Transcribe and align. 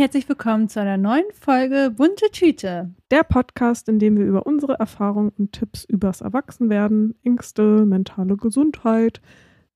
herzlich 0.00 0.30
willkommen 0.30 0.70
zu 0.70 0.80
einer 0.80 0.96
neuen 0.96 1.30
Folge 1.38 1.92
Bunte 1.94 2.30
Tüte. 2.32 2.88
Der 3.10 3.22
Podcast, 3.22 3.86
in 3.86 3.98
dem 3.98 4.16
wir 4.16 4.24
über 4.24 4.46
unsere 4.46 4.78
Erfahrungen 4.78 5.30
und 5.36 5.52
Tipps 5.52 5.84
übers 5.84 6.22
Erwachsenwerden, 6.22 7.16
Ängste, 7.22 7.84
mentale 7.84 8.38
Gesundheit, 8.38 9.20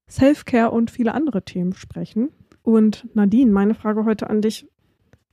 Selfcare 0.07 0.71
und 0.71 0.91
viele 0.91 1.13
andere 1.13 1.45
Themen 1.45 1.75
sprechen. 1.75 2.31
Und 2.63 3.07
Nadine, 3.15 3.53
meine 3.53 3.75
Frage 3.75 4.07
heute 4.07 4.31
an 4.31 4.41
dich. 4.41 4.67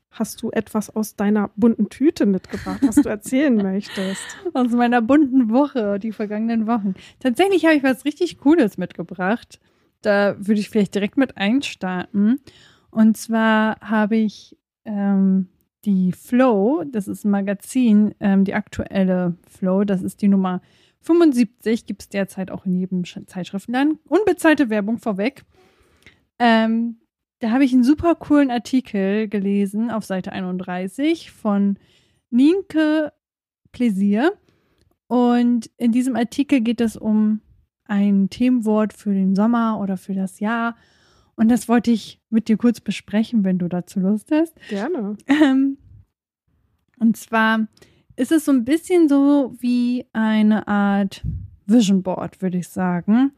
Hast 0.09 0.41
du 0.41 0.51
etwas 0.51 0.93
aus 0.93 1.15
deiner 1.15 1.51
bunten 1.55 1.87
Tüte 1.87 2.25
mitgebracht, 2.25 2.81
was 2.81 2.95
du 2.95 3.07
erzählen 3.07 3.55
möchtest? 3.63 4.21
Aus 4.53 4.71
meiner 4.71 5.01
bunten 5.01 5.49
Woche, 5.51 5.99
die 5.99 6.11
vergangenen 6.11 6.67
Wochen. 6.67 6.95
Tatsächlich 7.21 7.63
habe 7.63 7.75
ich 7.75 7.83
was 7.83 8.03
richtig 8.03 8.39
Cooles 8.39 8.77
mitgebracht. 8.77 9.61
Da 10.01 10.35
würde 10.37 10.59
ich 10.59 10.69
vielleicht 10.69 10.95
direkt 10.95 11.15
mit 11.15 11.37
einstarten. 11.37 12.41
Und 12.89 13.15
zwar 13.15 13.79
habe 13.79 14.17
ich 14.17 14.57
ähm, 14.85 15.47
die 15.85 16.11
Flow, 16.11 16.83
das 16.85 17.07
ist 17.07 17.25
ein 17.25 17.31
Magazin, 17.31 18.13
ähm, 18.19 18.43
die 18.45 18.53
aktuelle 18.53 19.35
Flow, 19.47 19.83
das 19.83 20.01
ist 20.01 20.21
die 20.21 20.27
Nummer 20.27 20.61
75, 21.01 21.85
gibt 21.85 22.03
es 22.03 22.09
derzeit 22.09 22.51
auch 22.51 22.65
in 22.65 22.75
jedem 22.75 23.03
Zeitschriftenland. 23.03 23.99
Unbezahlte 24.07 24.69
Werbung 24.69 24.99
vorweg. 24.99 25.43
Ähm, 26.37 26.97
da 27.39 27.49
habe 27.49 27.63
ich 27.65 27.73
einen 27.73 27.83
super 27.83 28.13
coolen 28.15 28.51
Artikel 28.51 29.27
gelesen 29.27 29.89
auf 29.89 30.05
Seite 30.05 30.31
31 30.31 31.31
von 31.31 31.77
Nienke 32.29 33.13
Pläsier. 33.71 34.33
Und 35.07 35.71
in 35.77 35.91
diesem 35.91 36.15
Artikel 36.15 36.61
geht 36.61 36.81
es 36.81 36.95
um 36.95 37.41
ein 37.85 38.29
Themenwort 38.29 38.93
für 38.93 39.13
den 39.13 39.35
Sommer 39.35 39.79
oder 39.79 39.97
für 39.97 40.13
das 40.13 40.39
Jahr. 40.39 40.75
Und 41.35 41.49
das 41.49 41.67
wollte 41.67 41.91
ich 41.91 42.19
mit 42.29 42.47
dir 42.47 42.57
kurz 42.57 42.79
besprechen, 42.79 43.43
wenn 43.43 43.57
du 43.57 43.67
dazu 43.67 43.99
Lust 43.99 44.31
hast. 44.31 44.53
Gerne. 44.69 45.17
Ähm, 45.27 45.77
und 46.99 47.17
zwar 47.17 47.67
ist 48.15 48.31
es 48.31 48.45
so 48.45 48.51
ein 48.51 48.65
bisschen 48.65 49.09
so 49.09 49.55
wie 49.59 50.05
eine 50.13 50.67
Art 50.67 51.23
Vision 51.65 52.03
Board, 52.03 52.41
würde 52.41 52.59
ich 52.59 52.67
sagen, 52.67 53.31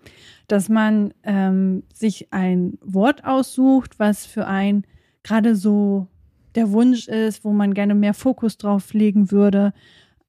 dass 0.47 0.67
man 0.67 1.13
ähm, 1.23 1.83
sich 1.93 2.33
ein 2.33 2.77
Wort 2.81 3.23
aussucht, 3.23 3.99
was 3.99 4.25
für 4.25 4.47
einen 4.47 4.85
gerade 5.23 5.55
so 5.55 6.07
der 6.55 6.71
Wunsch 6.71 7.07
ist, 7.07 7.43
wo 7.43 7.51
man 7.51 7.73
gerne 7.73 7.95
mehr 7.95 8.13
Fokus 8.13 8.57
drauf 8.57 8.93
legen 8.93 9.31
würde. 9.31 9.73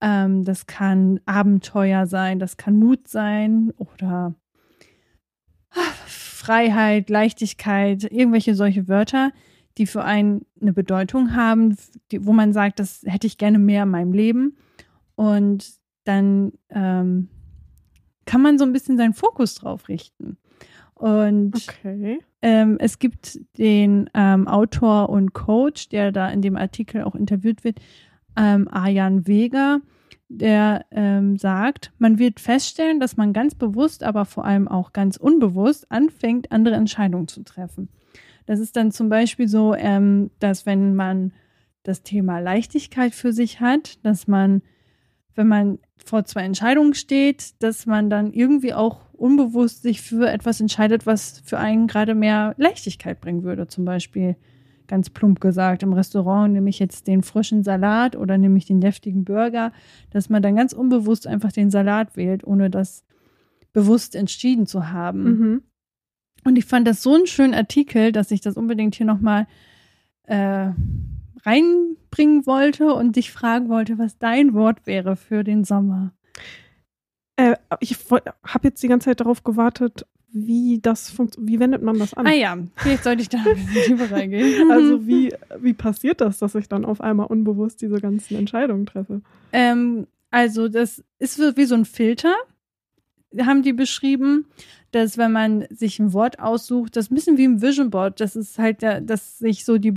Ähm, 0.01 0.45
das 0.45 0.67
kann 0.67 1.21
Abenteuer 1.27 2.07
sein, 2.07 2.39
das 2.39 2.57
kann 2.57 2.77
Mut 2.77 3.09
sein 3.09 3.73
oder 3.77 4.35
Freiheit, 6.45 7.09
Leichtigkeit, 7.09 8.05
irgendwelche 8.05 8.55
solche 8.55 8.87
Wörter, 8.87 9.33
die 9.79 9.87
für 9.87 10.05
einen 10.05 10.45
eine 10.61 10.73
Bedeutung 10.73 11.35
haben, 11.35 11.77
die, 12.11 12.27
wo 12.27 12.33
man 12.33 12.53
sagt, 12.53 12.79
das 12.79 13.03
hätte 13.07 13.27
ich 13.27 13.39
gerne 13.39 13.59
mehr 13.59 13.85
in 13.85 13.91
meinem 13.91 14.13
Leben. 14.13 14.57
Und 15.15 15.75
dann 16.05 16.53
ähm, 16.71 17.29
kann 18.27 18.43
man 18.43 18.59
so 18.59 18.65
ein 18.65 18.73
bisschen 18.73 18.97
seinen 18.97 19.15
Fokus 19.15 19.55
drauf 19.55 19.89
richten. 19.89 20.37
Und 20.95 21.55
okay. 21.57 22.19
ähm, 22.43 22.77
es 22.79 22.99
gibt 22.99 23.41
den 23.59 24.11
ähm, 24.15 24.47
Autor 24.47 25.09
und 25.09 25.33
Coach, 25.33 25.89
der 25.89 26.13
da 26.13 26.29
in 26.29 26.43
dem 26.43 26.57
Artikel 26.57 27.03
auch 27.03 27.15
interviewt 27.15 27.65
wird, 27.65 27.79
ähm, 28.37 28.69
Arjan 28.69 29.27
Weger, 29.27 29.81
der 30.29 30.87
ähm, 30.91 31.37
sagt, 31.37 31.93
man 31.99 32.19
wird 32.19 32.41
feststellen, 32.41 33.01
dass 33.01 33.17
man 33.17 33.33
ganz 33.33 33.55
bewusst, 33.55 34.03
aber 34.03 34.25
vor 34.25 34.45
allem 34.45 34.69
auch 34.69 34.93
ganz 34.93 35.17
unbewusst 35.17 35.91
anfängt, 35.91 36.51
andere 36.51 36.75
Entscheidungen 36.75 37.29
zu 37.29 37.43
treffen. 37.43 37.89
Das 38.47 38.61
ist 38.61 38.77
dann 38.77 38.93
zum 38.93 39.09
Beispiel 39.09 39.49
so, 39.49 39.75
ähm, 39.75 40.31
dass 40.39 40.67
wenn 40.67 40.95
man 40.95 41.33
das 41.83 42.03
Thema 42.03 42.39
Leichtigkeit 42.41 43.15
für 43.15 43.33
sich 43.33 43.61
hat, 43.61 44.05
dass 44.05 44.27
man, 44.27 44.63
wenn 45.35 45.49
man 45.49 45.79
vor 45.97 46.25
zwei 46.25 46.43
Entscheidungen 46.43 46.95
steht, 46.95 47.63
dass 47.63 47.87
man 47.87 48.11
dann 48.11 48.33
irgendwie 48.33 48.75
auch 48.75 49.13
unbewusst 49.13 49.83
sich 49.83 50.03
für 50.03 50.29
etwas 50.31 50.61
entscheidet, 50.61 51.07
was 51.07 51.41
für 51.45 51.59
einen 51.59 51.87
gerade 51.87 52.15
mehr 52.15 52.55
Leichtigkeit 52.59 53.21
bringen 53.21 53.45
würde. 53.45 53.69
Zum 53.69 53.85
Beispiel 53.85 54.37
ganz 54.87 55.11
plump 55.11 55.41
gesagt, 55.41 55.83
im 55.83 55.93
Restaurant 55.93 56.53
nehme 56.53 56.71
ich 56.71 56.79
jetzt 56.79 57.07
den 57.07 57.23
frischen 57.23 57.63
Salat 57.63 58.17
oder 58.17 58.39
nehme 58.39 58.59
ich 58.59 58.67
den 58.67 58.81
deftigen 58.81 59.25
Burger, 59.25 59.73
dass 60.11 60.29
man 60.29 60.43
dann 60.43 60.57
ganz 60.57 60.73
unbewusst 60.73 61.27
einfach 61.27 61.53
den 61.53 61.71
Salat 61.71 62.17
wählt, 62.17 62.45
ohne 62.45 62.71
das 62.71 63.05
bewusst 63.73 64.15
entschieden 64.15 64.67
zu 64.67 64.91
haben. 64.91 65.23
Mhm. 65.23 65.63
Und 66.45 66.57
ich 66.57 66.67
fand 66.67 66.87
das 66.87 67.03
so 67.03 67.15
einen 67.15 67.27
schönen 67.27 67.55
Artikel, 67.55 68.13
dass 68.13 68.31
ich 68.31 68.41
das 68.41 68.57
unbedingt 68.57 68.95
hier 68.95 69.07
nochmal 69.07 69.47
äh, 70.25 70.71
reinbringen 71.45 72.47
wollte 72.47 72.95
und 72.95 73.17
dich 73.17 73.33
fragen 73.33 73.69
wollte, 73.69 73.99
was 73.99 74.19
dein 74.19 74.55
Wort 74.55 74.87
wäre 74.87 75.17
für 75.17 75.45
den 75.45 75.65
Sommer. 75.65 76.13
Äh, 77.37 77.57
ich 77.81 77.97
habe 78.11 78.69
jetzt 78.69 78.83
die 78.83 78.89
ganze 78.89 79.07
Zeit 79.07 79.21
darauf 79.21 79.45
gewartet, 79.45 80.07
wie 80.35 80.81
das 80.83 81.11
funktioniert, 81.11 81.53
wie 81.53 81.61
wendet 81.61 81.83
man 81.83 81.99
das 81.99 82.13
an? 82.13 82.27
Ah 82.27 82.33
ja, 82.33 82.59
vielleicht 82.77 83.05
sollte 83.05 83.23
ich 83.23 83.29
da 83.29 83.39
ein 83.47 83.55
bisschen 83.55 83.97
tiefer 83.97 84.11
reingehen. 84.11 84.69
Also 84.71 85.07
wie, 85.07 85.33
wie 85.61 85.73
passiert 85.73 86.21
das, 86.21 86.39
dass 86.41 86.55
ich 86.57 86.69
dann 86.69 86.85
auf 86.85 87.01
einmal 87.01 87.27
unbewusst 87.27 87.81
diese 87.81 88.01
ganzen 88.01 88.37
Entscheidungen 88.37 88.85
treffe? 88.85 89.23
Ähm, 89.53 90.09
also 90.31 90.69
das 90.69 91.05
ist 91.21 91.39
wie 91.39 91.65
so 91.65 91.77
ein 91.77 91.85
Filter, 91.85 92.35
haben 93.41 93.63
die 93.63 93.73
beschrieben, 93.73 94.47
dass 94.91 95.17
wenn 95.17 95.33
man 95.33 95.67
sich 95.71 96.01
ein 96.01 96.13
Wort 96.13 96.41
aussucht, 96.41 96.97
das 96.97 97.07
ist 97.07 97.13
ein 97.13 97.15
bisschen 97.15 97.39
wie 97.39 97.47
ein 97.47 97.63
Vision 97.63 97.91
Board, 97.91 98.21
das 98.21 98.35
ist 98.35 98.59
halt, 98.59 98.83
der, 98.83 99.01
dass 99.01 99.39
sich 99.39 99.65
so 99.65 99.79
die 99.79 99.93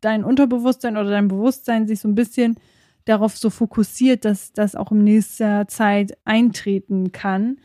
dein 0.00 0.24
Unterbewusstsein 0.24 0.96
oder 0.96 1.10
dein 1.10 1.28
Bewusstsein 1.28 1.86
sich 1.86 2.00
so 2.00 2.08
ein 2.08 2.14
bisschen 2.14 2.56
darauf 3.04 3.36
so 3.36 3.50
fokussiert, 3.50 4.24
dass 4.24 4.52
das 4.52 4.74
auch 4.74 4.92
in 4.92 5.04
nächster 5.04 5.68
Zeit 5.68 6.16
eintreten 6.24 7.12
kann. 7.12 7.58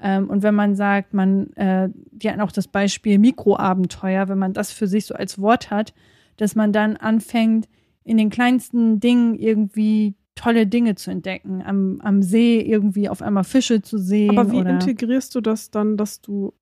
Ähm, 0.00 0.30
und 0.30 0.42
wenn 0.42 0.54
man 0.54 0.74
sagt, 0.76 1.12
man, 1.14 1.52
äh, 1.54 1.88
die 2.12 2.28
hatten 2.30 2.40
auch 2.40 2.52
das 2.52 2.68
Beispiel 2.68 3.18
Mikroabenteuer, 3.18 4.28
wenn 4.28 4.38
man 4.38 4.52
das 4.52 4.72
für 4.72 4.86
sich 4.86 5.06
so 5.06 5.14
als 5.14 5.40
Wort 5.40 5.70
hat, 5.70 5.92
dass 6.36 6.54
man 6.54 6.72
dann 6.72 6.96
anfängt, 6.96 7.68
in 8.04 8.16
den 8.16 8.30
kleinsten 8.30 9.00
Dingen 9.00 9.34
irgendwie 9.34 10.14
tolle 10.34 10.66
Dinge 10.66 10.94
zu 10.94 11.10
entdecken. 11.10 11.62
Am, 11.62 12.00
am 12.00 12.22
See 12.22 12.60
irgendwie 12.60 13.08
auf 13.08 13.22
einmal 13.22 13.44
Fische 13.44 13.82
zu 13.82 13.98
sehen. 13.98 14.38
Aber 14.38 14.50
wie 14.52 14.58
integrierst 14.58 15.34
du 15.34 15.40
das 15.40 15.70
dann, 15.70 15.96
dass 15.96 16.20
du, 16.20 16.54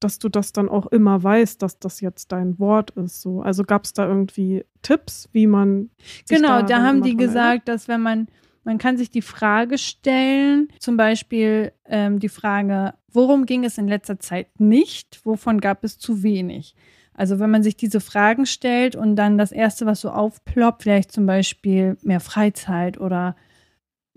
dass 0.00 0.18
du 0.18 0.30
das 0.30 0.52
dann 0.52 0.68
auch 0.68 0.86
immer 0.86 1.22
weißt, 1.22 1.60
dass 1.62 1.78
das 1.78 2.00
jetzt 2.00 2.32
dein 2.32 2.58
Wort 2.58 2.90
ist? 2.92 3.20
So? 3.20 3.42
Also 3.42 3.62
gab 3.62 3.84
es 3.84 3.92
da 3.92 4.08
irgendwie 4.08 4.64
Tipps, 4.80 5.28
wie 5.32 5.46
man. 5.46 5.90
genau, 6.28 6.60
da, 6.60 6.62
da 6.62 6.82
haben 6.82 7.02
die 7.02 7.16
gesagt, 7.16 7.36
erinnert? 7.36 7.68
dass 7.68 7.88
wenn 7.88 8.00
man 8.00 8.26
man 8.64 8.78
kann 8.78 8.96
sich 8.96 9.10
die 9.10 9.22
Frage 9.22 9.78
stellen, 9.78 10.68
zum 10.78 10.96
Beispiel 10.96 11.72
ähm, 11.86 12.18
die 12.18 12.28
Frage, 12.28 12.94
worum 13.12 13.46
ging 13.46 13.64
es 13.64 13.78
in 13.78 13.88
letzter 13.88 14.18
Zeit 14.18 14.58
nicht, 14.58 15.20
wovon 15.24 15.60
gab 15.60 15.84
es 15.84 15.98
zu 15.98 16.22
wenig? 16.22 16.74
Also 17.12 17.38
wenn 17.38 17.50
man 17.50 17.62
sich 17.62 17.76
diese 17.76 18.00
Fragen 18.00 18.44
stellt 18.44 18.96
und 18.96 19.14
dann 19.14 19.38
das 19.38 19.52
Erste, 19.52 19.86
was 19.86 20.00
so 20.00 20.10
aufploppt, 20.10 20.82
vielleicht 20.82 21.12
zum 21.12 21.26
Beispiel 21.26 21.96
mehr 22.02 22.20
Freizeit 22.20 22.98
oder 22.98 23.36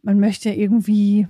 man 0.02 0.20
möchte 0.20 0.50
irgendwie, 0.50 1.28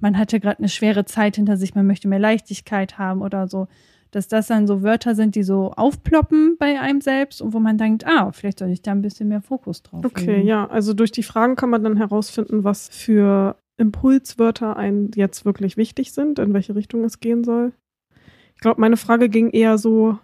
man 0.00 0.16
hatte 0.16 0.40
gerade 0.40 0.60
eine 0.60 0.68
schwere 0.68 1.04
Zeit 1.04 1.36
hinter 1.36 1.56
sich, 1.56 1.74
man 1.74 1.86
möchte 1.86 2.08
mehr 2.08 2.18
Leichtigkeit 2.18 2.96
haben 2.96 3.20
oder 3.20 3.48
so, 3.48 3.68
dass 4.10 4.28
das 4.28 4.48
dann 4.48 4.66
so 4.66 4.82
Wörter 4.82 5.14
sind, 5.14 5.34
die 5.34 5.42
so 5.42 5.72
aufploppen 5.72 6.56
bei 6.58 6.80
einem 6.80 7.00
selbst 7.00 7.40
und 7.40 7.52
wo 7.54 7.60
man 7.60 7.78
denkt, 7.78 8.06
ah, 8.06 8.32
vielleicht 8.32 8.58
sollte 8.58 8.72
ich 8.72 8.82
da 8.82 8.90
ein 8.92 9.02
bisschen 9.02 9.28
mehr 9.28 9.40
Fokus 9.42 9.82
drauf 9.82 10.04
Okay, 10.04 10.36
legen. 10.36 10.48
ja. 10.48 10.66
Also 10.66 10.94
durch 10.94 11.12
die 11.12 11.22
Fragen 11.22 11.56
kann 11.56 11.70
man 11.70 11.84
dann 11.84 11.96
herausfinden, 11.96 12.64
was 12.64 12.88
für 12.88 13.56
Impulswörter 13.76 14.76
einem 14.76 15.10
jetzt 15.14 15.44
wirklich 15.44 15.76
wichtig 15.76 16.12
sind, 16.12 16.38
in 16.38 16.52
welche 16.54 16.74
Richtung 16.74 17.04
es 17.04 17.20
gehen 17.20 17.44
soll. 17.44 17.72
Ich 18.54 18.60
glaube, 18.60 18.80
meine 18.80 18.96
Frage 18.96 19.28
ging 19.28 19.50
eher 19.50 19.78
so, 19.78 20.18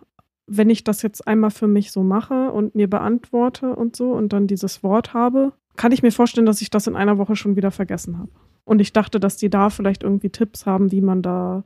wenn 0.47 0.71
ich 0.71 0.85
das 0.85 1.03
jetzt 1.03 1.27
einmal 1.27 1.51
für 1.51 1.67
mich 1.67 1.91
so 1.91 2.03
mache 2.03 2.51
und 2.53 2.75
mir 2.75 2.89
beantworte 2.89 3.75
und 3.75 3.97
so 3.97 4.13
und 4.13 4.33
dann 4.33 4.47
dieses 4.47 4.83
Wort 4.83 5.15
habe, 5.15 5.53
kann 5.77 5.93
ich 5.93 6.03
mir 6.03 6.13
vorstellen, 6.13 6.47
dass 6.47 6.61
ich 6.63 6.71
das 6.71 6.87
in 6.87 6.97
einer 6.97 7.19
Woche 7.19 7.37
schon 7.37 7.57
wieder 7.57 7.71
vergessen 7.71 8.19
habe. 8.19 8.31
Und 8.65 8.81
ich 8.81 8.93
dachte, 8.93 9.21
dass 9.21 9.37
die 9.37 9.51
da 9.51 9.71
vielleicht 9.71 10.03
irgendwie 10.03 10.31
Tipps 10.31 10.67
haben, 10.67 10.93
wie 10.93 11.01
man 11.01 11.23
da 11.23 11.65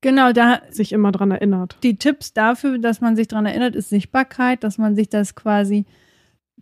Genau, 0.00 0.32
da 0.32 0.60
sich 0.70 0.92
immer 0.92 1.10
dran 1.12 1.30
erinnert. 1.30 1.78
die 1.82 1.96
Tipps 1.96 2.32
dafür, 2.32 2.78
dass 2.78 3.00
man 3.00 3.16
sich 3.16 3.28
daran 3.28 3.46
erinnert, 3.46 3.74
ist 3.74 3.88
Sichtbarkeit, 3.88 4.62
dass 4.62 4.78
man 4.78 4.94
sich 4.94 5.08
das 5.08 5.34
quasi 5.34 5.84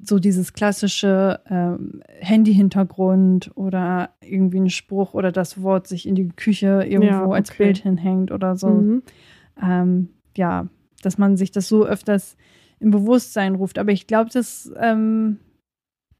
so 0.03 0.19
dieses 0.19 0.53
klassische 0.55 1.41
ähm, 1.49 2.03
Handy-Hintergrund 2.21 3.53
oder 3.55 4.11
irgendwie 4.21 4.61
ein 4.61 4.71
Spruch 4.71 5.15
oder 5.15 5.31
das 5.31 5.63
Wort 5.63 5.87
sich 5.87 6.09
in 6.09 6.15
die 6.15 6.29
Küche 6.29 6.85
irgendwo 6.85 7.07
Ja, 7.07 7.31
als 7.31 7.51
okay. 7.51 7.65
Bild 7.65 7.79
hinhängt 7.79 8.33
oder 8.33 8.57
so. 8.57 8.69
Mhm. 8.69 9.03
Ähm, 9.63 10.09
ja, 10.37 10.67
dass 11.03 11.17
man 11.19 11.37
sich 11.37 11.53
das 11.53 11.69
so 11.69 11.85
öfters 11.85 12.37
im 12.81 12.91
Bewusstsein 12.91 13.55
ruft. 13.55 13.79
Aber 13.79 13.93
ich 13.93 14.07
glaube, 14.07 14.31
dass 14.31 14.73
ähm, 14.81 15.39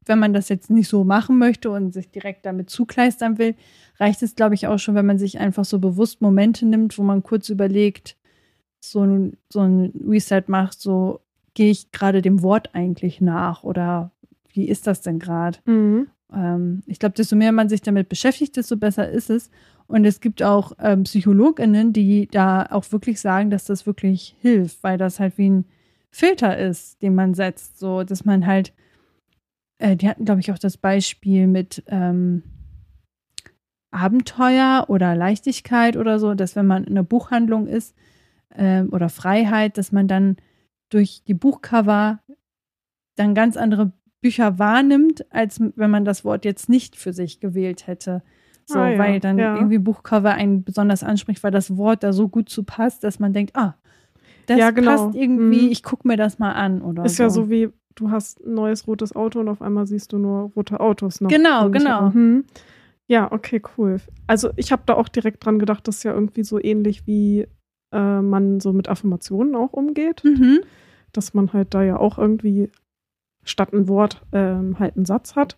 wenn 0.05 0.19
man 0.19 0.33
das 0.33 0.49
jetzt 0.49 0.69
nicht 0.69 0.87
so 0.87 1.03
machen 1.03 1.37
möchte 1.37 1.69
und 1.71 1.93
sich 1.93 2.09
direkt 2.11 2.45
damit 2.45 2.69
zukleistern 2.69 3.37
will, 3.37 3.55
reicht 3.99 4.21
es, 4.23 4.35
glaube 4.35 4.55
ich, 4.55 4.67
auch 4.67 4.79
schon, 4.79 4.95
wenn 4.95 5.05
man 5.05 5.17
sich 5.17 5.39
einfach 5.39 5.65
so 5.65 5.79
bewusst 5.79 6.21
Momente 6.21 6.65
nimmt, 6.65 6.97
wo 6.97 7.03
man 7.03 7.23
kurz 7.23 7.49
überlegt, 7.49 8.17
so 8.79 9.03
ein, 9.03 9.37
so 9.49 9.61
ein 9.61 9.91
Reset 10.07 10.43
macht, 10.47 10.79
so 10.79 11.21
gehe 11.53 11.71
ich 11.71 11.91
gerade 11.91 12.21
dem 12.21 12.43
Wort 12.43 12.69
eigentlich 12.73 13.21
nach 13.21 13.63
oder 13.63 14.11
wie 14.53 14.67
ist 14.67 14.87
das 14.87 15.01
denn 15.01 15.19
gerade? 15.19 15.59
Mhm. 15.65 16.07
Ähm, 16.33 16.83
ich 16.85 16.99
glaube, 16.99 17.15
desto 17.15 17.35
mehr 17.35 17.51
man 17.51 17.69
sich 17.69 17.81
damit 17.81 18.09
beschäftigt, 18.09 18.57
desto 18.57 18.77
besser 18.77 19.09
ist 19.09 19.29
es. 19.29 19.49
Und 19.87 20.05
es 20.05 20.19
gibt 20.19 20.41
auch 20.41 20.73
ähm, 20.79 21.03
PsychologInnen, 21.03 21.93
die 21.93 22.27
da 22.27 22.65
auch 22.71 22.91
wirklich 22.91 23.21
sagen, 23.21 23.49
dass 23.49 23.65
das 23.65 23.85
wirklich 23.85 24.35
hilft, 24.39 24.83
weil 24.83 24.97
das 24.97 25.19
halt 25.19 25.37
wie 25.37 25.49
ein 25.49 25.65
Filter 26.09 26.57
ist, 26.57 27.01
den 27.01 27.13
man 27.13 27.33
setzt, 27.33 27.77
so 27.79 28.03
dass 28.03 28.25
man 28.25 28.47
halt, 28.47 28.73
äh, 29.77 29.95
die 29.95 30.07
hatten, 30.07 30.25
glaube 30.25 30.39
ich, 30.41 30.51
auch 30.51 30.57
das 30.59 30.77
Beispiel 30.77 31.47
mit 31.47 31.83
ähm, 31.87 32.43
Abenteuer 33.91 34.85
oder 34.89 35.15
Leichtigkeit 35.15 35.95
oder 35.95 36.19
so, 36.19 36.33
dass 36.33 36.55
wenn 36.55 36.67
man 36.67 36.83
in 36.83 36.91
einer 36.93 37.03
Buchhandlung 37.03 37.67
ist 37.67 37.95
ähm, 38.53 38.89
oder 38.91 39.09
Freiheit, 39.09 39.77
dass 39.77 39.91
man 39.91 40.07
dann 40.07 40.37
durch 40.89 41.23
die 41.25 41.33
Buchcover 41.33 42.19
dann 43.15 43.33
ganz 43.33 43.55
andere 43.57 43.93
Bücher 44.21 44.59
wahrnimmt, 44.59 45.25
als 45.33 45.59
wenn 45.75 45.91
man 45.91 46.03
das 46.03 46.25
Wort 46.25 46.45
jetzt 46.45 46.67
nicht 46.67 46.95
für 46.97 47.13
sich 47.13 47.39
gewählt 47.39 47.87
hätte. 47.87 48.21
So, 48.65 48.79
Ah, 48.79 48.89
ja, 48.91 48.97
weil 48.99 49.19
dann 49.19 49.37
ja. 49.37 49.55
irgendwie 49.55 49.77
Buchcover 49.77 50.33
einen 50.33 50.63
besonders 50.63 51.03
anspricht, 51.03 51.43
weil 51.43 51.51
das 51.51 51.77
Wort 51.77 52.03
da 52.03 52.11
so 52.11 52.27
gut 52.27 52.49
zu 52.49 52.63
passt, 52.63 53.03
dass 53.03 53.19
man 53.19 53.31
denkt, 53.31 53.55
ah, 53.55 53.75
das 54.47 54.57
Ja, 54.59 54.71
genau. 54.71 54.89
passt 55.07 55.15
irgendwie, 55.15 55.67
Mhm. 55.67 55.71
ich 55.71 55.83
gucke 55.83 56.07
mir 56.07 56.17
das 56.17 56.39
mal 56.39 56.53
an 56.53 56.81
oder 56.81 57.05
Ist 57.05 57.17
so. 57.17 57.23
ja 57.23 57.29
so 57.29 57.49
wie, 57.49 57.69
du 57.95 58.11
hast 58.11 58.45
ein 58.45 58.53
neues 58.53 58.87
rotes 58.87 59.15
Auto 59.15 59.39
und 59.39 59.49
auf 59.49 59.61
einmal 59.61 59.87
siehst 59.87 60.13
du 60.13 60.17
nur 60.17 60.51
rote 60.55 60.79
Autos 60.79 61.21
noch. 61.21 61.29
Genau, 61.29 61.69
genau. 61.69 61.89
herum. 61.89 62.13
Hm. 62.13 62.45
Ja, 63.07 63.31
okay, 63.31 63.61
cool. 63.77 63.99
Also 64.27 64.49
ich 64.55 64.71
habe 64.71 64.83
da 64.85 64.95
auch 64.95 65.09
direkt 65.09 65.45
dran 65.45 65.59
gedacht, 65.59 65.87
das 65.87 65.97
ist 65.97 66.03
ja 66.03 66.13
irgendwie 66.13 66.43
so 66.43 66.61
ähnlich 66.61 67.05
wie 67.05 67.47
äh, 67.91 68.21
man 68.21 68.59
so 68.59 68.73
mit 68.73 68.89
Affirmationen 68.89 69.55
auch 69.55 69.73
umgeht. 69.73 70.23
Mhm. 70.23 70.61
Dass 71.11 71.33
man 71.33 71.53
halt 71.53 71.73
da 71.73 71.83
ja 71.83 71.97
auch 71.97 72.17
irgendwie 72.17 72.69
statt 73.43 73.73
ein 73.73 73.87
Wort 73.87 74.25
ähm, 74.31 74.79
halt 74.79 74.95
einen 74.95 75.05
Satz 75.05 75.35
hat, 75.35 75.57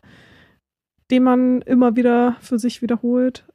den 1.09 1.23
man 1.23 1.61
immer 1.61 1.95
wieder 1.95 2.35
für 2.41 2.59
sich 2.59 2.81
wiederholt. 2.81 3.47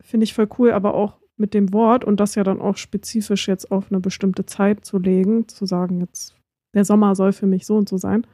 Finde 0.00 0.24
ich 0.24 0.34
voll 0.34 0.48
cool, 0.58 0.72
aber 0.72 0.94
auch 0.94 1.18
mit 1.36 1.54
dem 1.54 1.72
Wort 1.72 2.04
und 2.04 2.18
das 2.18 2.34
ja 2.34 2.44
dann 2.44 2.60
auch 2.60 2.76
spezifisch 2.76 3.46
jetzt 3.46 3.70
auf 3.70 3.90
eine 3.90 4.00
bestimmte 4.00 4.46
Zeit 4.46 4.84
zu 4.84 4.98
legen, 4.98 5.48
zu 5.48 5.66
sagen, 5.66 6.00
jetzt 6.00 6.35
der 6.76 6.84
Sommer 6.84 7.16
soll 7.16 7.32
für 7.32 7.46
mich 7.46 7.66
so 7.66 7.76
und 7.76 7.88
so 7.88 7.96
sein. 7.96 8.26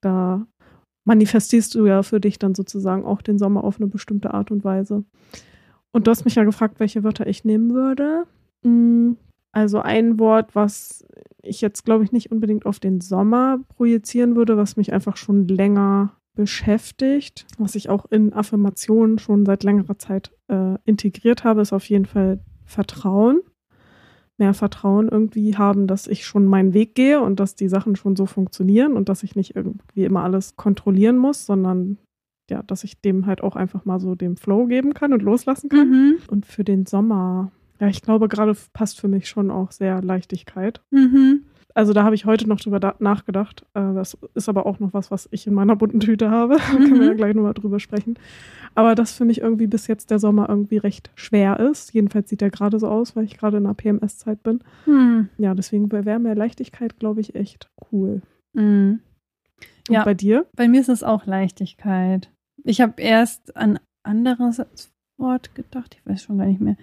Da 0.00 0.46
manifestierst 1.04 1.74
du 1.74 1.86
ja 1.86 2.02
für 2.02 2.20
dich 2.20 2.38
dann 2.38 2.54
sozusagen 2.54 3.04
auch 3.04 3.22
den 3.22 3.38
Sommer 3.38 3.62
auf 3.64 3.78
eine 3.78 3.86
bestimmte 3.86 4.34
Art 4.34 4.50
und 4.50 4.64
Weise. 4.64 5.04
Und 5.92 6.06
du 6.06 6.10
hast 6.10 6.24
mich 6.24 6.34
ja 6.34 6.44
gefragt, 6.44 6.80
welche 6.80 7.02
Wörter 7.04 7.26
ich 7.26 7.44
nehmen 7.44 7.72
würde. 7.72 8.24
Mm, 8.62 9.12
Also 9.52 9.80
ein 9.80 10.18
Wort, 10.18 10.54
was 10.54 11.04
ich 11.42 11.60
jetzt, 11.62 11.84
glaube 11.84 12.04
ich, 12.04 12.12
nicht 12.12 12.30
unbedingt 12.30 12.66
auf 12.66 12.78
den 12.78 13.00
Sommer 13.00 13.58
projizieren 13.68 14.36
würde, 14.36 14.56
was 14.56 14.76
mich 14.76 14.92
einfach 14.92 15.16
schon 15.16 15.48
länger 15.48 16.12
beschäftigt, 16.34 17.46
was 17.58 17.74
ich 17.74 17.88
auch 17.88 18.04
in 18.10 18.32
Affirmationen 18.32 19.18
schon 19.18 19.46
seit 19.46 19.64
längerer 19.64 19.98
Zeit 19.98 20.30
äh, 20.48 20.74
integriert 20.84 21.42
habe, 21.44 21.62
ist 21.62 21.72
auf 21.72 21.88
jeden 21.88 22.06
Fall 22.06 22.40
Vertrauen. 22.64 23.40
Mehr 24.38 24.54
Vertrauen 24.54 25.08
irgendwie 25.08 25.56
haben, 25.56 25.86
dass 25.86 26.06
ich 26.06 26.24
schon 26.24 26.46
meinen 26.46 26.72
Weg 26.72 26.94
gehe 26.94 27.20
und 27.20 27.40
dass 27.40 27.54
die 27.54 27.68
Sachen 27.68 27.96
schon 27.96 28.16
so 28.16 28.26
funktionieren 28.26 28.94
und 28.94 29.08
dass 29.08 29.22
ich 29.22 29.36
nicht 29.36 29.56
irgendwie 29.56 30.04
immer 30.04 30.22
alles 30.22 30.56
kontrollieren 30.56 31.18
muss, 31.18 31.44
sondern 31.44 31.98
ja, 32.50 32.62
dass 32.62 32.84
ich 32.84 33.00
dem 33.00 33.26
halt 33.26 33.42
auch 33.42 33.56
einfach 33.56 33.84
mal 33.84 34.00
so 34.00 34.14
dem 34.14 34.36
Flow 34.36 34.66
geben 34.66 34.94
kann 34.94 35.12
und 35.12 35.22
loslassen 35.22 35.68
kann. 35.68 35.90
Mhm. 35.90 36.18
Und 36.28 36.46
für 36.46 36.64
den 36.64 36.86
Sommer, 36.86 37.52
ja, 37.80 37.88
ich 37.88 38.02
glaube, 38.02 38.28
gerade 38.28 38.56
passt 38.72 39.00
für 39.00 39.08
mich 39.08 39.28
schon 39.28 39.50
auch 39.50 39.70
sehr 39.72 40.02
Leichtigkeit. 40.02 40.80
Mhm. 40.90 41.44
Also 41.74 41.92
da 41.92 42.02
habe 42.02 42.14
ich 42.16 42.24
heute 42.24 42.48
noch 42.48 42.58
drüber 42.58 42.80
da- 42.80 42.96
nachgedacht. 42.98 43.64
Äh, 43.74 43.94
das 43.94 44.18
ist 44.34 44.48
aber 44.48 44.66
auch 44.66 44.80
noch 44.80 44.94
was, 44.94 45.10
was 45.12 45.28
ich 45.30 45.46
in 45.46 45.54
meiner 45.54 45.76
bunten 45.76 46.00
Tüte 46.00 46.28
habe. 46.30 46.56
Da 46.72 46.76
können 46.76 46.94
wir 46.94 47.02
Mhm. 47.02 47.08
ja 47.08 47.14
gleich 47.14 47.34
nochmal 47.36 47.54
drüber 47.54 47.78
sprechen. 47.78 48.18
Aber 48.74 48.94
dass 48.96 49.12
für 49.12 49.24
mich 49.24 49.40
irgendwie 49.42 49.66
bis 49.68 49.86
jetzt 49.86 50.10
der 50.10 50.18
Sommer 50.18 50.48
irgendwie 50.48 50.78
recht 50.78 51.10
schwer 51.14 51.60
ist. 51.60 51.92
Jedenfalls 51.94 52.28
sieht 52.30 52.40
der 52.40 52.50
gerade 52.50 52.78
so 52.80 52.88
aus, 52.88 53.14
weil 53.14 53.24
ich 53.24 53.36
gerade 53.38 53.58
in 53.58 53.66
einer 53.66 53.74
PMS-Zeit 53.74 54.42
bin. 54.42 54.60
Mhm. 54.86 55.28
Ja, 55.38 55.54
deswegen 55.54 55.92
wäre 55.92 56.18
mehr 56.18 56.34
Leichtigkeit, 56.34 56.98
glaube 56.98 57.20
ich, 57.20 57.34
echt 57.36 57.70
cool. 57.92 58.22
Mhm. 58.54 59.00
Und 59.88 59.94
Ja. 59.94 60.04
bei 60.04 60.14
dir? 60.14 60.46
Bei 60.56 60.66
mir 60.68 60.80
ist 60.80 60.88
es 60.88 61.04
auch 61.04 61.26
Leichtigkeit. 61.26 62.30
Ich 62.64 62.80
habe 62.80 63.00
erst 63.00 63.56
an 63.56 63.78
anderes 64.02 64.90
Wort 65.16 65.54
gedacht, 65.54 65.96
ich 65.98 66.06
weiß 66.10 66.22
schon 66.22 66.38
gar 66.38 66.46
nicht 66.46 66.60
mehr, 66.60 66.76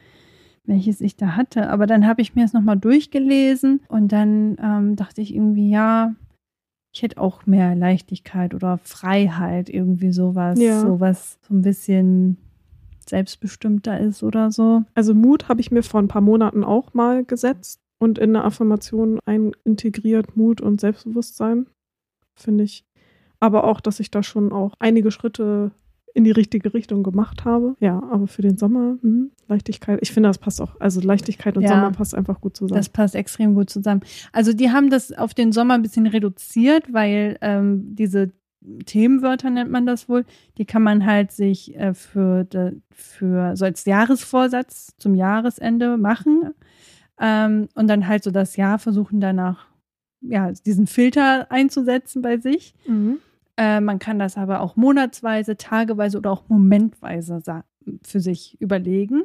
welches 0.67 1.01
ich 1.01 1.15
da 1.15 1.35
hatte. 1.35 1.69
Aber 1.69 1.85
dann 1.87 2.05
habe 2.07 2.21
ich 2.21 2.35
mir 2.35 2.45
es 2.45 2.53
nochmal 2.53 2.77
durchgelesen 2.77 3.81
und 3.87 4.11
dann 4.11 4.57
ähm, 4.61 4.95
dachte 4.95 5.21
ich 5.21 5.33
irgendwie, 5.35 5.69
ja, 5.69 6.13
ich 6.93 7.01
hätte 7.03 7.19
auch 7.19 7.45
mehr 7.45 7.75
Leichtigkeit 7.75 8.53
oder 8.53 8.77
Freiheit, 8.77 9.69
irgendwie 9.69 10.11
sowas, 10.13 10.59
Ja. 10.59 10.79
sowas 10.81 11.37
so 11.47 11.53
ein 11.53 11.61
bisschen 11.61 12.37
selbstbestimmter 13.07 13.99
ist 13.99 14.23
oder 14.23 14.51
so. 14.51 14.83
Also 14.95 15.13
Mut 15.13 15.47
habe 15.47 15.61
ich 15.61 15.71
mir 15.71 15.83
vor 15.83 16.01
ein 16.01 16.07
paar 16.07 16.21
Monaten 16.21 16.63
auch 16.63 16.93
mal 16.93 17.23
gesetzt 17.23 17.79
und 17.99 18.17
in 18.17 18.35
eine 18.35 18.43
Affirmation 18.43 19.19
ein 19.25 19.51
integriert 19.63 20.35
Mut 20.35 20.61
und 20.61 20.81
Selbstbewusstsein, 20.81 21.67
finde 22.35 22.63
ich. 22.63 22.83
Aber 23.39 23.65
auch, 23.65 23.79
dass 23.81 23.99
ich 23.99 24.09
da 24.11 24.23
schon 24.23 24.51
auch 24.51 24.73
einige 24.79 25.11
Schritte 25.11 25.71
in 26.15 26.23
die 26.23 26.31
richtige 26.31 26.73
Richtung 26.73 27.03
gemacht 27.03 27.43
habe. 27.43 27.75
Ja, 27.81 28.01
aber 28.09 28.27
für 28.27 28.41
den 28.41 28.57
Sommer, 28.57 28.97
hm, 29.01 29.31
Leichtigkeit, 29.49 29.99
ich 30.01 30.13
finde, 30.13 30.29
das 30.29 30.37
passt 30.37 30.61
auch. 30.61 30.79
Also 30.79 31.01
Leichtigkeit 31.01 31.57
und 31.57 31.63
Ja. 31.63 31.69
Sommer 31.69 31.91
passt 31.91 32.15
einfach 32.15 32.39
gut 32.39 32.55
zusammen. 32.55 32.79
Das 32.79 32.87
passt 32.87 33.15
extrem 33.15 33.53
gut 33.53 33.69
zusammen. 33.69 34.01
Also 34.31 34.53
die 34.53 34.71
haben 34.71 34.89
das 34.89 35.11
auf 35.11 35.33
den 35.33 35.51
Sommer 35.51 35.73
ein 35.73 35.81
bisschen 35.81 36.07
reduziert, 36.07 36.93
weil 36.93 37.37
ähm, 37.41 37.95
diese 37.95 38.31
Themenwörter 38.85 39.49
nennt 39.49 39.69
man 39.69 39.85
das 39.85 40.07
wohl, 40.07 40.25
die 40.57 40.65
kann 40.65 40.81
man 40.83 41.05
halt 41.05 41.33
sich 41.33 41.75
äh, 41.75 41.93
für, 41.93 42.45
de, 42.45 42.77
für 42.91 43.57
so 43.57 43.65
als 43.65 43.83
Jahresvorsatz 43.83 44.95
zum 44.97 45.15
Jahresende 45.15 45.97
machen 45.97 46.53
ähm, 47.19 47.67
und 47.75 47.87
dann 47.87 48.07
halt 48.07 48.23
so 48.23 48.31
das 48.31 48.55
Jahr 48.55 48.79
versuchen 48.79 49.19
danach 49.19 49.67
ja 50.21 50.53
diesen 50.53 50.87
Filter 50.87 51.51
einzusetzen 51.51 52.21
bei 52.21 52.37
sich. 52.37 52.73
Mhm. 52.87 53.19
Äh, 53.57 53.79
man 53.79 53.99
kann 53.99 54.19
das 54.19 54.37
aber 54.37 54.61
auch 54.61 54.75
monatsweise, 54.75 55.57
tageweise 55.57 56.17
oder 56.17 56.31
auch 56.31 56.43
momentweise 56.47 57.41
für 58.03 58.19
sich 58.19 58.59
überlegen. 58.59 59.23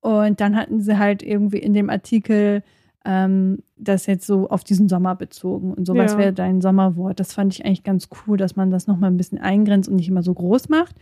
Und 0.00 0.40
dann 0.40 0.56
hatten 0.56 0.80
sie 0.80 0.98
halt 0.98 1.22
irgendwie 1.22 1.58
in 1.58 1.74
dem 1.74 1.90
Artikel 1.90 2.62
ähm, 3.04 3.62
das 3.76 4.06
jetzt 4.06 4.26
so 4.26 4.48
auf 4.48 4.64
diesen 4.64 4.88
Sommer 4.88 5.14
bezogen. 5.14 5.72
Und 5.74 5.86
sowas 5.86 6.12
Ja. 6.12 6.18
wäre 6.18 6.32
dein 6.32 6.60
Sommerwort. 6.60 7.20
Das 7.20 7.32
fand 7.32 7.54
ich 7.54 7.64
eigentlich 7.64 7.84
ganz 7.84 8.08
cool, 8.26 8.36
dass 8.36 8.56
man 8.56 8.70
das 8.70 8.86
nochmal 8.86 9.10
ein 9.10 9.16
bisschen 9.16 9.38
eingrenzt 9.38 9.88
und 9.88 9.96
nicht 9.96 10.08
immer 10.08 10.22
so 10.22 10.34
groß 10.34 10.68
macht. 10.68 10.96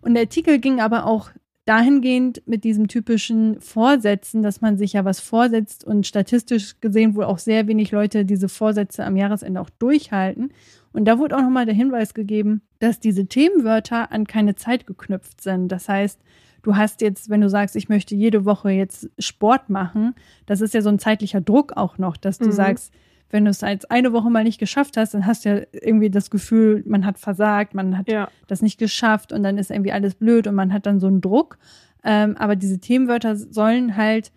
Und 0.00 0.14
der 0.14 0.24
Artikel 0.24 0.58
ging 0.58 0.80
aber 0.80 1.06
auch 1.06 1.30
dahingehend 1.64 2.42
mit 2.46 2.62
diesem 2.64 2.88
typischen 2.88 3.58
Vorsätzen, 3.60 4.42
dass 4.42 4.60
man 4.60 4.76
sich 4.76 4.92
ja 4.92 5.04
was 5.04 5.18
vorsetzt 5.20 5.84
und 5.84 6.06
statistisch 6.06 6.78
gesehen 6.80 7.14
wohl 7.14 7.24
auch 7.24 7.38
sehr 7.38 7.66
wenig 7.68 7.90
Leute 7.90 8.24
diese 8.24 8.48
Vorsätze 8.50 9.04
am 9.04 9.16
Jahresende 9.16 9.60
auch 9.60 9.70
durchhalten. 9.70 10.50
Und 10.94 11.04
da 11.04 11.18
wurde 11.18 11.36
auch 11.36 11.42
nochmal 11.42 11.66
der 11.66 11.74
Hinweis 11.74 12.14
gegeben, 12.14 12.62
dass 12.78 13.00
diese 13.00 13.26
Themenwörter 13.26 14.10
an 14.12 14.26
keine 14.26 14.54
Zeit 14.54 14.86
geknüpft 14.86 15.42
sind. 15.42 15.68
Das 15.68 15.88
heißt, 15.88 16.20
du 16.62 16.76
hast 16.76 17.02
jetzt, 17.02 17.28
wenn 17.28 17.40
du 17.42 17.48
sagst, 17.50 17.76
ich 17.76 17.88
möchte 17.90 18.14
jede 18.14 18.44
Woche 18.46 18.70
jetzt 18.70 19.10
Sport 19.18 19.68
machen, 19.68 20.14
das 20.46 20.60
ist 20.62 20.72
ja 20.72 20.80
so 20.80 20.88
ein 20.88 20.98
zeitlicher 20.98 21.40
Druck 21.42 21.76
auch 21.76 21.98
noch, 21.98 22.16
dass 22.16 22.38
du 22.38 22.46
Mhm. 22.46 22.52
sagst, 22.52 22.94
wenn 23.30 23.44
du 23.44 23.50
es 23.50 23.62
als 23.64 23.84
eine 23.90 24.12
Woche 24.12 24.30
mal 24.30 24.44
nicht 24.44 24.60
geschafft 24.60 24.96
hast, 24.96 25.12
dann 25.14 25.26
hast 25.26 25.44
du 25.44 25.48
ja 25.48 25.62
irgendwie 25.72 26.08
das 26.10 26.30
Gefühl, 26.30 26.84
man 26.86 27.04
hat 27.04 27.18
versagt, 27.18 27.74
man 27.74 27.98
hat 27.98 28.08
Ja, 28.08 28.28
das 28.46 28.62
nicht 28.62 28.78
geschafft 28.78 29.32
und 29.32 29.42
dann 29.42 29.58
ist 29.58 29.70
irgendwie 29.72 29.92
alles 29.92 30.14
blöd 30.14 30.46
und 30.46 30.54
man 30.54 30.72
hat 30.72 30.86
dann 30.86 31.00
so 31.00 31.08
einen 31.08 31.20
Druck. 31.20 31.58
Ähm, 32.04 32.36
aber 32.36 32.54
diese 32.54 32.78
Themenwörter 32.78 33.34
sollen 33.34 33.96
halt 33.96 34.30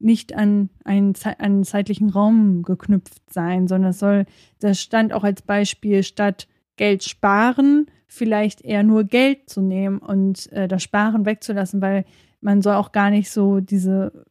nicht 0.00 0.34
an 0.34 0.70
einen, 0.84 1.12
an 1.38 1.62
zeitlichen 1.62 2.08
Raum 2.10 2.62
geknüpft 2.62 3.22
sein, 3.32 3.68
sondern 3.68 3.90
es 3.90 3.98
soll, 3.98 4.24
das 4.58 4.80
stand 4.80 5.12
auch 5.12 5.24
als 5.24 5.42
Beispiel, 5.42 6.02
statt 6.02 6.48
Geld 6.76 7.04
sparen, 7.04 7.86
vielleicht 8.06 8.62
eher 8.62 8.82
nur 8.82 9.04
Geld 9.04 9.48
zu 9.50 9.60
nehmen 9.60 9.98
und 9.98 10.50
äh, 10.52 10.66
das 10.66 10.82
Sparen 10.82 11.26
wegzulassen, 11.26 11.82
weil 11.82 12.04
man 12.40 12.62
soll 12.62 12.74
auch 12.74 12.92
gar 12.92 13.10
nicht 13.10 13.30
so 13.30 13.60
diese, 13.60 14.24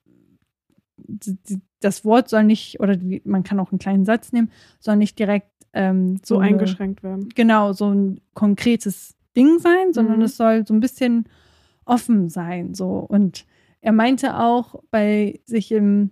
die, 0.98 1.62
das 1.80 2.04
Wort 2.04 2.30
soll 2.30 2.44
nicht, 2.44 2.80
oder 2.80 2.98
die, 2.98 3.22
man 3.24 3.44
kann 3.44 3.60
auch 3.60 3.72
einen 3.72 3.80
kleinen 3.80 4.06
Satz 4.06 4.32
nehmen, 4.32 4.52
soll 4.80 4.96
nicht 4.96 5.18
direkt 5.20 5.52
ähm, 5.74 6.20
so 6.24 6.40
eine- 6.40 6.48
eingeschränkt 6.56 7.04
werden. 7.04 7.30
genau 7.36 7.74
so 7.74 7.90
ein 7.94 8.20
konkretes 8.34 9.16
Ding 9.36 9.60
sein, 9.60 9.94
sondern 9.94 10.18
Mhm. 10.18 10.24
es 10.24 10.36
soll 10.38 10.66
so 10.66 10.74
ein 10.74 10.80
bisschen 10.80 11.26
offen 11.86 12.30
sein. 12.30 12.74
So. 12.74 12.98
Und 12.98 13.46
er 13.82 13.92
meinte 13.92 14.38
auch 14.38 14.76
bei 14.92 15.40
sich 15.46 15.72
im, 15.72 16.12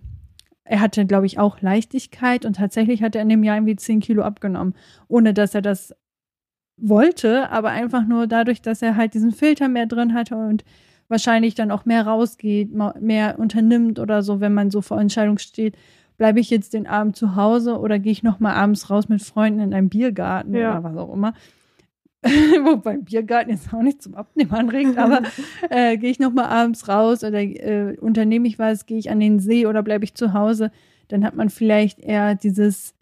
er 0.64 0.80
hatte, 0.80 1.06
glaube 1.06 1.26
ich, 1.26 1.38
auch 1.38 1.60
Leichtigkeit 1.60 2.44
und 2.44 2.56
tatsächlich 2.56 3.02
hat 3.02 3.14
er 3.14 3.22
in 3.22 3.28
dem 3.28 3.42
Jahr 3.44 3.56
irgendwie 3.56 3.76
10 3.76 4.00
Kilo 4.00 4.22
abgenommen, 4.22 4.74
ohne 5.08 5.34
dass 5.34 5.54
er 5.54 5.62
das 5.62 5.94
wollte, 6.76 7.50
aber 7.50 7.70
einfach 7.70 8.06
nur 8.06 8.26
dadurch, 8.26 8.62
dass 8.62 8.82
er 8.82 8.96
halt 8.96 9.14
diesen 9.14 9.32
Filter 9.32 9.68
mehr 9.68 9.86
drin 9.86 10.14
hatte 10.14 10.36
und 10.36 10.64
wahrscheinlich 11.08 11.54
dann 11.54 11.70
auch 11.70 11.84
mehr 11.84 12.06
rausgeht, 12.06 12.70
mehr 13.00 13.38
unternimmt 13.38 13.98
oder 13.98 14.22
so, 14.22 14.40
wenn 14.40 14.54
man 14.54 14.70
so 14.70 14.80
vor 14.82 15.00
Entscheidung 15.00 15.38
steht, 15.38 15.76
bleibe 16.18 16.40
ich 16.40 16.50
jetzt 16.50 16.74
den 16.74 16.86
Abend 16.86 17.16
zu 17.16 17.34
Hause 17.36 17.78
oder 17.78 17.98
gehe 17.98 18.12
ich 18.12 18.22
noch 18.22 18.40
mal 18.40 18.54
abends 18.54 18.90
raus 18.90 19.08
mit 19.08 19.22
Freunden 19.22 19.60
in 19.60 19.74
einen 19.74 19.88
Biergarten 19.88 20.54
Ja. 20.54 20.78
oder 20.78 20.84
was 20.84 20.96
auch 20.96 21.12
immer. 21.12 21.32
Wobei 22.22 22.96
Biergarten 22.96 23.50
jetzt 23.50 23.72
auch 23.72 23.82
nicht 23.82 24.02
zum 24.02 24.14
Abnehmen 24.14 24.50
anregt, 24.50 24.98
aber 24.98 25.22
äh, 25.70 25.96
gehe 25.96 26.10
ich 26.10 26.18
noch 26.18 26.32
mal 26.32 26.46
abends 26.46 26.88
raus 26.88 27.22
oder 27.22 27.40
äh, 27.40 27.96
unternehme 28.00 28.48
ich 28.48 28.58
was, 28.58 28.86
gehe 28.86 28.98
ich 28.98 29.10
an 29.10 29.20
den 29.20 29.38
See 29.38 29.66
oder 29.66 29.82
bleibe 29.82 30.04
ich 30.04 30.14
zu 30.14 30.32
Hause, 30.32 30.72
dann 31.06 31.24
hat 31.24 31.36
man 31.36 31.48
vielleicht 31.48 32.00
eher 32.00 32.34
dieses, 32.34 32.94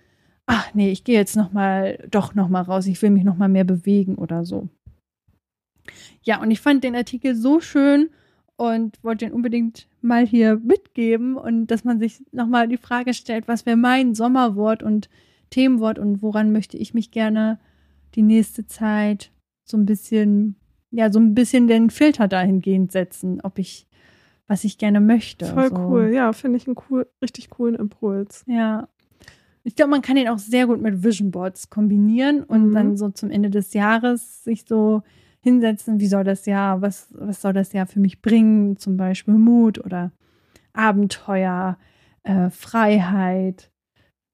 ach 0.45 0.75
nee, 0.75 0.91
ich 0.91 1.05
gehe 1.05 1.17
jetzt 1.17 1.35
noch 1.35 1.53
mal, 1.53 2.07
doch 2.11 2.35
noch 2.35 2.49
mal 2.49 2.61
raus, 2.61 2.87
ich 2.87 3.01
will 3.01 3.11
mich 3.11 3.25
noch 3.25 3.37
mal 3.37 3.49
mehr 3.49 3.65
bewegen 3.65 4.17
oder 4.17 4.45
so. 4.45 4.69
Ja, 6.23 6.41
und 6.43 6.51
ich 6.51 6.61
fand 6.61 6.85
den 6.85 6.97
Artikel 6.97 7.35
so 7.35 7.61
schön 7.61 8.11
und 8.57 9.03
wollte 9.03 9.25
den 9.25 9.33
unbedingt 9.33 9.87
mal 10.03 10.27
hier 10.27 10.57
mitgeben 10.57 11.37
und 11.37 11.69
dass 11.69 11.85
man 11.85 11.99
sich 11.99 12.23
noch 12.33 12.49
mal 12.49 12.69
die 12.69 12.77
Frage 12.77 13.15
stellt, 13.15 13.49
was 13.49 13.65
wäre 13.65 13.77
mein 13.77 14.15
Sommerwort 14.15 14.83
und 14.83 15.09
Themenwort 15.51 15.99
und 15.99 16.23
woran 16.23 16.53
möchte 16.53 16.77
ich 16.77 16.93
mich 16.93 17.11
gerne 17.11 17.59
die 18.15 18.23
nächste 18.23 18.67
Zeit 18.67 19.31
so 19.65 19.77
ein 19.77 19.85
bisschen, 19.87 20.57
ja, 20.91 21.11
so 21.13 21.19
ein 21.19 21.35
bisschen 21.35 21.67
den 21.67 21.91
Filter 21.91 22.29
dahingehend 22.29 22.93
setzen, 22.93 23.41
ob 23.43 23.59
ich, 23.59 23.87
was 24.47 24.65
ich 24.65 24.79
gerne 24.79 25.01
möchte. 25.01 25.47
Voll 25.47 25.69
so. 25.71 25.77
cool. 25.89 26.11
Ja, 26.15 26.33
finde 26.33 26.57
ich 26.59 26.67
einen 26.67 26.77
cool, 26.89 27.07
richtig 27.23 27.51
coolen 27.51 27.75
Impuls. 27.75 28.45
Ja. 28.47 28.89
Ich 29.65 29.75
glaube, 29.75 29.91
man 29.91 30.03
kann 30.03 30.15
den 30.15 30.29
auch 30.29 30.39
sehr 30.39 30.69
gut 30.69 30.81
mit 30.81 31.03
Vision 31.03 31.33
Boards 31.33 31.69
kombinieren 31.71 32.45
und 32.45 32.69
Mhm. 32.69 32.73
dann 32.75 32.97
so 32.97 33.09
zum 33.11 33.31
Ende 33.31 33.51
des 33.51 33.73
Jahres 33.75 34.45
sich 34.45 34.65
so 34.69 35.03
hinsetzen, 35.41 35.99
wie 35.99 36.07
soll 36.07 36.23
das 36.23 36.47
Jahr, 36.47 36.83
was, 36.83 37.09
was 37.11 37.41
soll 37.43 37.53
das 37.53 37.73
Jahr 37.73 37.87
für 37.87 37.99
mich 38.01 38.23
bringen? 38.23 38.77
Zum 38.77 38.97
Beispiel 38.97 39.35
Mut 39.35 39.85
oder 39.85 40.13
Abenteuer, 40.73 41.79
äh, 42.23 42.51
Freiheit. 42.51 43.71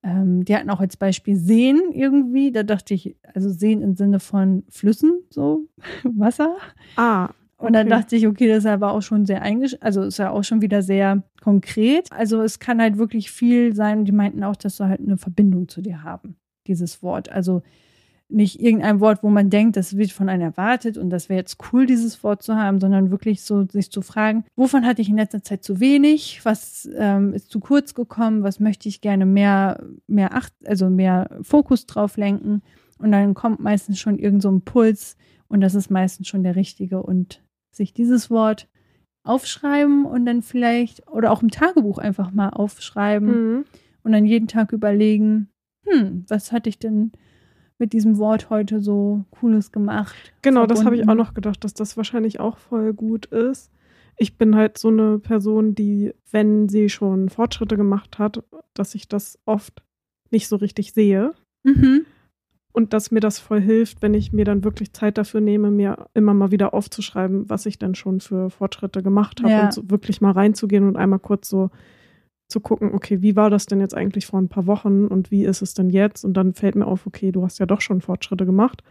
Ähm, 0.03 0.45
die 0.45 0.57
hatten 0.57 0.71
auch 0.71 0.81
als 0.81 0.97
Beispiel 0.97 1.37
Seen 1.37 1.81
irgendwie. 1.93 2.51
Da 2.53 2.63
dachte 2.63 2.95
ich, 2.95 3.17
also 3.35 3.49
Seen 3.51 3.83
im 3.83 3.95
Sinne 3.95 4.19
von 4.21 4.65
Flüssen, 4.69 5.23
so 5.31 5.67
Wasser. 6.05 6.57
Ah, 6.97 7.31
Und 7.59 7.75
dann 7.75 7.87
Okay. 7.87 7.91
dachte 7.91 8.17
ich, 8.17 8.27
okay, 8.27 8.49
das 8.49 8.59
ist 8.59 8.67
aber 8.67 8.91
auch 8.93 9.03
schon 9.03 9.25
sehr 9.27 9.43
eingesch, 9.43 9.77
also 9.81 10.03
ist 10.03 10.19
ja 10.19 10.31
auch 10.31 10.43
schon 10.43 10.61
wieder 10.63 10.83
sehr 10.83 11.23
konkret. 11.41 12.11
Also 12.11 12.43
es 12.43 12.59
kann 12.59 12.81
halt 12.81 12.99
wirklich 12.99 13.31
viel 13.31 13.75
sein. 13.77 14.01
Und 14.01 14.05
die 14.07 14.13
meinten 14.13 14.43
auch, 14.43 14.57
dass 14.57 14.77
sie 14.79 14.89
halt 14.89 15.01
eine 15.01 15.17
Verbindung 15.17 15.69
zu 15.69 15.81
dir 15.81 16.03
haben, 16.03 16.35
dieses 16.67 17.03
Wort. 17.03 17.31
Also 17.31 17.63
nicht 18.33 18.61
irgendein 18.61 19.01
Wort, 19.01 19.23
wo 19.23 19.29
man 19.31 19.51
denkt, 19.51 19.77
das 19.77 19.97
wird 19.97 20.11
von 20.13 20.29
einem 20.29 20.43
erwartet 20.43 20.97
und 20.99 21.11
das 21.11 21.29
wäre 21.29 21.39
jetzt 21.39 21.59
cool, 21.73 21.87
dieses 21.87 22.23
Wort 22.25 22.43
zu 22.43 22.57
haben, 22.57 22.81
sondern 22.81 23.11
wirklich 23.11 23.43
so 23.43 23.65
sich 23.67 23.91
zu 23.91 24.03
fragen, 24.03 24.45
wovon 24.57 24.87
hatte 24.87 25.03
ich 25.03 25.09
in 25.09 25.17
letzter 25.17 25.43
Zeit 25.43 25.63
zu 25.63 25.81
wenig, 25.81 26.41
was 26.45 26.89
ähm, 26.97 27.35
ist 27.35 27.51
zu 27.51 27.61
kurz 27.61 27.95
gekommen, 27.95 28.43
was 28.43 28.59
möchte 28.61 28.89
ich 28.89 29.01
gerne 29.01 29.27
mehr, 29.27 29.83
mehr 30.07 30.35
acht, 30.35 30.53
also 30.65 30.89
mehr 30.91 31.39
Fokus 31.43 31.87
drauf 31.87 32.17
lenken. 32.17 32.63
Und 32.99 33.13
dann 33.13 33.35
kommt 33.35 33.61
meistens 33.61 33.99
schon 33.99 34.19
irgend 34.19 34.43
so 34.43 34.51
ein 34.51 34.63
Puls 34.63 35.17
und 35.49 35.61
das 35.61 35.75
ist 35.75 35.91
meistens 35.91 36.29
schon 36.29 36.43
der 36.43 36.57
richtige 36.57 37.03
und 37.03 37.43
sich 37.71 37.93
dieses 37.93 38.31
Wort 38.31 38.69
aufschreiben 39.25 40.05
und 40.05 40.27
dann 40.27 40.43
vielleicht 40.43 41.07
oder 41.09 41.31
auch 41.31 41.43
im 41.43 41.51
Tagebuch 41.51 41.99
einfach 41.99 42.33
mal 42.33 42.49
aufschreiben 42.51 43.29
Mhm. 43.59 43.65
und 44.03 44.13
dann 44.13 44.27
jeden 44.27 44.49
Tag 44.49 44.73
überlegen, 44.73 45.49
hm, 45.87 46.25
was 46.29 46.53
hatte 46.53 46.69
ich 46.69 46.79
denn 46.79 47.13
mit 47.83 47.93
diesem 47.93 48.17
Wort 48.19 48.49
heute 48.49 48.81
so 48.81 49.25
Cooles 49.33 49.73
gemacht? 49.73 50.15
Genau, 50.43 50.67
das 50.67 50.85
habe 50.85 50.95
ich 50.95 51.01
auch 51.03 51.07
verbunden? 51.07 51.27
noch 51.27 51.35
gedacht, 51.35 51.65
dass 51.65 51.75
das 51.75 51.97
wahrscheinlich 51.97 52.39
auch 52.39 52.57
voll 52.59 52.93
gut 52.95 53.27
ist. 53.27 53.73
Ich 54.17 54.39
bin 54.39 54.55
halt 54.55 54.79
so 54.79 54.87
eine 54.87 55.19
Person, 55.19 55.75
die, 55.75 56.15
wenn 56.31 56.69
sie 56.69 56.89
schon 56.89 57.29
Fortschritte 57.29 57.77
gemacht 57.77 58.21
hat, 58.21 58.45
dass 58.73 58.95
ich 58.95 59.09
das 59.09 59.37
oft 59.47 59.83
nicht 60.31 60.47
so 60.47 60.55
richtig 60.55 60.93
sehe. 60.93 61.33
Mhm. 61.65 62.07
Und 62.71 62.93
dass 62.93 63.11
mir 63.11 63.19
das 63.19 63.41
voll 63.41 63.61
hilft, 63.61 64.01
wenn 64.01 64.15
ich 64.15 64.33
mir 64.33 64.45
dann 64.45 64.63
wirklich 64.63 64.93
Zeit 64.93 65.19
dafür 65.19 65.41
nehme, 65.41 65.73
mir 65.73 66.07
immer 66.15 66.35
mal 66.35 66.53
wieder 66.53 66.73
aufzuschreiben, 66.75 67.51
was 67.51 67.67
ich 67.67 67.81
denn 67.81 67.97
schon 67.97 68.21
für 68.21 68.49
Fortschritte 68.49 69.03
gemacht 69.03 69.43
habe 69.43 69.53
Ja. 69.53 69.65
und 69.65 69.73
so 69.75 69.91
wirklich 69.91 70.21
mal 70.21 70.31
reinzugehen 70.31 70.87
und 70.87 70.97
einmal 70.97 71.19
kurz 71.19 71.49
so 71.49 71.71
zu 72.53 72.61
gucken, 72.61 72.93
okay, 72.95 73.23
wie 73.23 73.35
war 73.35 73.51
das 73.51 73.67
denn 73.67 73.81
jetzt 73.81 73.97
eigentlich 73.97 74.27
vor 74.27 74.41
ein 74.41 74.49
paar 74.49 74.67
Wochen 74.67 75.07
und 75.07 75.31
wie 75.31 75.45
ist 75.45 75.63
es 75.63 75.75
denn 75.75 75.91
jetzt? 75.91 76.25
Und 76.25 76.35
dann 76.35 76.55
fällt 76.55 76.77
mir 76.77 76.87
auf, 76.87 77.07
okay, 77.07 77.33
du 77.33 77.43
hast 77.43 77.59
ja 77.59 77.67
doch 77.67 77.81
schon 77.81 78.01
Fortschritte 78.01 78.47
gemacht. 78.47 78.83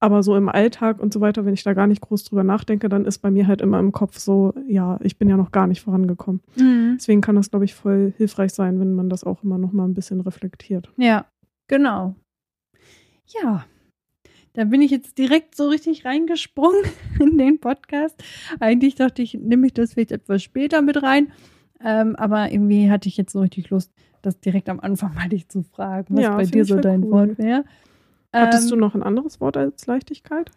Aber 0.00 0.22
so 0.22 0.36
im 0.36 0.48
Alltag 0.48 1.00
und 1.00 1.12
so 1.12 1.20
weiter, 1.20 1.44
wenn 1.44 1.54
ich 1.54 1.64
da 1.64 1.72
gar 1.72 1.88
nicht 1.88 2.02
groß 2.02 2.24
drüber 2.24 2.44
nachdenke, 2.44 2.88
dann 2.88 3.04
ist 3.04 3.18
bei 3.18 3.30
mir 3.30 3.48
halt 3.48 3.60
immer 3.60 3.80
im 3.80 3.90
Kopf 3.90 4.18
so, 4.18 4.54
ja, 4.68 4.98
ich 5.02 5.18
bin 5.18 5.28
ja 5.28 5.36
noch 5.36 5.50
gar 5.50 5.66
nicht 5.66 5.80
vorangekommen. 5.80 6.40
Mhm. 6.56 6.96
Deswegen 6.98 7.20
kann 7.20 7.34
das, 7.34 7.50
glaube 7.50 7.64
ich, 7.64 7.74
voll 7.74 8.12
hilfreich 8.16 8.52
sein, 8.52 8.78
wenn 8.78 8.94
man 8.94 9.08
das 9.08 9.24
auch 9.24 9.42
immer 9.42 9.58
noch 9.58 9.72
mal 9.72 9.86
ein 9.86 9.94
bisschen 9.94 10.20
reflektiert. 10.20 10.92
Ja, 10.96 11.26
genau. 11.66 12.14
Ja, 13.26 13.64
da 14.52 14.64
bin 14.64 14.82
ich 14.82 14.90
jetzt 14.90 15.18
direkt 15.18 15.54
so 15.54 15.68
richtig 15.68 16.04
reingesprungen 16.04 16.82
in 17.20 17.36
den 17.36 17.60
Podcast. 17.60 18.22
Eigentlich 18.60 18.94
dachte 18.94 19.22
ich, 19.22 19.34
nehme 19.34 19.66
ich 19.66 19.74
das 19.74 19.94
vielleicht 19.94 20.12
etwas 20.12 20.42
später 20.42 20.80
mit 20.82 21.02
rein. 21.02 21.32
Ähm, 21.80 22.16
aber 22.16 22.50
irgendwie 22.52 22.90
hatte 22.90 23.08
ich 23.08 23.16
jetzt 23.16 23.32
so 23.32 23.40
richtig 23.40 23.70
Lust, 23.70 23.92
das 24.22 24.40
direkt 24.40 24.68
am 24.68 24.80
Anfang 24.80 25.14
mal 25.14 25.28
dich 25.28 25.48
zu 25.48 25.62
fragen, 25.62 26.14
was 26.16 26.22
Ja, 26.24 26.36
bei 26.36 26.44
dir 26.44 26.64
so 26.64 26.78
dein 26.78 27.04
cool. 27.04 27.10
Wort 27.10 27.38
wäre. 27.38 27.64
Hattest 28.32 28.64
Ähm, 28.66 28.70
du 28.70 28.76
noch 28.76 28.94
ein 28.94 29.02
anderes 29.02 29.40
Wort 29.40 29.56
als 29.56 29.86
Leichtigkeit? 29.86 30.50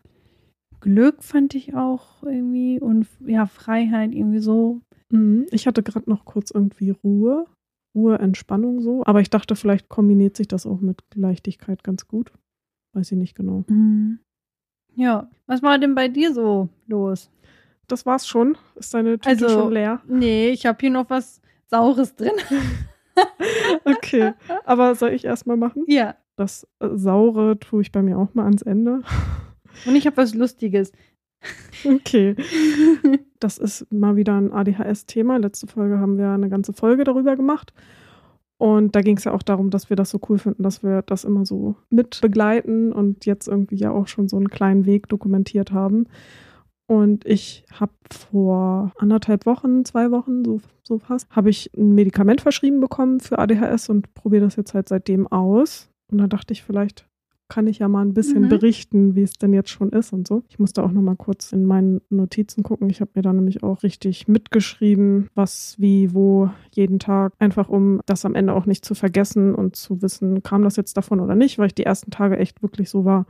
Glück 0.82 1.24
fand 1.24 1.54
ich 1.54 1.76
auch 1.76 2.24
irgendwie 2.24 2.80
und 2.80 3.08
ja, 3.26 3.46
Freiheit 3.46 4.14
irgendwie 4.14 4.40
so. 4.40 4.82
Mhm. 5.12 5.46
Ich 5.52 5.68
hatte 5.68 5.84
gerade 5.84 6.10
noch 6.10 6.26
kurz 6.26 6.50
irgendwie 6.52 6.90
Ruhe, 6.90 7.46
Ruhe, 7.94 8.18
Entspannung 8.18 8.82
so. 8.82 9.04
Aber 9.06 9.22
ich 9.22 9.30
dachte, 9.30 9.56
vielleicht 9.56 9.90
kombiniert 9.90 10.36
sich 10.36 10.48
das 10.48 10.66
auch 10.66 10.82
mit 10.82 11.02
Leichtigkeit 11.14 11.84
ganz 11.84 12.08
gut. 12.08 12.32
Weiß 12.94 13.12
ich 13.12 13.18
nicht 13.18 13.36
genau. 13.36 13.64
Mhm. 13.68 14.20
Ja, 14.96 15.30
was 15.46 15.62
war 15.62 15.78
denn 15.78 15.96
bei 15.96 16.08
dir 16.08 16.34
so 16.34 16.68
los? 16.88 17.30
Das 17.92 18.06
war's 18.06 18.26
schon. 18.28 18.58
Ist 18.76 18.94
deine 18.94 19.20
Tüte 19.20 19.30
Also- 19.46 19.50
schon 19.50 19.74
leer? 19.74 20.02
Nee, 20.08 20.50
ich 20.50 20.66
habe 20.66 20.78
hier 20.80 20.92
noch 20.92 21.10
was 21.10 21.42
Saures 21.68 22.16
drin. 22.16 22.32
Okay. 23.84 24.34
Aber 24.66 24.96
soll 24.96 25.10
ich 25.12 25.26
erstmal 25.26 25.58
machen? 25.58 25.84
ja, 25.88 26.16
Das 26.38 26.66
äh, 26.80 26.88
Saure 26.94 27.60
tue 27.60 27.82
ich 27.82 27.92
bei 27.92 28.02
mir 28.02 28.18
auch 28.18 28.34
mal 28.34 28.46
ans 28.46 28.62
Ende. 28.62 29.02
und 29.86 29.96
ich 29.96 30.06
habe 30.08 30.18
was 30.18 30.34
Lustiges. 30.34 30.92
Okay. 31.86 32.36
Das 33.40 33.58
ist 33.58 33.92
mal 33.92 34.16
wieder 34.16 34.38
ein 34.40 34.54
ADHS-Thema. 34.54 35.38
Letzte 35.38 35.66
Folge 35.66 35.98
haben 35.98 36.20
wir 36.20 36.30
eine 36.30 36.48
ganze 36.48 36.74
Folge 36.74 37.04
darüber 37.04 37.36
gemacht. 37.36 37.74
Und 38.60 38.96
da 38.96 39.02
ging 39.02 39.18
es 39.18 39.24
ja 39.24 39.32
auch 39.34 39.42
darum, 39.42 39.72
dass 39.72 39.90
wir 39.90 39.96
das 39.98 40.12
so 40.12 40.20
cool 40.30 40.38
finden, 40.38 40.62
dass 40.62 40.84
wir 40.84 41.02
das 41.02 41.24
immer 41.24 41.44
so 41.44 41.76
mit 41.90 42.22
begleiten 42.22 42.94
und 42.94 43.26
jetzt 43.26 43.48
irgendwie 43.48 43.78
ja 43.78 43.90
auch 43.90 44.08
schon 44.08 44.30
so 44.30 44.38
einen 44.38 44.50
kleinen 44.50 44.86
Weg 44.86 45.10
dokumentiert 45.10 45.72
haben. 45.72 46.06
Und 46.92 47.26
ich 47.26 47.64
habe 47.72 47.94
vor 48.12 48.92
anderthalb 48.98 49.46
Wochen, 49.46 49.86
zwei 49.86 50.12
Wochen, 50.12 50.44
so, 50.44 50.60
so 50.84 51.00
fast, 51.00 51.30
habe 51.30 51.50
ich 51.50 51.72
ein 51.78 51.96
Medikament 51.96 52.42
verschrieben 52.42 52.82
bekommen 52.82 53.22
für 53.22 53.40
ADHS 53.40 53.88
und 53.88 54.14
probiere 54.14 54.44
das 54.44 54.58
jetzt 54.58 54.74
halt 54.74 54.90
seitdem 54.90 55.26
aus. 55.28 55.90
Und 56.12 56.18
da 56.18 56.28
dachte 56.28 56.52
ich, 56.52 56.64
vielleicht 56.64 57.08
kann 57.48 57.68
ich 57.68 57.80
ja 57.80 57.88
mal 57.88 58.02
ein 58.02 58.14
bisschen 58.14 58.44
Mhm. 58.44 58.50
berichten, 58.50 59.16
wie 59.16 59.22
es 59.22 59.34
denn 59.34 59.54
jetzt 59.54 59.70
schon 59.70 59.92
ist 59.92 60.12
und 60.12 60.28
so. 60.28 60.44
Ich 60.50 60.60
musste 60.60 60.84
auch 60.84 60.92
noch 60.92 61.02
mal 61.02 61.16
kurz 61.16 61.54
in 61.54 61.64
meinen 61.64 62.02
Notizen 62.10 62.62
gucken. 62.62 62.90
Ich 62.90 63.00
habe 63.00 63.12
mir 63.16 63.22
da 63.22 63.32
nämlich 63.32 63.64
auch 63.64 63.84
richtig 63.84 64.28
mitgeschrieben, 64.28 65.30
was, 65.34 65.76
wie, 65.80 66.14
wo, 66.14 66.50
jeden 66.74 67.00
Tag. 67.00 67.32
Einfach 67.40 67.70
um 67.70 68.02
das 68.06 68.26
am 68.26 68.36
Ende 68.36 68.54
auch 68.54 68.66
nicht 68.66 68.84
zu 68.84 68.96
vergessen 68.96 69.56
und 69.56 69.78
zu 69.78 70.02
wissen, 70.02 70.44
kam 70.44 70.62
das 70.64 70.76
jetzt 70.76 70.98
davon 70.98 71.22
oder 71.22 71.36
nicht, 71.36 71.58
weil 71.58 71.68
ich 71.68 71.76
die 71.76 71.86
ersten 71.86 72.12
Tage 72.12 72.38
echt 72.38 72.62
wirklich 72.62 72.90
so 72.90 73.06
war, 73.06 73.26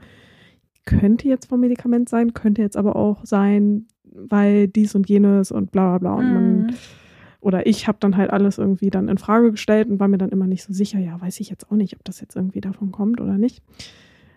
könnte 0.86 1.28
jetzt 1.28 1.48
vom 1.48 1.60
Medikament 1.60 2.10
sein, 2.10 2.34
könnte 2.34 2.62
jetzt 2.62 2.78
aber 2.78 2.96
auch 2.96 3.26
sein, 3.26 3.88
weil 4.04 4.68
dies 4.68 4.96
und 4.96 5.10
jenes 5.10 5.52
und 5.52 5.72
bla 5.72 5.98
bla 5.98 6.12
bla. 6.12 6.20
Und 6.20 6.34
man 6.34 6.58
Mhm. 6.62 6.68
oder 7.40 7.66
ich 7.66 7.88
habe 7.88 7.98
dann 8.00 8.18
halt 8.18 8.30
alles 8.32 8.58
irgendwie 8.58 8.90
dann 8.90 9.08
in 9.08 9.18
Frage 9.18 9.52
gestellt 9.52 9.90
und 9.90 10.00
war 10.00 10.08
mir 10.08 10.18
dann 10.18 10.30
immer 10.30 10.48
nicht 10.48 10.64
so 10.64 10.74
sicher, 10.74 11.00
ja, 11.00 11.20
weiß 11.20 11.40
ich 11.40 11.50
jetzt 11.50 11.72
auch 11.72 11.76
nicht, 11.76 11.96
ob 11.96 12.04
das 12.04 12.20
jetzt 12.22 12.36
irgendwie 12.36 12.62
davon 12.62 12.92
kommt 12.92 13.20
oder 13.20 13.38
nicht. 13.38 13.64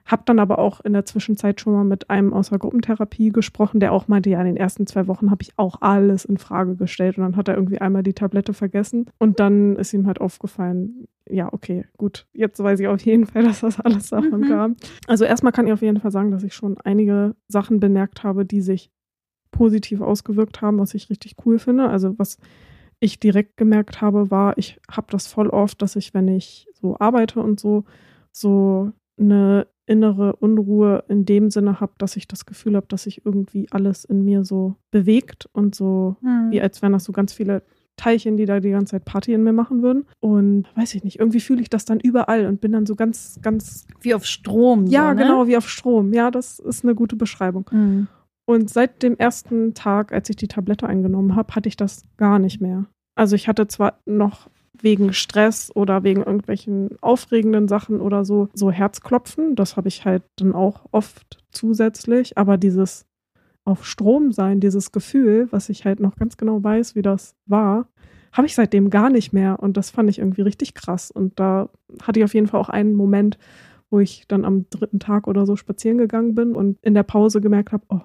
Hab 0.06 0.26
dann 0.26 0.38
aber 0.38 0.58
auch 0.58 0.80
in 0.82 0.92
der 0.92 1.06
Zwischenzeit 1.06 1.60
schon 1.60 1.72
mal 1.72 1.84
mit 1.84 2.10
einem 2.10 2.34
aus 2.34 2.50
der 2.50 2.58
Gruppentherapie 2.58 3.30
gesprochen, 3.30 3.80
der 3.80 3.92
auch 3.92 4.06
meinte, 4.06 4.28
ja, 4.28 4.38
in 4.40 4.46
den 4.46 4.56
ersten 4.56 4.86
zwei 4.86 5.06
Wochen 5.06 5.30
habe 5.30 5.42
ich 5.42 5.52
auch 5.56 5.80
alles 5.80 6.24
in 6.26 6.36
Frage 6.36 6.76
gestellt 6.76 7.16
und 7.16 7.24
dann 7.24 7.36
hat 7.36 7.48
er 7.48 7.54
irgendwie 7.54 7.80
einmal 7.80 8.02
die 8.02 8.12
Tablette 8.12 8.52
vergessen 8.52 9.06
und 9.18 9.40
dann 9.40 9.76
ist 9.76 9.94
ihm 9.94 10.06
halt 10.06 10.20
aufgefallen, 10.20 11.06
ja, 11.26 11.50
okay, 11.52 11.86
gut, 11.96 12.26
jetzt 12.34 12.62
weiß 12.62 12.80
ich 12.80 12.88
auf 12.88 13.00
jeden 13.00 13.24
Fall, 13.24 13.42
dass 13.44 13.60
das 13.60 13.80
alles 13.80 14.10
davon 14.10 14.40
Mhm. 14.40 14.48
kam. 14.48 14.76
Also 15.06 15.24
erstmal 15.24 15.52
kann 15.52 15.66
ich 15.66 15.72
auf 15.72 15.80
jeden 15.82 16.00
Fall 16.00 16.10
sagen, 16.10 16.30
dass 16.30 16.42
ich 16.44 16.54
schon 16.54 16.76
einige 16.84 17.34
Sachen 17.48 17.80
bemerkt 17.80 18.24
habe, 18.24 18.44
die 18.44 18.60
sich 18.60 18.90
positiv 19.52 20.00
ausgewirkt 20.00 20.60
haben, 20.60 20.78
was 20.78 20.94
ich 20.94 21.08
richtig 21.10 21.36
cool 21.46 21.58
finde. 21.58 21.88
Also 21.88 22.18
was 22.18 22.38
ich 23.00 23.20
direkt 23.20 23.56
gemerkt 23.56 24.00
habe, 24.00 24.30
war, 24.30 24.58
ich 24.58 24.80
habe 24.90 25.06
das 25.10 25.26
voll 25.28 25.48
oft, 25.48 25.80
dass 25.80 25.96
ich, 25.96 26.12
wenn 26.12 26.28
ich 26.28 26.68
so 26.74 26.96
arbeite 26.98 27.40
und 27.40 27.60
so, 27.60 27.84
so 28.32 28.92
eine 29.18 29.66
innere 29.86 30.36
Unruhe 30.36 31.04
in 31.08 31.24
dem 31.26 31.50
Sinne 31.50 31.80
habe, 31.80 31.92
dass 31.98 32.16
ich 32.16 32.26
das 32.26 32.46
Gefühl 32.46 32.74
habe, 32.76 32.86
dass 32.88 33.02
sich 33.02 33.24
irgendwie 33.26 33.66
alles 33.70 34.04
in 34.04 34.24
mir 34.24 34.44
so 34.44 34.76
bewegt 34.90 35.46
und 35.52 35.74
so, 35.74 36.16
Mhm. 36.22 36.50
wie 36.50 36.60
als 36.60 36.80
wären 36.80 36.92
das 36.92 37.04
so 37.04 37.12
ganz 37.12 37.32
viele 37.34 37.62
Teilchen, 37.96 38.36
die 38.36 38.46
da 38.46 38.58
die 38.60 38.70
ganze 38.70 38.92
Zeit 38.92 39.04
Party 39.04 39.34
in 39.34 39.44
mir 39.44 39.52
machen 39.52 39.82
würden. 39.82 40.06
Und 40.20 40.66
weiß 40.74 40.94
ich 40.96 41.04
nicht, 41.04 41.20
irgendwie 41.20 41.38
fühle 41.40 41.60
ich 41.62 41.70
das 41.70 41.84
dann 41.84 42.00
überall 42.00 42.46
und 42.46 42.60
bin 42.60 42.72
dann 42.72 42.86
so 42.86 42.96
ganz, 42.96 43.38
ganz. 43.42 43.86
Wie 44.00 44.14
auf 44.14 44.24
Strom. 44.24 44.86
Ja, 44.86 45.10
so, 45.10 45.14
ne? 45.14 45.22
genau, 45.22 45.46
wie 45.46 45.56
auf 45.56 45.68
Strom. 45.68 46.12
Ja, 46.12 46.30
das 46.30 46.58
ist 46.58 46.82
eine 46.84 46.94
gute 46.94 47.14
Beschreibung. 47.14 47.68
Mhm. 47.70 48.08
Und 48.46 48.68
seit 48.68 49.02
dem 49.02 49.16
ersten 49.16 49.74
Tag, 49.74 50.12
als 50.12 50.28
ich 50.28 50.36
die 50.36 50.48
Tablette 50.48 50.86
eingenommen 50.88 51.36
habe, 51.36 51.54
hatte 51.54 51.68
ich 51.68 51.76
das 51.76 52.04
gar 52.16 52.38
nicht 52.38 52.60
mehr. 52.60 52.86
Also 53.14 53.36
ich 53.36 53.46
hatte 53.48 53.68
zwar 53.68 54.00
noch 54.06 54.48
wegen 54.84 55.12
Stress 55.12 55.72
oder 55.74 56.04
wegen 56.04 56.22
irgendwelchen 56.22 56.96
aufregenden 57.00 57.66
Sachen 57.66 58.00
oder 58.00 58.24
so, 58.24 58.48
so 58.54 58.70
Herzklopfen. 58.70 59.56
Das 59.56 59.76
habe 59.76 59.88
ich 59.88 60.04
halt 60.04 60.22
dann 60.36 60.54
auch 60.54 60.86
oft 60.92 61.42
zusätzlich. 61.50 62.38
Aber 62.38 62.56
dieses 62.58 63.06
auf 63.64 63.84
Strom 63.86 64.30
sein, 64.30 64.60
dieses 64.60 64.92
Gefühl, 64.92 65.48
was 65.50 65.70
ich 65.70 65.84
halt 65.84 65.98
noch 65.98 66.16
ganz 66.16 66.36
genau 66.36 66.62
weiß, 66.62 66.94
wie 66.94 67.02
das 67.02 67.34
war, 67.46 67.88
habe 68.32 68.46
ich 68.46 68.54
seitdem 68.54 68.90
gar 68.90 69.10
nicht 69.10 69.32
mehr. 69.32 69.58
Und 69.60 69.76
das 69.76 69.90
fand 69.90 70.10
ich 70.10 70.18
irgendwie 70.18 70.42
richtig 70.42 70.74
krass. 70.74 71.10
Und 71.10 71.40
da 71.40 71.70
hatte 72.02 72.20
ich 72.20 72.24
auf 72.24 72.34
jeden 72.34 72.46
Fall 72.46 72.60
auch 72.60 72.68
einen 72.68 72.94
Moment, 72.94 73.38
wo 73.90 74.00
ich 74.00 74.26
dann 74.28 74.44
am 74.44 74.68
dritten 74.70 74.98
Tag 74.98 75.26
oder 75.26 75.46
so 75.46 75.56
spazieren 75.56 75.98
gegangen 75.98 76.34
bin 76.34 76.54
und 76.54 76.78
in 76.82 76.94
der 76.94 77.04
Pause 77.04 77.40
gemerkt 77.40 77.72
habe, 77.72 77.84
oh, 77.88 78.00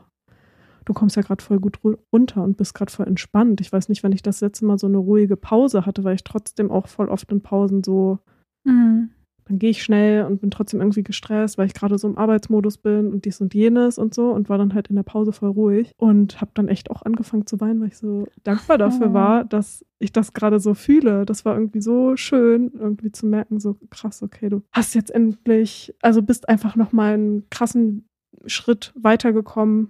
du 0.89 0.93
kommst 0.96 1.15
ja 1.15 1.22
gerade 1.22 1.43
voll 1.43 1.60
gut 1.60 1.77
runter 2.12 2.43
und 2.43 2.58
bist 2.58 2.74
gerade 2.74 2.91
voll 2.91 3.08
entspannt. 3.08 3.62
Ich 3.62 3.72
weiß 3.72 3.89
nicht, 3.89 4.01
wenn 4.03 4.12
ich 4.12 4.24
das 4.24 4.41
letzte 4.41 4.65
Mal 4.65 4.79
so 4.79 4.88
eine 4.88 4.98
ruhige 4.98 5.38
Pause 5.38 5.86
hatte, 5.86 6.03
weil 6.03 6.15
ich 6.15 6.24
trotzdem 6.24 6.72
auch 6.72 6.88
voll 6.88 7.10
oft 7.10 7.31
in 7.31 7.41
Pausen 7.41 7.84
so 7.84 8.17
Mhm. 8.65 9.12
dann 9.46 9.58
gehe 9.58 9.69
ich 9.72 9.81
schnell 9.84 10.25
und 10.25 10.41
bin 10.41 10.51
trotzdem 10.51 10.79
irgendwie 10.81 11.01
gestresst, 11.03 11.58
weil 11.58 11.65
ich 11.67 11.74
gerade 11.74 11.98
so 11.98 12.08
im 12.08 12.17
Arbeitsmodus 12.17 12.77
bin 12.77 13.12
und 13.12 13.25
dies 13.25 13.39
und 13.41 13.53
jenes 13.55 13.98
und 13.98 14.13
so 14.13 14.29
und 14.31 14.48
war 14.50 14.58
dann 14.58 14.74
halt 14.75 14.88
in 14.89 14.96
der 14.96 15.03
Pause 15.03 15.31
voll 15.31 15.50
ruhig 15.50 15.91
und 15.98 16.41
habe 16.41 16.51
dann 16.55 16.67
echt 16.67 16.91
auch 16.91 17.01
angefangen 17.03 17.48
zu 17.48 17.60
weinen, 17.60 17.81
weil 17.81 17.88
ich 17.89 17.98
so 17.98 18.27
dankbar 18.43 18.77
dafür 18.77 19.10
Oh. 19.10 19.13
war, 19.13 19.43
dass 19.46 19.84
ich 20.00 20.12
das 20.12 20.34
gerade 20.34 20.60
so 20.60 20.74
fühle. 20.75 21.25
Das 21.25 21.46
war 21.46 21.55
irgendwie 21.55 21.81
so 21.81 22.15
schön, 22.15 22.72
irgendwie 22.74 23.12
zu 23.12 23.25
merken, 23.27 23.60
so 23.60 23.75
krass, 23.89 24.22
okay, 24.24 24.50
du 24.50 24.62
hast 24.72 24.93
jetzt 24.96 25.10
endlich, 25.12 25.96
also 26.01 26.22
bist 26.22 26.48
einfach 26.50 26.75
nochmal 26.75 27.13
einen 27.13 27.50
krassen 27.50 28.05
Schritt 28.46 28.93
weitergekommen 28.96 29.89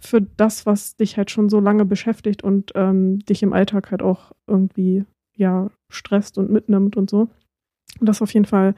für 0.00 0.22
das, 0.22 0.66
was 0.66 0.96
dich 0.96 1.16
halt 1.16 1.30
schon 1.30 1.48
so 1.48 1.60
lange 1.60 1.84
beschäftigt 1.84 2.42
und 2.42 2.72
ähm, 2.74 3.18
dich 3.20 3.42
im 3.42 3.52
Alltag 3.52 3.90
halt 3.90 4.02
auch 4.02 4.32
irgendwie 4.46 5.04
ja 5.36 5.70
stresst 5.90 6.38
und 6.38 6.50
mitnimmt 6.50 6.96
und 6.96 7.10
so. 7.10 7.28
Und 7.98 8.08
das 8.08 8.18
ist 8.18 8.22
auf 8.22 8.34
jeden 8.34 8.46
Fall 8.46 8.74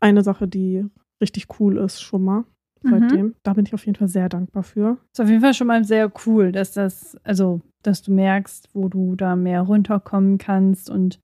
eine 0.00 0.22
Sache, 0.22 0.46
die 0.48 0.84
richtig 1.20 1.46
cool 1.60 1.78
ist 1.78 2.00
schon 2.02 2.24
mal 2.24 2.44
Mhm. 2.82 2.90
seitdem. 2.90 3.34
Da 3.42 3.54
bin 3.54 3.64
ich 3.66 3.72
auf 3.74 3.86
jeden 3.86 3.96
Fall 3.96 4.08
sehr 4.08 4.28
dankbar 4.28 4.62
für. 4.62 4.98
Ist 5.12 5.20
auf 5.20 5.28
jeden 5.28 5.40
Fall 5.40 5.54
schon 5.54 5.66
mal 5.66 5.84
sehr 5.84 6.12
cool, 6.26 6.52
dass 6.52 6.72
das, 6.72 7.16
also, 7.24 7.62
dass 7.82 8.02
du 8.02 8.12
merkst, 8.12 8.68
wo 8.74 8.88
du 8.88 9.16
da 9.16 9.36
mehr 9.36 9.62
runterkommen 9.62 10.36
kannst 10.38 10.90
und 10.90 11.18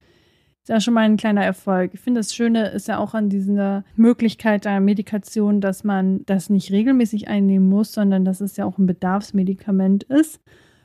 ist 0.63 0.69
ja 0.69 0.81
schon 0.81 0.95
mal 0.95 1.01
ein 1.01 1.17
kleiner 1.17 1.45
Erfolg. 1.45 1.93
Ich 1.95 2.01
finde, 2.01 2.21
das 2.21 2.35
Schöne 2.35 2.69
ist 2.69 2.89
ja 2.89 2.99
auch 2.99 3.15
an 3.15 3.31
dieser 3.31 3.85
Möglichkeit 3.97 4.67
der 4.67 4.81
Medikation, 4.81 5.61
dass 5.61 5.85
man 5.85 6.25
das 6.27 6.51
nicht 6.51 6.71
regelmäßig 6.71 7.29
einnehmen 7.29 7.69
muss, 7.69 7.93
sondern 7.93 8.25
dass 8.25 8.41
es 8.41 8.57
ja 8.57 8.67
auch 8.67 8.79
ein 8.79 8.87
Bedarfsmedikament 8.87 10.05
ist. 10.05 10.41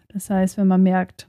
Das 0.08 0.30
heißt, 0.30 0.58
wenn 0.58 0.68
man 0.68 0.82
merkt, 0.82 1.28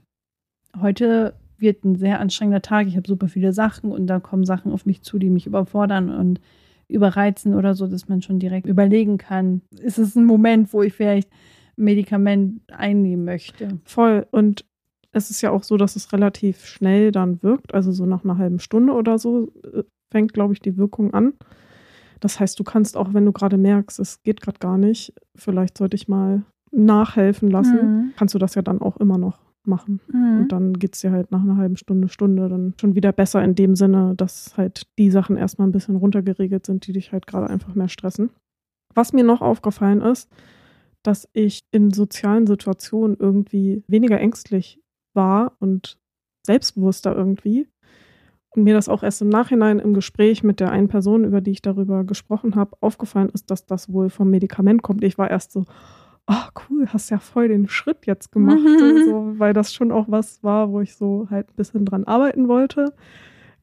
heute 0.79 1.33
wird 1.57 1.83
ein 1.83 1.95
sehr 1.95 2.19
anstrengender 2.19 2.61
Tag, 2.61 2.87
ich 2.87 2.95
habe 2.95 3.07
super 3.07 3.27
viele 3.27 3.51
Sachen 3.51 3.91
und 3.91 4.07
da 4.07 4.19
kommen 4.19 4.45
Sachen 4.45 4.71
auf 4.71 4.85
mich 4.85 5.01
zu, 5.01 5.19
die 5.19 5.29
mich 5.29 5.45
überfordern 5.45 6.09
und 6.09 6.39
überreizen 6.87 7.53
oder 7.53 7.75
so, 7.75 7.87
dass 7.87 8.07
man 8.07 8.21
schon 8.21 8.39
direkt 8.39 8.65
überlegen 8.65 9.17
kann, 9.17 9.61
ist 9.79 9.97
es 9.97 10.15
ein 10.15 10.25
Moment, 10.25 10.71
wo 10.71 10.83
ich 10.83 10.93
vielleicht 10.93 11.29
ein 11.77 11.83
Medikament 11.83 12.61
einnehmen 12.71 13.25
möchte. 13.25 13.79
Voll. 13.83 14.25
Und 14.31 14.65
es 15.17 15.29
ist 15.29 15.41
ja 15.41 15.51
auch 15.51 15.63
so, 15.63 15.77
dass 15.77 15.95
es 15.95 16.13
relativ 16.13 16.65
schnell 16.65 17.11
dann 17.11 17.41
wirkt. 17.43 17.73
Also 17.73 17.91
so 17.91 18.05
nach 18.05 18.23
einer 18.23 18.37
halben 18.37 18.59
Stunde 18.59 18.93
oder 18.93 19.17
so 19.19 19.51
äh, 19.73 19.83
fängt, 20.11 20.33
glaube 20.33 20.53
ich, 20.53 20.59
die 20.61 20.77
Wirkung 20.77 21.13
an. 21.13 21.33
Das 22.19 22.39
heißt, 22.39 22.59
du 22.59 22.63
kannst 22.63 22.97
auch, 22.97 23.13
wenn 23.13 23.25
du 23.25 23.31
gerade 23.31 23.57
merkst, 23.57 23.99
es 23.99 24.23
geht 24.23 24.41
gerade 24.41 24.59
gar 24.59 24.77
nicht, 24.77 25.13
vielleicht 25.35 25.77
sollte 25.77 25.95
ich 25.95 26.07
mal 26.07 26.43
nachhelfen 26.71 27.49
lassen, 27.51 27.75
Mhm. 27.77 28.13
kannst 28.17 28.33
du 28.35 28.39
das 28.39 28.55
ja 28.55 28.61
dann 28.61 28.81
auch 28.81 28.97
immer 28.97 29.17
noch 29.17 29.39
machen. 29.65 29.99
Mhm. 30.11 30.39
Und 30.39 30.51
dann 30.51 30.73
geht 30.73 30.95
es 30.95 31.01
dir 31.01 31.11
halt 31.11 31.31
nach 31.31 31.41
einer 31.43 31.57
halben 31.57 31.77
Stunde, 31.77 32.07
Stunde 32.07 32.47
dann 32.49 32.73
schon 32.79 32.95
wieder 32.95 33.11
besser 33.11 33.43
in 33.43 33.53
dem 33.55 33.75
Sinne, 33.75 34.13
dass 34.15 34.57
halt 34.57 34.83
die 34.97 35.11
Sachen 35.11 35.37
erstmal 35.37 35.67
ein 35.67 35.71
bisschen 35.73 35.95
runtergeregelt 35.97 36.65
sind, 36.65 36.87
die 36.87 36.93
dich 36.93 37.11
halt 37.11 37.27
gerade 37.27 37.47
einfach 37.49 37.75
mehr 37.75 37.89
stressen. 37.89 38.29
Was 38.95 39.13
mir 39.13 39.23
noch 39.23 39.41
aufgefallen 39.41 40.01
ist, 40.01 40.29
dass 41.03 41.27
ich 41.33 41.61
in 41.71 41.91
sozialen 41.91 42.47
Situationen 42.47 43.15
irgendwie 43.19 43.83
weniger 43.87 44.19
ängstlich 44.19 44.79
war 45.17 45.51
und 45.59 45.99
selbstbewusster 46.43 47.13
irgendwie. 47.13 47.67
Und 48.51 48.63
mir 48.63 48.73
das 48.73 48.87
auch 48.87 49.03
erst 49.03 49.21
im 49.21 49.27
Nachhinein 49.27 49.79
im 49.79 49.93
Gespräch 49.93 50.41
mit 50.43 50.61
der 50.61 50.71
einen 50.71 50.87
Person, 50.87 51.25
über 51.25 51.41
die 51.41 51.51
ich 51.51 51.61
darüber 51.61 52.05
gesprochen 52.05 52.55
habe, 52.55 52.77
aufgefallen 52.79 53.29
ist, 53.33 53.51
dass 53.51 53.65
das 53.65 53.91
wohl 53.91 54.09
vom 54.09 54.29
Medikament 54.29 54.81
kommt. 54.81 55.03
Ich 55.03 55.17
war 55.17 55.29
erst 55.29 55.51
so, 55.51 55.65
oh 56.27 56.47
cool, 56.69 56.87
hast 56.87 57.09
ja 57.09 57.19
voll 57.19 57.49
den 57.49 57.67
Schritt 57.67 58.05
jetzt 58.05 58.31
gemacht, 58.31 58.59
Mhm. 58.63 59.03
so, 59.05 59.33
weil 59.39 59.53
das 59.53 59.73
schon 59.73 59.91
auch 59.91 60.05
was 60.07 60.43
war, 60.43 60.71
wo 60.71 60.79
ich 60.79 60.95
so 60.95 61.27
halt 61.29 61.49
ein 61.49 61.55
bisschen 61.55 61.85
dran 61.85 62.05
arbeiten 62.05 62.47
wollte. 62.47 62.93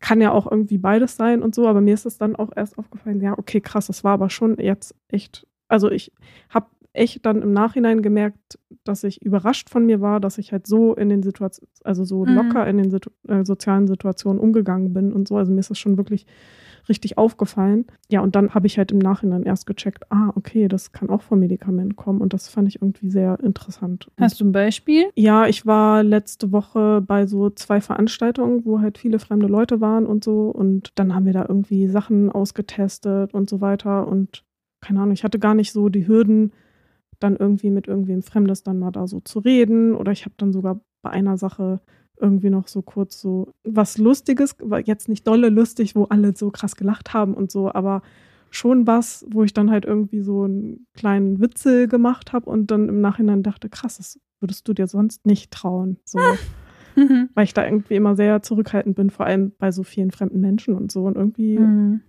Kann 0.00 0.20
ja 0.20 0.32
auch 0.32 0.50
irgendwie 0.50 0.78
beides 0.78 1.16
sein 1.16 1.42
und 1.42 1.54
so, 1.54 1.66
aber 1.66 1.80
mir 1.80 1.94
ist 1.94 2.06
es 2.06 2.18
dann 2.18 2.36
auch 2.36 2.50
erst 2.54 2.78
aufgefallen, 2.78 3.20
ja, 3.20 3.38
okay, 3.38 3.60
krass, 3.60 3.86
das 3.86 4.04
war 4.04 4.12
aber 4.12 4.28
schon 4.28 4.58
jetzt 4.58 4.94
echt, 5.08 5.46
also 5.68 5.90
ich 5.90 6.12
habe 6.50 6.66
echt 6.94 7.26
dann 7.26 7.42
im 7.42 7.52
Nachhinein 7.52 8.00
gemerkt, 8.02 8.58
dass 8.84 9.04
ich 9.04 9.20
überrascht 9.22 9.68
von 9.68 9.84
mir 9.84 10.00
war, 10.00 10.20
dass 10.20 10.38
ich 10.38 10.52
halt 10.52 10.66
so 10.66 10.94
in 10.94 11.08
den 11.08 11.22
Situationen, 11.22 11.68
also 11.84 12.04
so 12.04 12.24
Mhm. 12.24 12.34
locker 12.34 12.66
in 12.66 12.78
den 12.78 12.90
Situ 12.90 13.10
äh, 13.28 13.44
sozialen 13.44 13.86
Situationen 13.86 14.40
umgegangen 14.40 14.92
bin 14.94 15.12
und 15.12 15.28
so. 15.28 15.36
Also 15.36 15.52
mir 15.52 15.60
ist 15.60 15.70
das 15.70 15.78
schon 15.78 15.96
wirklich 15.96 16.26
richtig 16.88 17.16
aufgefallen. 17.16 17.86
Ja, 18.10 18.20
und 18.20 18.36
dann 18.36 18.54
habe 18.54 18.66
ich 18.66 18.76
halt 18.76 18.92
im 18.92 18.98
Nachhinein 18.98 19.44
erst 19.44 19.66
gecheckt, 19.66 20.04
ah, 20.12 20.32
okay, 20.34 20.68
das 20.68 20.92
kann 20.92 21.08
auch 21.08 21.22
vom 21.22 21.38
Medikament 21.38 21.96
kommen 21.96 22.20
und 22.20 22.34
das 22.34 22.48
fand 22.48 22.68
ich 22.68 22.82
irgendwie 22.82 23.08
sehr 23.10 23.40
interessant. 23.42 24.10
Hast 24.20 24.40
du 24.40 24.44
ein 24.44 24.52
Beispiel? 24.52 25.06
ja, 25.16 25.46
ich 25.46 25.64
war 25.64 26.02
letzte 26.02 26.52
Woche 26.52 27.00
bei 27.00 27.26
so 27.26 27.48
zwei 27.50 27.80
Veranstaltungen, 27.80 28.66
wo 28.66 28.80
halt 28.80 28.98
viele 28.98 29.18
fremde 29.18 29.46
Leute 29.46 29.80
waren 29.80 30.04
und 30.06 30.22
so. 30.24 30.50
Und 30.50 30.92
dann 30.96 31.14
haben 31.14 31.24
wir 31.24 31.32
da 31.32 31.46
irgendwie 31.48 31.88
Sachen 31.88 32.30
ausgetestet 32.30 33.32
und 33.34 33.48
so 33.48 33.60
weiter. 33.62 34.06
Und 34.06 34.44
keine 34.82 35.00
Ahnung, 35.00 35.14
ich 35.14 35.24
hatte 35.24 35.38
gar 35.38 35.54
nicht 35.54 35.72
so 35.72 35.88
die 35.88 36.06
Hürden, 36.06 36.52
dann 37.24 37.36
irgendwie 37.36 37.70
mit 37.70 37.88
irgendwem 37.88 38.22
Fremdes 38.22 38.62
dann 38.62 38.78
mal 38.78 38.90
da 38.92 39.06
so 39.06 39.20
zu 39.20 39.38
reden. 39.40 39.94
Oder 39.94 40.12
ich 40.12 40.24
habe 40.24 40.34
dann 40.36 40.52
sogar 40.52 40.80
bei 41.02 41.10
einer 41.10 41.36
Sache 41.36 41.80
irgendwie 42.20 42.50
noch 42.50 42.68
so 42.68 42.82
kurz 42.82 43.20
so 43.20 43.48
was 43.64 43.98
Lustiges, 43.98 44.56
jetzt 44.84 45.08
nicht 45.08 45.26
dolle 45.26 45.48
lustig, 45.48 45.96
wo 45.96 46.04
alle 46.04 46.36
so 46.36 46.50
krass 46.50 46.76
gelacht 46.76 47.12
haben 47.12 47.34
und 47.34 47.50
so, 47.50 47.72
aber 47.72 48.02
schon 48.50 48.86
was, 48.86 49.26
wo 49.30 49.42
ich 49.42 49.52
dann 49.52 49.70
halt 49.70 49.84
irgendwie 49.84 50.20
so 50.20 50.44
einen 50.44 50.86
kleinen 50.94 51.40
Witzel 51.40 51.88
gemacht 51.88 52.32
habe 52.32 52.48
und 52.48 52.70
dann 52.70 52.88
im 52.88 53.00
Nachhinein 53.00 53.42
dachte, 53.42 53.68
krass, 53.68 53.96
das 53.96 54.20
würdest 54.40 54.68
du 54.68 54.74
dir 54.74 54.86
sonst 54.86 55.26
nicht 55.26 55.50
trauen. 55.50 55.98
So, 56.04 56.18
Mhm. 56.96 57.30
weil 57.34 57.44
ich 57.44 57.54
da 57.54 57.64
irgendwie 57.64 57.96
immer 57.96 58.14
sehr 58.14 58.42
zurückhaltend 58.42 58.94
bin, 58.94 59.10
vor 59.10 59.26
allem 59.26 59.50
bei 59.58 59.72
so 59.72 59.82
vielen 59.82 60.12
fremden 60.12 60.40
Menschen 60.40 60.74
und 60.76 60.92
so. 60.92 61.04
Und 61.06 61.16
irgendwie, 61.16 61.58
Mhm. 61.58 62.00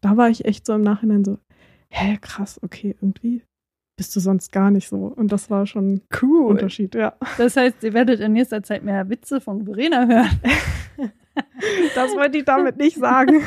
da 0.00 0.16
war 0.16 0.30
ich 0.30 0.46
echt 0.46 0.64
so 0.64 0.72
im 0.72 0.80
Nachhinein 0.80 1.22
so, 1.26 1.36
hä, 1.90 2.16
krass, 2.22 2.58
okay, 2.62 2.96
irgendwie 3.02 3.42
bist 4.00 4.16
du 4.16 4.20
sonst 4.20 4.50
gar 4.50 4.70
nicht 4.70 4.88
so. 4.88 4.96
Und 5.14 5.30
das 5.30 5.50
war 5.50 5.66
schon 5.66 5.92
ein 5.96 6.00
Cool. 6.22 6.46
Unterschied, 6.52 6.94
ja. 6.94 7.12
Das 7.36 7.54
heißt, 7.54 7.82
ihr 7.82 7.92
werdet 7.92 8.18
in 8.20 8.32
nächster 8.32 8.62
Zeit 8.62 8.82
mehr 8.82 9.10
Witze 9.10 9.42
von 9.42 9.66
Verena 9.66 10.06
hören. 10.06 10.40
Das 11.94 12.10
wollte 12.16 12.38
ich 12.38 12.44
damit 12.44 12.76
nicht 12.76 12.96
sagen. 12.96 13.42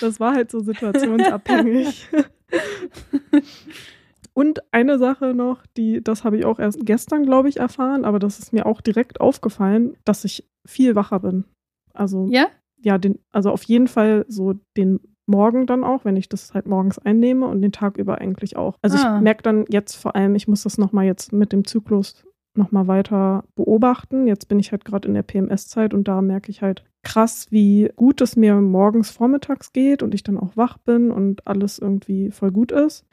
Das 0.00 0.18
war 0.20 0.34
halt 0.34 0.50
so 0.50 0.60
situationsabhängig. 0.60 2.08
Und 4.34 4.60
eine 4.72 4.98
Sache 4.98 5.32
noch, 5.34 5.64
die, 5.76 6.02
das 6.02 6.24
habe 6.24 6.36
ich 6.36 6.44
auch 6.44 6.58
erst 6.58 6.84
gestern, 6.84 7.24
glaube 7.24 7.48
ich, 7.48 7.58
erfahren, 7.58 8.04
aber 8.04 8.18
das 8.18 8.38
ist 8.38 8.52
mir 8.52 8.66
auch 8.66 8.80
direkt 8.80 9.20
aufgefallen, 9.20 9.96
dass 10.04 10.24
ich 10.24 10.46
viel 10.66 10.94
wacher 10.94 11.20
bin. 11.20 11.44
Also 11.94 12.26
Ja? 12.28 12.48
ja, 12.82 12.98
den, 12.98 13.18
also 13.32 13.50
auf 13.50 13.62
jeden 13.62 13.88
Fall 13.88 14.26
so 14.28 14.54
den 14.76 15.00
Morgen 15.26 15.66
dann 15.66 15.84
auch, 15.84 16.04
wenn 16.04 16.16
ich 16.16 16.28
das 16.28 16.54
halt 16.54 16.66
morgens 16.66 16.98
einnehme 16.98 17.46
und 17.46 17.60
den 17.62 17.72
Tag 17.72 17.98
über 17.98 18.18
eigentlich 18.20 18.56
auch. 18.56 18.76
Also 18.82 18.96
Ah. 18.98 19.16
ich 19.16 19.22
merke 19.22 19.42
dann 19.42 19.64
jetzt 19.68 19.96
vor 19.96 20.14
allem, 20.16 20.34
ich 20.34 20.46
muss 20.48 20.62
das 20.62 20.78
nochmal 20.78 21.04
jetzt 21.04 21.32
mit 21.32 21.52
dem 21.52 21.64
Zyklus 21.66 22.24
nochmal 22.54 22.86
weiter 22.86 23.44
beobachten. 23.54 24.26
Jetzt 24.26 24.48
bin 24.48 24.58
ich 24.58 24.72
halt 24.72 24.84
gerade 24.84 25.08
in 25.08 25.14
der 25.14 25.22
PMS-Zeit 25.24 25.92
und 25.92 26.08
da 26.08 26.22
merke 26.22 26.50
ich 26.50 26.62
halt 26.62 26.84
krass, 27.02 27.48
wie 27.50 27.90
gut 27.96 28.20
es 28.20 28.34
mir 28.36 28.54
morgens 28.56 29.10
vormittags 29.10 29.72
geht 29.72 30.02
und 30.02 30.14
ich 30.14 30.22
dann 30.22 30.38
auch 30.38 30.56
wach 30.56 30.78
bin 30.78 31.10
und 31.10 31.46
alles 31.46 31.78
irgendwie 31.78 32.30
voll 32.30 32.50
gut 32.52 32.72
ist. 32.72 33.04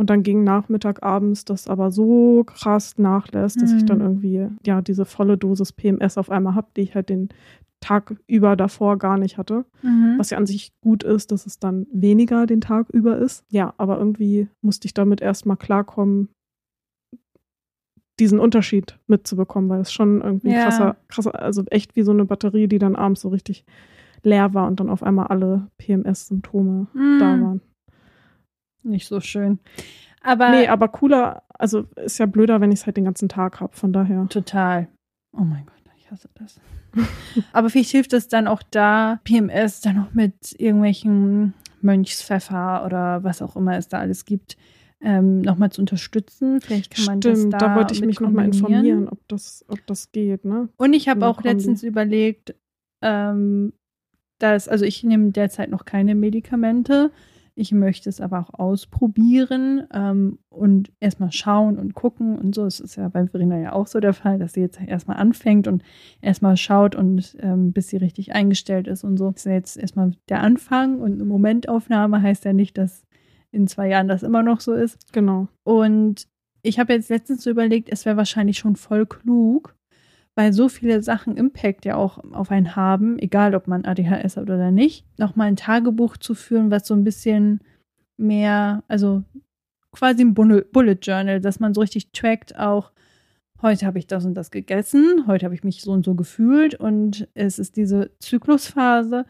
Und 0.00 0.10
dann 0.10 0.22
gegen 0.22 0.44
Nachmittag, 0.44 1.02
abends 1.02 1.44
das 1.44 1.66
aber 1.66 1.90
so 1.90 2.44
krass 2.44 2.98
nachlässt, 2.98 3.60
dass 3.62 3.74
ich 3.74 3.84
dann 3.84 3.98
Mhm. 3.98 4.04
irgendwie, 4.04 4.48
ja, 4.64 4.80
diese 4.80 5.04
volle 5.04 5.36
Dosis 5.36 5.72
PMS 5.72 6.16
auf 6.18 6.30
einmal 6.30 6.54
habe, 6.54 6.68
die 6.76 6.82
ich 6.82 6.94
halt 6.94 7.08
den 7.08 7.30
Tag 7.80 8.16
über 8.28 8.54
davor 8.56 8.96
gar 8.96 9.18
nicht 9.18 9.38
hatte. 9.38 9.64
Mhm. 9.82 10.14
Was 10.16 10.30
ja 10.30 10.38
an 10.38 10.46
sich 10.46 10.70
gut 10.80 11.02
ist, 11.02 11.32
dass 11.32 11.46
es 11.46 11.58
dann 11.58 11.86
weniger 11.92 12.46
den 12.46 12.60
Tag 12.60 12.88
über 12.90 13.18
ist. 13.18 13.44
Ja, 13.50 13.74
aber 13.76 13.98
irgendwie 13.98 14.48
musste 14.62 14.86
ich 14.86 14.94
damit 14.94 15.20
erstmal 15.20 15.56
klarkommen, 15.56 16.28
diesen 18.20 18.40
Unterschied 18.40 18.98
mitzubekommen, 19.06 19.68
weil 19.70 19.80
es 19.80 19.92
schon 19.92 20.20
irgendwie 20.20 20.50
Ja. 20.50 20.62
krasser, 20.62 20.96
krasser, 21.08 21.40
also 21.40 21.64
echt 21.70 21.94
wie 21.96 22.02
so 22.02 22.10
eine 22.10 22.24
Batterie, 22.24 22.66
die 22.66 22.78
dann 22.80 22.96
abends 22.96 23.20
so 23.20 23.28
richtig 23.28 23.64
leer 24.24 24.54
war 24.54 24.66
und 24.66 24.80
dann 24.80 24.90
auf 24.90 25.02
einmal 25.04 25.28
alle 25.28 25.68
PMS-Symptome 25.78 26.88
Mm, 26.94 27.18
da 27.18 27.40
waren. 27.40 27.60
Nicht 28.82 29.06
so 29.06 29.20
schön. 29.20 29.58
Aber 30.22 30.50
nee, 30.50 30.68
aber 30.68 30.88
cooler, 30.88 31.42
also 31.48 31.86
ist 31.96 32.18
ja 32.18 32.26
blöder, 32.26 32.60
wenn 32.60 32.72
ich 32.72 32.80
es 32.80 32.86
halt 32.86 32.96
den 32.96 33.04
ganzen 33.04 33.28
Tag 33.28 33.60
habe, 33.60 33.76
von 33.76 33.92
daher. 33.92 34.26
total. 34.28 34.88
Oh 35.32 35.42
mein 35.42 35.66
Gott, 35.66 35.78
ich 35.98 36.10
hasse 36.10 36.28
das. 36.34 36.60
aber 37.52 37.70
vielleicht 37.70 37.90
hilft 37.90 38.12
es 38.12 38.28
dann 38.28 38.46
auch 38.48 38.62
da, 38.70 39.20
PMS 39.24 39.80
dann 39.80 39.96
noch 39.96 40.14
mit 40.14 40.54
irgendwelchen 40.58 41.54
Mönchspfeffer 41.80 42.84
oder 42.84 43.22
was 43.24 43.42
auch 43.42 43.56
immer 43.56 43.76
es 43.76 43.88
da 43.88 43.98
alles 43.98 44.24
gibt, 44.24 44.56
ähm, 45.00 45.40
nochmal 45.42 45.70
zu 45.70 45.80
unterstützen. 45.80 46.60
Vielleicht 46.60 46.94
kann 46.94 47.04
man 47.04 47.22
Stimmt, 47.22 47.52
das 47.52 47.60
da, 47.60 47.68
da 47.68 47.74
wollte 47.76 47.94
ich 47.94 48.00
mich 48.04 48.20
nochmal 48.20 48.46
informieren, 48.46 49.08
ob 49.08 49.26
das, 49.28 49.64
ob 49.68 49.84
das 49.86 50.10
geht, 50.10 50.44
ne? 50.44 50.68
Und 50.76 50.92
ich 50.92 51.08
habe 51.08 51.26
auch 51.26 51.36
Kombi. 51.36 51.50
letztens 51.50 51.82
überlegt, 51.82 52.54
ähm, 53.02 53.72
dass, 54.38 54.68
also 54.68 54.84
ich 54.84 55.04
nehme 55.04 55.30
derzeit 55.30 55.70
noch 55.70 55.84
keine 55.84 56.14
Medikamente. 56.14 57.12
Ich 57.58 57.72
möchte 57.72 58.08
es 58.08 58.20
aber 58.20 58.38
auch 58.38 58.54
ausprobieren 58.54 59.82
ähm, 59.92 60.38
und 60.48 60.92
erstmal 61.00 61.32
schauen 61.32 61.76
und 61.76 61.92
gucken 61.92 62.38
und 62.38 62.54
so. 62.54 62.64
Es 62.64 62.78
ist 62.78 62.94
ja 62.94 63.08
bei 63.08 63.26
Verena 63.26 63.58
ja 63.58 63.72
auch 63.72 63.88
so 63.88 63.98
der 63.98 64.12
Fall, 64.12 64.38
dass 64.38 64.52
sie 64.52 64.60
jetzt 64.60 64.80
erstmal 64.80 65.16
anfängt 65.16 65.66
und 65.66 65.82
erstmal 66.20 66.56
schaut 66.56 66.94
und 66.94 67.36
ähm, 67.40 67.72
bis 67.72 67.88
sie 67.88 67.96
richtig 67.96 68.32
eingestellt 68.32 68.86
ist 68.86 69.02
und 69.02 69.16
so. 69.16 69.32
Das 69.32 69.40
ist 69.40 69.46
ja 69.46 69.52
jetzt 69.54 69.76
erstmal 69.76 70.12
der 70.28 70.40
Anfang 70.40 71.00
und 71.00 71.14
eine 71.14 71.24
Momentaufnahme 71.24 72.22
heißt 72.22 72.44
ja 72.44 72.52
nicht, 72.52 72.78
dass 72.78 73.02
in 73.50 73.66
zwei 73.66 73.88
Jahren 73.88 74.06
das 74.06 74.22
immer 74.22 74.44
noch 74.44 74.60
so 74.60 74.72
ist. 74.72 75.12
Genau. 75.12 75.48
Und 75.64 76.28
ich 76.62 76.78
habe 76.78 76.92
jetzt 76.92 77.10
letztens 77.10 77.42
so 77.42 77.50
überlegt, 77.50 77.88
es 77.90 78.06
wäre 78.06 78.16
wahrscheinlich 78.16 78.58
schon 78.58 78.76
voll 78.76 79.04
klug, 79.04 79.74
weil 80.38 80.52
so 80.52 80.68
viele 80.68 81.02
Sachen 81.02 81.36
Impact 81.36 81.84
ja 81.84 81.96
auch 81.96 82.18
auf 82.32 82.52
einen 82.52 82.76
haben, 82.76 83.18
egal 83.18 83.56
ob 83.56 83.66
man 83.66 83.84
ADHS 83.84 84.36
hat 84.36 84.44
oder 84.44 84.70
nicht, 84.70 85.04
nochmal 85.18 85.48
ein 85.48 85.56
Tagebuch 85.56 86.16
zu 86.16 86.36
führen, 86.36 86.70
was 86.70 86.86
so 86.86 86.94
ein 86.94 87.02
bisschen 87.02 87.58
mehr, 88.16 88.84
also 88.86 89.24
quasi 89.90 90.22
ein 90.22 90.34
Bullet 90.34 90.98
Journal, 91.02 91.40
dass 91.40 91.58
man 91.58 91.74
so 91.74 91.80
richtig 91.80 92.12
trackt 92.12 92.56
auch, 92.56 92.92
heute 93.62 93.84
habe 93.84 93.98
ich 93.98 94.06
das 94.06 94.24
und 94.26 94.34
das 94.34 94.52
gegessen, 94.52 95.24
heute 95.26 95.44
habe 95.44 95.56
ich 95.56 95.64
mich 95.64 95.82
so 95.82 95.90
und 95.90 96.04
so 96.04 96.14
gefühlt 96.14 96.76
und 96.76 97.26
es 97.34 97.58
ist 97.58 97.76
diese 97.76 98.12
Zyklusphase 98.20 99.26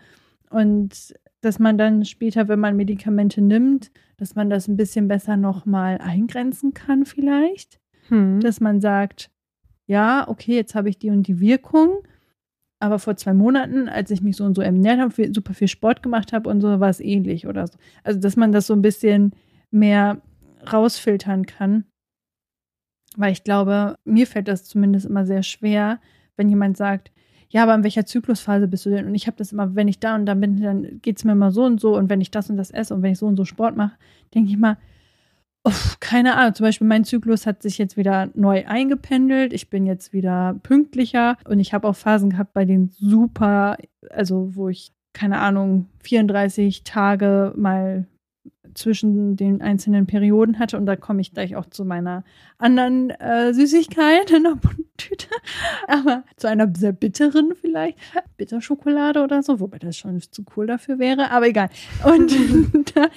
und 0.51 1.15
dass 1.41 1.59
man 1.59 1.79
dann 1.79 2.05
später, 2.05 2.49
wenn 2.49 2.61
man 2.61 2.77
Medikamente 2.77 3.41
nimmt, 3.41 3.91
dass 4.19 4.35
man 4.35 4.51
das 4.51 4.69
ein 4.69 4.77
bisschen 4.77 5.09
besser 5.09 5.39
nochmal 5.39 5.97
eingrenzen 6.03 6.75
kann 6.75 7.07
vielleicht. 7.07 7.81
Hm. 8.09 8.41
Dass 8.41 8.61
man 8.61 8.83
sagt, 8.83 9.31
ja, 9.89 10.29
okay, 10.29 10.55
jetzt 10.55 10.75
habe 10.75 10.91
ich 10.91 10.99
die 10.99 11.11
und 11.11 11.27
die 11.27 11.41
Wirkung, 11.41 12.03
aber 12.79 12.99
vor 12.99 13.17
zwei 13.17 13.35
Monaten, 13.35 13.89
als 13.89 14.11
ich 14.11 14.23
mich 14.23 14.37
so 14.37 14.45
und 14.45 14.55
so 14.55 14.63
ernährt 14.63 15.01
habe, 15.01 15.35
super 15.35 15.55
viel 15.55 15.67
Sport 15.67 16.03
gemacht 16.03 16.33
habe 16.33 16.49
und 16.49 16.61
so, 16.61 16.79
war 16.79 16.91
es 16.91 17.01
ähnlich 17.01 17.47
oder 17.47 17.67
so. 17.67 17.79
Also, 18.05 18.21
dass 18.21 18.37
man 18.37 18.53
das 18.53 18.67
so 18.67 18.75
ein 18.75 18.83
bisschen 18.83 19.33
mehr 19.71 20.21
rausfiltern 20.71 21.47
kann. 21.47 21.85
Weil 23.17 23.33
ich 23.33 23.43
glaube, 23.43 23.97
mir 24.05 24.27
fällt 24.27 24.47
das 24.47 24.65
zumindest 24.65 25.07
immer 25.07 25.27
sehr 25.27 25.43
schwer, 25.43 25.99
wenn 26.37 26.51
jemand 26.51 26.77
sagt, 26.77 27.11
ja, 27.49 27.63
aber 27.63 27.75
in 27.75 27.83
welcher 27.83 28.05
Zyklusphase 28.05 28.69
bist 28.69 28.85
du 28.85 28.91
denn? 28.91 29.07
Und 29.07 29.15
ich 29.15 29.27
habe 29.27 29.39
das 29.39 29.53
immer, 29.53 29.75
wenn 29.75 29.89
ich 29.89 29.99
da 29.99 30.15
und 30.15 30.27
da 30.27 30.35
bin, 30.35 30.61
dann 30.61 31.01
geht 31.01 31.17
es 31.17 31.25
mir 31.25 31.33
immer 31.33 31.51
so 31.51 31.65
und 31.65 31.81
so. 31.81 31.97
Und 31.97 32.11
wenn 32.11 32.21
ich 32.21 32.31
das 32.31 32.51
und 32.51 32.59
das 32.59 32.71
esse 32.71 32.95
und 32.95 33.03
wenn 33.03 33.13
ich 33.13 33.19
so 33.19 33.27
und 33.27 33.37
so 33.37 33.47
Sport 33.47 33.75
mache, 33.75 33.97
denke 34.35 34.51
ich 34.51 34.59
mal, 34.59 34.77
uff, 35.69 36.01
keine 36.01 36.37
Ahnung. 36.37 36.55
Zum 36.55 36.65
Beispiel 36.65 36.87
mein 36.87 37.05
Zyklus 37.05 37.47
hat 37.47 37.63
sich 37.63 37.79
jetzt 37.79 37.97
wieder 37.97 38.31
neu 38.35 38.67
eingependelt. 38.67 39.53
Ich 39.53 39.69
bin 39.69 39.87
jetzt 39.87 40.13
wieder 40.13 40.57
pünktlicher. 40.63 41.37
Und 41.47 41.61
ich 41.61 41.75
habe 41.75 41.87
auch 41.87 41.97
Phasen 41.97 42.31
gehabt, 42.31 42.55
bei 42.55 42.65
denen 42.65 42.89
super, 42.99 43.77
also 44.11 44.55
wo 44.55 44.69
ich, 44.69 44.93
keine 45.13 45.39
Ahnung, 45.39 45.89
34 46.03 46.85
Tage 46.85 47.53
mal 47.57 48.07
zwischen 48.75 49.37
den 49.37 49.61
einzelnen 49.61 50.07
Perioden 50.07 50.59
hatte. 50.59 50.77
Und 50.79 50.87
da 50.87 50.97
komme 50.97 51.21
ich 51.21 51.33
gleich 51.33 51.57
auch 51.57 51.67
zu 51.67 51.85
meiner 51.85 52.25
anderen 52.59 53.11
äh, 53.11 53.53
Süßigkeit 53.53 54.31
in 54.31 54.45
der 54.45 54.59
Tüte. 54.97 55.29
Aber 55.87 56.25
zu 56.37 56.49
einer 56.49 56.73
sehr 56.77 56.93
bitteren 56.93 57.55
vielleicht. 57.61 57.99
Bitterschokolade 58.37 59.23
oder 59.23 59.43
so, 59.43 59.61
wobei 59.61 59.79
das 59.79 59.97
schon 59.97 60.21
zu 60.21 60.45
cool 60.57 60.67
dafür 60.67 60.99
wäre, 60.99 61.31
aber 61.31 61.49
egal. 61.49 61.71
Und 62.05 62.33
da, 62.97 63.09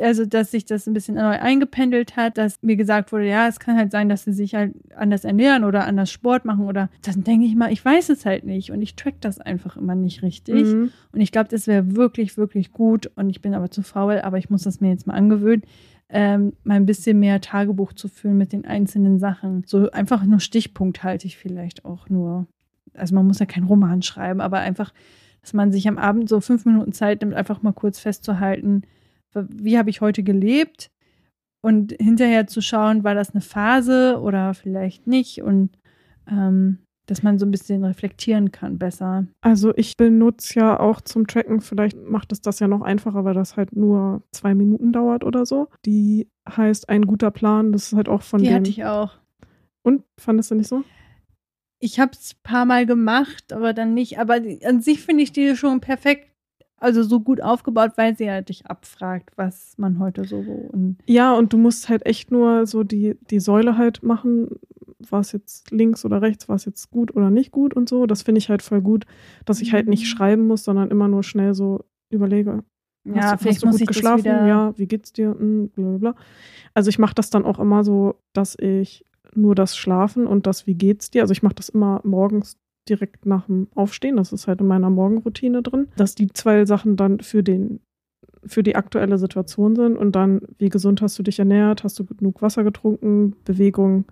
also, 0.00 0.24
dass 0.24 0.50
sich 0.50 0.64
das 0.64 0.86
ein 0.86 0.94
bisschen 0.94 1.16
neu 1.16 1.38
eingependelt 1.38 2.16
hat, 2.16 2.38
dass 2.38 2.56
mir 2.62 2.76
gesagt 2.76 3.12
wurde, 3.12 3.28
ja, 3.28 3.48
es 3.48 3.60
kann 3.60 3.76
halt 3.76 3.90
sein, 3.90 4.08
dass 4.08 4.24
sie 4.24 4.32
sich 4.32 4.54
halt 4.54 4.72
anders 4.96 5.24
ernähren 5.24 5.62
oder 5.62 5.86
anders 5.86 6.10
Sport 6.10 6.46
machen 6.46 6.64
oder 6.64 6.88
dann 7.02 7.22
denke 7.22 7.46
ich 7.46 7.54
mal, 7.54 7.70
ich 7.70 7.84
weiß 7.84 8.08
es 8.08 8.24
halt 8.24 8.44
nicht 8.44 8.70
und 8.70 8.80
ich 8.80 8.96
track 8.96 9.20
das 9.20 9.40
einfach 9.40 9.76
immer 9.76 9.94
nicht 9.94 10.22
richtig. 10.22 10.64
Mhm. 10.64 10.90
Und 11.12 11.20
ich 11.20 11.32
glaube, 11.32 11.50
das 11.50 11.66
wäre 11.66 11.96
wirklich, 11.96 12.38
wirklich 12.38 12.72
gut. 12.72 13.10
Und 13.14 13.28
ich 13.28 13.42
bin 13.42 13.52
aber 13.52 13.70
zu 13.70 13.82
faul, 13.82 14.20
aber 14.20 14.38
ich 14.38 14.48
muss 14.48 14.62
das 14.62 14.80
mir 14.80 14.88
jetzt 14.88 15.06
mal 15.06 15.14
angewöhnen, 15.14 15.62
ähm, 16.08 16.54
mal 16.64 16.74
ein 16.74 16.86
bisschen 16.86 17.18
mehr 17.20 17.42
Tagebuch 17.42 17.92
zu 17.92 18.08
führen 18.08 18.38
mit 18.38 18.52
den 18.52 18.64
einzelnen 18.64 19.18
Sachen. 19.18 19.64
So 19.66 19.90
einfach 19.90 20.24
nur 20.24 20.40
stichpunkthaltig 20.40 21.36
vielleicht 21.36 21.84
auch 21.84 22.08
nur. 22.08 22.46
Also 22.94 23.14
man 23.14 23.26
muss 23.26 23.38
ja 23.38 23.46
keinen 23.46 23.66
Roman 23.66 24.00
schreiben, 24.00 24.40
aber 24.40 24.60
einfach, 24.60 24.94
dass 25.42 25.52
man 25.52 25.72
sich 25.72 25.88
am 25.88 25.98
Abend 25.98 26.30
so 26.30 26.40
fünf 26.40 26.64
Minuten 26.64 26.92
Zeit 26.92 27.20
nimmt, 27.20 27.34
einfach 27.34 27.60
mal 27.62 27.72
kurz 27.72 27.98
festzuhalten, 27.98 28.82
wie 29.34 29.78
habe 29.78 29.90
ich 29.90 30.00
heute 30.00 30.22
gelebt 30.22 30.90
und 31.62 31.92
hinterher 31.92 32.46
zu 32.46 32.60
schauen, 32.60 33.04
war 33.04 33.14
das 33.14 33.30
eine 33.30 33.40
Phase 33.40 34.20
oder 34.20 34.54
vielleicht 34.54 35.06
nicht 35.06 35.42
und 35.42 35.70
ähm, 36.30 36.78
dass 37.06 37.22
man 37.22 37.38
so 37.38 37.44
ein 37.44 37.50
bisschen 37.50 37.84
reflektieren 37.84 38.50
kann 38.50 38.78
besser. 38.78 39.26
Also 39.42 39.74
ich 39.76 39.96
benutze 39.96 40.60
ja 40.60 40.80
auch 40.80 41.00
zum 41.00 41.26
Tracken, 41.26 41.60
vielleicht 41.60 41.98
macht 41.98 42.32
es 42.32 42.40
das 42.40 42.60
ja 42.60 42.68
noch 42.68 42.80
einfacher, 42.82 43.24
weil 43.24 43.34
das 43.34 43.56
halt 43.56 43.76
nur 43.76 44.22
zwei 44.32 44.54
Minuten 44.54 44.92
dauert 44.92 45.22
oder 45.24 45.44
so. 45.44 45.68
Die 45.84 46.28
heißt 46.48 46.88
ein 46.88 47.06
guter 47.06 47.30
Plan, 47.30 47.72
das 47.72 47.88
ist 47.88 47.96
halt 47.96 48.08
auch 48.08 48.22
von 48.22 48.40
Die 48.40 48.46
dem. 48.46 48.54
hatte 48.54 48.70
ich 48.70 48.84
auch. 48.84 49.12
Und 49.82 50.02
fandest 50.18 50.50
du 50.50 50.54
nicht 50.54 50.68
so? 50.68 50.82
Ich 51.78 52.00
habe 52.00 52.12
es 52.12 52.34
ein 52.34 52.42
paar 52.42 52.64
Mal 52.64 52.86
gemacht, 52.86 53.52
aber 53.52 53.74
dann 53.74 53.92
nicht. 53.92 54.18
Aber 54.18 54.40
an 54.64 54.80
sich 54.80 55.02
finde 55.02 55.22
ich 55.22 55.32
die 55.32 55.54
schon 55.56 55.80
perfekt, 55.80 56.30
also 56.84 57.02
so 57.02 57.20
gut 57.20 57.40
aufgebaut, 57.42 57.92
weil 57.96 58.16
sie 58.16 58.24
ja 58.26 58.40
dich 58.40 58.66
abfragt, 58.66 59.32
was 59.36 59.74
man 59.78 59.98
heute 59.98 60.24
so 60.24 60.38
und 60.38 60.98
Ja, 61.08 61.34
und 61.34 61.52
du 61.52 61.58
musst 61.58 61.88
halt 61.88 62.06
echt 62.06 62.30
nur 62.30 62.66
so 62.66 62.84
die, 62.84 63.16
die 63.30 63.40
Säule 63.40 63.76
halt 63.76 64.02
machen, 64.02 64.48
war 65.10 65.20
es 65.20 65.32
jetzt 65.32 65.70
links 65.70 66.04
oder 66.04 66.22
rechts, 66.22 66.48
war 66.48 66.56
es 66.56 66.64
jetzt 66.64 66.90
gut 66.90 67.14
oder 67.14 67.30
nicht 67.30 67.50
gut 67.50 67.74
und 67.74 67.88
so. 67.88 68.06
Das 68.06 68.22
finde 68.22 68.38
ich 68.38 68.48
halt 68.48 68.62
voll 68.62 68.80
gut, 68.80 69.04
dass 69.44 69.60
ich 69.60 69.72
halt 69.72 69.88
nicht 69.88 70.02
Mhm. 70.04 70.06
schreiben 70.06 70.46
muss, 70.46 70.64
sondern 70.64 70.90
immer 70.90 71.08
nur 71.08 71.22
schnell 71.22 71.54
so 71.54 71.84
überlege. 72.10 72.62
ja, 73.04 73.14
hast 73.16 73.32
du, 73.34 73.38
vielleicht 73.38 73.56
hast 73.56 73.62
du 73.62 73.66
muss 73.66 73.74
gut 73.74 73.82
ich 73.82 73.88
geschlafen? 73.88 74.46
Ja, 74.46 74.72
wie 74.78 74.86
geht's 74.86 75.12
dir? 75.12 75.30
Hm, 75.38 75.68
Blablabla. 75.74 76.14
Also 76.74 76.88
ich 76.88 76.98
mache 76.98 77.14
das 77.14 77.30
dann 77.30 77.44
auch 77.44 77.58
immer 77.58 77.84
so, 77.84 78.14
dass 78.32 78.56
ich 78.58 79.04
nur 79.34 79.54
das 79.54 79.76
Schlafen 79.76 80.26
und 80.26 80.46
das 80.46 80.66
Wie 80.66 80.74
geht's 80.74 81.10
dir? 81.10 81.22
Also 81.22 81.32
ich 81.32 81.42
mache 81.42 81.54
das 81.56 81.68
immer 81.68 82.00
morgens 82.04 82.56
direkt 82.88 83.26
nach 83.26 83.46
dem 83.46 83.68
Aufstehen. 83.74 84.16
Das 84.16 84.32
ist 84.32 84.46
halt 84.46 84.60
in 84.60 84.66
meiner 84.66 84.90
Morgenroutine 84.90 85.62
drin, 85.62 85.88
dass 85.96 86.14
die 86.14 86.28
zwei 86.28 86.64
Sachen 86.64 86.96
dann 86.96 87.20
für 87.20 87.42
den 87.42 87.80
für 88.46 88.62
die 88.62 88.76
aktuelle 88.76 89.16
Situation 89.16 89.74
sind 89.74 89.96
und 89.96 90.12
dann, 90.12 90.42
wie 90.58 90.68
gesund 90.68 91.00
hast 91.00 91.18
du 91.18 91.22
dich 91.22 91.38
ernährt, 91.38 91.82
hast 91.82 91.98
du 91.98 92.04
genug 92.04 92.42
Wasser 92.42 92.62
getrunken, 92.62 93.34
Bewegung, 93.44 94.04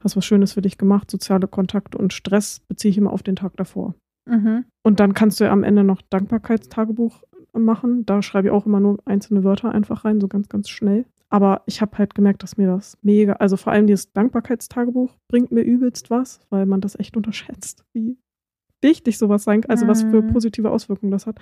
hast 0.00 0.16
was 0.16 0.24
Schönes 0.24 0.54
für 0.54 0.62
dich 0.62 0.76
gemacht, 0.76 1.10
soziale 1.10 1.46
Kontakte 1.46 1.96
und 1.96 2.12
Stress 2.12 2.60
beziehe 2.66 2.90
ich 2.90 2.98
immer 2.98 3.12
auf 3.12 3.22
den 3.22 3.36
Tag 3.36 3.56
davor. 3.56 3.94
Mhm. 4.26 4.64
Und 4.82 5.00
dann 5.00 5.14
kannst 5.14 5.38
du 5.38 5.44
ja 5.44 5.52
am 5.52 5.62
Ende 5.62 5.84
noch 5.84 6.02
Dankbarkeitstagebuch 6.02 7.22
machen. 7.52 8.04
Da 8.06 8.22
schreibe 8.22 8.48
ich 8.48 8.52
auch 8.52 8.66
immer 8.66 8.80
nur 8.80 8.98
einzelne 9.04 9.44
Wörter 9.44 9.72
einfach 9.72 10.04
rein, 10.04 10.20
so 10.20 10.28
ganz, 10.28 10.48
ganz 10.48 10.68
schnell. 10.68 11.04
Aber 11.28 11.62
ich 11.66 11.80
habe 11.80 11.98
halt 11.98 12.14
gemerkt, 12.14 12.42
dass 12.42 12.56
mir 12.56 12.68
das 12.68 12.96
mega, 13.02 13.34
also 13.34 13.56
vor 13.56 13.72
allem 13.72 13.86
dieses 13.86 14.12
Dankbarkeitstagebuch 14.12 15.14
bringt 15.28 15.50
mir 15.50 15.62
übelst 15.62 16.08
was, 16.10 16.40
weil 16.50 16.66
man 16.66 16.80
das 16.80 16.98
echt 16.98 17.16
unterschätzt, 17.16 17.84
wie 17.92 18.16
wichtig 18.82 19.18
sowas 19.18 19.44
sein 19.44 19.62
kann, 19.62 19.70
also 19.70 19.86
was 19.86 20.02
für 20.04 20.22
Mhm. 20.22 20.26
positive 20.28 20.70
Auswirkungen 20.70 21.10
das 21.10 21.26
hat. 21.26 21.38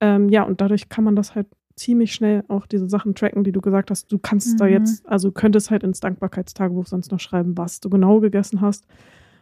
Ähm, 0.00 0.28
ja, 0.28 0.42
und 0.42 0.60
dadurch 0.60 0.88
kann 0.90 1.04
man 1.04 1.16
das 1.16 1.34
halt 1.34 1.46
ziemlich 1.76 2.12
schnell 2.14 2.44
auch 2.48 2.66
diese 2.66 2.88
Sachen 2.88 3.14
tracken, 3.14 3.44
die 3.44 3.52
du 3.52 3.60
gesagt 3.60 3.90
hast. 3.90 4.10
Du 4.12 4.18
kannst 4.18 4.60
da 4.60 4.66
Mhm. 4.66 4.72
jetzt, 4.72 5.06
also 5.06 5.30
könntest 5.32 5.70
halt 5.70 5.82
ins 5.82 6.00
Dankbarkeitstagebuch 6.00 6.86
sonst 6.86 7.10
noch 7.12 7.20
schreiben, 7.20 7.56
was 7.56 7.80
du 7.80 7.88
genau 7.90 8.20
gegessen 8.20 8.60
hast. 8.60 8.86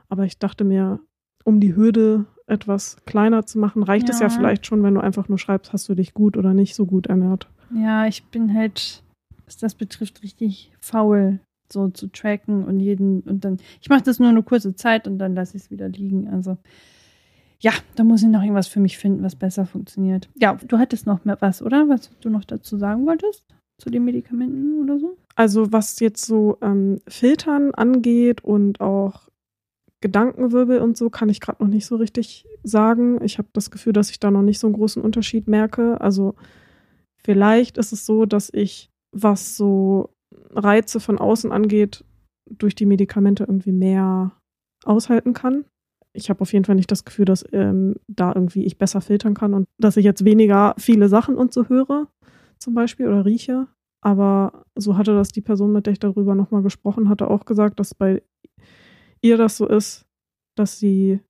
Aber 0.09 0.25
ich 0.25 0.39
dachte 0.39 0.65
mir, 0.65 1.01
um 1.45 1.61
die 1.61 1.75
Hürde 1.77 2.27
etwas 2.47 2.97
kleiner 3.07 3.47
zu 3.47 3.59
machen, 3.59 3.83
reicht 3.83 4.09
es 4.09 4.19
ja 4.19 4.27
Ja. 4.27 4.31
vielleicht 4.31 4.67
schon, 4.67 4.83
wenn 4.83 4.95
du 4.95 5.01
einfach 5.01 5.29
nur 5.29 5.39
schreibst, 5.39 5.73
hast 5.73 5.89
du 5.89 5.95
dich 5.95 6.13
gut 6.13 6.37
oder 6.37 6.55
nicht 6.55 6.75
so 6.75 6.87
gut 6.87 7.07
ernährt. 7.07 7.49
Ja, 7.75 8.07
ich 8.07 8.25
bin 8.25 8.53
halt, 8.53 9.03
was 9.47 9.57
das 9.57 9.75
betrifft, 9.75 10.23
richtig 10.23 10.73
faul, 10.81 11.41
so 11.73 11.89
zu 11.89 12.09
tracken 12.09 12.65
und 12.65 12.81
jeden 12.81 13.21
und 13.23 13.45
dann. 13.45 13.59
Ich 13.81 13.89
mache 13.89 14.03
das 14.03 14.19
nur 14.19 14.29
eine 14.29 14.43
kurze 14.43 14.75
Zeit 14.75 15.07
und 15.07 15.19
dann 15.19 15.35
lasse 15.35 15.57
ich 15.57 15.65
es 15.65 15.71
wieder 15.71 15.89
liegen. 15.89 16.29
Also 16.29 16.59
ja, 17.61 17.73
da 17.95 18.05
muss 18.05 18.23
ich 18.23 18.29
noch 18.29 18.43
irgendwas 18.43 18.67
für 18.67 18.81
mich 18.81 18.99
finden, 18.99 19.23
was 19.23 19.37
besser 19.37 19.65
funktioniert. 19.65 20.29
Ja, 20.35 20.55
du 20.55 20.79
hattest 20.79 21.07
noch 21.07 21.25
mehr 21.25 21.39
was, 21.41 21.63
oder? 21.63 21.89
Was 21.89 22.11
du 22.21 22.29
noch 22.29 22.45
dazu 22.45 22.77
sagen 22.77 23.07
wolltest? 23.07 23.47
Zu 23.79 23.91
den 23.91 24.05
Medikamenten 24.05 24.83
oder 24.83 24.99
so? 24.99 25.17
Also 25.35 25.73
was 25.73 25.99
jetzt 26.01 26.25
so 26.25 26.59
ähm, 26.61 27.01
Filtern 27.09 27.75
angeht 27.75 28.45
und 28.45 28.81
auch 28.81 29.29
Gedankenwirbel 30.01 30.81
und 30.81 30.99
so, 30.99 31.09
kann 31.09 31.31
ich 31.31 31.41
gerade 31.41 31.63
noch 31.65 31.71
nicht 31.71 31.87
so 31.87 31.97
richtig 31.97 32.47
sagen. 32.63 33.23
Ich 33.25 33.39
habe 33.39 33.49
das 33.55 33.71
Gefühl, 33.71 33.95
dass 33.95 34.11
ich 34.11 34.21
da 34.21 34.31
noch 34.31 34.43
nicht 34.43 34.59
so 34.59 34.67
einen 34.67 34.77
großen 34.77 35.03
Unterschied 35.03 35.49
merke. 35.49 35.99
Also 36.03 36.35
vielleicht 37.17 37.79
ist 37.79 37.93
es 37.93 38.05
so, 38.05 38.27
dass 38.27 38.51
ich, 38.53 38.91
was 39.15 39.57
so 39.57 40.11
Reize 40.51 41.01
von 41.01 41.19
außen 41.19 41.53
angeht, 41.53 42.05
durch 42.51 42.75
die 42.75 42.87
Medikamente 42.87 43.45
irgendwie 43.45 43.73
mehr 43.73 44.33
aushalten 44.85 45.33
kann. 45.33 45.65
Ich 46.13 46.31
habe 46.31 46.43
auf 46.43 46.53
jeden 46.53 46.65
Fall 46.65 46.77
nicht 46.77 46.91
das 46.91 47.05
Gefühl, 47.05 47.25
dass 47.25 47.45
ähm, 47.53 47.97
da 48.07 48.33
irgendwie 48.35 48.65
ich 48.65 48.79
besser 48.79 49.01
filtern 49.01 49.35
kann 49.35 49.55
und 49.55 49.67
dass 49.79 49.97
ich 49.97 50.05
jetzt 50.05 50.25
weniger 50.25 50.75
viele 50.79 51.09
Sachen 51.09 51.37
und 51.37 51.53
so 51.53 51.69
höre, 51.69 52.09
zum 52.59 52.75
Beispiel, 52.75 53.09
oder 53.09 53.25
rieche. 53.25 53.69
Aber 54.03 54.65
so 54.77 54.97
hatte 54.97 55.15
das 55.15 55.29
die 55.29 55.41
Person, 55.41 55.73
mit 55.73 55.87
der 55.87 55.95
ich 55.95 55.99
darüber 55.99 56.35
nochmal 56.35 56.63
gesprochen 56.63 57.09
hatte, 57.09 57.29
auch 57.29 57.47
gesagt, 57.47 57.81
dass 57.81 57.95
bei 57.95 58.23
ihr 59.23 59.39
das 59.39 59.57
so 59.57 59.67
ist, 59.67 60.07
dass 60.57 60.79
sie 60.79 61.21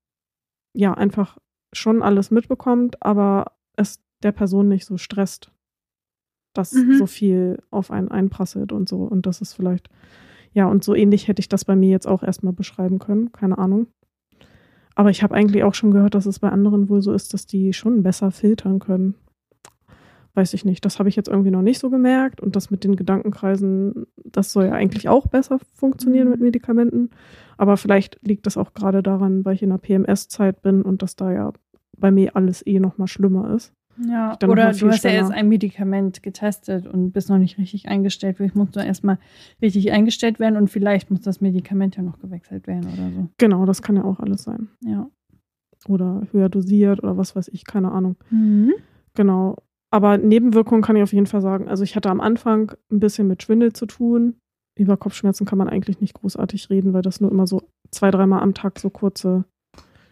ja 0.77 0.93
einfach 0.93 1.39
schon 1.73 2.03
alles 2.03 2.31
mitbekommt, 2.31 3.01
aber 3.01 3.53
es 3.77 4.01
der 4.23 4.33
Person 4.33 4.69
nicht 4.69 4.87
so 4.87 4.97
stresst, 4.97 5.53
dass 6.55 6.73
mhm. 6.73 6.97
so 6.97 7.07
viel 7.07 7.59
auf 7.71 7.91
einen 7.91 8.09
einprasselt 8.09 8.73
und 8.73 8.89
so. 8.89 9.03
Und 9.03 9.27
das 9.27 9.41
ist 9.41 9.53
vielleicht, 9.53 9.89
ja, 10.53 10.67
und 10.67 10.85
so 10.85 10.95
ähnlich 10.95 11.29
hätte 11.29 11.41
ich 11.41 11.49
das 11.49 11.65
bei 11.65 11.77
mir 11.77 11.91
jetzt 11.91 12.07
auch 12.07 12.23
erstmal 12.23 12.53
beschreiben 12.53 12.99
können, 12.99 13.33
keine 13.33 13.59
Ahnung. 13.59 13.89
Aber 14.95 15.11
ich 15.11 15.23
habe 15.23 15.35
eigentlich 15.35 15.65
auch 15.65 15.75
schon 15.75 15.91
gehört, 15.91 16.15
dass 16.15 16.27
es 16.27 16.39
bei 16.39 16.49
anderen 16.49 16.89
wohl 16.89 17.03
so 17.03 17.13
ist, 17.13 17.35
dass 17.35 17.47
die 17.47 17.73
schon 17.73 18.03
besser 18.03 18.31
filtern 18.31 18.79
können 18.79 19.15
weiß 20.35 20.53
ich 20.55 20.65
nicht. 20.65 20.85
Das 20.85 20.99
habe 20.99 21.09
ich 21.09 21.17
jetzt 21.17 21.29
irgendwie 21.29 21.51
noch 21.51 21.63
nicht 21.63 21.79
so 21.79 21.91
gemerkt. 21.91 22.41
Und 22.41 22.57
das 22.57 22.71
mit 22.71 22.85
den 22.85 22.97
Gedankenkreisen, 22.97 24.07
das 24.25 24.53
soll 24.53 24.67
ja 24.67 24.73
eigentlich 24.73 25.09
auch 25.09 25.29
besser 25.29 25.59
funktionieren 25.73 26.29
mit 26.29 26.41
mhm. 26.41 26.47
Medikamenten. 26.47 27.11
Aber 27.57 27.77
vielleicht 27.77 28.19
liegt 28.23 28.47
das 28.47 28.57
auch 28.57 28.75
gerade 28.75 29.03
daran, 29.03 29.45
weil 29.45 29.55
ich 29.55 29.63
in 29.63 29.71
der 29.71 29.79
PMS-Zeit 29.79 30.61
bin 30.63 30.83
und 30.83 31.03
dass 31.03 31.17
da 31.17 31.33
ja 31.33 31.53
bei 31.97 32.11
mir 32.11 32.35
alles 32.35 32.67
eh 32.67 32.81
noch 32.81 32.99
mal 32.99 33.07
schlimmer 33.07 33.55
ist. 33.55 33.73
Ja, 33.97 34.37
oder 34.43 34.73
du 34.73 34.89
hast 34.89 35.05
ja 35.05 35.11
jetzt 35.11 35.31
ein 35.31 35.49
Medikament 35.49 36.23
getestet 36.23 36.87
und 36.87 37.13
bist 37.13 37.29
noch 37.29 37.39
nicht 37.39 37.59
richtig 37.59 37.89
eingestellt. 37.89 38.37
Vielleicht 38.37 38.57
musst 38.57 38.75
du 38.77 38.81
erstmal 38.81 39.19
richtig 39.63 39.93
eingestellt 39.93 40.41
werden 40.41 40.57
und 40.57 40.69
vielleicht 40.69 41.11
muss 41.11 41.21
das 41.21 41.41
Medikament 41.41 41.97
ja 41.97 42.03
noch 42.03 42.19
gewechselt 42.19 42.67
werden 42.67 42.87
oder 42.93 43.11
so. 43.13 43.29
Genau, 43.39 43.67
das 43.67 43.83
kann 43.83 43.97
ja 43.97 44.05
auch 44.05 44.21
alles 44.21 44.43
sein. 44.43 44.69
Ja. 44.85 45.09
Oder 45.89 46.27
höher 46.33 46.49
dosiert 46.49 47.03
oder 47.03 47.17
was 47.17 47.37
weiß 47.37 47.49
ich, 47.49 47.65
keine 47.65 47.93
Ahnung. 47.93 48.17
Mhm. 48.31 48.73
Genau. 49.15 49.57
Aber 49.91 50.19
Nebenwirkungen 50.19 50.83
kann 50.83 50.97
ich 50.97 51.03
auf 51.03 51.13
jeden 51.13 51.27
Fall 51.27 51.41
sagen. 51.41 51.69
Also 51.69 51.85
ich 51.85 51.95
hatte 51.95 52.11
am 52.11 52.21
Anfang 52.21 52.73
ein 52.91 53.01
bisschen 53.01 53.29
mit 53.29 53.43
Schwindel 53.43 53.73
zu 53.73 53.87
tun. 53.87 54.35
Über 54.77 54.97
Kopfschmerzen 54.97 55.45
kann 55.47 55.59
man 55.59 55.69
eigentlich 55.69 56.01
nicht 56.01 56.15
großartig 56.15 56.69
reden, 56.69 56.93
weil 56.95 57.03
das 57.03 57.21
nur 57.21 57.31
immer 57.31 57.47
so 57.47 57.63
zwei, 57.93 58.11
dreimal 58.11 58.43
am 58.43 58.55
Tag 58.55 58.81
so 58.81 58.91
kurze 58.91 59.45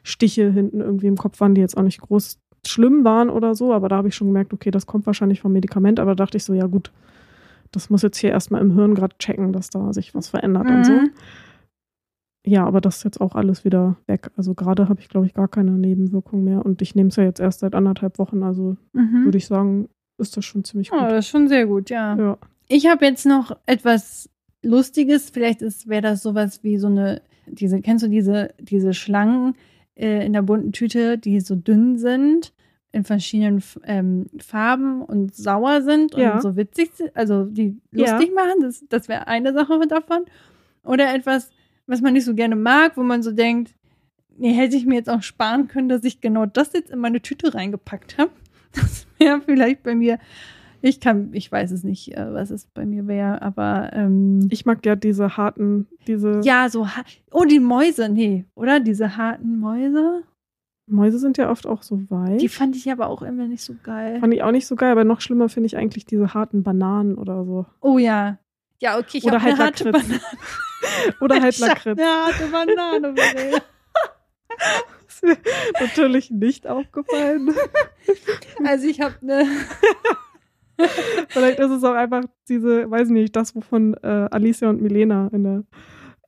Stiche 0.04 0.52
hinten 0.52 0.80
irgendwie 0.80 1.08
im 1.08 1.16
Kopf 1.16 1.40
waren, 1.40 1.54
die 1.54 1.60
jetzt 1.60 1.76
auch 1.76 1.82
nicht 1.82 2.00
groß 2.00 2.38
schlimm 2.66 3.04
waren 3.04 3.30
oder 3.30 3.54
so. 3.54 3.72
Aber 3.72 3.88
da 3.88 3.96
habe 3.96 4.08
ich 4.08 4.14
schon 4.14 4.28
gemerkt, 4.28 4.52
okay, 4.52 4.70
das 4.70 4.86
kommt 4.86 5.06
wahrscheinlich 5.06 5.40
vom 5.40 5.52
Medikament. 5.52 6.00
Aber 6.00 6.14
da 6.14 6.24
dachte 6.24 6.36
ich 6.36 6.44
so, 6.44 6.54
ja 6.54 6.66
gut, 6.66 6.92
das 7.70 7.90
muss 7.90 8.02
jetzt 8.02 8.18
hier 8.18 8.30
erstmal 8.30 8.60
im 8.60 8.74
Hirn 8.74 8.94
gerade 8.94 9.16
checken, 9.18 9.52
dass 9.52 9.70
da 9.70 9.92
sich 9.92 10.14
was 10.14 10.28
verändert 10.28 10.68
mhm. 10.68 10.76
und 10.76 10.84
so. 10.84 10.92
Mhm. 10.92 11.10
Ja, 12.44 12.66
aber 12.66 12.80
das 12.80 12.98
ist 12.98 13.04
jetzt 13.04 13.20
auch 13.20 13.36
alles 13.36 13.64
wieder 13.64 13.96
weg. 14.06 14.30
Also 14.36 14.54
gerade 14.54 14.88
habe 14.88 15.00
ich, 15.00 15.08
glaube 15.08 15.26
ich, 15.26 15.34
gar 15.34 15.48
keine 15.48 15.72
Nebenwirkungen 15.72 16.44
mehr. 16.44 16.64
Und 16.64 16.82
ich 16.82 16.94
nehme 16.94 17.08
es 17.08 17.16
ja 17.16 17.22
jetzt 17.22 17.40
erst 17.40 17.60
seit 17.60 17.74
anderthalb 17.74 18.18
Wochen. 18.18 18.42
Also 18.42 18.76
mhm. 18.92 19.24
würde 19.24 19.38
ich 19.38 19.46
sagen, 19.46 19.88
ist 20.18 20.36
das 20.36 20.44
schon 20.44 20.64
ziemlich 20.64 20.90
gut. 20.90 20.98
Oh, 21.00 21.08
das 21.08 21.26
ist 21.26 21.28
schon 21.28 21.48
sehr 21.48 21.66
gut, 21.66 21.88
ja. 21.88 22.16
ja. 22.16 22.38
Ich 22.68 22.86
habe 22.88 23.04
jetzt 23.04 23.26
noch 23.26 23.56
etwas 23.66 24.28
Lustiges. 24.62 25.30
Vielleicht 25.30 25.60
wäre 25.88 26.02
das 26.02 26.22
sowas 26.22 26.64
wie 26.64 26.78
so 26.78 26.88
eine, 26.88 27.22
diese, 27.46 27.80
kennst 27.80 28.04
du 28.04 28.08
diese, 28.08 28.54
diese 28.58 28.92
Schlangen 28.92 29.54
äh, 30.02 30.26
in 30.26 30.32
der 30.32 30.42
bunten 30.42 30.72
Tüte, 30.72 31.16
die 31.18 31.40
so 31.40 31.54
dünn 31.54 31.96
sind, 31.98 32.52
in 32.92 33.04
verschiedenen 33.04 33.62
ähm, 33.84 34.26
Farben 34.38 35.02
und 35.02 35.34
sauer 35.34 35.80
sind 35.80 36.14
ja. 36.14 36.34
und 36.34 36.42
so 36.42 36.56
witzig 36.56 36.90
sind, 36.94 37.16
also 37.16 37.44
die 37.44 37.78
lustig 37.90 38.28
ja. 38.28 38.34
machen. 38.34 38.60
Das, 38.60 38.84
das 38.88 39.08
wäre 39.08 39.28
eine 39.28 39.54
Sache 39.54 39.86
davon. 39.86 40.26
Oder 40.84 41.14
etwas 41.14 41.50
was 41.86 42.00
man 42.00 42.12
nicht 42.12 42.24
so 42.24 42.34
gerne 42.34 42.56
mag, 42.56 42.96
wo 42.96 43.02
man 43.02 43.22
so 43.22 43.32
denkt, 43.32 43.74
nee, 44.36 44.52
hätte 44.52 44.76
ich 44.76 44.86
mir 44.86 44.94
jetzt 44.94 45.10
auch 45.10 45.22
sparen 45.22 45.68
können, 45.68 45.88
dass 45.88 46.04
ich 46.04 46.20
genau 46.20 46.46
das 46.46 46.72
jetzt 46.72 46.90
in 46.90 46.98
meine 46.98 47.20
Tüte 47.20 47.54
reingepackt 47.54 48.18
habe. 48.18 48.30
Das 48.74 49.06
wäre 49.18 49.42
vielleicht 49.42 49.82
bei 49.82 49.94
mir. 49.94 50.18
Ich 50.82 51.00
kann, 51.00 51.30
ich 51.32 51.50
weiß 51.50 51.70
es 51.70 51.84
nicht, 51.84 52.16
äh, 52.16 52.34
was 52.34 52.50
es 52.50 52.66
bei 52.66 52.84
mir 52.84 53.06
wäre, 53.06 53.40
aber 53.40 53.90
ähm, 53.92 54.48
ich 54.50 54.66
mag 54.66 54.84
ja 54.84 54.96
diese 54.96 55.36
harten, 55.36 55.86
diese. 56.06 56.40
Ja, 56.42 56.68
so 56.68 56.86
oh 57.30 57.44
die 57.44 57.60
Mäuse, 57.60 58.08
nee, 58.08 58.44
oder 58.54 58.80
diese 58.80 59.16
harten 59.16 59.58
Mäuse. 59.58 60.24
Mäuse 60.86 61.18
sind 61.18 61.38
ja 61.38 61.50
oft 61.50 61.66
auch 61.66 61.82
so 61.82 62.02
weich. 62.10 62.38
Die 62.38 62.48
fand 62.48 62.76
ich 62.76 62.90
aber 62.90 63.08
auch 63.08 63.22
immer 63.22 63.46
nicht 63.46 63.62
so 63.62 63.74
geil. 63.82 64.18
Fand 64.20 64.34
ich 64.34 64.42
auch 64.42 64.50
nicht 64.50 64.66
so 64.66 64.76
geil, 64.76 64.92
aber 64.92 65.04
noch 65.04 65.20
schlimmer 65.20 65.48
finde 65.48 65.68
ich 65.68 65.76
eigentlich 65.76 66.04
diese 66.04 66.34
harten 66.34 66.62
Bananen 66.62 67.16
oder 67.16 67.44
so. 67.44 67.66
Oh 67.80 67.98
ja. 67.98 68.38
Ja, 68.80 68.98
okay, 68.98 69.18
ich 69.18 69.26
habe 69.26 69.40
halt 69.40 69.54
eine 69.54 69.64
harte 69.64 69.92
Banane. 69.92 70.20
Oder 71.20 71.40
halt 71.40 71.56
Lakritz. 71.60 72.00
Ja, 72.00 72.26
harte 72.26 72.46
Banane. 72.48 73.14
ist 75.06 75.22
mir 75.22 75.36
natürlich 75.80 76.30
nicht 76.30 76.66
aufgefallen. 76.66 77.54
Also 78.64 78.86
ich 78.86 79.00
habe 79.00 79.14
eine. 79.22 79.46
Vielleicht 81.28 81.60
ist 81.60 81.70
es 81.70 81.84
auch 81.84 81.94
einfach 81.94 82.24
diese, 82.48 82.90
weiß 82.90 83.08
nicht, 83.08 83.34
das, 83.36 83.54
wovon 83.54 83.94
äh, 84.02 84.28
Alicia 84.30 84.68
und 84.70 84.82
Milena 84.82 85.28
in, 85.32 85.44
der, 85.44 85.64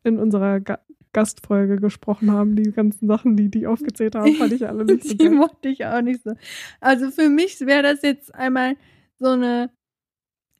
in 0.02 0.18
unserer 0.18 0.60
Ga 0.60 0.78
Gastfolge 1.12 1.76
gesprochen 1.76 2.32
haben. 2.32 2.56
Die 2.56 2.72
ganzen 2.72 3.06
Sachen, 3.06 3.36
die 3.36 3.48
die 3.48 3.68
aufgezählt 3.68 4.16
haben, 4.16 4.34
fand 4.34 4.52
ich 4.52 4.66
alle 4.66 4.84
nicht 4.84 5.04
so 5.04 5.14
Die 5.14 5.28
mochte 5.28 5.68
ich 5.68 5.86
auch 5.86 6.02
nicht 6.02 6.24
so. 6.24 6.32
Also 6.80 7.12
für 7.12 7.28
mich 7.28 7.60
wäre 7.60 7.84
das 7.84 8.02
jetzt 8.02 8.34
einmal 8.34 8.74
so 9.20 9.28
eine 9.28 9.70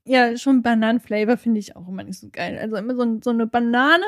ja, 0.05 0.37
schon 0.37 0.63
Bananenflavor 0.63 1.37
finde 1.37 1.61
ich 1.61 1.77
auch 1.77 1.89
immer 1.89 2.05
nicht 2.05 2.21
so 2.21 2.29
geil. 2.31 2.59
Also 2.59 2.77
immer 2.77 2.95
so, 2.95 3.19
so 3.23 3.31
eine 3.31 3.47
Banane 3.47 4.05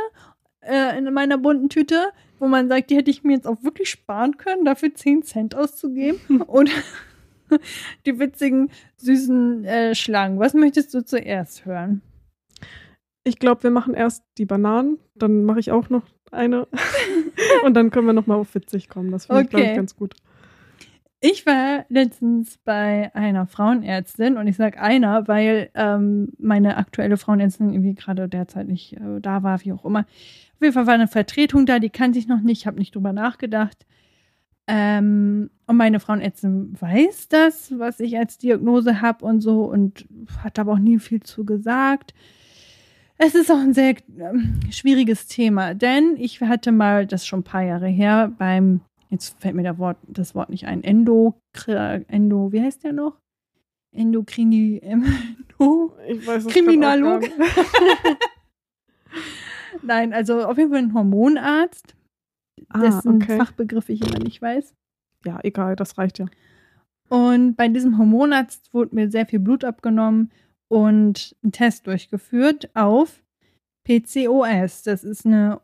äh, 0.61 0.97
in 0.99 1.13
meiner 1.13 1.39
bunten 1.39 1.69
Tüte, 1.69 2.11
wo 2.39 2.47
man 2.47 2.69
sagt, 2.69 2.91
die 2.91 2.97
hätte 2.97 3.11
ich 3.11 3.25
mir 3.25 3.35
jetzt 3.35 3.47
auch 3.47 3.63
wirklich 3.63 3.89
sparen 3.89 4.37
können, 4.37 4.65
dafür 4.65 4.95
10 4.95 5.23
Cent 5.23 5.55
auszugeben. 5.55 6.43
Und 6.47 6.71
die 8.07 8.19
witzigen, 8.19 8.71
süßen 8.97 9.65
äh, 9.65 9.95
Schlangen. 9.95 10.39
Was 10.39 10.55
möchtest 10.55 10.95
du 10.95 11.05
zuerst 11.05 11.65
hören? 11.65 12.03
Ich 13.25 13.39
glaube, 13.39 13.65
wir 13.65 13.71
machen 13.71 13.95
erst 13.95 14.23
die 14.39 14.47
Bananen, 14.47 14.99
dann 15.15 15.45
mache 15.45 15.61
ich 15.61 15.73
auch 15.73 15.91
noch 15.91 16.05
eine 16.31 16.69
und 17.65 17.75
dann 17.75 17.91
können 17.91 18.07
wir 18.07 18.13
nochmal 18.13 18.39
auf 18.39 18.55
witzig 18.55 18.89
kommen. 18.89 19.11
Das 19.11 19.27
finde 19.27 19.43
okay. 19.43 19.45
ich, 19.45 19.51
glaube 19.51 19.67
ich, 19.67 19.77
ganz 19.77 19.97
gut. 19.97 20.15
Ich 21.21 21.47
war 21.47 21.87
letztens 21.89 22.59
bei 22.59 23.11
einer 23.15 23.47
Frauenärztin 23.47 24.37
und 24.37 24.47
ich 24.47 24.57
sage 24.57 24.81
einer, 24.81 25.27
weil 25.27 25.71
ähm, 25.75 26.33
meine 26.39 26.77
aktuelle 26.77 27.17
Frauenärztin 27.17 27.73
irgendwie 27.73 27.95
gerade 27.95 28.29
derzeit 28.29 28.69
nicht 28.69 28.93
äh, 28.93 29.21
da 29.21 29.43
war, 29.43 29.65
wie 29.65 29.73
auch 29.73 29.85
immer. 29.85 30.01
Auf 30.01 30.63
jeden 30.63 30.75
Fall 30.75 30.87
war 30.87 30.95
eine 30.95 31.09
Vertretung 31.09 31.67
da, 31.67 31.79
die 31.79 31.91
kannte 31.91 32.19
ich 32.19 32.29
noch 32.29 32.43
nicht, 32.43 32.67
habe 32.67 32.79
nicht 32.79 32.95
drüber 32.95 33.13
nachgedacht. 33.13 33.87
Ähm, 34.69 35.51
und 35.67 35.77
meine 35.77 36.01
Frauenärztin 36.01 36.75
weiß 36.81 37.29
das, 37.29 37.73
was 37.79 38.01
ich 38.01 38.19
als 38.19 38.39
Diagnose 38.39 39.01
habe 39.01 39.25
und 39.25 39.41
so 39.41 39.65
und 39.65 40.07
hat 40.43 40.59
aber 40.59 40.73
auch 40.73 40.79
nie 40.79 40.99
viel 40.99 41.23
zu 41.23 41.45
gesagt. 41.45 42.15
Es 43.19 43.35
ist 43.35 43.51
auch 43.51 43.59
ein 43.59 43.75
sehr 43.75 43.95
ähm, 44.19 44.61
schwieriges 44.71 45.27
Thema, 45.27 45.75
denn 45.75 46.17
ich 46.19 46.41
hatte 46.41 46.73
mal, 46.73 47.07
das 47.07 47.27
schon 47.27 47.41
ein 47.41 47.45
paar 47.45 47.63
Jahre 47.63 47.89
her, 47.89 48.33
beim 48.37 48.81
jetzt 49.09 49.41
fällt 49.41 49.55
mir 49.55 49.63
der 49.63 49.79
Wort, 49.79 49.97
das 50.07 50.35
Wort 50.35 50.51
nicht 50.51 50.67
ein, 50.67 50.85
Endo, 50.85 51.41
Endo, 51.67 52.53
wie 52.53 52.61
heißt 52.61 52.85
der 52.85 52.93
noch? 52.93 53.19
Endokrini, 53.93 54.81
Endo, 54.83 55.97
ich 56.07 56.27
weiß, 56.27 56.47
Kriminolog. 56.49 57.23
Nein, 59.83 60.13
also 60.13 60.45
auf 60.45 60.59
jeden 60.59 60.71
Fall 60.71 60.81
ein 60.81 60.95
Hormonarzt, 60.95 61.96
ah, 62.69 62.81
dessen 62.81 63.23
okay. 63.23 63.37
Fachbegriff 63.37 63.89
ich 63.89 64.03
immer 64.03 64.19
nicht 64.19 64.41
weiß. 64.41 64.75
Ja, 65.25 65.41
egal, 65.43 65.77
das 65.77 65.99
reicht 65.99 66.19
ja. 66.19 66.27
Und 67.09 67.57
bei 67.57 67.69
diesem 67.69 67.99
Hormonarzt 67.99 68.73
wurde 68.75 68.95
mir 68.95 69.11
sehr 69.11 69.27
viel 69.27 69.39
Blut 69.39 69.65
abgenommen 69.65 70.31
und 70.69 71.37
ein 71.45 71.53
Test 71.53 71.87
durchgeführt 71.87 72.71
auf 72.75 73.23
PCOS. 73.85 74.83
Das 74.83 75.05
ist 75.05 75.25
eine 75.25 75.61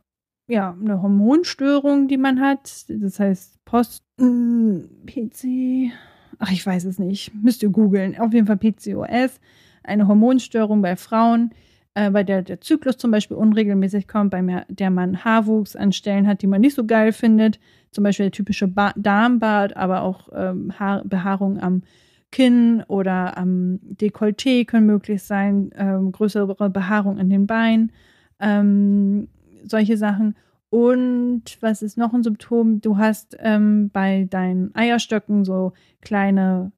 ja, 0.48 0.76
eine 0.78 1.00
Hormonstörung, 1.00 2.08
die 2.08 2.18
man 2.18 2.40
hat. 2.40 2.84
Das 2.88 3.18
heißt 3.18 3.64
Post 3.64 4.04
hm, 4.18 4.88
PC. 5.06 5.92
Ach, 6.38 6.50
ich 6.50 6.66
weiß 6.66 6.84
es 6.84 6.98
nicht. 6.98 7.32
Müsst 7.34 7.62
ihr 7.62 7.70
googeln. 7.70 8.18
Auf 8.18 8.32
jeden 8.32 8.46
Fall 8.46 8.56
PCOS, 8.56 9.40
eine 9.82 10.08
Hormonstörung 10.08 10.82
bei 10.82 10.96
Frauen, 10.96 11.52
äh, 11.94 12.10
bei 12.10 12.22
der 12.24 12.42
der 12.42 12.60
Zyklus 12.60 12.96
zum 12.96 13.10
Beispiel 13.10 13.36
unregelmäßig 13.36 14.08
kommt, 14.08 14.30
bei 14.30 14.64
der 14.68 14.90
man 14.90 15.24
Haarwuchs 15.24 15.76
an 15.76 15.92
Stellen 15.92 16.26
hat, 16.26 16.42
die 16.42 16.46
man 16.46 16.60
nicht 16.60 16.74
so 16.74 16.86
geil 16.86 17.12
findet. 17.12 17.58
Zum 17.90 18.04
Beispiel 18.04 18.26
der 18.26 18.32
typische 18.32 18.68
ba 18.68 18.92
Darmbart, 18.96 19.76
aber 19.76 20.02
auch 20.02 20.28
ähm, 20.34 20.72
Haar 20.78 21.04
Behaarung 21.04 21.60
am 21.60 21.82
Kinn 22.30 22.82
oder 22.88 23.36
am 23.36 23.78
Dekolleté 23.82 24.64
können 24.64 24.86
möglich 24.86 25.22
sein, 25.22 25.70
ähm, 25.76 26.12
größere 26.12 26.70
Behaarung 26.70 27.18
in 27.18 27.28
den 27.28 27.46
Beinen, 27.46 27.92
ähm, 28.40 29.28
solche 29.64 29.98
Sachen. 29.98 30.34
Und 30.70 31.58
was 31.60 31.82
ist 31.82 31.98
noch 31.98 32.14
ein 32.14 32.22
Symptom? 32.22 32.80
Du 32.80 32.96
hast 32.96 33.36
ähm, 33.40 33.90
bei 33.92 34.26
deinen 34.30 34.74
Eierstöcken 34.74 35.44
so 35.44 35.74
kleine 36.00 36.72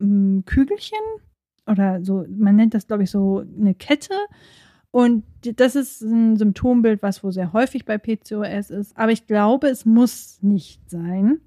ähm, 0.00 0.44
Kügelchen 0.46 0.98
oder 1.66 2.04
so, 2.04 2.24
man 2.28 2.56
nennt 2.56 2.74
das, 2.74 2.86
glaube 2.86 3.02
ich, 3.02 3.10
so 3.10 3.44
eine 3.58 3.74
Kette. 3.74 4.14
Und 4.90 5.24
das 5.42 5.76
ist 5.76 6.00
ein 6.00 6.36
Symptombild, 6.36 7.02
was 7.02 7.22
wohl 7.22 7.32
sehr 7.32 7.52
häufig 7.52 7.84
bei 7.84 7.98
PCOS 7.98 8.70
ist. 8.70 8.96
Aber 8.96 9.12
ich 9.12 9.26
glaube, 9.26 9.68
es 9.68 9.84
muss 9.84 10.38
nicht 10.42 10.88
sein. 10.88 11.40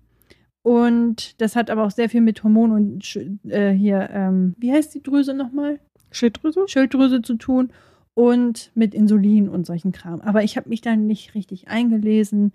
Und 0.61 1.41
das 1.41 1.55
hat 1.55 1.69
aber 1.69 1.83
auch 1.85 1.91
sehr 1.91 2.09
viel 2.09 2.21
mit 2.21 2.43
Hormonen 2.43 2.75
und 2.75 3.15
äh, 3.45 3.71
hier, 3.71 4.09
ähm, 4.11 4.55
wie 4.57 4.71
heißt 4.71 4.93
die 4.93 5.01
Drüse 5.01 5.33
nochmal? 5.33 5.79
Schilddrüse? 6.11 6.67
Schilddrüse 6.67 7.21
zu 7.21 7.35
tun 7.35 7.71
und 8.13 8.71
mit 8.75 8.93
Insulin 8.93 9.47
und 9.47 9.65
solchen 9.65 9.93
Kram. 9.93 10.21
Aber 10.21 10.43
ich 10.43 10.57
habe 10.57 10.69
mich 10.69 10.81
da 10.81 10.95
nicht 10.95 11.33
richtig 11.35 11.69
eingelesen, 11.69 12.51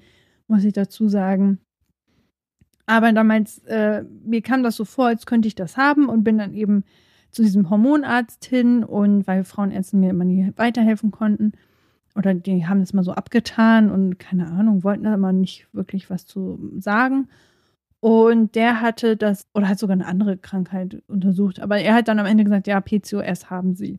muss 0.47 0.65
ich 0.65 0.75
dazu 0.75 1.09
sagen. 1.09 1.59
Aber 2.87 3.13
damals, 3.13 3.59
äh, 3.65 4.05
mir 4.25 4.43
kam 4.43 4.63
das 4.63 4.77
so 4.77 4.85
vor, 4.85 5.07
als 5.07 5.25
könnte 5.25 5.49
ich 5.49 5.55
das 5.55 5.77
haben 5.77 6.09
und 6.09 6.23
bin 6.23 6.37
dann 6.37 6.53
eben 6.53 6.85
zu 7.35 7.43
diesem 7.43 7.69
Hormonarzt 7.69 8.45
hin 8.45 8.85
und 8.85 9.27
weil 9.27 9.45
Frauenärzte 9.45 9.97
mir 9.97 10.11
immer 10.11 10.25
nie 10.25 10.53
weiterhelfen 10.57 11.11
konnten 11.11 11.53
oder 12.15 12.35
die 12.35 12.67
haben 12.67 12.81
das 12.81 12.93
mal 12.93 13.03
so 13.03 13.13
abgetan 13.13 13.91
und 13.91 14.19
keine 14.19 14.47
Ahnung, 14.47 14.85
wollten 14.85 15.05
da 15.05 15.15
immer 15.15 15.33
nicht 15.33 15.67
wirklich 15.73 16.11
was 16.11 16.27
zu 16.27 16.59
sagen. 16.79 17.29
Und 18.01 18.55
der 18.55 18.81
hatte 18.81 19.17
das, 19.17 19.49
oder 19.55 19.69
hat 19.69 19.79
sogar 19.79 19.95
eine 19.95 20.07
andere 20.07 20.37
Krankheit 20.37 21.03
untersucht, 21.09 21.61
aber 21.61 21.79
er 21.79 21.95
hat 21.95 22.09
dann 22.09 22.19
am 22.19 22.27
Ende 22.27 22.45
gesagt, 22.45 22.67
ja, 22.67 22.81
PCOS 22.81 23.51
haben 23.51 23.75
sie. 23.75 23.99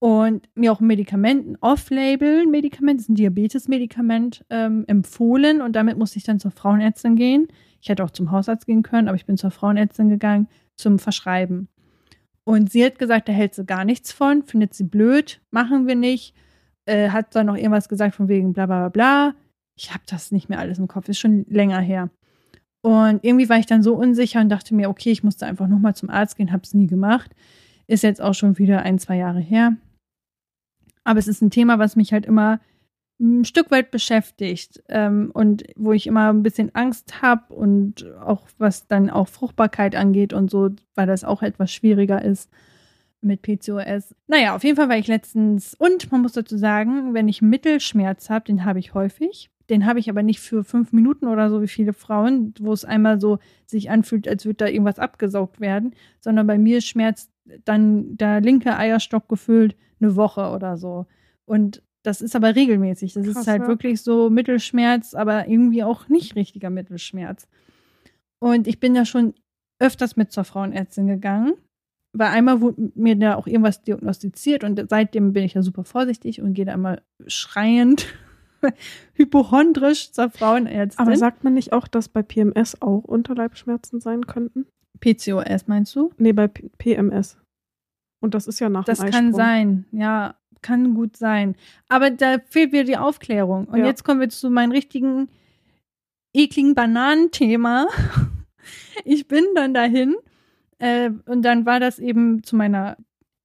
Und 0.00 0.48
mir 0.54 0.72
auch 0.72 0.80
ein 0.80 0.86
Medikament, 0.86 1.46
ein 1.46 1.56
Off-Label-Medikament, 1.60 3.08
ein 3.08 3.14
Diabetes-Medikament, 3.14 4.44
ähm, 4.50 4.84
empfohlen. 4.86 5.60
Und 5.60 5.74
damit 5.74 5.98
musste 5.98 6.18
ich 6.18 6.24
dann 6.24 6.38
zur 6.38 6.52
Frauenärztin 6.52 7.16
gehen. 7.16 7.48
Ich 7.80 7.88
hätte 7.88 8.04
auch 8.04 8.10
zum 8.10 8.30
Hausarzt 8.30 8.66
gehen 8.66 8.82
können, 8.82 9.08
aber 9.08 9.16
ich 9.16 9.26
bin 9.26 9.36
zur 9.36 9.50
Frauenärztin 9.50 10.08
gegangen 10.08 10.48
zum 10.76 11.00
Verschreiben. 11.00 11.68
Und 12.48 12.72
sie 12.72 12.82
hat 12.82 12.98
gesagt, 12.98 13.28
da 13.28 13.32
hält 13.34 13.54
sie 13.54 13.66
gar 13.66 13.84
nichts 13.84 14.10
von, 14.10 14.42
findet 14.42 14.72
sie 14.72 14.84
blöd, 14.84 15.42
machen 15.50 15.86
wir 15.86 15.94
nicht. 15.94 16.34
Äh, 16.86 17.10
hat 17.10 17.34
dann 17.34 17.44
noch 17.44 17.56
irgendwas 17.56 17.90
gesagt 17.90 18.14
von 18.14 18.28
wegen 18.28 18.54
bla 18.54 18.64
bla 18.64 18.88
bla. 18.88 19.34
Ich 19.76 19.92
habe 19.92 20.02
das 20.06 20.32
nicht 20.32 20.48
mehr 20.48 20.58
alles 20.58 20.78
im 20.78 20.88
Kopf, 20.88 21.10
ist 21.10 21.18
schon 21.18 21.44
länger 21.50 21.78
her. 21.80 22.08
Und 22.80 23.22
irgendwie 23.22 23.50
war 23.50 23.58
ich 23.58 23.66
dann 23.66 23.82
so 23.82 23.94
unsicher 23.94 24.40
und 24.40 24.48
dachte 24.48 24.74
mir, 24.74 24.88
okay, 24.88 25.10
ich 25.10 25.22
musste 25.22 25.44
einfach 25.44 25.68
nochmal 25.68 25.94
zum 25.94 26.08
Arzt 26.08 26.38
gehen, 26.38 26.50
habe 26.50 26.62
es 26.62 26.72
nie 26.72 26.86
gemacht. 26.86 27.34
Ist 27.86 28.02
jetzt 28.02 28.22
auch 28.22 28.32
schon 28.32 28.56
wieder 28.56 28.80
ein, 28.80 28.98
zwei 28.98 29.18
Jahre 29.18 29.40
her. 29.40 29.76
Aber 31.04 31.18
es 31.18 31.28
ist 31.28 31.42
ein 31.42 31.50
Thema, 31.50 31.78
was 31.78 31.96
mich 31.96 32.14
halt 32.14 32.24
immer 32.24 32.60
ein 33.20 33.44
Stück 33.44 33.70
weit 33.70 33.90
beschäftigt 33.90 34.82
ähm, 34.88 35.30
und 35.34 35.64
wo 35.76 35.92
ich 35.92 36.06
immer 36.06 36.32
ein 36.32 36.42
bisschen 36.42 36.74
Angst 36.74 37.20
habe 37.20 37.52
und 37.52 38.06
auch 38.20 38.46
was 38.58 38.86
dann 38.86 39.10
auch 39.10 39.28
Fruchtbarkeit 39.28 39.96
angeht 39.96 40.32
und 40.32 40.50
so, 40.50 40.70
weil 40.94 41.06
das 41.06 41.24
auch 41.24 41.42
etwas 41.42 41.72
schwieriger 41.72 42.22
ist 42.22 42.50
mit 43.20 43.42
PCOS. 43.42 44.14
Naja, 44.28 44.54
auf 44.54 44.62
jeden 44.62 44.76
Fall 44.76 44.88
war 44.88 44.96
ich 44.96 45.08
letztens 45.08 45.74
und 45.74 46.10
man 46.12 46.22
muss 46.22 46.32
dazu 46.32 46.56
sagen, 46.56 47.14
wenn 47.14 47.28
ich 47.28 47.42
Mittelschmerz 47.42 48.30
habe, 48.30 48.44
den 48.44 48.64
habe 48.64 48.78
ich 48.78 48.94
häufig. 48.94 49.50
Den 49.68 49.84
habe 49.84 49.98
ich 49.98 50.08
aber 50.08 50.22
nicht 50.22 50.40
für 50.40 50.64
fünf 50.64 50.92
Minuten 50.92 51.26
oder 51.26 51.50
so 51.50 51.60
wie 51.60 51.68
viele 51.68 51.92
Frauen, 51.92 52.54
wo 52.58 52.72
es 52.72 52.84
einmal 52.86 53.20
so 53.20 53.38
sich 53.66 53.90
anfühlt, 53.90 54.26
als 54.26 54.46
würde 54.46 54.56
da 54.56 54.66
irgendwas 54.66 54.98
abgesaugt 54.98 55.60
werden, 55.60 55.94
sondern 56.20 56.46
bei 56.46 56.56
mir 56.56 56.80
schmerzt 56.80 57.30
dann 57.64 58.16
der 58.16 58.40
linke 58.40 58.76
Eierstock 58.76 59.28
gefüllt 59.28 59.76
eine 60.00 60.16
Woche 60.16 60.50
oder 60.50 60.78
so. 60.78 61.06
Und 61.44 61.82
das 62.08 62.22
ist 62.22 62.34
aber 62.34 62.56
regelmäßig. 62.56 63.12
Das 63.12 63.26
Krass, 63.26 63.36
ist 63.36 63.46
halt 63.46 63.62
ja. 63.62 63.68
wirklich 63.68 64.00
so 64.00 64.30
Mittelschmerz, 64.30 65.12
aber 65.12 65.46
irgendwie 65.46 65.84
auch 65.84 66.08
nicht 66.08 66.36
richtiger 66.36 66.70
Mittelschmerz. 66.70 67.46
Und 68.40 68.66
ich 68.66 68.80
bin 68.80 68.94
da 68.94 69.04
schon 69.04 69.34
öfters 69.78 70.16
mit 70.16 70.32
zur 70.32 70.44
Frauenärztin 70.44 71.06
gegangen, 71.06 71.52
weil 72.16 72.28
einmal 72.28 72.62
wurde 72.62 72.90
mir 72.94 73.14
da 73.14 73.34
auch 73.34 73.46
irgendwas 73.46 73.82
diagnostiziert 73.82 74.64
und 74.64 74.82
seitdem 74.88 75.34
bin 75.34 75.44
ich 75.44 75.54
ja 75.54 75.62
super 75.62 75.84
vorsichtig 75.84 76.40
und 76.40 76.54
gehe 76.54 76.64
da 76.64 76.72
immer 76.72 77.02
schreiend 77.26 78.06
hypochondrisch 79.12 80.10
zur 80.12 80.30
Frauenärztin. 80.30 81.06
Aber 81.06 81.14
sagt 81.16 81.44
man 81.44 81.54
nicht 81.54 81.74
auch, 81.74 81.86
dass 81.86 82.08
bei 82.08 82.22
PMS 82.22 82.80
auch 82.80 83.04
Unterleibschmerzen 83.04 84.00
sein 84.00 84.26
könnten? 84.26 84.66
PCOS 85.00 85.66
meinst 85.66 85.94
du? 85.94 86.10
Nee, 86.16 86.32
bei 86.32 86.48
P 86.48 86.70
PMS. 86.78 87.36
Und 88.20 88.34
das 88.34 88.46
ist 88.46 88.60
ja 88.60 88.70
nach 88.70 88.84
Das 88.84 89.04
kann 89.04 89.32
sein, 89.34 89.84
ja, 89.92 90.34
kann 90.62 90.94
gut 90.94 91.16
sein. 91.16 91.56
Aber 91.88 92.10
da 92.10 92.38
fehlt 92.48 92.72
wieder 92.72 92.84
die 92.84 92.96
Aufklärung. 92.96 93.66
Und 93.66 93.80
ja. 93.80 93.86
jetzt 93.86 94.04
kommen 94.04 94.20
wir 94.20 94.28
zu 94.28 94.50
meinem 94.50 94.72
richtigen 94.72 95.28
ekligen 96.32 96.74
Bananenthema. 96.74 97.86
Ich 99.04 99.28
bin 99.28 99.44
dann 99.54 99.72
dahin 99.72 100.16
äh, 100.78 101.10
und 101.26 101.42
dann 101.42 101.64
war 101.64 101.80
das 101.80 101.98
eben 101.98 102.42
zu 102.42 102.56
meiner, 102.56 102.96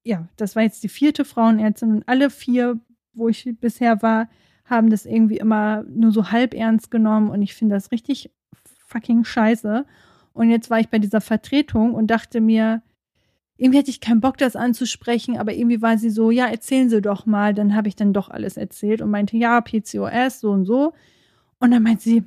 ja, 0.03 0.27
das 0.35 0.55
war 0.55 0.63
jetzt 0.63 0.83
die 0.83 0.89
vierte 0.89 1.23
Frauenärztin 1.23 1.91
und 1.91 2.07
alle 2.07 2.29
vier, 2.29 2.79
wo 3.13 3.29
ich 3.29 3.47
bisher 3.61 4.01
war, 4.01 4.27
haben 4.65 4.89
das 4.89 5.05
irgendwie 5.05 5.37
immer 5.37 5.83
nur 5.83 6.11
so 6.11 6.31
halb 6.31 6.53
ernst 6.53 6.91
genommen 6.91 7.29
und 7.29 7.41
ich 7.41 7.53
finde 7.53 7.75
das 7.75 7.91
richtig 7.91 8.31
fucking 8.85 9.23
scheiße. 9.23 9.85
Und 10.33 10.49
jetzt 10.49 10.69
war 10.69 10.79
ich 10.79 10.89
bei 10.89 10.99
dieser 10.99 11.21
Vertretung 11.21 11.93
und 11.93 12.07
dachte 12.07 12.41
mir, 12.41 12.81
irgendwie 13.57 13.79
hatte 13.79 13.89
ich 13.89 14.01
keinen 14.01 14.21
Bock, 14.21 14.37
das 14.37 14.55
anzusprechen, 14.55 15.37
aber 15.37 15.53
irgendwie 15.53 15.81
war 15.81 15.97
sie 15.97 16.09
so, 16.09 16.31
ja, 16.31 16.47
erzählen 16.47 16.89
Sie 16.89 17.01
doch 17.01 17.25
mal. 17.25 17.53
Dann 17.53 17.75
habe 17.75 17.87
ich 17.87 17.95
dann 17.95 18.13
doch 18.13 18.29
alles 18.29 18.57
erzählt 18.57 19.01
und 19.01 19.11
meinte, 19.11 19.37
ja, 19.37 19.61
PCOS, 19.61 20.39
so 20.39 20.51
und 20.51 20.65
so. 20.65 20.93
Und 21.59 21.71
dann 21.71 21.83
meinte 21.83 22.03
sie, 22.03 22.23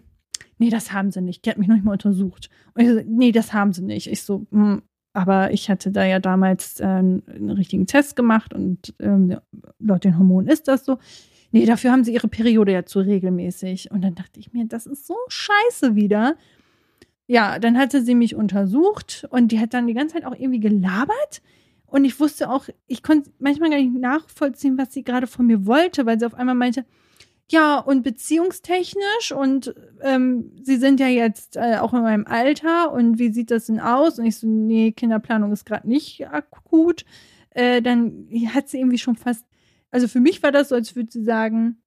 nee, 0.58 0.70
das 0.70 0.92
haben 0.92 1.10
sie 1.10 1.20
nicht. 1.20 1.44
Die 1.44 1.50
hat 1.50 1.58
mich 1.58 1.68
noch 1.68 1.74
nicht 1.74 1.84
mal 1.84 1.92
untersucht. 1.92 2.48
Und 2.74 2.82
ich 2.82 2.88
so, 2.88 3.00
nee, 3.06 3.32
das 3.32 3.52
haben 3.52 3.72
sie 3.72 3.82
nicht. 3.82 4.06
Ich 4.06 4.22
so, 4.22 4.46
hm, 4.50 4.82
aber 5.12 5.52
ich 5.52 5.68
hatte 5.68 5.90
da 5.90 6.04
ja 6.04 6.20
damals 6.20 6.80
äh, 6.80 6.84
einen 6.84 7.50
richtigen 7.50 7.86
Test 7.86 8.16
gemacht 8.16 8.54
und 8.54 8.94
ähm, 9.00 9.36
laut 9.78 10.04
den 10.04 10.18
Hormonen 10.18 10.48
ist 10.48 10.68
das 10.68 10.84
so 10.84 10.98
nee, 11.56 11.64
dafür 11.64 11.92
haben 11.92 12.04
sie 12.04 12.12
ihre 12.12 12.28
Periode 12.28 12.72
ja 12.72 12.84
zu 12.84 13.00
regelmäßig. 13.00 13.90
Und 13.90 14.02
dann 14.02 14.14
dachte 14.14 14.38
ich 14.38 14.52
mir, 14.52 14.66
das 14.66 14.86
ist 14.86 15.06
so 15.06 15.16
scheiße 15.28 15.94
wieder. 15.94 16.36
Ja, 17.26 17.58
dann 17.58 17.76
hatte 17.76 18.02
sie 18.02 18.14
mich 18.14 18.34
untersucht 18.34 19.26
und 19.30 19.52
die 19.52 19.58
hat 19.58 19.74
dann 19.74 19.86
die 19.86 19.94
ganze 19.94 20.14
Zeit 20.14 20.24
auch 20.24 20.34
irgendwie 20.34 20.60
gelabert. 20.60 21.42
Und 21.86 22.04
ich 22.04 22.18
wusste 22.20 22.50
auch, 22.50 22.68
ich 22.86 23.02
konnte 23.02 23.30
manchmal 23.38 23.70
gar 23.70 23.78
nicht 23.78 23.94
nachvollziehen, 23.94 24.78
was 24.78 24.92
sie 24.92 25.02
gerade 25.02 25.26
von 25.26 25.46
mir 25.46 25.66
wollte, 25.66 26.06
weil 26.06 26.18
sie 26.18 26.26
auf 26.26 26.34
einmal 26.34 26.54
meinte, 26.54 26.84
ja, 27.48 27.78
und 27.78 28.02
beziehungstechnisch 28.02 29.30
und 29.32 29.74
ähm, 30.02 30.50
sie 30.62 30.76
sind 30.78 30.98
ja 30.98 31.06
jetzt 31.06 31.56
äh, 31.56 31.78
auch 31.78 31.94
in 31.94 32.02
meinem 32.02 32.26
Alter 32.26 32.92
und 32.92 33.18
wie 33.20 33.32
sieht 33.32 33.52
das 33.52 33.66
denn 33.66 33.78
aus? 33.78 34.18
Und 34.18 34.26
ich 34.26 34.36
so, 34.36 34.48
nee, 34.48 34.90
Kinderplanung 34.92 35.52
ist 35.52 35.64
gerade 35.64 35.88
nicht 35.88 36.28
akut. 36.28 37.04
Äh, 37.50 37.82
dann 37.82 38.28
hat 38.52 38.68
sie 38.68 38.78
irgendwie 38.78 38.98
schon 38.98 39.16
fast 39.16 39.44
also 39.96 40.08
für 40.08 40.20
mich 40.20 40.42
war 40.42 40.52
das 40.52 40.68
so, 40.68 40.74
als 40.74 40.94
würde 40.96 41.10
sie 41.10 41.24
sagen, 41.24 41.78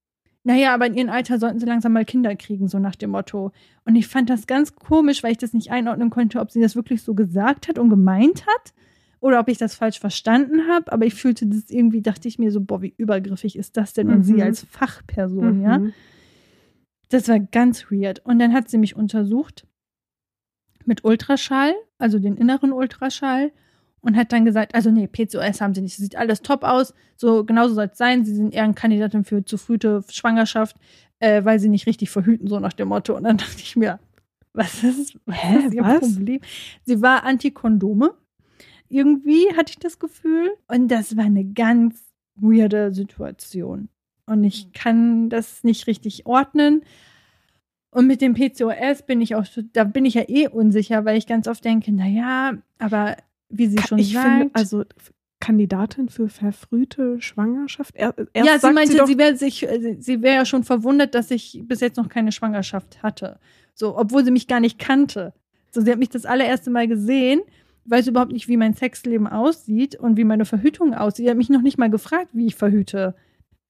naja, 0.43 0.73
aber 0.73 0.88
in 0.88 0.93
ihrem 0.93 1.10
Alter 1.10 1.38
sollten 1.38 1.60
sie 1.60 1.65
langsam 1.65 1.93
mal 1.93 2.06
Kinder 2.06 2.36
kriegen, 2.36 2.67
so 2.67 2.80
nach 2.80 2.95
dem 2.95 3.12
Motto. 3.12 3.52
Und 3.86 3.95
ich 3.95 4.08
fand 4.08 4.30
das 4.30 4.47
ganz 4.47 4.73
komisch, 4.75 5.21
weil 5.21 5.34
ich 5.34 5.38
das 5.38 5.54
nicht 5.54 5.71
einordnen 5.71 6.10
konnte, 6.10 6.39
ob 6.39 6.52
sie 6.52 6.62
das 6.62 6.75
wirklich 6.75 7.04
so 7.04 7.13
gesagt 7.13 7.67
hat 7.67 7.78
und 7.78 7.89
gemeint 7.89 8.45
hat 8.47 8.73
oder 9.19 9.39
ob 9.39 9.49
ich 9.49 9.58
das 9.58 9.75
falsch 9.75 9.99
verstanden 9.99 10.67
habe. 10.69 10.91
Aber 10.91 11.06
ich 11.06 11.13
fühlte 11.13 11.45
das 11.45 11.69
irgendwie, 11.69 12.02
dachte 12.02 12.28
ich 12.28 12.39
mir 12.39 12.52
so, 12.52 12.62
boah, 12.62 12.82
wie 12.82 12.93
übergriffig 12.97 13.58
ist 13.58 13.75
das 13.75 13.93
denn? 13.93 14.10
Und 14.10 14.23
sie 14.23 14.34
mhm. 14.34 14.41
als 14.41 14.63
Fachperson, 14.63 15.60
mhm. 15.60 15.63
ja. 15.63 15.82
Das 17.10 17.28
war 17.28 17.39
ganz 17.39 17.91
weird. 17.91 18.19
Und 18.25 18.39
dann 18.39 18.54
hat 18.54 18.69
sie 18.69 18.78
mich 18.78 18.95
untersucht 18.95 19.67
mit 20.86 21.04
Ultraschall, 21.04 21.73
also 21.97 22.17
den 22.17 22.38
inneren 22.38 22.71
Ultraschall 22.71 23.52
und 24.02 24.15
hat 24.15 24.31
dann 24.31 24.45
gesagt, 24.45 24.75
also 24.75 24.91
nee, 24.91 25.08
PCOS 25.08 25.62
haben 25.62 25.73
sie 25.73 25.81
nicht. 25.81 25.97
Sieht 25.97 26.15
alles 26.15 26.41
top 26.41 26.63
aus. 26.63 26.93
So 27.15 27.43
genauso 27.43 27.73
soll 27.73 27.89
es 27.91 27.97
sein. 27.97 28.23
Sie 28.25 28.33
sind 28.33 28.54
eher 28.54 28.63
eine 28.63 28.73
Kandidatin 28.73 29.23
für 29.23 29.43
zu 29.43 29.58
frühe 29.58 30.04
Schwangerschaft, 30.10 30.75
äh, 31.19 31.43
weil 31.43 31.60
sie 31.60 31.69
nicht 31.69 31.87
richtig 31.87 32.10
verhüten, 32.10 32.47
so 32.47 32.60
nach 32.60 32.73
dem 32.73 32.89
Motto. 32.89 33.15
Und 33.15 33.23
dann 33.23 33.37
dachte 33.37 33.60
ich 33.60 33.75
mir, 33.75 34.00
was 34.54 34.83
ist, 34.83 35.17
was 35.25 35.35
Hä, 35.35 35.67
ist 35.67 35.73
ihr 35.73 35.83
was? 35.83 36.15
Problem? 36.15 36.39
Sie 36.85 37.02
war 37.02 37.23
Antikondome. 37.23 38.13
Irgendwie 38.87 39.54
hatte 39.56 39.71
ich 39.71 39.79
das 39.79 40.00
Gefühl. 40.00 40.50
Und 40.67 40.87
das 40.87 41.17
war 41.17 41.25
eine 41.25 41.45
ganz 41.45 42.02
weirde 42.35 42.93
Situation. 42.93 43.89
Und 44.25 44.43
ich 44.43 44.71
kann 44.73 45.29
das 45.29 45.63
nicht 45.63 45.87
richtig 45.87 46.25
ordnen. 46.25 46.83
Und 47.91 48.06
mit 48.06 48.21
dem 48.21 48.35
PCOS 48.35 49.04
bin 49.06 49.19
ich 49.19 49.35
auch, 49.35 49.45
da 49.73 49.83
bin 49.83 50.06
ich 50.06 50.13
ja 50.13 50.23
eh 50.27 50.47
unsicher, 50.47 51.06
weil 51.06 51.17
ich 51.17 51.25
ganz 51.25 51.47
oft 51.47 51.65
denke, 51.65 51.91
naja, 51.91 52.54
aber 52.77 53.17
wie 53.50 53.67
sie 53.67 53.79
schon 53.79 54.00
ich 54.00 54.13
sagt. 54.13 54.27
Finde, 54.27 54.50
also 54.54 54.83
Kandidatin 55.39 56.10
für 56.10 56.29
verfrühte 56.29 57.21
Schwangerschaft? 57.21 57.95
Er, 57.95 58.13
ja, 58.35 58.60
sie 58.60 58.71
meinte, 58.71 58.93
sie, 58.93 59.06
sie 59.06 59.17
wäre 59.17 59.35
sie 59.35 60.21
wäre 60.21 60.35
ja 60.35 60.45
schon 60.45 60.63
verwundert, 60.63 61.15
dass 61.15 61.31
ich 61.31 61.62
bis 61.65 61.79
jetzt 61.79 61.97
noch 61.97 62.10
keine 62.10 62.31
Schwangerschaft 62.31 63.02
hatte. 63.04 63.39
So, 63.73 63.97
obwohl 63.97 64.25
sie 64.25 64.31
mich 64.31 64.47
gar 64.47 64.60
nicht 64.60 64.79
kannte. 64.79 65.33
So, 65.71 65.81
sie 65.81 65.91
hat 65.91 66.00
mich 66.00 66.10
das 66.10 66.25
allererste 66.25 66.69
Mal 66.69 66.87
gesehen, 66.87 67.41
weiß 67.85 68.08
überhaupt 68.08 68.31
nicht, 68.31 68.47
wie 68.47 68.58
mein 68.58 68.73
Sexleben 68.73 69.27
aussieht 69.27 69.95
und 69.95 70.17
wie 70.17 70.23
meine 70.23 70.45
Verhütung 70.45 70.93
aussieht. 70.93 71.25
Er 71.25 71.31
hat 71.31 71.37
mich 71.37 71.50
noch 71.50 71.62
nicht 71.62 71.77
mal 71.77 71.89
gefragt, 71.89 72.29
wie 72.33 72.47
ich 72.47 72.56
verhüte 72.56 73.15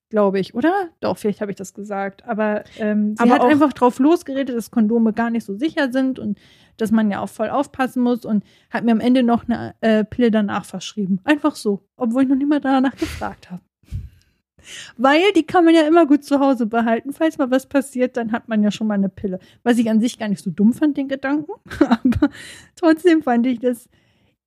glaube 0.10 0.40
ich, 0.40 0.56
oder? 0.56 0.90
Doch, 1.00 1.18
vielleicht 1.18 1.40
habe 1.40 1.52
ich 1.52 1.58
das 1.58 1.74
gesagt. 1.74 2.26
Aber 2.26 2.64
ähm, 2.80 3.16
sie 3.16 3.24
Aber 3.24 3.36
hat 3.36 3.42
einfach 3.42 3.74
drauf 3.74 4.00
losgeredet, 4.00 4.56
dass 4.56 4.72
Kondome 4.72 5.14
gar 5.14 5.30
nicht 5.30 5.46
so 5.46 5.56
sicher 5.56 5.92
sind 5.92 6.20
und 6.20 6.38
dass 6.82 6.92
man 6.92 7.12
ja 7.12 7.22
auch 7.22 7.30
voll 7.30 7.50
aufpassen 7.50 8.02
muss 8.04 8.26
und 8.26 8.44
hat 8.70 8.84
mir 8.84 8.92
am 8.92 9.00
Ende 9.00 9.24
noch 9.24 9.48
eine 9.48 9.76
äh, 9.82 10.04
Pille 10.04 10.32
danach 10.32 10.66
verschrieben. 10.66 11.20
Einfach 11.24 11.56
so, 11.56 11.82
obwohl 11.98 12.24
ich 12.24 12.30
noch 12.30 12.38
mal 12.48 12.60
danach 12.62 12.96
gefragt 12.96 13.52
habe. 13.52 13.62
Weil 14.98 15.32
die 15.36 15.44
kann 15.46 15.66
man 15.66 15.74
ja 15.74 15.88
immer 15.88 16.06
gut 16.06 16.24
zu 16.24 16.40
Hause 16.40 16.66
behalten. 16.66 17.14
Falls 17.14 17.38
mal 17.38 17.50
was 17.50 17.68
passiert, 17.68 18.18
dann 18.18 18.32
hat 18.32 18.48
man 18.50 18.62
ja 18.62 18.72
schon 18.72 18.88
mal 18.88 18.96
eine 18.96 19.10
Pille. 19.10 19.40
Was 19.64 19.78
ich 19.78 19.90
an 19.90 20.02
sich 20.02 20.20
gar 20.20 20.28
nicht 20.28 20.44
so 20.44 20.52
dumm 20.52 20.74
fand, 20.74 20.98
den 20.98 21.08
Gedanken. 21.08 21.52
Aber 21.80 22.30
trotzdem 22.76 23.24
fand 23.24 23.48
ich 23.48 23.60
das 23.60 23.90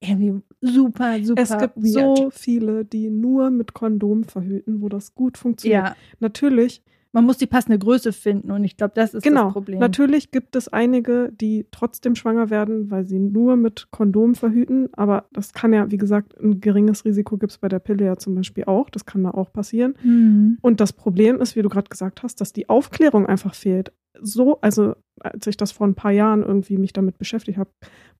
irgendwie 0.00 0.42
super, 0.60 1.16
super 1.22 1.42
Es 1.42 1.56
gibt 1.58 1.76
weird. 1.76 2.18
so 2.18 2.30
viele, 2.30 2.84
die 2.84 3.08
nur 3.10 3.50
mit 3.50 3.72
Kondom 3.72 4.24
verhüten, 4.24 4.80
wo 4.82 4.88
das 4.88 5.14
gut 5.14 5.38
funktioniert. 5.38 5.84
ja, 5.84 5.96
Natürlich, 6.20 6.82
man 7.12 7.26
muss 7.26 7.36
die 7.36 7.46
passende 7.46 7.78
Größe 7.78 8.12
finden 8.12 8.50
und 8.50 8.64
ich 8.64 8.78
glaube, 8.78 8.94
das 8.94 9.12
ist 9.12 9.22
genau. 9.22 9.44
das 9.44 9.52
Problem. 9.52 9.78
Natürlich 9.78 10.30
gibt 10.30 10.56
es 10.56 10.68
einige, 10.68 11.30
die 11.32 11.66
trotzdem 11.70 12.14
schwanger 12.14 12.48
werden, 12.48 12.90
weil 12.90 13.06
sie 13.06 13.18
nur 13.18 13.56
mit 13.56 13.88
Kondom 13.90 14.34
verhüten. 14.34 14.88
Aber 14.94 15.26
das 15.30 15.52
kann 15.52 15.74
ja, 15.74 15.90
wie 15.90 15.98
gesagt, 15.98 16.38
ein 16.40 16.60
geringes 16.60 17.04
Risiko 17.04 17.36
gibt 17.36 17.52
es 17.52 17.58
bei 17.58 17.68
der 17.68 17.80
Pille 17.80 18.06
ja 18.06 18.16
zum 18.16 18.34
Beispiel 18.34 18.64
auch. 18.64 18.88
Das 18.88 19.04
kann 19.04 19.22
da 19.22 19.30
auch 19.30 19.52
passieren. 19.52 19.94
Mhm. 20.02 20.58
Und 20.62 20.80
das 20.80 20.94
Problem 20.94 21.38
ist, 21.40 21.54
wie 21.54 21.62
du 21.62 21.68
gerade 21.68 21.90
gesagt 21.90 22.22
hast, 22.22 22.40
dass 22.40 22.54
die 22.54 22.70
Aufklärung 22.70 23.26
einfach 23.26 23.54
fehlt. 23.54 23.92
So, 24.20 24.58
also 24.62 24.94
als 25.20 25.46
ich 25.46 25.58
das 25.58 25.72
vor 25.72 25.86
ein 25.86 25.94
paar 25.94 26.12
Jahren 26.12 26.42
irgendwie 26.42 26.78
mich 26.78 26.94
damit 26.94 27.18
beschäftigt 27.18 27.58
habe, 27.58 27.70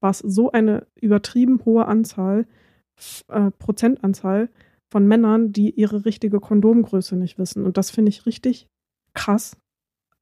war 0.01 0.11
es 0.11 0.18
so 0.18 0.53
eine 0.53 0.86
übertrieben 1.01 1.64
hohe 1.64 1.86
Anzahl, 1.86 2.47
äh, 3.28 3.51
Prozentanzahl 3.59 4.51
von 4.90 5.07
Männern, 5.07 5.53
die 5.53 5.70
ihre 5.70 6.05
richtige 6.05 6.40
Kondomgröße 6.40 7.16
nicht 7.16 7.38
wissen. 7.38 7.64
Und 7.64 7.78
das 7.78 7.90
finde 7.90 8.11
ich 8.11 8.26
richtig 8.26 8.68
krass. 9.14 9.56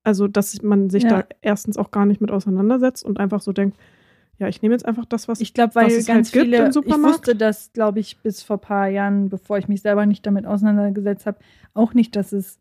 Also, 0.03 0.29
dass 0.29 0.63
man 0.63 0.91
sich 0.91 1.03
Ja. 1.05 1.09
da 1.11 1.25
erstens 1.43 1.77
auch 1.77 1.91
gar 1.91 2.07
nicht 2.07 2.21
mit 2.21 2.31
auseinandersetzt 2.31 3.05
und 3.05 3.19
einfach 3.21 3.41
so 3.41 3.53
denkt, 3.53 3.79
ja, 4.39 4.49
ich 4.49 4.63
nehme 4.63 4.75
jetzt 4.75 4.87
einfach 4.87 5.05
das, 5.05 5.29
was 5.29 5.41
Ich 5.43 5.53
glaube, 5.53 5.75
weil 5.75 5.87
was 5.87 5.93
es 5.93 6.09
halt 6.09 6.17
ganz 6.19 6.33
gibt 6.33 6.47
viele, 6.47 6.71
ich 6.71 6.75
wusste 6.75 7.37
das, 7.37 7.73
glaube 7.75 8.01
ich, 8.01 8.17
bis 8.23 8.43
vor 8.43 8.57
ein 8.57 8.61
paar 8.61 8.89
Jahren, 8.89 9.29
bevor 9.29 9.59
ich 9.59 9.69
mich 9.69 9.83
selber 9.83 10.07
nicht 10.07 10.25
damit 10.25 10.47
auseinandergesetzt 10.47 11.27
habe, 11.27 11.39
auch 11.75 11.93
nicht, 11.93 12.17
dass 12.17 12.33
es 12.33 12.59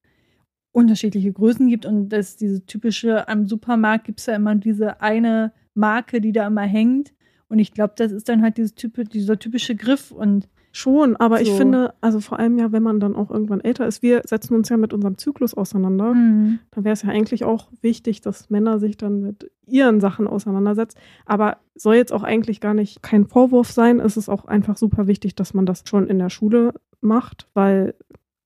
unterschiedliche 0.73 1.32
Größen 1.32 1.67
gibt 1.69 1.86
und 1.86 2.09
dass 2.09 2.36
diese 2.36 2.65
typische, 2.65 3.27
am 3.30 3.47
Supermarkt 3.47 4.05
gibt 4.05 4.19
es 4.19 4.25
ja 4.25 4.36
immer 4.36 4.55
diese 4.55 5.01
eine 5.01 5.53
Marke, 5.73 6.19
die 6.19 6.34
da 6.34 6.45
immer 6.47 6.63
hängt. 6.63 7.13
Und 7.47 7.59
ich 7.59 7.73
glaube, 7.73 7.93
das 7.95 8.11
ist 8.11 8.27
dann 8.27 8.41
halt 8.43 8.57
dieses 8.57 8.75
type, 8.75 9.05
dieser 9.05 9.39
typische 9.39 9.75
Griff 9.75 10.11
und 10.11 10.49
Schon, 10.72 11.15
aber 11.15 11.41
ich 11.41 11.49
So. 11.49 11.55
finde, 11.55 11.93
also 11.99 12.20
vor 12.20 12.39
allem 12.39 12.57
ja, 12.57 12.72
wenn 12.72 12.84
man 12.84 12.99
dann 12.99 13.15
auch 13.15 13.32
irgendwann 13.32 13.61
älter 13.61 13.88
ist, 13.88 14.03
wir 14.03 14.22
setzen 14.26 14.53
uns 14.53 14.70
ja 14.70 14.78
mit 14.78 14.93
unserem 14.93 15.17
Zyklus 15.17 15.55
auseinander. 15.55 16.13
Mhm. 16.13 16.59
Da 16.72 16.84
wäre 16.84 16.93
es 16.93 17.01
ja 17.01 17.09
eigentlich 17.09 17.43
auch 17.43 17.70
wichtig, 17.82 18.22
dass 18.22 18.49
Männer 18.49 18.80
sich 18.80 18.97
dann 18.97 19.22
mit 19.22 19.51
ihren 19.65 19.99
Sachen 19.99 20.28
auseinandersetzen. 20.28 20.99
Aber 21.26 21.57
soll 21.76 21.95
jetzt 21.95 22.13
auch 22.13 22.24
eigentlich 22.24 22.61
gar 22.61 22.74
nicht 22.74 23.01
kein 23.01 23.26
Vorwurf 23.26 23.72
sein. 23.72 23.99
Es 23.99 24.17
ist 24.17 24.30
auch 24.30 24.45
einfach 24.45 24.78
super 24.78 25.07
wichtig, 25.07 25.36
dass 25.36 25.53
man 25.53 25.65
das 25.65 25.84
schon 25.86 26.07
in 26.07 26.20
der 26.20 26.30
Schule 26.30 26.74
macht, 27.01 27.47
weil 27.53 27.95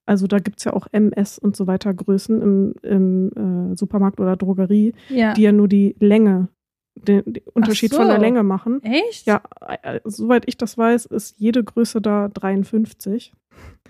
also 0.06 0.28
da 0.28 0.40
gibt 0.40 0.60
es 0.60 0.66
ja 0.66 0.74
auch 0.74 0.88
MS 0.92 1.40
und 1.40 1.56
so 1.56 1.66
weiter 1.66 1.94
Größen 1.94 2.42
im, 2.42 2.74
im 2.84 3.72
äh, 3.72 3.76
Supermarkt 3.78 4.20
oder 4.20 4.36
Drogerie, 4.36 4.94
ja. 5.10 5.34
die 5.34 5.44
ja 5.44 5.52
nur 5.52 5.68
die 5.70 5.96
Länge, 6.00 6.50
den, 6.96 7.24
den 7.26 7.44
Unterschied 7.54 7.92
so. 7.92 7.98
von 7.98 8.08
der 8.08 8.20
Länge 8.20 8.44
machen. 8.44 8.82
Echt? 8.84 9.26
Ja, 9.26 9.42
äh, 9.82 10.00
soweit 10.04 10.44
ich 10.48 10.58
das 10.58 10.78
weiß, 10.78 11.06
ist 11.08 11.40
jede 11.40 11.64
Größe 11.64 12.02
da 12.02 12.28
53. 12.30 13.34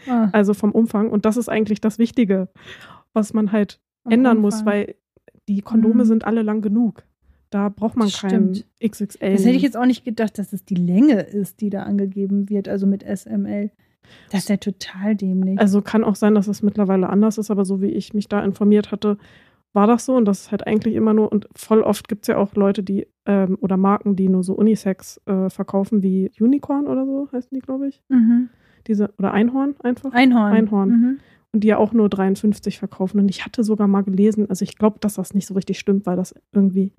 Ah, 0.07 0.29
Also 0.31 0.53
vom 0.53 0.71
Umfang. 0.71 1.09
Und 1.09 1.25
das 1.25 1.37
ist 1.37 1.49
eigentlich 1.49 1.81
das 1.81 1.99
Wichtige, 1.99 2.49
was 3.13 3.33
man 3.33 3.51
halt 3.51 3.79
am 4.03 4.11
ändern 4.13 4.37
muss, 4.39 4.55
Umfang. 4.59 4.65
weil 4.73 4.95
die 5.47 5.61
Kondome 5.61 6.03
Mhm. 6.03 6.07
sind 6.07 6.25
alle 6.25 6.41
lang 6.41 6.61
genug. 6.61 7.03
Da 7.49 7.69
braucht 7.69 7.95
man 7.97 8.07
Das 8.07 8.19
kein 8.21 8.29
stimmt. 8.55 8.65
XXL. 8.83 9.33
Das 9.33 9.45
hätte 9.45 9.55
ich 9.55 9.61
jetzt 9.61 9.77
auch 9.77 9.85
nicht 9.85 10.03
gedacht, 10.05 10.39
dass 10.39 10.53
es 10.53 10.65
die 10.65 10.75
Länge 10.75 11.21
ist, 11.21 11.61
die 11.61 11.69
da 11.69 11.83
angegeben 11.83 12.49
wird, 12.49 12.67
also 12.67 12.87
mit 12.87 13.03
SML. 13.03 13.69
Das 14.31 14.41
ist 14.41 14.49
ja 14.49 14.57
total 14.57 15.15
dämlich. 15.15 15.59
also 15.59 15.81
kann 15.81 16.03
auch 16.03 16.15
sein, 16.15 16.35
dass 16.35 16.47
es 16.47 16.61
mittlerweile 16.63 17.09
anders 17.09 17.37
ist, 17.37 17.51
aber 17.51 17.63
so 17.63 17.81
wie 17.81 17.87
ich 17.89 18.13
mich 18.13 18.27
da 18.27 18.43
informiert 18.43 18.91
hatte, 18.91 19.17
war 19.73 19.87
das 19.87 20.05
so 20.05 20.15
und 20.15 20.25
das 20.25 20.41
ist 20.41 20.51
halt 20.51 20.65
eigentlich 20.67 20.95
immer 20.95 21.13
nur 21.13 21.31
und 21.31 21.47
voll 21.55 21.81
oft 21.81 22.07
gibt 22.07 22.23
es 22.23 22.27
ja 22.27 22.37
auch 22.37 22.53
Leute, 22.55 22.83
die 22.83 23.07
ähm, 23.25 23.57
oder 23.59 23.77
Marken, 23.77 24.15
die 24.15 24.29
nur 24.29 24.43
so 24.43 24.53
Unisex 24.53 25.19
äh, 25.25 25.49
verkaufen, 25.49 26.03
wie 26.03 26.31
Unicorn 26.39 26.87
oder 26.87 27.05
so 27.05 27.27
heißen 27.31 27.49
die, 27.51 27.61
glaube 27.61 27.87
ich. 27.87 28.01
mhm. 28.09 28.49
Diese, 28.87 29.13
oder 29.17 29.31
Einhorn 29.31 29.75
einfach. 29.81 30.11
Einhorn. 30.11 30.51
Einhorn. 30.51 30.89
Mhm. 30.89 31.19
und 31.53 31.63
die 31.63 31.69
ja 31.69 31.77
auch 31.77 31.93
nur 31.93 32.09
53 32.09 32.79
verkaufen. 32.79 33.17
Und 33.19 33.29
ich 33.29 33.45
hatte 33.45 33.63
sogar 33.63 33.87
mal 33.87 34.01
gelesen, 34.01 34.49
also 34.49 34.63
ich 34.63 34.77
glaube, 34.77 34.99
dass 34.99 35.13
das 35.13 35.33
nicht 35.33 35.47
so 35.47 35.53
richtig 35.53 35.79
stimmt, 35.79 36.05
weil 36.05 36.17
das 36.17 36.35
irgendwie 36.51 36.91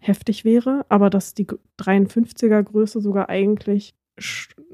heftig 0.00 0.44
wäre, 0.44 0.86
aber 0.88 1.10
dass 1.10 1.34
die 1.34 1.48
53er 1.80 2.62
Größe 2.62 3.00
sogar 3.00 3.28
eigentlich 3.28 3.96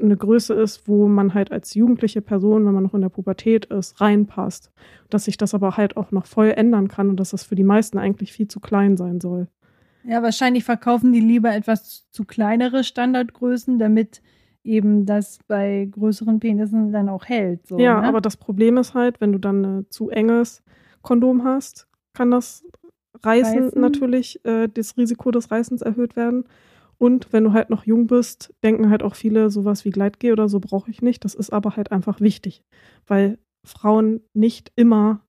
eine 0.01 0.17
Größe 0.17 0.55
ist, 0.55 0.89
wo 0.89 1.07
man 1.09 1.35
halt 1.35 1.53
als 1.53 1.75
jugendliche 1.75 2.21
Person, 2.21 2.67
wenn 2.67 2.75
man 2.75 2.83
noch 2.83 2.95
in 2.95 3.01
der 3.01 3.09
Pubertät 3.09 3.67
ist, 3.67 4.01
reinpasst. 4.01 4.73
Dass 5.11 5.25
sich 5.25 5.37
das 5.37 5.55
aber 5.55 5.77
halt 5.77 5.97
auch 5.97 6.11
noch 6.11 6.27
voll 6.27 6.51
ändern 6.51 6.89
kann 6.89 7.09
und 7.09 7.21
dass 7.21 7.31
das 7.31 7.45
für 7.45 7.55
die 7.55 7.65
meisten 7.65 7.99
eigentlich 7.99 8.33
viel 8.33 8.49
zu 8.49 8.61
klein 8.61 8.97
sein 8.97 9.21
soll. 9.21 9.49
Ja, 10.05 10.23
wahrscheinlich 10.23 10.65
verkaufen 10.65 11.13
die 11.13 11.21
lieber 11.21 11.55
etwas 11.55 12.07
zu 12.11 12.25
kleinere 12.25 12.85
Standardgrößen, 12.85 13.79
damit 13.79 14.21
eben 14.63 15.07
das 15.07 15.39
bei 15.47 15.89
größeren 15.91 16.41
Penissen 16.41 16.93
dann 16.93 17.09
auch 17.09 17.27
hält. 17.27 17.67
So, 17.67 17.79
ja, 17.79 18.01
ne? 18.01 18.09
aber 18.09 18.21
das 18.21 18.37
Problem 18.37 18.77
ist 18.79 18.95
halt, 18.95 19.21
wenn 19.21 19.33
du 19.33 19.39
dann 19.39 19.65
ein 19.65 19.87
zu 19.91 20.11
enges 20.11 20.63
Kondom 21.03 21.45
hast, 21.45 21.87
kann 22.15 22.31
das 22.31 22.65
Reißen, 23.23 23.65
Reißen. 23.65 23.81
natürlich, 23.81 24.45
äh, 24.45 24.69
das 24.69 24.97
Risiko 24.97 25.31
des 25.31 25.51
Reißens 25.51 25.83
erhöht 25.83 26.17
werden. 26.17 26.45
Und 26.99 27.33
wenn 27.33 27.45
du 27.45 27.53
halt 27.53 27.71
noch 27.71 27.85
jung 27.85 28.07
bist, 28.07 28.55
denken 28.63 28.91
halt 28.91 29.03
auch 29.03 29.15
viele, 29.15 29.51
sowas 29.51 29.85
wie 29.85 29.91
Gleitgel 29.91 30.33
oder 30.33 30.49
so 30.49 30.61
brauche 30.61 30.91
ich 30.91 31.03
nicht. 31.03 31.25
Das 31.25 31.35
ist 31.35 31.53
aber 31.53 31.77
halt 31.77 31.93
einfach 31.93 32.21
wichtig, 32.21 32.63
weil 33.07 33.39
Frauen 33.65 34.21
nicht 34.33 34.73
immer 34.77 35.21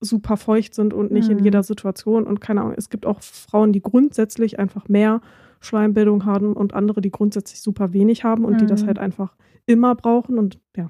super 0.00 0.36
feucht 0.36 0.74
sind 0.74 0.94
und 0.94 1.10
nicht 1.10 1.28
in 1.28 1.38
Mhm. 1.38 1.44
jeder 1.44 1.62
Situation. 1.62 2.24
Und 2.24 2.40
keine 2.40 2.60
Ahnung, 2.60 2.74
es 2.76 2.88
gibt 2.88 3.06
auch 3.06 3.20
Frauen, 3.22 3.72
die 3.72 3.82
grundsätzlich 3.82 4.58
einfach 4.58 4.88
mehr 4.88 5.20
Schleimbildung 5.60 6.24
haben 6.24 6.52
und 6.52 6.72
andere, 6.74 7.00
die 7.00 7.10
grundsätzlich 7.10 7.60
super 7.60 7.92
wenig 7.92 8.22
haben 8.22 8.44
und 8.44 8.60
die 8.60 8.66
das 8.66 8.82
Mhm. 8.82 8.86
halt 8.86 8.98
einfach 9.00 9.36
immer 9.66 9.96
brauchen. 9.96 10.38
Und 10.38 10.60
ja, 10.76 10.88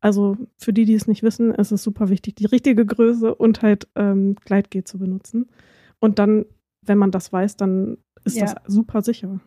also 0.00 0.36
für 0.58 0.74
die, 0.74 0.84
die 0.84 0.94
es 0.94 1.06
nicht 1.06 1.22
wissen, 1.22 1.54
ist 1.54 1.72
es 1.72 1.82
super 1.82 2.10
wichtig, 2.10 2.36
die 2.36 2.44
richtige 2.44 2.84
Größe 2.84 3.34
und 3.34 3.62
halt 3.62 3.88
ähm, 3.94 4.34
Gleitgel 4.44 4.84
zu 4.84 4.98
benutzen. 4.98 5.46
Und 5.98 6.18
dann, 6.18 6.44
wenn 6.82 6.98
man 6.98 7.10
das 7.10 7.32
weiß, 7.32 7.56
dann 7.56 7.96
ist 8.24 8.36
Ja. 8.36 8.44
das 8.46 8.54
super 8.66 9.02
sicher. 9.02 9.40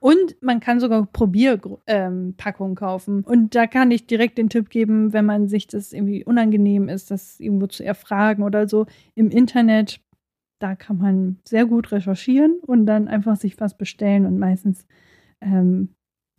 Und 0.00 0.36
man 0.40 0.60
kann 0.60 0.80
sogar 0.80 1.06
Probierpackungen 1.06 2.36
ähm, 2.72 2.74
kaufen. 2.76 3.24
Und 3.24 3.54
da 3.54 3.66
kann 3.66 3.90
ich 3.90 4.06
direkt 4.06 4.38
den 4.38 4.48
Tipp 4.48 4.70
geben, 4.70 5.12
wenn 5.12 5.24
man 5.26 5.48
sich 5.48 5.66
das 5.66 5.92
irgendwie 5.92 6.24
unangenehm 6.24 6.88
ist, 6.88 7.10
das 7.10 7.38
irgendwo 7.40 7.66
zu 7.66 7.84
erfragen 7.84 8.42
oder 8.42 8.68
so 8.68 8.86
im 9.14 9.30
Internet. 9.30 10.00
Da 10.60 10.74
kann 10.74 10.98
man 10.98 11.38
sehr 11.46 11.66
gut 11.66 11.92
recherchieren 11.92 12.58
und 12.66 12.86
dann 12.86 13.08
einfach 13.08 13.36
sich 13.36 13.60
was 13.60 13.76
bestellen. 13.76 14.26
Und 14.26 14.38
meistens 14.38 14.86
ähm, 15.40 15.90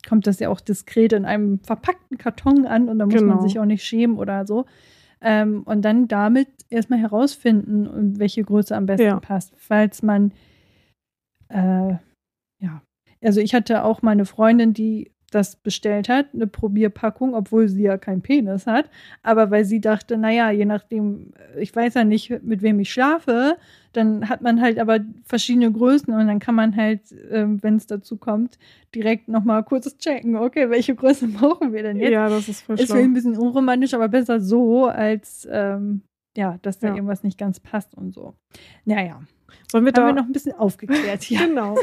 kommt 0.08 0.28
das 0.28 0.40
ja 0.40 0.50
auch 0.50 0.62
diskret 0.62 1.14
in 1.14 1.26
einem 1.26 1.60
verpackten 1.60 2.18
Karton 2.18 2.66
an 2.66 2.90
und 2.90 3.00
da 3.00 3.06
muss 3.06 3.16
Genau. 3.16 3.34
man 3.36 3.42
sich 3.42 3.60
auch 3.60 3.66
nicht 3.66 3.84
schämen 3.84 4.18
oder 4.18 4.46
so. 4.48 4.66
Ähm, 5.22 5.64
und 5.64 5.84
dann 5.84 6.08
damit 6.08 6.48
erstmal 6.70 7.00
herausfinden, 7.00 8.20
welche 8.20 8.42
Größe 8.44 8.76
am 8.76 8.86
besten 8.86 9.04
Ja. 9.06 9.20
passt. 9.20 9.54
Falls 9.58 10.02
man 10.02 10.32
äh, 11.50 11.98
ja, 12.60 12.82
also 13.24 13.42
ich 13.42 13.54
hatte 13.54 13.84
auch 13.84 14.02
mal 14.02 14.12
eine 14.12 14.26
Freundin, 14.26 14.74
die 14.74 15.12
das 15.32 15.56
bestellt 15.56 16.10
hat, 16.10 16.28
eine 16.34 16.48
Probierpackung, 16.48 17.34
obwohl 17.34 17.68
sie 17.68 17.84
ja 17.84 17.98
keinen 17.98 18.22
Penis 18.22 18.68
hat. 18.68 18.90
Aber 19.24 19.52
weil 19.52 19.66
sie 19.66 19.82
dachte, 19.82 20.18
naja, 20.18 20.52
je 20.52 20.66
nachdem, 20.66 21.34
ich 21.58 21.76
weiß 21.76 21.94
ja 21.96 22.04
nicht, 22.04 22.44
mit 22.44 22.62
wem 22.62 22.80
ich 22.80 22.92
schlafe, 22.92 23.58
dann 23.94 24.30
hat 24.30 24.42
man 24.42 24.62
halt 24.62 24.80
aber 24.80 25.00
verschiedene 25.24 25.72
Größen 25.72 26.14
und 26.14 26.28
dann 26.28 26.40
kann 26.40 26.56
man 26.56 26.76
halt, 26.76 27.02
ähm, 27.32 27.62
wenn 27.64 27.76
es 27.76 27.88
dazu 27.88 28.18
kommt, 28.18 28.58
direkt 28.94 29.28
nochmal 29.28 29.64
kurz 29.64 29.98
checken, 29.98 30.36
okay, 30.36 30.70
welche 30.70 30.96
Größe 30.96 31.28
brauchen 31.40 31.74
wir 31.74 31.84
denn 31.84 31.98
jetzt? 31.98 32.12
Ja, 32.12 32.30
das 32.30 32.50
ist 32.50 32.62
voll 32.62 32.80
Ist 32.80 32.92
ein 32.92 33.14
bisschen 33.14 33.38
unromantisch, 33.38 33.94
aber 33.94 34.08
besser 34.08 34.40
so, 34.40 34.88
als 34.88 35.48
ähm, 35.52 36.02
ja, 36.40 36.58
dass 36.62 36.80
da 36.80 36.88
Ja. 36.88 36.96
irgendwas 36.96 37.22
nicht 37.24 37.38
ganz 37.38 37.60
passt 37.60 37.94
und 37.94 38.14
so. 38.14 38.34
Naja, 38.86 39.22
Sollen 39.72 39.84
wir 39.84 39.92
haben 39.94 40.06
wir 40.08 40.14
da 40.14 40.22
noch 40.22 40.26
ein 40.28 40.32
bisschen 40.32 40.54
aufgeklärt 40.56 41.24
hier. 41.24 41.40
Genau. 41.48 41.76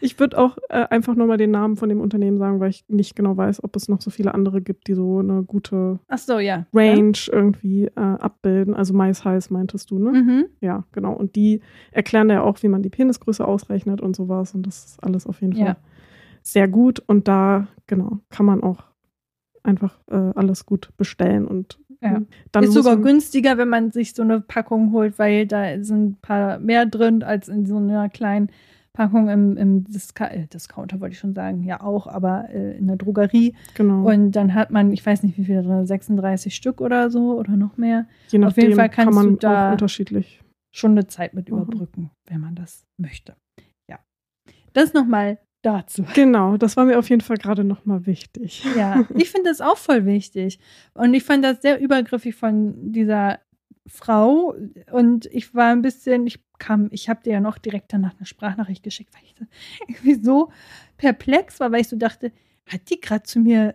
Ich 0.00 0.18
würde 0.18 0.36
auch 0.38 0.58
äh, 0.68 0.86
einfach 0.90 1.14
nochmal 1.14 1.36
den 1.38 1.50
Namen 1.52 1.76
von 1.76 1.88
dem 1.88 2.00
Unternehmen 2.00 2.36
sagen, 2.38 2.58
weil 2.60 2.70
ich 2.70 2.84
nicht 2.88 3.14
genau 3.16 3.36
weiß, 3.36 3.62
ob 3.64 3.74
es 3.76 3.88
noch 3.88 4.00
so 4.00 4.10
viele 4.10 4.34
andere 4.34 4.60
gibt, 4.60 4.88
die 4.88 4.94
so 4.94 5.20
eine 5.20 5.42
gute 5.44 5.98
so, 6.16 6.38
ja. 6.38 6.66
Range 6.74 7.16
irgendwie 7.30 7.84
äh, 7.86 7.90
abbilden. 8.00 8.74
Also 8.74 8.92
Mais 8.92 9.24
Heiß 9.24 9.50
meintest 9.50 9.90
du, 9.90 9.98
ne? 9.98 10.10
Mhm. 10.20 10.46
Ja, 10.60 10.84
genau. 10.92 11.12
Und 11.14 11.36
die 11.36 11.60
erklären 11.92 12.28
ja 12.28 12.42
auch, 12.42 12.62
wie 12.62 12.68
man 12.68 12.82
die 12.82 12.90
Penisgröße 12.90 13.46
ausrechnet 13.46 14.00
und 14.00 14.14
sowas. 14.16 14.54
Und 14.54 14.66
das 14.66 14.84
ist 14.84 15.02
alles 15.04 15.26
auf 15.26 15.40
jeden 15.40 15.54
Fall 15.54 15.64
Ja. 15.66 15.76
sehr 16.42 16.68
gut 16.68 17.00
und 17.06 17.28
da, 17.28 17.68
genau, 17.86 18.18
kann 18.30 18.46
man 18.46 18.62
auch 18.62 18.84
einfach 19.62 19.98
äh, 20.10 20.32
alles 20.34 20.66
gut 20.66 20.90
bestellen 20.96 21.46
und 21.46 21.78
Ja. 22.02 22.16
ähm, 22.16 22.26
dann 22.52 22.64
ist 22.64 22.72
sogar 22.74 22.96
günstiger, 22.98 23.56
wenn 23.58 23.68
man 23.68 23.90
sich 23.90 24.14
so 24.14 24.22
eine 24.22 24.40
Packung 24.40 24.92
holt, 24.92 25.18
weil 25.18 25.46
da 25.46 25.82
sind 25.82 26.04
ein 26.10 26.16
paar 26.20 26.58
mehr 26.58 26.86
drin 26.86 27.22
als 27.22 27.48
in 27.48 27.66
so 27.66 27.76
einer 27.78 28.08
kleinen 28.08 28.50
Packung 28.92 29.28
im, 29.28 29.56
im 29.58 29.84
Disca 29.84 30.26
äh, 30.28 30.46
Discounter, 30.46 31.00
wollte 31.00 31.12
ich 31.12 31.18
schon 31.18 31.34
sagen. 31.34 31.62
Ja, 31.64 31.82
auch, 31.82 32.06
aber 32.06 32.48
äh, 32.50 32.76
in 32.78 32.86
der 32.86 32.96
Drogerie. 32.96 33.54
genau, 33.74 34.08
Und 34.10 34.32
dann 34.32 34.54
hat 34.54 34.70
man, 34.70 34.90
ich 34.92 35.04
weiß 35.04 35.22
nicht, 35.22 35.36
wie 35.36 35.44
viel 35.44 35.62
drin, 35.62 35.86
36 35.86 36.54
Stück 36.54 36.80
oder 36.80 37.10
so 37.10 37.38
oder 37.38 37.56
noch 37.56 37.76
mehr. 37.76 38.06
je 38.30 38.42
auf 38.44 38.56
jeden 38.56 38.70
nachdem 38.70 38.72
Fall 38.74 38.88
kann 38.88 39.04
kannst 39.06 39.16
man 39.16 39.28
du 39.32 39.36
da- 39.36 39.72
unterschiedlich. 39.72 40.42
Schon 40.74 40.92
eine 40.92 41.06
Zeit 41.06 41.32
mit 41.34 41.50
Mhm. 41.50 41.56
überbrücken, 41.58 42.10
wenn 42.28 42.40
man 42.40 42.54
das 42.54 42.84
möchte. 42.98 43.34
Ja. 43.90 43.98
Das 44.74 44.92
nochmal 44.94 45.38
dazu. 45.66 46.04
Genau, 46.14 46.56
das 46.56 46.76
war 46.76 46.84
mir 46.84 46.98
auf 46.98 47.10
jeden 47.10 47.22
Fall 47.22 47.36
gerade 47.36 47.64
nochmal 47.64 48.06
wichtig. 48.06 48.64
Ja, 48.76 49.06
ich 49.14 49.30
finde 49.30 49.50
das 49.50 49.60
auch 49.60 49.76
voll 49.76 50.06
wichtig. 50.06 50.60
Und 50.94 51.12
ich 51.12 51.24
fand 51.24 51.44
das 51.44 51.60
sehr 51.60 51.80
übergriffig 51.80 52.34
von 52.34 52.92
dieser 52.92 53.40
Frau. 53.86 54.54
Und 54.92 55.26
ich 55.26 55.54
war 55.54 55.72
ein 55.72 55.82
bisschen, 55.82 56.26
ich 56.26 56.40
kam, 56.58 56.88
ich 56.92 57.08
habe 57.08 57.22
dir 57.22 57.34
ja 57.34 57.40
noch 57.40 57.58
direkt 57.58 57.92
danach 57.92 58.16
eine 58.16 58.26
Sprachnachricht 58.26 58.82
geschickt, 58.82 59.12
weil 59.14 59.22
ich 59.24 59.34
so, 59.38 59.44
irgendwie 59.88 60.24
so 60.24 60.52
perplex 60.96 61.60
war, 61.60 61.72
weil 61.72 61.80
ich 61.80 61.88
so 61.88 61.96
dachte, 61.96 62.32
hat 62.66 62.88
die 62.90 63.00
gerade 63.00 63.24
zu 63.24 63.40
mir 63.40 63.74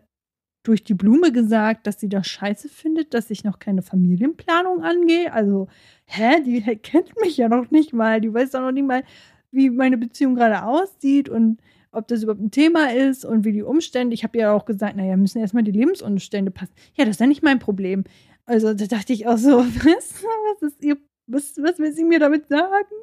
durch 0.63 0.83
die 0.83 0.93
Blume 0.93 1.31
gesagt, 1.31 1.87
dass 1.87 1.99
sie 1.99 2.09
das 2.09 2.27
scheiße 2.27 2.69
findet, 2.69 3.13
dass 3.13 3.31
ich 3.31 3.43
noch 3.43 3.59
keine 3.59 3.81
Familienplanung 3.81 4.83
angehe? 4.83 5.33
Also, 5.33 5.67
hä, 6.05 6.41
die 6.45 6.61
kennt 6.77 7.19
mich 7.19 7.37
ja 7.37 7.49
noch 7.49 7.71
nicht 7.71 7.93
mal. 7.93 8.21
Die 8.21 8.33
weiß 8.33 8.51
doch 8.51 8.61
noch 8.61 8.71
nicht 8.71 8.85
mal, 8.85 9.03
wie 9.51 9.69
meine 9.69 9.97
Beziehung 9.97 10.35
gerade 10.35 10.63
aussieht 10.63 11.29
und 11.29 11.59
ob 11.91 12.07
das 12.07 12.23
überhaupt 12.23 12.41
ein 12.41 12.51
Thema 12.51 12.93
ist 12.93 13.25
und 13.25 13.43
wie 13.43 13.51
die 13.51 13.63
Umstände. 13.63 14.13
Ich 14.13 14.23
habe 14.23 14.37
ja 14.37 14.53
auch 14.53 14.65
gesagt, 14.65 14.95
naja, 14.95 15.17
müssen 15.17 15.39
erstmal 15.39 15.63
die 15.63 15.71
Lebensumstände 15.71 16.51
passen. 16.51 16.73
Ja, 16.95 17.05
das 17.05 17.15
ist 17.15 17.19
ja 17.19 17.27
nicht 17.27 17.43
mein 17.43 17.59
Problem. 17.59 18.03
Also 18.45 18.73
da 18.73 18.85
dachte 18.85 19.13
ich 19.13 19.27
auch 19.27 19.37
so, 19.37 19.59
was, 19.59 20.23
was 20.23 20.61
ist 20.61 20.83
ihr, 20.83 20.97
was, 21.27 21.57
was 21.57 21.79
will 21.79 21.93
sie 21.93 22.05
mir 22.05 22.19
damit 22.19 22.47
sagen? 22.47 22.95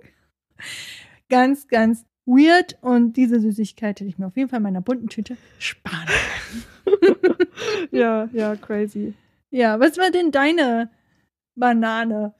Ganz, 1.28 1.68
ganz 1.68 2.04
weird. 2.24 2.78
Und 2.80 3.14
diese 3.16 3.40
Süßigkeit 3.40 4.00
hätte 4.00 4.08
ich 4.08 4.18
mir 4.18 4.26
auf 4.26 4.36
jeden 4.36 4.48
Fall 4.48 4.58
in 4.58 4.64
meiner 4.64 4.80
bunten 4.80 5.08
Tüte 5.08 5.36
sparen. 5.58 6.08
ja, 7.90 8.28
ja, 8.32 8.56
crazy. 8.56 9.14
Ja, 9.50 9.80
was 9.80 9.96
war 9.98 10.10
denn 10.10 10.30
deine 10.30 10.90
Banane? 11.54 12.34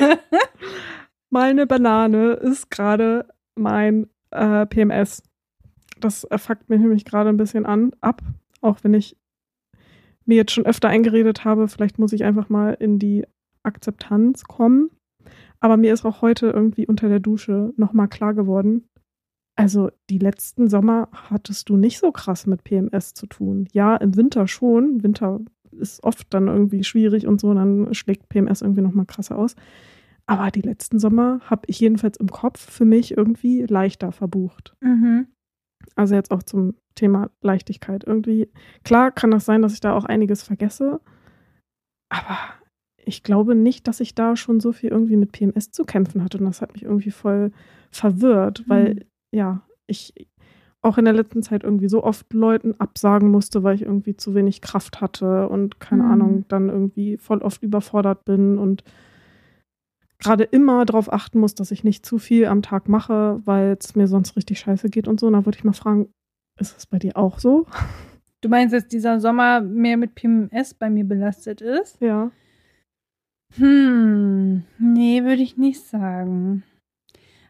Meine 1.30 1.66
Banane 1.66 2.34
ist 2.34 2.70
gerade 2.70 3.28
mein 3.56 4.08
äh, 4.30 4.64
PMS. 4.66 5.22
Das 6.00 6.24
äh, 6.24 6.38
fuckt 6.38 6.68
mich 6.68 6.80
nämlich 6.80 7.04
gerade 7.04 7.28
ein 7.28 7.36
bisschen 7.36 7.66
an, 7.66 7.92
ab, 8.00 8.22
auch 8.60 8.78
wenn 8.82 8.94
ich 8.94 9.16
mir 10.24 10.36
jetzt 10.36 10.52
schon 10.52 10.66
öfter 10.66 10.88
eingeredet 10.88 11.44
habe, 11.44 11.68
vielleicht 11.68 11.98
muss 11.98 12.12
ich 12.12 12.24
einfach 12.24 12.48
mal 12.48 12.74
in 12.74 12.98
die 12.98 13.24
Akzeptanz 13.62 14.44
kommen. 14.44 14.90
Aber 15.60 15.76
mir 15.76 15.92
ist 15.92 16.04
auch 16.04 16.20
heute 16.22 16.48
irgendwie 16.48 16.86
unter 16.86 17.08
der 17.08 17.20
Dusche 17.20 17.72
nochmal 17.76 18.08
klar 18.08 18.34
geworden, 18.34 18.88
also 19.56 19.90
die 20.10 20.18
letzten 20.18 20.68
Sommer 20.68 21.08
hattest 21.12 21.70
du 21.70 21.76
nicht 21.76 21.98
so 21.98 22.12
krass 22.12 22.46
mit 22.46 22.62
PMS 22.62 23.14
zu 23.14 23.26
tun. 23.26 23.66
Ja, 23.72 23.96
im 23.96 24.14
Winter 24.14 24.46
schon. 24.46 25.02
Winter 25.02 25.40
ist 25.72 26.04
oft 26.04 26.32
dann 26.32 26.46
irgendwie 26.46 26.84
schwierig 26.84 27.26
und 27.26 27.40
so, 27.40 27.52
dann 27.54 27.92
schlägt 27.94 28.28
PMS 28.28 28.60
irgendwie 28.60 28.82
nochmal 28.82 29.06
krasser 29.06 29.36
aus. 29.36 29.56
Aber 30.26 30.50
die 30.50 30.60
letzten 30.60 30.98
Sommer 30.98 31.40
habe 31.44 31.62
ich 31.68 31.80
jedenfalls 31.80 32.18
im 32.18 32.28
Kopf 32.28 32.60
für 32.60 32.84
mich 32.84 33.16
irgendwie 33.16 33.62
leichter 33.62 34.12
verbucht. 34.12 34.76
Mhm. 34.80 35.28
Also 35.94 36.14
jetzt 36.14 36.30
auch 36.30 36.42
zum 36.42 36.74
Thema 36.94 37.30
Leichtigkeit. 37.42 38.04
Irgendwie, 38.04 38.48
klar 38.84 39.10
kann 39.12 39.30
das 39.30 39.44
sein, 39.44 39.62
dass 39.62 39.72
ich 39.74 39.80
da 39.80 39.94
auch 39.94 40.04
einiges 40.04 40.42
vergesse, 40.42 41.00
aber 42.08 42.36
ich 43.04 43.22
glaube 43.22 43.54
nicht, 43.54 43.86
dass 43.86 44.00
ich 44.00 44.14
da 44.14 44.36
schon 44.36 44.60
so 44.60 44.72
viel 44.72 44.90
irgendwie 44.90 45.16
mit 45.16 45.32
PMS 45.32 45.70
zu 45.70 45.84
kämpfen 45.84 46.24
hatte. 46.24 46.38
Und 46.38 46.44
das 46.46 46.60
hat 46.60 46.72
mich 46.72 46.82
irgendwie 46.82 47.10
voll 47.10 47.52
verwirrt, 47.90 48.64
weil, 48.68 48.94
Mhm. 48.94 49.00
ja, 49.32 49.62
ich 49.86 50.12
auch 50.82 50.98
in 50.98 51.04
der 51.04 51.14
letzten 51.14 51.42
Zeit 51.42 51.64
irgendwie 51.64 51.88
so 51.88 52.04
oft 52.04 52.32
Leuten 52.32 52.74
absagen 52.80 53.30
musste, 53.30 53.62
weil 53.64 53.74
ich 53.74 53.82
irgendwie 53.82 54.16
zu 54.16 54.34
wenig 54.34 54.60
Kraft 54.60 55.00
hatte 55.00 55.48
und 55.48 55.80
keine 55.80 56.04
Mhm. 56.04 56.10
Ahnung, 56.10 56.44
dann 56.48 56.68
irgendwie 56.68 57.16
voll 57.16 57.38
oft 57.38 57.62
überfordert 57.62 58.24
bin 58.24 58.58
und 58.58 58.84
gerade 60.18 60.44
immer 60.44 60.84
darauf 60.84 61.12
achten 61.12 61.38
muss, 61.38 61.54
dass 61.54 61.70
ich 61.70 61.84
nicht 61.84 62.06
zu 62.06 62.18
viel 62.18 62.46
am 62.46 62.62
Tag 62.62 62.88
mache, 62.88 63.40
weil 63.44 63.76
es 63.78 63.94
mir 63.94 64.06
sonst 64.06 64.36
richtig 64.36 64.60
scheiße 64.60 64.88
geht 64.88 65.08
und 65.08 65.20
so. 65.20 65.26
Und 65.26 65.34
da 65.34 65.44
würde 65.44 65.58
ich 65.58 65.64
mal 65.64 65.72
fragen, 65.72 66.08
ist 66.58 66.74
das 66.74 66.86
bei 66.86 66.98
dir 66.98 67.16
auch 67.16 67.38
so? 67.38 67.66
Du 68.40 68.48
meinst, 68.48 68.74
dass 68.74 68.86
dieser 68.86 69.20
Sommer 69.20 69.60
mehr 69.60 69.96
mit 69.96 70.14
PMS 70.14 70.74
bei 70.74 70.90
mir 70.90 71.04
belastet 71.04 71.60
ist? 71.60 72.00
Ja. 72.00 72.30
Hm, 73.56 74.64
nee, 74.78 75.22
würde 75.22 75.42
ich 75.42 75.56
nicht 75.56 75.82
sagen. 75.82 76.62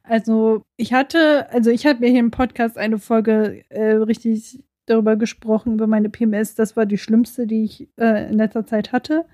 Also, 0.03 0.63
ich 0.77 0.93
hatte, 0.93 1.51
also 1.51 1.71
ich 1.71 1.87
habe 1.87 2.01
mir 2.01 2.11
hier 2.11 2.21
im 2.21 2.31
Podcast 2.31 2.79
eine 2.79 2.99
Folge 2.99 3.65
äh, 3.71 3.95
richtig 3.95 4.63
darüber 4.87 5.17
gesprochen, 5.17 5.75
über 5.75 5.87
meine 5.87 6.09
PMS. 6.09 6.55
Das 6.55 6.77
war 6.77 6.87
die 6.87 6.99
schlimmste, 6.99 7.47
die 7.47 7.65
ich 7.65 7.89
äh, 7.99 8.31
in 8.31 8.39
letzter 8.39 8.65
Zeit 8.65 8.93
hatte. 8.93 9.27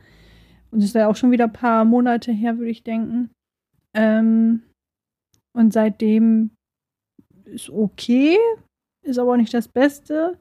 Und 0.72 0.80
das 0.80 0.90
ist 0.90 0.94
ja 0.94 1.08
auch 1.08 1.16
schon 1.16 1.30
wieder 1.30 1.44
ein 1.44 1.52
paar 1.52 1.84
Monate 1.84 2.32
her, 2.32 2.58
würde 2.58 2.70
ich 2.70 2.82
denken. 2.82 3.30
Ähm, 3.94 4.62
und 5.54 5.72
seitdem 5.72 6.50
ist 7.44 7.68
okay, 7.68 8.38
ist 9.04 9.18
aber 9.18 9.32
auch 9.32 9.36
nicht 9.36 9.52
das 9.52 9.68
Beste. 9.68 10.38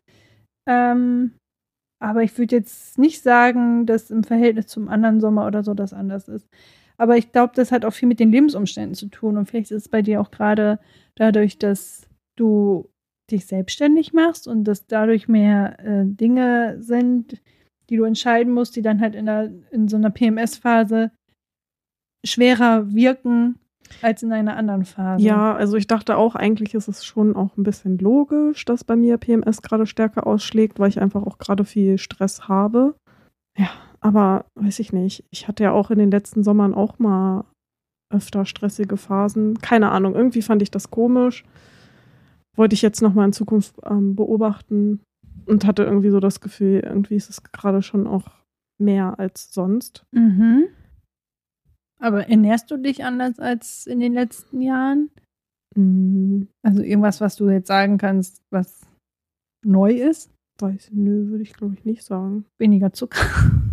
Ähm, 0.68 1.34
aber 2.02 2.24
ich 2.24 2.38
würde 2.38 2.56
jetzt 2.56 2.98
nicht 2.98 3.22
sagen, 3.22 3.86
dass 3.86 4.10
im 4.10 4.24
Verhältnis 4.24 4.68
zum 4.68 4.88
anderen 4.88 5.20
Sommer 5.20 5.46
oder 5.46 5.64
so 5.64 5.74
das 5.74 5.94
anders 5.94 6.28
ist. 6.28 6.48
Aber 6.98 7.18
ich 7.18 7.32
glaube, 7.32 7.54
das 7.56 7.72
hat 7.72 7.84
auch 7.84 7.94
viel 7.94 8.08
mit 8.08 8.20
den 8.20 8.32
Lebensumständen 8.32 8.96
zu 8.96 9.08
tun. 9.08 9.38
Und 9.38 9.48
vielleicht 9.48 9.72
ist 9.72 9.86
es 9.86 9.90
bei 9.90 10.02
dir 10.02 10.22
auch 10.22 10.32
gerade 10.32 10.80
dadurch, 11.16 11.58
dass 11.58 12.08
du 12.38 12.90
dich 13.32 13.46
selbstständig 13.46 14.14
machst 14.14 14.48
und 14.48 14.64
dass 14.64 14.88
dadurch 14.88 15.28
mehr 15.28 15.80
äh, 15.80 16.06
Dinge 16.06 16.78
sind, 16.80 17.42
die 17.92 17.98
du 17.98 18.06
entscheiden 18.06 18.54
musst, 18.54 18.76
die 18.78 18.82
dann 18.82 19.02
halt 19.02 19.16
in, 19.16 19.26
der, 19.26 19.52
in 19.70 19.90
so 19.90 19.98
einer 19.98 20.10
PMS-Phase 20.10 21.12
schwerer 22.26 22.94
wirken 22.94 23.60
als 24.02 24.24
in 24.24 24.32
einer 24.32 24.56
anderen 24.56 24.86
Phase. 24.86 25.24
Ja, 25.26 25.54
also 25.54 25.76
ich 25.76 25.88
dachte 25.88 26.16
auch, 26.16 26.36
eigentlich 26.36 26.74
ist 26.74 26.88
es 26.88 27.04
schon 27.04 27.36
auch 27.36 27.58
ein 27.58 27.64
bisschen 27.64 27.98
logisch, 27.98 28.64
dass 28.64 28.86
bei 28.86 28.96
mir 28.96 29.18
PMS 29.18 29.62
gerade 29.62 29.86
stärker 29.86 30.26
ausschlägt, 30.26 30.80
weil 30.80 30.88
ich 30.88 31.02
einfach 31.02 31.24
auch 31.24 31.38
gerade 31.38 31.66
viel 31.66 31.98
Stress 31.98 32.48
habe. 32.48 32.96
Ja, 33.58 33.70
aber 34.00 34.46
weiß 34.56 34.80
ich 34.80 34.94
nicht. 34.94 35.26
Ich 35.30 35.50
hatte 35.50 35.64
ja 35.64 35.74
auch 35.74 35.92
in 35.92 36.00
den 36.00 36.12
letzten 36.12 36.44
Sommern 36.44 36.74
auch 36.74 36.98
mal 36.98 37.44
öfter 38.10 38.46
stressige 38.46 38.96
Phasen. 38.96 39.58
Keine 39.60 39.92
Ahnung, 39.92 40.16
irgendwie 40.16 40.42
fand 40.42 40.62
ich 40.62 40.72
das 40.72 40.92
komisch. 40.92 41.44
Wollte 42.56 42.74
ich 42.74 42.82
jetzt 42.82 43.02
nochmal 43.02 43.26
in 43.26 43.34
Zukunft 43.34 43.76
ähm, 43.84 44.16
beobachten 44.16 45.02
und 45.46 45.66
hatte 45.66 45.84
irgendwie 45.84 46.10
so 46.10 46.20
das 46.20 46.42
Gefühl, 46.42 46.82
irgendwie 46.82 47.16
ist 47.16 47.30
es 47.30 47.44
gerade 47.44 47.82
schon 47.82 48.08
auch 48.08 48.30
mehr 48.80 49.20
als 49.20 49.54
sonst. 49.54 50.06
Mhm. 50.12 50.66
Aber 52.00 52.28
ernährst 52.28 52.72
du 52.72 52.78
dich 52.78 53.04
anders 53.04 53.40
als 53.40 53.86
in 53.86 54.00
den 54.00 54.14
letzten 54.14 54.62
Jahren? 54.62 55.10
Hm, 55.76 56.48
Also 56.64 56.82
irgendwas, 56.82 57.22
was 57.22 57.36
du 57.36 57.50
jetzt 57.50 57.68
sagen 57.68 57.98
kannst, 57.98 58.42
was 58.52 58.82
neu 59.66 59.94
ist? 59.94 60.32
weiß, 60.60 60.92
nö, 60.94 61.30
würde 61.30 61.42
ich 61.44 61.54
glaube 61.54 61.74
ich 61.74 61.86
nicht 61.86 62.04
sagen. 62.04 62.46
Weniger 62.60 62.94
Zucker. 62.94 63.22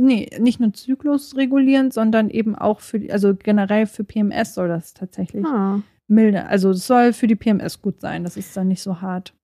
nee, 0.00 0.28
nicht 0.40 0.58
nur 0.58 0.72
Zyklus 0.74 1.36
regulierend, 1.36 1.94
sondern 1.94 2.28
eben 2.28 2.56
auch 2.56 2.80
für, 2.80 2.98
die- 2.98 3.12
also 3.12 3.34
generell 3.36 3.86
für 3.86 4.02
PMS 4.02 4.54
soll 4.54 4.66
das 4.68 4.92
tatsächlich 4.92 5.46
Ah, 5.46 5.80
milde. 6.08 6.46
Also 6.46 6.70
es 6.70 6.84
soll 6.86 7.12
für 7.12 7.28
die 7.28 7.36
PMS 7.36 7.80
gut 7.80 8.00
sein, 8.00 8.24
dass 8.24 8.36
es 8.36 8.52
dann 8.52 8.66
nicht 8.66 8.82
so 8.82 9.00
hart 9.00 9.34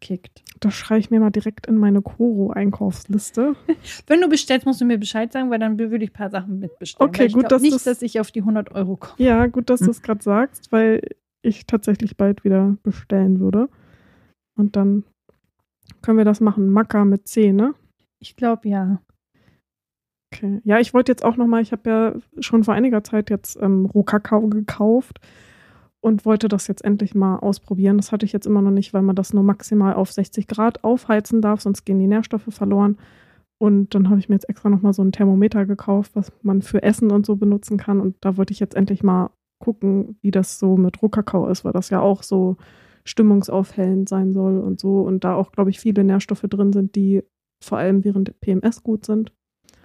kickt. 0.00 0.42
das 0.60 0.74
schreibe 0.74 1.00
ich 1.00 1.10
mir 1.10 1.20
mal 1.20 1.30
direkt 1.30 1.66
in 1.66 1.76
meine 1.76 2.02
Koro-Einkaufsliste. 2.02 3.54
Wenn 4.06 4.20
du 4.20 4.28
bestellst, 4.28 4.66
musst 4.66 4.80
du 4.80 4.84
mir 4.84 4.98
Bescheid 4.98 5.32
sagen, 5.32 5.50
weil 5.50 5.58
dann 5.58 5.78
würde 5.78 6.04
ich 6.04 6.10
ein 6.10 6.14
paar 6.14 6.30
Sachen 6.30 6.58
mitbestellen. 6.58 7.08
Okay, 7.10 7.26
ich 7.26 7.32
gut, 7.34 7.50
dass 7.50 7.62
nicht, 7.62 7.74
das- 7.74 7.84
dass 7.84 8.02
ich 8.02 8.20
auf 8.20 8.30
die 8.30 8.42
100 8.42 8.72
Euro 8.74 8.96
komme. 8.96 9.14
Ja, 9.18 9.46
gut, 9.46 9.70
dass 9.70 9.80
Hm. 9.80 9.86
du 9.86 9.90
es 9.92 10.02
gerade 10.02 10.22
sagst, 10.22 10.72
weil 10.72 11.00
ich 11.42 11.66
tatsächlich 11.66 12.16
bald 12.16 12.44
wieder 12.44 12.76
bestellen 12.82 13.40
würde. 13.40 13.68
Und 14.56 14.76
dann 14.76 15.04
können 16.02 16.18
wir 16.18 16.24
das 16.24 16.40
machen. 16.40 16.70
Maca 16.70 17.04
mit 17.04 17.26
C, 17.28 17.52
ne? 17.52 17.74
Ich 18.18 18.36
glaube 18.36 18.68
ja. 18.68 19.00
Okay. 20.32 20.60
Ja, 20.64 20.78
ich 20.78 20.94
wollte 20.94 21.10
jetzt 21.12 21.24
auch 21.24 21.36
nochmal, 21.36 21.62
ich 21.62 21.72
habe 21.72 21.90
ja 21.90 22.14
schon 22.40 22.62
vor 22.64 22.74
einiger 22.74 23.02
Zeit 23.02 23.30
jetzt 23.30 23.56
ähm, 23.60 23.86
Rohkakao 23.86 24.48
gekauft 24.48 25.18
und 26.02 26.24
wollte 26.24 26.48
das 26.48 26.66
jetzt 26.66 26.84
endlich 26.84 27.14
mal 27.14 27.36
ausprobieren. 27.36 27.96
Das 27.98 28.12
hatte 28.12 28.24
ich 28.24 28.32
jetzt 28.32 28.46
immer 28.46 28.62
noch 28.62 28.70
nicht, 28.70 28.94
weil 28.94 29.02
man 29.02 29.16
das 29.16 29.32
nur 29.32 29.42
maximal 29.42 29.94
auf 29.94 30.12
60 30.12 30.46
Grad 30.46 30.82
aufheizen 30.84 31.42
darf, 31.42 31.60
sonst 31.60 31.84
gehen 31.84 31.98
die 31.98 32.06
Nährstoffe 32.06 32.48
verloren. 32.48 32.96
Und 33.62 33.94
dann 33.94 34.08
habe 34.08 34.18
ich 34.18 34.28
mir 34.30 34.36
jetzt 34.36 34.48
extra 34.48 34.70
nochmal 34.70 34.94
so 34.94 35.02
ein 35.02 35.12
Thermometer 35.12 35.66
gekauft, 35.66 36.12
was 36.14 36.32
man 36.42 36.62
für 36.62 36.82
Essen 36.82 37.10
und 37.10 37.26
so 37.26 37.36
benutzen 37.36 37.76
kann. 37.76 38.00
Und 38.00 38.16
da 38.22 38.38
wollte 38.38 38.54
ich 38.54 38.60
jetzt 38.60 38.74
endlich 38.74 39.02
mal 39.02 39.30
gucken, 39.62 40.16
wie 40.22 40.30
das 40.30 40.58
so 40.58 40.78
mit 40.78 41.02
Rohkakao 41.02 41.46
ist, 41.48 41.64
weil 41.64 41.72
das 41.72 41.90
ja 41.90 42.00
auch 42.00 42.22
so 42.22 42.56
stimmungsaufhellend 43.04 44.08
sein 44.08 44.32
soll 44.32 44.58
und 44.58 44.80
so. 44.80 45.02
Und 45.02 45.24
da 45.24 45.34
auch, 45.34 45.52
glaube 45.52 45.68
ich, 45.68 45.78
viele 45.78 46.04
Nährstoffe 46.04 46.46
drin 46.48 46.72
sind, 46.72 46.94
die 46.96 47.22
vor 47.62 47.76
allem 47.76 48.02
während 48.04 48.28
der 48.28 48.34
PMS 48.40 48.82
gut 48.82 49.04
sind. 49.04 49.34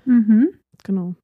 Mhm. 0.06 0.50
Genau. 0.86 1.16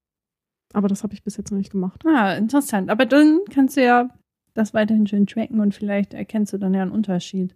Aber 0.73 0.89
das 0.89 1.03
habe 1.03 1.13
ich 1.13 1.23
bis 1.23 1.37
jetzt 1.37 1.51
noch 1.51 1.57
nicht 1.57 1.71
gemacht. 1.71 2.03
Ah, 2.05 2.33
interessant. 2.33 2.89
Aber 2.89 3.05
dann 3.05 3.39
kannst 3.49 3.77
du 3.77 3.83
ja 3.83 4.09
das 4.53 4.73
weiterhin 4.73 5.07
schön 5.07 5.27
tracken 5.27 5.59
und 5.59 5.73
vielleicht 5.73 6.13
erkennst 6.13 6.53
du 6.53 6.57
dann 6.57 6.73
ja 6.73 6.81
einen 6.81 6.91
Unterschied. 6.91 7.55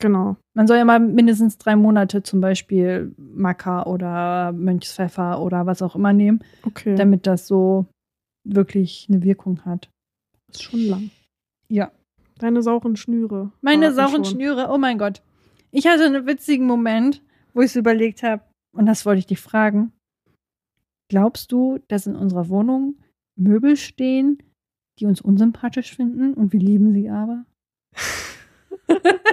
Genau. 0.00 0.36
Man 0.54 0.66
soll 0.66 0.76
ja 0.78 0.84
mal 0.84 0.98
mindestens 0.98 1.56
drei 1.56 1.76
Monate 1.76 2.22
zum 2.22 2.40
Beispiel 2.40 3.14
Maca 3.16 3.84
oder 3.84 4.52
Mönchspfeffer 4.52 5.40
oder 5.40 5.66
was 5.66 5.82
auch 5.82 5.94
immer 5.94 6.12
nehmen, 6.12 6.40
Okay. 6.64 6.96
damit 6.96 7.26
das 7.26 7.46
so 7.46 7.86
wirklich 8.44 9.06
eine 9.08 9.22
Wirkung 9.22 9.64
hat. 9.64 9.88
ist 10.50 10.62
schon 10.64 10.80
lang. 10.80 11.10
Ja. 11.68 11.90
Deine 12.38 12.62
sauren 12.62 12.96
Schnüre. 12.96 13.52
Meine 13.60 13.92
sauren 13.92 14.24
schon. 14.24 14.36
Schnüre, 14.36 14.68
oh 14.70 14.78
mein 14.78 14.98
Gott. 14.98 15.22
Ich 15.70 15.86
hatte 15.86 16.04
einen 16.04 16.26
witzigen 16.26 16.66
Moment, 16.66 17.22
wo 17.54 17.60
ich 17.60 17.66
es 17.66 17.76
überlegt 17.76 18.22
habe, 18.24 18.42
und 18.76 18.86
das 18.86 19.06
wollte 19.06 19.20
ich 19.20 19.26
dich 19.26 19.40
fragen. 19.40 19.92
Glaubst 21.08 21.52
du, 21.52 21.78
dass 21.88 22.06
in 22.06 22.16
unserer 22.16 22.48
Wohnung 22.48 22.96
Möbel 23.36 23.76
stehen, 23.76 24.38
die 24.98 25.06
uns 25.06 25.20
unsympathisch 25.20 25.94
finden 25.94 26.34
und 26.34 26.52
wir 26.52 26.60
lieben 26.60 26.92
sie 26.92 27.10
aber? 27.10 27.44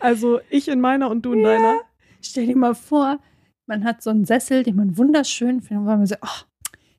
Also 0.00 0.40
ich 0.50 0.68
in 0.68 0.80
meiner 0.80 1.10
und 1.10 1.22
du 1.24 1.32
in 1.32 1.44
deiner. 1.44 1.80
Stell 2.20 2.46
dir 2.46 2.56
mal 2.56 2.74
vor, 2.74 3.20
man 3.66 3.84
hat 3.84 4.02
so 4.02 4.10
einen 4.10 4.24
Sessel, 4.24 4.62
den 4.64 4.76
man 4.76 4.98
wunderschön 4.98 5.60
findet, 5.60 5.78
und 5.78 5.84
man 5.86 6.06
so, 6.06 6.16
ach, 6.20 6.46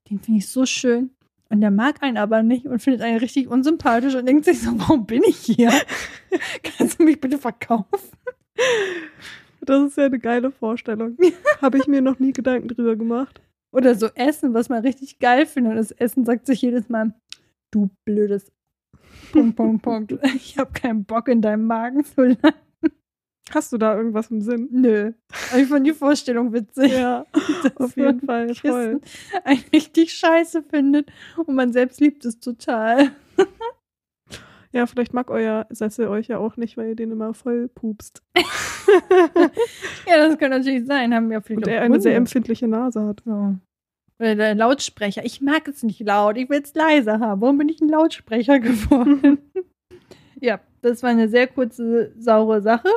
den 0.09 0.19
finde 0.19 0.39
ich 0.39 0.49
so 0.49 0.65
schön. 0.65 1.11
Und 1.49 1.61
der 1.61 1.71
mag 1.71 2.01
einen 2.01 2.17
aber 2.17 2.41
nicht 2.41 2.65
und 2.65 2.81
findet 2.81 3.01
einen 3.01 3.19
richtig 3.19 3.47
unsympathisch 3.47 4.15
und 4.15 4.25
denkt 4.25 4.45
sich 4.45 4.61
so, 4.61 4.71
warum 4.79 5.05
bin 5.05 5.21
ich 5.27 5.37
hier? 5.37 5.71
Kannst 6.63 6.99
du 6.99 7.03
mich 7.03 7.19
bitte 7.21 7.37
verkaufen? 7.37 7.85
Das 9.61 9.83
ist 9.83 9.97
ja 9.97 10.05
eine 10.05 10.19
geile 10.19 10.51
Vorstellung. 10.51 11.17
Habe 11.61 11.77
ich 11.77 11.87
mir 11.87 12.01
noch 12.01 12.19
nie 12.19 12.33
Gedanken 12.33 12.69
drüber 12.69 12.95
gemacht. 12.95 13.41
Oder 13.71 13.95
so 13.95 14.07
Essen, 14.15 14.53
was 14.53 14.69
man 14.69 14.81
richtig 14.81 15.19
geil 15.19 15.45
findet. 15.45 15.71
Und 15.71 15.77
das 15.77 15.91
Essen 15.91 16.25
sagt 16.25 16.47
sich 16.47 16.61
jedes 16.61 16.89
Mal, 16.89 17.13
du 17.73 17.89
blödes 18.05 18.51
Punkt, 19.31 19.55
Punkt, 19.55 19.81
Punkt. 19.81 20.13
Ich 20.35 20.57
habe 20.57 20.71
keinen 20.73 21.05
Bock 21.05 21.27
in 21.27 21.41
deinem 21.41 21.65
Magen 21.65 22.03
zu 22.03 22.21
landen. 22.23 22.47
Hast 23.53 23.73
du 23.73 23.77
da 23.77 23.95
irgendwas 23.95 24.31
im 24.31 24.41
Sinn? 24.41 24.69
Nö. 24.71 25.11
Aber 25.51 25.59
ich 25.59 25.67
fand 25.67 25.85
die 25.85 25.93
Vorstellung 25.93 26.53
witzig. 26.53 26.93
Ja, 26.93 27.25
auf 27.75 27.97
jeden 27.97 28.21
Fall. 28.21 28.55
Voll. 28.55 29.01
Einen 29.43 29.63
richtig 29.73 30.13
scheiße 30.13 30.63
findet 30.63 31.11
und 31.45 31.53
man 31.55 31.73
selbst 31.73 31.99
liebt 31.99 32.23
es 32.25 32.39
total. 32.39 33.11
Ja, 34.71 34.87
vielleicht 34.87 35.13
mag 35.13 35.29
euer 35.29 35.67
Sessel 35.69 36.07
euch 36.07 36.27
ja 36.27 36.39
auch 36.39 36.57
nicht, 36.57 36.77
weil 36.77 36.89
ihr 36.89 36.95
den 36.95 37.11
immer 37.11 37.33
voll 37.33 37.67
pupst. 37.67 38.23
Ja, 40.07 40.17
das 40.17 40.37
kann 40.37 40.51
natürlich 40.51 40.85
sein. 40.85 41.13
Haben 41.13 41.29
wir 41.29 41.41
vielleicht 41.41 41.65
Und 41.65 41.71
auch 41.71 41.75
er 41.75 41.81
eine 41.81 41.99
sehr 41.99 42.15
empfindliche 42.15 42.67
Nase 42.67 43.03
hat. 43.05 43.21
so. 43.25 43.55
Oder 44.19 44.35
der 44.35 44.55
Lautsprecher. 44.55 45.25
Ich 45.25 45.41
mag 45.41 45.67
es 45.67 45.83
nicht 45.83 45.99
laut. 46.01 46.37
Ich 46.37 46.49
will 46.49 46.61
es 46.61 46.73
leise 46.73 47.19
haben. 47.19 47.41
Warum 47.41 47.57
bin 47.57 47.69
ich 47.69 47.81
ein 47.81 47.89
Lautsprecher 47.89 48.59
geworden? 48.61 49.39
ja, 50.39 50.59
das 50.81 51.03
war 51.03 51.09
eine 51.09 51.29
sehr 51.29 51.47
kurze, 51.47 52.13
saure 52.17 52.61
Sache. 52.61 52.89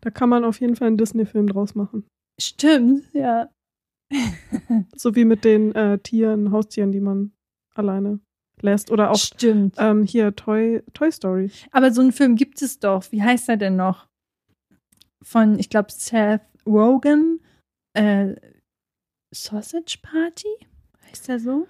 Da 0.00 0.10
kann 0.10 0.28
man 0.28 0.44
auf 0.44 0.60
jeden 0.60 0.76
Fall 0.76 0.88
einen 0.88 0.98
Disney-Film 0.98 1.46
draus 1.48 1.74
machen. 1.74 2.06
Stimmt, 2.40 3.04
ja. 3.12 3.48
So 4.96 5.14
wie 5.14 5.24
mit 5.24 5.44
den 5.44 5.74
äh, 5.74 5.98
Tieren, 5.98 6.52
Haustieren, 6.52 6.92
die 6.92 7.00
man 7.00 7.32
alleine 7.74 8.20
lässt. 8.60 8.90
Oder 8.90 9.10
auch 9.10 9.16
Stimmt. 9.18 9.76
ähm, 9.78 10.04
hier 10.04 10.34
Toy, 10.34 10.82
Toy 10.92 11.10
Story. 11.12 11.50
Aber 11.70 11.92
so 11.92 12.00
einen 12.00 12.12
Film 12.12 12.36
gibt 12.36 12.60
es 12.62 12.78
doch. 12.78 13.10
Wie 13.12 13.22
heißt 13.22 13.48
er 13.48 13.56
denn 13.56 13.76
noch? 13.76 14.08
Von, 15.22 15.58
ich 15.58 15.70
glaube, 15.70 15.88
Seth 15.92 16.42
Rogen. 16.66 17.40
Äh, 17.94 18.34
Sausage 19.30 19.98
Party? 20.02 20.48
Heißt 21.08 21.28
der 21.28 21.38
so? 21.38 21.66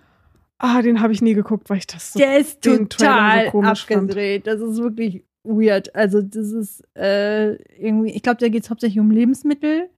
Ah, 0.59 0.83
den 0.83 1.01
habe 1.01 1.13
ich 1.13 1.23
nie 1.23 1.35
geguckt, 1.35 1.71
weil 1.71 1.79
ich 1.79 1.87
das 1.87 2.13
so. 2.13 2.19
Der 2.19 2.39
ist 2.39 2.63
total 2.63 3.47
so 3.47 3.51
komisch 3.53 3.87
fand. 3.87 4.03
abgedreht. 4.03 4.47
Das 4.47 4.61
ist 4.61 4.77
wirklich 4.79 5.25
weird. 5.43 5.95
Also, 5.95 6.21
das 6.21 6.53
ist 6.53 6.83
äh, 6.97 7.55
irgendwie, 7.79 8.11
ich 8.11 8.23
glaube, 8.23 8.39
da 8.39 8.49
geht 8.49 8.65
es 8.65 8.71
hauptsächlich 8.71 9.01
um 9.01 9.11
Lebensmittel. 9.11 9.89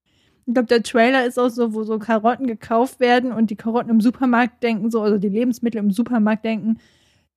Ich 0.46 0.54
glaube, 0.54 0.68
der 0.68 0.82
Trailer 0.82 1.26
ist 1.26 1.38
auch 1.38 1.50
so, 1.50 1.74
wo 1.74 1.84
so 1.84 1.98
Karotten 1.98 2.46
gekauft 2.46 3.00
werden 3.00 3.32
und 3.32 3.50
die 3.50 3.56
Karotten 3.56 3.90
im 3.90 4.00
Supermarkt 4.00 4.62
denken, 4.62 4.90
so, 4.90 5.00
also 5.02 5.18
die 5.18 5.28
Lebensmittel 5.28 5.78
im 5.78 5.90
Supermarkt 5.90 6.44
denken, 6.44 6.78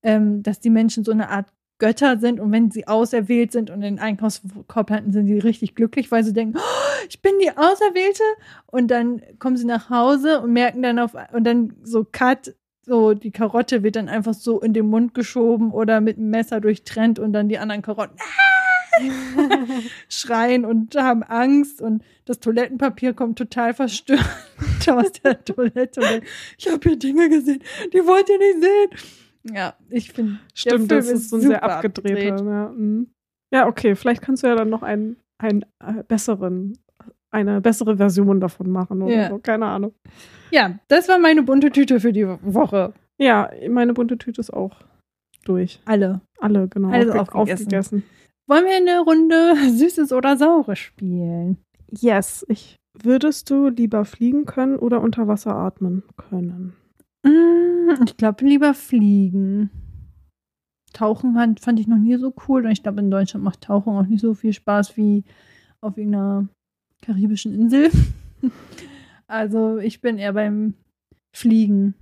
ähm, 0.03 0.43
dass 0.43 0.59
die 0.59 0.69
Menschen 0.69 1.03
so 1.03 1.11
eine 1.11 1.29
Art 1.29 1.47
Götter 1.77 2.17
sind 2.19 2.39
und 2.39 2.51
wenn 2.51 2.71
sie 2.71 2.87
auserwählt 2.87 3.51
sind 3.51 3.69
und 3.69 3.77
in 3.77 3.95
den 3.95 3.99
Einkaufskorb 3.99 4.89
landen, 4.89 5.11
sind 5.11 5.27
sie 5.27 5.39
richtig 5.39 5.75
glücklich, 5.75 6.09
weil 6.09 6.23
sie 6.23 6.33
denken, 6.33 6.57
oh, 6.57 7.05
ich 7.09 7.21
bin 7.21 7.33
die 7.41 7.51
Auserwählte 7.51 8.23
und 8.67 8.89
dann 8.89 9.21
kommen 9.39 9.57
sie 9.57 9.65
nach 9.65 9.89
Hause 9.89 10.41
und 10.41 10.53
merken 10.53 10.81
dann 10.81 10.99
auf 10.99 11.15
und 11.33 11.43
dann 11.43 11.73
so 11.83 12.05
Cut, 12.09 12.55
so 12.85 13.13
die 13.13 13.31
Karotte 13.31 13.83
wird 13.83 13.97
dann 13.97 14.07
einfach 14.07 14.33
so 14.33 14.61
in 14.61 14.73
den 14.73 14.87
Mund 14.87 15.13
geschoben 15.13 15.71
oder 15.71 15.99
mit 15.99 16.17
einem 16.17 16.29
Messer 16.29 16.61
durchtrennt 16.61 17.19
und 17.19 17.33
dann 17.33 17.49
die 17.49 17.57
anderen 17.57 17.81
Karotten 17.81 18.17
schreien 20.07 20.63
und 20.63 20.95
haben 20.95 21.23
Angst 21.23 21.81
und 21.81 22.03
das 22.23 22.39
Toilettenpapier 22.39 23.13
kommt 23.13 23.37
total 23.37 23.73
verstört 23.73 24.21
aus 24.87 25.11
der 25.23 25.43
Toilette 25.43 26.21
ich 26.57 26.69
habe 26.71 26.87
hier 26.87 26.97
Dinge 26.97 27.27
gesehen, 27.27 27.61
die 27.91 28.05
wollt 28.05 28.29
ihr 28.29 28.37
nicht 28.37 28.61
sehen. 28.61 29.24
Ja, 29.53 29.75
ich 29.89 30.11
finde, 30.11 30.39
Stimmt, 30.53 30.91
das 30.91 31.09
ist 31.09 31.29
so 31.29 31.35
ein 31.37 31.41
sehr 31.43 31.63
abgedrehter. 31.63 32.33
abgedreht. 32.35 32.47
Ja, 32.47 32.69
mhm. 32.75 33.07
ja, 33.53 33.67
okay, 33.67 33.95
vielleicht 33.95 34.21
kannst 34.21 34.43
du 34.43 34.47
ja 34.47 34.55
dann 34.55 34.69
noch 34.69 34.81
einen, 34.83 35.17
einen 35.37 35.63
äh, 35.83 36.03
besseren, 36.07 36.77
eine 37.31 37.61
bessere 37.61 37.97
Version 37.97 38.39
davon 38.39 38.69
machen 38.69 39.01
oder 39.03 39.13
Ja. 39.15 39.29
so. 39.29 39.37
Keine 39.39 39.65
Ahnung. 39.67 39.93
ja, 40.51 40.79
das 40.87 41.07
war 41.09 41.19
meine 41.19 41.43
bunte 41.43 41.69
Tüte 41.71 41.99
für 41.99 42.11
die 42.13 42.27
Woche. 42.27 42.93
Ja, 43.19 43.49
meine 43.69 43.93
bunte 43.93 44.17
Tüte 44.17 44.41
ist 44.41 44.51
auch 44.51 44.77
durch. 45.43 45.79
Alle. 45.85 46.21
Alle, 46.39 46.67
genau. 46.67 46.89
Alles 46.89 47.09
aufge- 47.13 47.19
aufgegessen. 47.35 47.65
aufgegessen. 47.67 48.03
Wollen 48.47 48.65
wir 48.65 48.75
eine 48.75 48.99
Runde 49.01 49.55
Süßes 49.77 50.11
oder 50.11 50.37
Saures 50.37 50.79
spielen? 50.79 51.57
Yes. 51.91 52.45
Ich, 52.49 52.75
würdest 53.03 53.49
du 53.51 53.67
lieber 53.69 54.05
fliegen 54.05 54.45
können 54.45 54.77
oder 54.77 55.01
unter 55.01 55.27
Wasser 55.27 55.55
atmen 55.55 56.03
können? 56.17 56.73
Mm, 57.25 58.03
Ich 58.05 58.17
glaube, 58.17 58.45
lieber 58.45 58.73
fliegen. 58.73 59.69
Tauchen 60.93 61.33
fand, 61.33 61.59
fand 61.59 61.79
ich 61.79 61.87
noch 61.87 61.97
nie 61.97 62.15
so 62.17 62.33
cool 62.47 62.65
und 62.65 62.71
ich 62.71 62.83
glaube, 62.83 63.01
in 63.01 63.11
Deutschland 63.11 63.43
macht 63.43 63.61
Tauchen 63.61 63.93
auch 63.97 64.05
nicht 64.05 64.21
so 64.21 64.33
viel 64.33 64.53
Spaß 64.53 64.95
wie 64.95 65.23
auf 65.81 65.97
irgendeiner 65.97 66.47
karibischen 67.01 67.53
Insel. 67.53 67.91
also 69.27 69.77
ich 69.77 69.99
bin 69.99 70.17
eher 70.17 70.33
beim 70.33 70.75
Fliegen. 71.35 71.95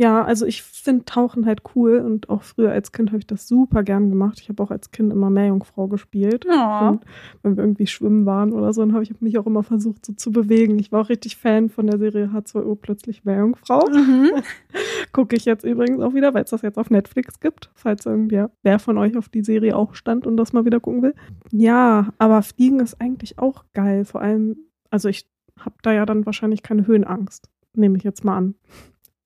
Ja, 0.00 0.24
also 0.24 0.46
ich 0.46 0.62
finde 0.62 1.04
Tauchen 1.06 1.44
halt 1.44 1.62
cool 1.74 1.98
und 1.98 2.28
auch 2.28 2.42
früher 2.42 2.70
als 2.70 2.92
Kind 2.92 3.10
habe 3.10 3.18
ich 3.18 3.26
das 3.26 3.48
super 3.48 3.82
gern 3.82 4.10
gemacht. 4.10 4.38
Ich 4.40 4.48
habe 4.48 4.62
auch 4.62 4.70
als 4.70 4.92
Kind 4.92 5.12
immer 5.12 5.28
Meerjungfrau 5.28 5.88
gespielt. 5.88 6.44
Ja. 6.48 6.90
Und 6.90 7.04
wenn 7.42 7.56
wir 7.56 7.64
irgendwie 7.64 7.88
schwimmen 7.88 8.24
waren 8.24 8.52
oder 8.52 8.72
so, 8.72 8.80
dann 8.80 8.92
habe 8.92 9.02
ich 9.02 9.20
mich 9.20 9.38
auch 9.38 9.46
immer 9.46 9.64
versucht, 9.64 10.06
so 10.06 10.12
zu 10.12 10.30
bewegen. 10.30 10.78
Ich 10.78 10.92
war 10.92 11.00
auch 11.00 11.08
richtig 11.08 11.36
Fan 11.36 11.68
von 11.68 11.88
der 11.88 11.98
Serie 11.98 12.30
H2O 12.32 12.76
plötzlich 12.76 13.24
Meerjungfrau. 13.24 13.88
Mhm. 13.90 14.30
Gucke 15.12 15.34
ich 15.34 15.44
jetzt 15.46 15.64
übrigens 15.64 16.00
auch 16.00 16.14
wieder, 16.14 16.32
weil 16.32 16.44
es 16.44 16.50
das 16.50 16.62
jetzt 16.62 16.78
auf 16.78 16.90
Netflix 16.90 17.40
gibt, 17.40 17.72
falls 17.74 18.06
irgendwer 18.06 18.52
wer 18.62 18.78
von 18.78 18.98
euch 18.98 19.16
auf 19.16 19.28
die 19.28 19.42
Serie 19.42 19.76
auch 19.76 19.94
stand 19.96 20.28
und 20.28 20.36
das 20.36 20.52
mal 20.52 20.64
wieder 20.64 20.78
gucken 20.78 21.02
will. 21.02 21.14
Ja, 21.50 22.10
aber 22.18 22.42
Fliegen 22.42 22.78
ist 22.78 23.00
eigentlich 23.00 23.40
auch 23.40 23.64
geil. 23.74 24.04
Vor 24.04 24.20
allem, 24.20 24.58
also 24.90 25.08
ich 25.08 25.26
habe 25.58 25.74
da 25.82 25.92
ja 25.92 26.06
dann 26.06 26.24
wahrscheinlich 26.24 26.62
keine 26.62 26.86
Höhenangst, 26.86 27.50
nehme 27.74 27.96
ich 27.96 28.04
jetzt 28.04 28.24
mal 28.24 28.36
an. 28.36 28.54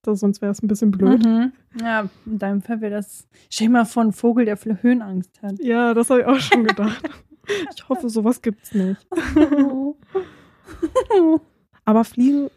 Das, 0.02 0.18
sonst 0.20 0.42
wäre 0.42 0.50
es 0.50 0.60
ein 0.60 0.66
bisschen 0.66 0.90
blöd. 0.90 1.24
Mhm. 1.24 1.52
Ja, 1.80 2.08
in 2.26 2.38
deinem 2.38 2.60
Fall 2.60 2.80
wäre 2.80 2.92
das. 2.92 3.28
Vor, 3.86 4.02
ein 4.02 4.12
Vogel, 4.12 4.44
der 4.44 4.58
Höhenangst 4.82 5.40
hat. 5.42 5.60
Ja, 5.60 5.94
das 5.94 6.10
habe 6.10 6.20
ich 6.20 6.26
auch 6.26 6.40
schon 6.40 6.64
gedacht. 6.64 7.08
ich 7.74 7.88
hoffe, 7.88 8.10
sowas 8.10 8.42
gibt's 8.42 8.74
nicht. 8.74 9.06
Aber 11.84 12.04
Fliegen, 12.04 12.48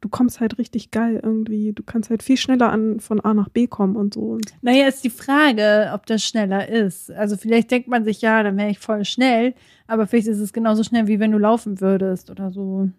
du 0.00 0.08
kommst 0.08 0.40
halt 0.40 0.58
richtig 0.58 0.90
geil 0.90 1.20
irgendwie. 1.22 1.72
Du 1.72 1.82
kannst 1.82 2.10
halt 2.10 2.22
viel 2.22 2.36
schneller 2.36 2.70
an, 2.70 3.00
von 3.00 3.20
A 3.20 3.34
nach 3.34 3.48
B 3.48 3.66
kommen 3.66 3.96
und 3.96 4.14
so. 4.14 4.38
Naja, 4.60 4.86
ist 4.86 5.04
die 5.04 5.10
Frage, 5.10 5.90
ob 5.94 6.06
das 6.06 6.24
schneller 6.24 6.68
ist. 6.68 7.10
Also 7.10 7.36
vielleicht 7.36 7.70
denkt 7.70 7.88
man 7.88 8.04
sich, 8.04 8.20
ja, 8.20 8.42
dann 8.42 8.56
wäre 8.56 8.70
ich 8.70 8.78
voll 8.78 9.04
schnell, 9.04 9.54
aber 9.86 10.06
vielleicht 10.06 10.28
ist 10.28 10.40
es 10.40 10.52
genauso 10.52 10.82
schnell, 10.84 11.06
wie 11.06 11.20
wenn 11.20 11.32
du 11.32 11.38
laufen 11.38 11.80
würdest 11.80 12.30
oder 12.30 12.50
so. 12.50 12.90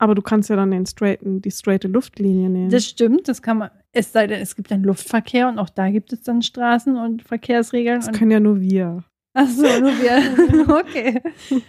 Aber 0.00 0.14
du 0.14 0.22
kannst 0.22 0.48
ja 0.48 0.56
dann 0.56 0.70
den 0.70 0.86
straighten, 0.86 1.42
die 1.42 1.50
straighte 1.50 1.86
Luftlinie 1.88 2.48
nehmen. 2.48 2.70
Das 2.70 2.86
stimmt, 2.86 3.28
das 3.28 3.42
kann 3.42 3.58
man, 3.58 3.70
es 3.92 4.12
sei 4.12 4.26
denn, 4.26 4.40
es 4.40 4.56
gibt 4.56 4.72
einen 4.72 4.82
Luftverkehr 4.84 5.48
und 5.48 5.58
auch 5.58 5.68
da 5.68 5.90
gibt 5.90 6.12
es 6.12 6.22
dann 6.22 6.42
Straßen 6.42 6.96
und 6.96 7.22
Verkehrsregeln. 7.22 8.00
das 8.00 8.10
können 8.12 8.30
ja 8.30 8.40
nur 8.40 8.60
wir. 8.60 9.04
ach 9.34 9.46
so, 9.48 9.62
nur 9.62 9.92
wir. 9.92 10.74
okay. 10.80 11.20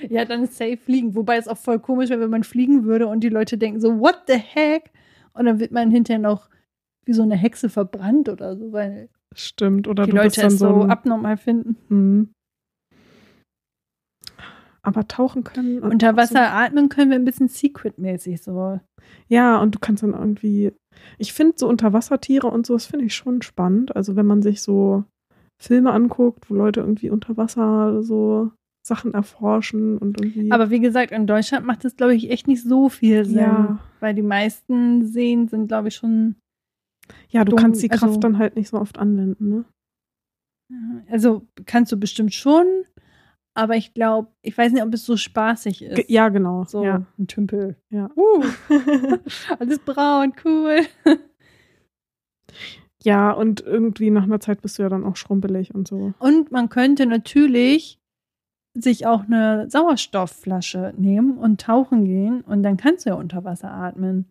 Ja, 0.10 0.26
dann 0.26 0.44
ist 0.44 0.56
safe 0.58 0.78
fliegen. 0.78 1.14
Wobei 1.16 1.38
es 1.38 1.48
auch 1.48 1.58
voll 1.58 1.80
komisch 1.80 2.10
wäre, 2.10 2.22
wenn 2.22 2.30
man 2.30 2.44
fliegen 2.44 2.86
würde 2.86 3.08
und 3.08 3.22
die 3.24 3.30
Leute 3.30 3.58
denken 3.58 3.80
so, 3.82 4.00
what 4.00 4.24
the 4.28 4.38
heck? 4.38 4.92
Und 5.34 5.46
dann 5.46 5.60
wird 5.60 5.72
man 5.72 5.92
hinterher 5.92 6.20
noch 6.20 6.50
wie 7.06 7.14
so 7.14 7.24
eine 7.24 7.36
Hexe 7.36 7.70
verbrannt 7.70 8.30
oder 8.30 8.56
so, 8.58 8.72
weil 8.72 9.10
Stimmt. 9.36 9.88
Oder 9.88 10.06
die 10.06 10.12
Leute 10.12 10.42
dann 10.42 10.52
es 10.54 10.60
so 10.60 10.84
ein- 10.84 10.90
abnormal 10.90 11.38
finden. 11.38 11.76
Mhm. 11.90 12.30
Aber 14.84 15.08
tauchen 15.08 15.44
können. 15.44 15.80
und 15.80 15.92
Unter 15.92 16.18
Wasser 16.18 16.52
atmen 16.54 16.90
können 16.90 17.12
wir 17.12 17.18
ein 17.20 17.26
bisschen 17.26 17.48
secretmäßig 17.48 18.42
so. 18.42 18.52
So, 18.54 18.80
ja, 19.28 19.60
und 19.62 19.76
du 19.76 19.80
kannst 19.80 20.02
dann 20.04 20.14
irgendwie. 20.14 20.72
Ich 21.18 21.34
finde 21.34 21.54
so 21.58 21.68
Unterwassertiere 21.68 22.48
und 22.48 22.66
so, 22.66 22.74
das 22.74 22.86
finde 22.88 23.06
ich 23.06 23.16
schon 23.16 23.42
spannend. 23.42 23.96
Also 23.96 24.16
wenn 24.16 24.26
man 24.26 24.42
sich 24.42 24.62
so 24.62 25.04
Filme 25.62 25.92
anguckt, 25.92 26.50
wo 26.50 26.56
Leute 26.56 26.80
irgendwie 26.80 27.10
unter 27.12 27.38
Wasser 27.38 28.02
so 28.02 28.52
Sachen 28.86 29.14
erforschen 29.14 29.98
und 30.00 30.20
irgendwie. 30.20 30.52
Aber 30.52 30.72
wie 30.72 30.80
gesagt, 30.80 31.12
in 31.12 31.28
Deutschland 31.28 31.66
macht 31.68 31.86
das, 31.86 31.96
glaube 31.96 32.16
ich, 32.16 32.32
echt 32.32 32.48
nicht 32.48 32.64
so 32.64 32.90
viel 32.90 33.26
Sinn. 33.26 33.38
Ja. 33.38 33.80
Weil 34.00 34.16
die 34.16 34.24
meisten 34.24 35.06
Seen 35.06 35.48
sind, 35.48 35.68
glaube 35.68 35.90
ich, 35.90 35.96
schon. 35.96 36.36
ja, 37.30 37.46
du 37.46 37.52
dumm, 37.52 37.60
kannst 37.60 37.84
die 37.84 37.90
Kraft 37.90 38.04
also- 38.04 38.20
dann 38.20 38.40
halt 38.40 38.56
nicht 38.56 38.70
so 38.70 38.78
oft 38.80 38.98
anwenden, 38.98 39.50
ne? 39.50 39.66
Also 41.10 41.46
kannst 41.66 41.92
du 41.92 41.98
bestimmt 41.98 42.34
schon, 42.34 42.66
aber 43.54 43.76
ich 43.76 43.93
glaube, 43.93 44.30
ich 44.41 44.58
weiß 44.58 44.72
nicht, 44.72 44.84
ob 44.84 44.93
es 44.93 45.06
so 45.06 45.18
spaßig 45.18 45.84
ist. 45.84 46.10
Ja, 46.10 46.30
genau. 46.30 46.64
So 46.66 46.84
Ja. 46.84 47.06
ein 47.20 47.28
Tümpel. 47.28 47.76
Ja. 47.89 48.10
Uh, 48.16 48.43
alles 49.60 49.80
braun, 49.80 50.34
cool. 50.45 50.80
ja, 53.04 53.32
und 53.32 53.62
irgendwie 53.62 54.10
nach 54.12 54.24
einer 54.24 54.39
Zeit 54.39 54.62
bist 54.62 54.78
du 54.78 54.84
ja 54.84 54.89
dann 54.89 55.04
auch 55.04 55.16
schrumpelig 55.16 55.74
und 55.74 55.88
so. 55.88 56.14
Und 56.20 56.52
man 56.52 56.70
könnte 56.70 57.06
natürlich 57.06 57.97
sich 58.78 59.06
auch 59.06 59.26
eine 59.26 59.70
Sauerstoffflasche 59.70 60.93
nehmen 60.97 61.38
und 61.38 61.60
tauchen 61.60 62.06
gehen 62.06 62.41
und 62.41 62.64
dann 62.64 62.78
kannst 62.78 63.06
du 63.06 63.10
ja 63.10 63.16
unter 63.16 63.43
Wasser 63.43 63.70
atmen. 63.72 64.30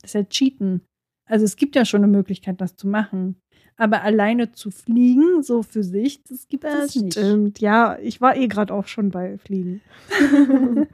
Das 0.00 0.10
ist 0.10 0.14
ja 0.14 0.24
Cheaten. 0.24 0.82
Also 1.28 1.44
es 1.44 1.56
gibt 1.56 1.76
ja 1.76 1.84
schon 1.84 2.02
eine 2.02 2.10
Möglichkeit, 2.10 2.60
das 2.60 2.74
zu 2.76 2.88
machen. 2.88 3.36
Aber 3.76 4.02
alleine 4.02 4.52
zu 4.52 4.70
fliegen, 4.70 5.42
so 5.42 5.62
für 5.62 5.82
sich, 5.82 6.22
das 6.24 6.48
gibt 6.48 6.64
es 6.64 6.94
nicht. 6.94 7.14
stimmt. 7.14 7.58
Ja, 7.60 7.98
ich 8.00 8.20
war 8.20 8.36
eh 8.36 8.46
gerade 8.46 8.72
auch 8.72 8.86
schon 8.86 9.10
bei 9.10 9.38
Fliegen. 9.38 9.80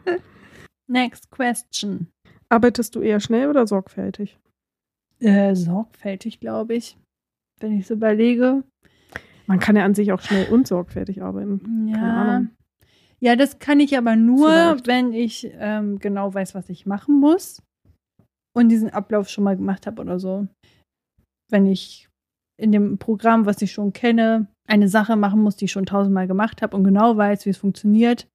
Next 0.87 1.31
question. 1.31 2.09
Arbeitest 2.49 2.95
du 2.95 3.01
eher 3.01 3.21
schnell 3.21 3.49
oder 3.51 3.67
sorgfältig? 3.67 4.39
Äh, 5.21 5.55
sorgfältig, 5.55 6.41
glaube 6.41 6.75
ich. 6.75 6.97
Wenn 7.61 7.79
ich 7.79 7.87
so 7.87 7.95
überlege. 7.95 8.63
Man 9.47 9.59
kann 9.59 9.77
ja 9.77 9.85
an 9.85 9.95
sich 9.95 10.13
auch 10.13 10.21
schnell 10.21 10.49
und 10.53 10.67
sorgfältig 10.67 11.23
arbeiten. 11.23 11.89
Ja. 11.89 12.45
Ja, 13.21 13.35
das 13.35 13.59
kann 13.59 13.81
ich 13.81 13.99
aber 13.99 14.15
nur, 14.15 14.49
Vielleicht. 14.49 14.87
wenn 14.87 15.13
ich 15.13 15.51
ähm, 15.55 15.99
genau 15.99 16.33
weiß, 16.33 16.55
was 16.55 16.69
ich 16.71 16.87
machen 16.87 17.19
muss 17.19 17.61
und 18.57 18.69
diesen 18.69 18.91
Ablauf 18.91 19.29
schon 19.29 19.45
mal 19.45 19.57
gemacht 19.57 19.87
habe 19.87 20.01
oder 20.01 20.21
so. 20.21 20.47
Wenn 21.51 21.67
ich 21.67 22.08
in 22.59 22.73
dem 22.73 22.99
Programm, 22.99 23.47
was 23.47 23.63
ich 23.63 23.73
schon 23.73 23.93
kenne, 23.93 24.49
eine 24.67 24.89
Sache 24.89 25.17
machen 25.17 25.41
muss, 25.41 25.57
die 25.57 25.67
ich 25.67 25.73
schon 25.73 25.87
tausendmal 25.87 26.27
gemacht 26.27 26.61
habe 26.61 26.77
und 26.77 26.85
genau 26.85 27.17
weiß, 27.17 27.47
wie 27.47 27.51
es 27.51 27.59
funktioniert 27.59 28.29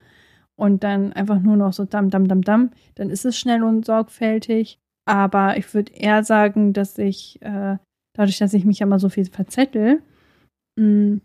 und 0.56 0.84
dann 0.84 1.14
einfach 1.14 1.40
nur 1.40 1.58
noch 1.58 1.74
so 1.74 1.86
dam, 1.86 2.10
dam, 2.10 2.28
dam, 2.28 2.42
dam, 2.42 2.72
dann 2.96 3.10
ist 3.10 3.26
es 3.26 3.38
schnell 3.38 3.64
und 3.64 3.86
sorgfältig. 3.86 4.80
Aber 5.06 5.58
ich 5.58 5.74
würde 5.74 5.92
eher 5.92 6.24
sagen, 6.24 6.74
dass 6.74 6.98
ich, 6.98 7.42
äh, 7.42 7.78
dadurch, 8.16 8.38
dass 8.38 8.54
ich 8.54 8.66
mich 8.66 8.80
ja 8.80 8.86
immer 8.86 9.00
so 9.00 9.10
viel 9.10 9.26
verzettel, 9.26 10.02
mh, 10.80 11.20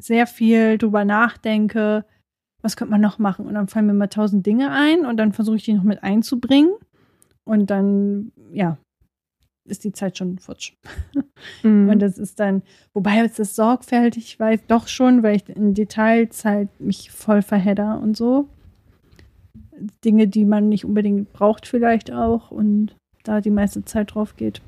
sehr 0.00 0.26
viel 0.26 0.78
drüber 0.78 1.04
nachdenke, 1.04 2.04
was 2.62 2.76
könnte 2.76 2.92
man 2.92 3.00
noch 3.00 3.18
machen? 3.18 3.46
Und 3.46 3.54
dann 3.54 3.68
fallen 3.68 3.86
mir 3.86 3.94
mal 3.94 4.08
tausend 4.08 4.46
Dinge 4.46 4.70
ein 4.70 5.04
und 5.04 5.16
dann 5.16 5.32
versuche 5.32 5.56
ich 5.56 5.64
die 5.64 5.72
noch 5.72 5.82
mit 5.82 6.02
einzubringen. 6.02 6.72
Und 7.44 7.70
dann, 7.70 8.32
ja, 8.52 8.78
ist 9.68 9.84
die 9.84 9.92
Zeit 9.92 10.18
schon 10.18 10.38
futsch. 10.38 10.72
Mhm. 11.62 11.88
Und 11.88 12.00
das 12.00 12.18
ist 12.18 12.40
dann, 12.40 12.62
wobei 12.94 13.20
es 13.20 13.34
das 13.34 13.54
sorgfältig 13.54 14.40
weiß, 14.40 14.60
doch 14.66 14.88
schon, 14.88 15.22
weil 15.22 15.36
ich 15.36 15.48
in 15.48 15.72
Details 15.72 16.44
halt 16.44 16.68
mich 16.80 17.12
voll 17.12 17.42
verhedder 17.42 18.00
und 18.02 18.16
so. 18.16 18.48
Dinge, 20.04 20.26
die 20.26 20.44
man 20.44 20.68
nicht 20.68 20.84
unbedingt 20.84 21.32
braucht, 21.32 21.68
vielleicht 21.68 22.12
auch 22.12 22.50
und 22.50 22.96
da 23.22 23.40
die 23.40 23.50
meiste 23.50 23.84
Zeit 23.84 24.14
drauf 24.14 24.36
geht. 24.36 24.62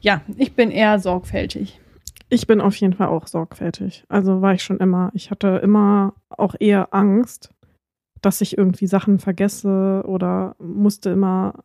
Ja, 0.00 0.22
ich 0.36 0.54
bin 0.54 0.70
eher 0.70 0.98
sorgfältig. 0.98 1.80
Ich 2.30 2.46
bin 2.46 2.60
auf 2.60 2.74
jeden 2.76 2.94
Fall 2.94 3.08
auch 3.08 3.26
sorgfältig. 3.26 4.04
Also 4.08 4.40
war 4.40 4.54
ich 4.54 4.62
schon 4.62 4.78
immer. 4.78 5.10
Ich 5.14 5.30
hatte 5.30 5.60
immer 5.62 6.14
auch 6.30 6.54
eher 6.58 6.94
Angst, 6.94 7.50
dass 8.22 8.40
ich 8.40 8.56
irgendwie 8.56 8.86
Sachen 8.86 9.18
vergesse 9.18 10.02
oder 10.06 10.56
musste 10.58 11.10
immer, 11.10 11.64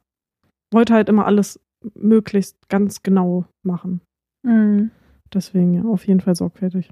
wollte 0.72 0.94
halt 0.94 1.10
immer 1.10 1.26
alles 1.26 1.60
möglichst 1.94 2.70
ganz 2.70 3.04
genau 3.04 3.46
machen. 3.64 4.02
Mhm. 4.44 4.92
Deswegen 5.34 5.74
ja, 5.74 5.84
auf 5.84 6.08
jeden 6.08 6.22
Fall 6.22 6.36
sorgfältig. 6.36 6.92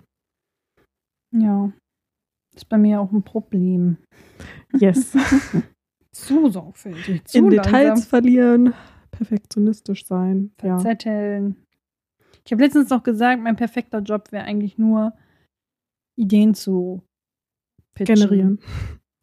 Ja, 1.35 1.71
ist 2.55 2.69
bei 2.69 2.77
mir 2.77 3.01
auch 3.01 3.11
ein 3.11 3.23
Problem. 3.23 3.97
Yes. 4.73 5.15
Zu 6.11 6.49
sorgfältig, 6.49 7.25
zu 7.25 7.38
In 7.38 7.49
Details 7.51 7.89
langsam 7.89 8.09
verlieren, 8.09 8.73
perfektionistisch 9.11 10.05
sein. 10.05 10.51
Ja. 10.63 10.79
verzetteln. 10.79 11.57
Ich 12.43 12.51
habe 12.51 12.63
letztens 12.63 12.89
noch 12.89 13.03
gesagt, 13.03 13.41
mein 13.43 13.55
perfekter 13.55 13.99
Job 13.99 14.31
wäre 14.31 14.45
eigentlich 14.45 14.79
nur, 14.79 15.13
Ideen 16.17 16.55
zu 16.55 17.03
pitchen. 17.93 18.15
Generieren. 18.15 18.59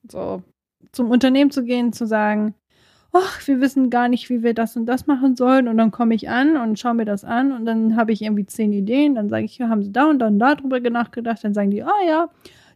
So, 0.09 0.43
zum 0.93 1.11
Unternehmen 1.11 1.51
zu 1.51 1.65
gehen, 1.65 1.93
zu 1.93 2.07
sagen, 2.07 2.55
ach, 3.15 3.47
wir 3.47 3.61
wissen 3.61 3.89
gar 3.91 4.09
nicht, 4.09 4.29
wie 4.29 4.43
wir 4.43 4.53
das 4.55 4.77
und 4.77 4.87
das 4.87 5.07
machen 5.07 5.37
sollen. 5.37 5.69
Und 5.69 5.79
dann 5.79 5.91
komme 5.91 6.15
ich 6.15 6.29
an 6.29 6.57
und 6.57 6.79
schaue 6.79 6.95
mir 6.95 7.05
das 7.05 7.25
an 7.25 7.53
und 7.53 7.65
dann 7.65 7.97
habe 7.97 8.13
ich 8.13 8.21
irgendwie 8.23 8.45
zehn 8.47 8.73
Ideen. 8.73 9.15
Dann 9.15 9.29
sage 9.29 9.45
ich, 9.45 9.57
ja, 9.59 9.69
haben 9.69 9.83
sie 9.83 9.93
da 9.93 10.11
und 10.11 10.19
dann 10.19 10.39
darüber 10.39 10.79
nachgedacht. 10.81 11.43
Dann 11.45 11.55
sagen 11.55 11.71
die, 11.71 11.83
ah 11.83 12.03
ja, 12.07 12.29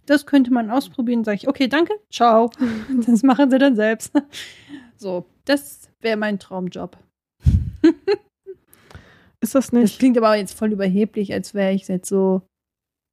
das 0.06 0.24
könnte 0.26 0.52
man 0.52 0.70
ausprobieren. 0.70 1.24
Sage 1.24 1.36
ich, 1.42 1.48
okay, 1.48 1.68
danke, 1.68 1.92
ciao. 2.10 2.50
Das 3.06 3.22
machen 3.22 3.50
sie 3.50 3.58
dann 3.58 3.76
selbst. 3.76 4.12
So, 4.96 5.26
das 5.44 5.90
wäre 6.00 6.16
mein 6.16 6.38
Traumjob. 6.38 6.96
Ist 9.40 9.54
das 9.54 9.66
Das 9.66 9.72
nicht? 9.72 9.98
klingt 9.98 10.18
aber 10.18 10.34
jetzt 10.36 10.58
voll 10.58 10.72
überheblich, 10.72 11.32
als 11.32 11.54
wäre 11.54 11.72
ich 11.72 11.86
jetzt 11.86 12.08
so 12.08 12.42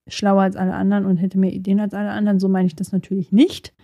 schlauer 0.08 0.42
als 0.44 0.56
alle 0.56 0.74
anderen 0.74 1.06
und 1.06 1.18
hätte 1.18 1.38
mehr 1.38 1.54
Ideen 1.54 1.80
als 1.80 1.94
alle 1.94 2.10
anderen. 2.12 2.40
So 2.40 2.48
meine 2.48 2.68
ich 2.68 2.76
das 2.76 2.92
natürlich 2.92 3.32
nicht. 3.32 3.75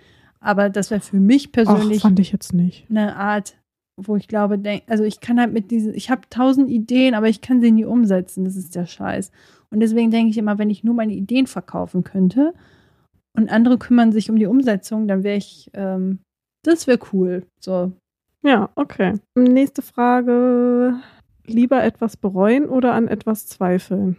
Aber 0.44 0.70
das 0.70 0.89
wäre 0.92 1.02
für 1.02 1.20
mich 1.20 1.48
Ach, 1.50 1.52
persönlich 1.52 2.02
fand 2.02 2.20
ich 2.20 2.32
jetzt 2.32 2.54
nicht. 2.54 2.86
eine 2.89 3.16
Art, 3.16 3.58
wo 3.96 4.16
ich 4.16 4.28
glaube, 4.28 4.58
denk, 4.58 4.84
also 4.88 5.04
ich 5.04 5.20
kann 5.20 5.39
halt 5.39 5.54
mit 5.54 5.70
diesen, 5.72 5.94
ich 5.94 6.10
habe 6.10 6.22
tausend 6.30 6.70
Ideen, 6.70 7.14
aber 7.14 7.30
ich 7.30 7.42
kann 7.42 7.62
sie 7.62 7.72
nie 7.72 7.86
umsetzen. 7.86 8.44
Das 8.46 8.56
ist 8.56 8.76
der 8.76 8.86
Scheiß. 8.88 9.32
Und 9.70 9.80
deswegen 9.82 10.10
denke 10.12 10.32
ich 10.32 10.38
immer, 10.38 10.58
wenn 10.58 10.70
ich 10.72 10.84
nur 10.84 10.96
meine 10.96 11.14
Ideen 11.14 11.46
verkaufen 11.48 12.04
könnte 12.04 12.54
und 13.38 13.50
andere 13.52 13.78
kümmern 13.78 14.12
sich 14.12 14.30
um 14.30 14.36
die 14.38 14.48
Umsetzung, 14.48 15.08
dann 15.08 15.24
wäre 15.24 15.38
ich, 15.38 15.70
ähm, 15.74 16.20
das 16.64 16.88
wäre 16.88 17.00
cool. 17.14 17.46
So. 17.60 17.92
Ja, 18.44 18.70
okay. 18.76 19.20
Nächste 19.38 19.82
Frage. 19.84 20.96
lieber 21.46 21.84
etwas 21.84 22.18
bereuen 22.18 22.66
oder 22.68 22.94
an 22.94 23.08
etwas 23.08 23.46
zweifeln? 23.48 24.18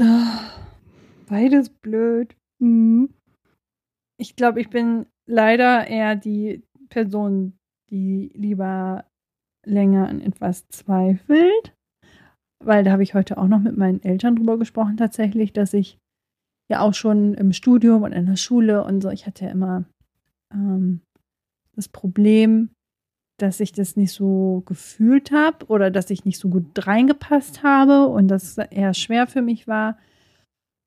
Ah, 0.00 0.38
Beides 1.28 1.68
blöd. 1.68 2.34
Mhm. 2.58 3.10
Ich 4.20 4.36
glaube, 4.36 4.60
ich 4.60 4.68
bin 4.68 5.06
leider 5.26 5.86
eher 5.86 6.16
die 6.16 6.64
Person, 6.88 7.56
die 7.90 8.32
lieber 8.34 9.04
länger 9.64 10.08
an 10.08 10.20
etwas 10.20 10.66
zweifelt. 10.68 11.74
Weil 12.64 12.82
da 12.82 12.90
habe 12.90 13.04
ich 13.04 13.14
heute 13.14 13.38
auch 13.38 13.46
noch 13.46 13.60
mit 13.60 13.76
meinen 13.76 14.02
Eltern 14.02 14.34
drüber 14.34 14.58
gesprochen, 14.58 14.96
tatsächlich, 14.96 15.52
dass 15.52 15.72
ich 15.74 15.98
ja 16.70 16.80
auch 16.80 16.94
schon 16.94 17.34
im 17.34 17.52
Studium 17.52 18.02
und 18.02 18.12
in 18.12 18.26
der 18.26 18.36
Schule 18.36 18.84
und 18.84 19.00
so, 19.00 19.10
ich 19.10 19.26
hatte 19.26 19.44
ja 19.44 19.52
immer 19.52 19.84
ähm, 20.52 21.02
das 21.76 21.88
Problem, 21.88 22.70
dass 23.38 23.60
ich 23.60 23.70
das 23.70 23.96
nicht 23.96 24.12
so 24.12 24.64
gefühlt 24.66 25.30
habe 25.30 25.66
oder 25.66 25.92
dass 25.92 26.10
ich 26.10 26.24
nicht 26.24 26.40
so 26.40 26.48
gut 26.48 26.86
reingepasst 26.86 27.62
habe 27.62 28.06
und 28.06 28.26
das 28.26 28.58
eher 28.58 28.92
schwer 28.94 29.28
für 29.28 29.42
mich 29.42 29.68
war 29.68 29.96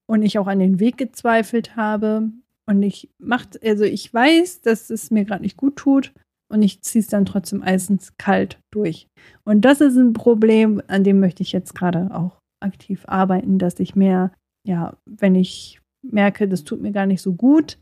und 0.09 0.21
ich 0.21 0.37
auch 0.37 0.47
an 0.47 0.59
den 0.59 0.81
Weg 0.81 0.97
gezweifelt 0.97 1.77
habe 1.77 2.29
und 2.67 2.81
ich 2.83 3.09
macht 3.19 3.63
also 3.63 3.83
ich 3.83 4.13
weiß, 4.13 4.61
dass 4.61 4.89
es 4.89 5.11
mir 5.11 5.25
gerade 5.25 5.43
nicht 5.43 5.57
gut 5.57 5.75
tut 5.75 6.13
und 6.51 6.61
ich 6.61 6.81
ziehe 6.81 7.01
es 7.01 7.07
dann 7.07 7.25
trotzdem 7.25 7.63
eisens 7.63 8.17
kalt 8.17 8.59
durch. 8.71 9.07
Und 9.45 9.61
das 9.61 9.81
ist 9.81 9.95
ein 9.95 10.13
Problem, 10.13 10.81
an 10.87 11.03
dem 11.03 11.19
möchte 11.19 11.43
ich 11.43 11.51
jetzt 11.51 11.73
gerade 11.73 12.09
auch 12.13 12.39
aktiv 12.61 13.03
arbeiten, 13.07 13.57
dass 13.57 13.79
ich 13.79 13.95
mehr, 13.95 14.31
ja, 14.67 14.97
wenn 15.05 15.35
ich 15.35 15.79
merke, 16.03 16.47
das 16.47 16.63
tut 16.63 16.81
mir 16.81 16.91
gar 16.91 17.05
nicht 17.05 17.21
so 17.21 17.33
gut, 17.33 17.77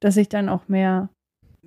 dass 0.00 0.16
ich 0.16 0.28
dann 0.28 0.48
auch 0.48 0.68
mehr, 0.68 1.10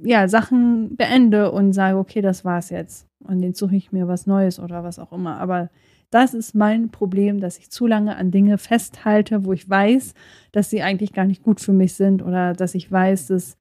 ja, 0.02 0.28
Sachen 0.28 0.96
beende 0.96 1.52
und 1.52 1.74
sage, 1.74 1.98
okay, 1.98 2.22
das 2.22 2.44
war's 2.44 2.70
jetzt. 2.70 3.06
Und 3.24 3.44
jetzt 3.44 3.60
suche 3.60 3.76
ich 3.76 3.92
mir 3.92 4.08
was 4.08 4.26
Neues 4.26 4.60
oder 4.60 4.84
was 4.84 5.00
auch 5.00 5.12
immer. 5.12 5.38
Aber 5.38 5.70
das 6.12 6.34
ist 6.34 6.54
mein 6.54 6.90
Problem, 6.90 7.40
dass 7.40 7.58
ich 7.58 7.72
zu 7.72 7.88
lange 7.88 8.16
an 8.16 8.32
Dinge 8.32 8.58
festhalte, 8.58 9.46
wo 9.46 9.54
ich 9.54 9.68
weiß, 9.70 10.14
dass 10.52 10.70
sie 10.70 10.82
eigentlich 10.82 11.14
gar 11.14 11.26
nicht 11.26 11.42
gut 11.42 11.62
für 11.62 11.74
mich 11.74 11.94
sind 11.96 12.22
oder 12.22 12.54
dass 12.54 12.76
ich 12.76 12.92
weiß, 12.92 13.28
dass 13.28 13.58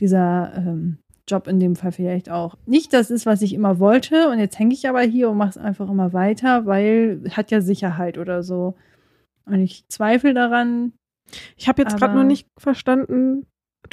dieser 0.00 0.52
ähm, 0.56 0.98
Job 1.26 1.48
in 1.48 1.58
dem 1.58 1.76
Fall 1.76 1.92
vielleicht 1.92 2.30
auch 2.30 2.56
nicht 2.66 2.92
das 2.92 3.10
ist, 3.10 3.24
was 3.24 3.40
ich 3.40 3.54
immer 3.54 3.78
wollte. 3.78 4.28
Und 4.28 4.38
jetzt 4.38 4.58
hänge 4.58 4.74
ich 4.74 4.88
aber 4.88 5.00
hier 5.00 5.30
und 5.30 5.38
mache 5.38 5.50
es 5.50 5.58
einfach 5.58 5.88
immer 5.88 6.12
weiter, 6.12 6.66
weil 6.66 7.22
hat 7.30 7.50
ja 7.50 7.62
Sicherheit 7.62 8.18
oder 8.18 8.42
so. 8.42 8.74
Und 9.46 9.60
ich 9.60 9.88
zweifle 9.88 10.34
daran. 10.34 10.92
Ich 11.56 11.68
habe 11.68 11.82
jetzt 11.82 11.96
gerade 11.96 12.14
nur 12.14 12.24
nicht 12.24 12.46
verstanden, 12.58 13.46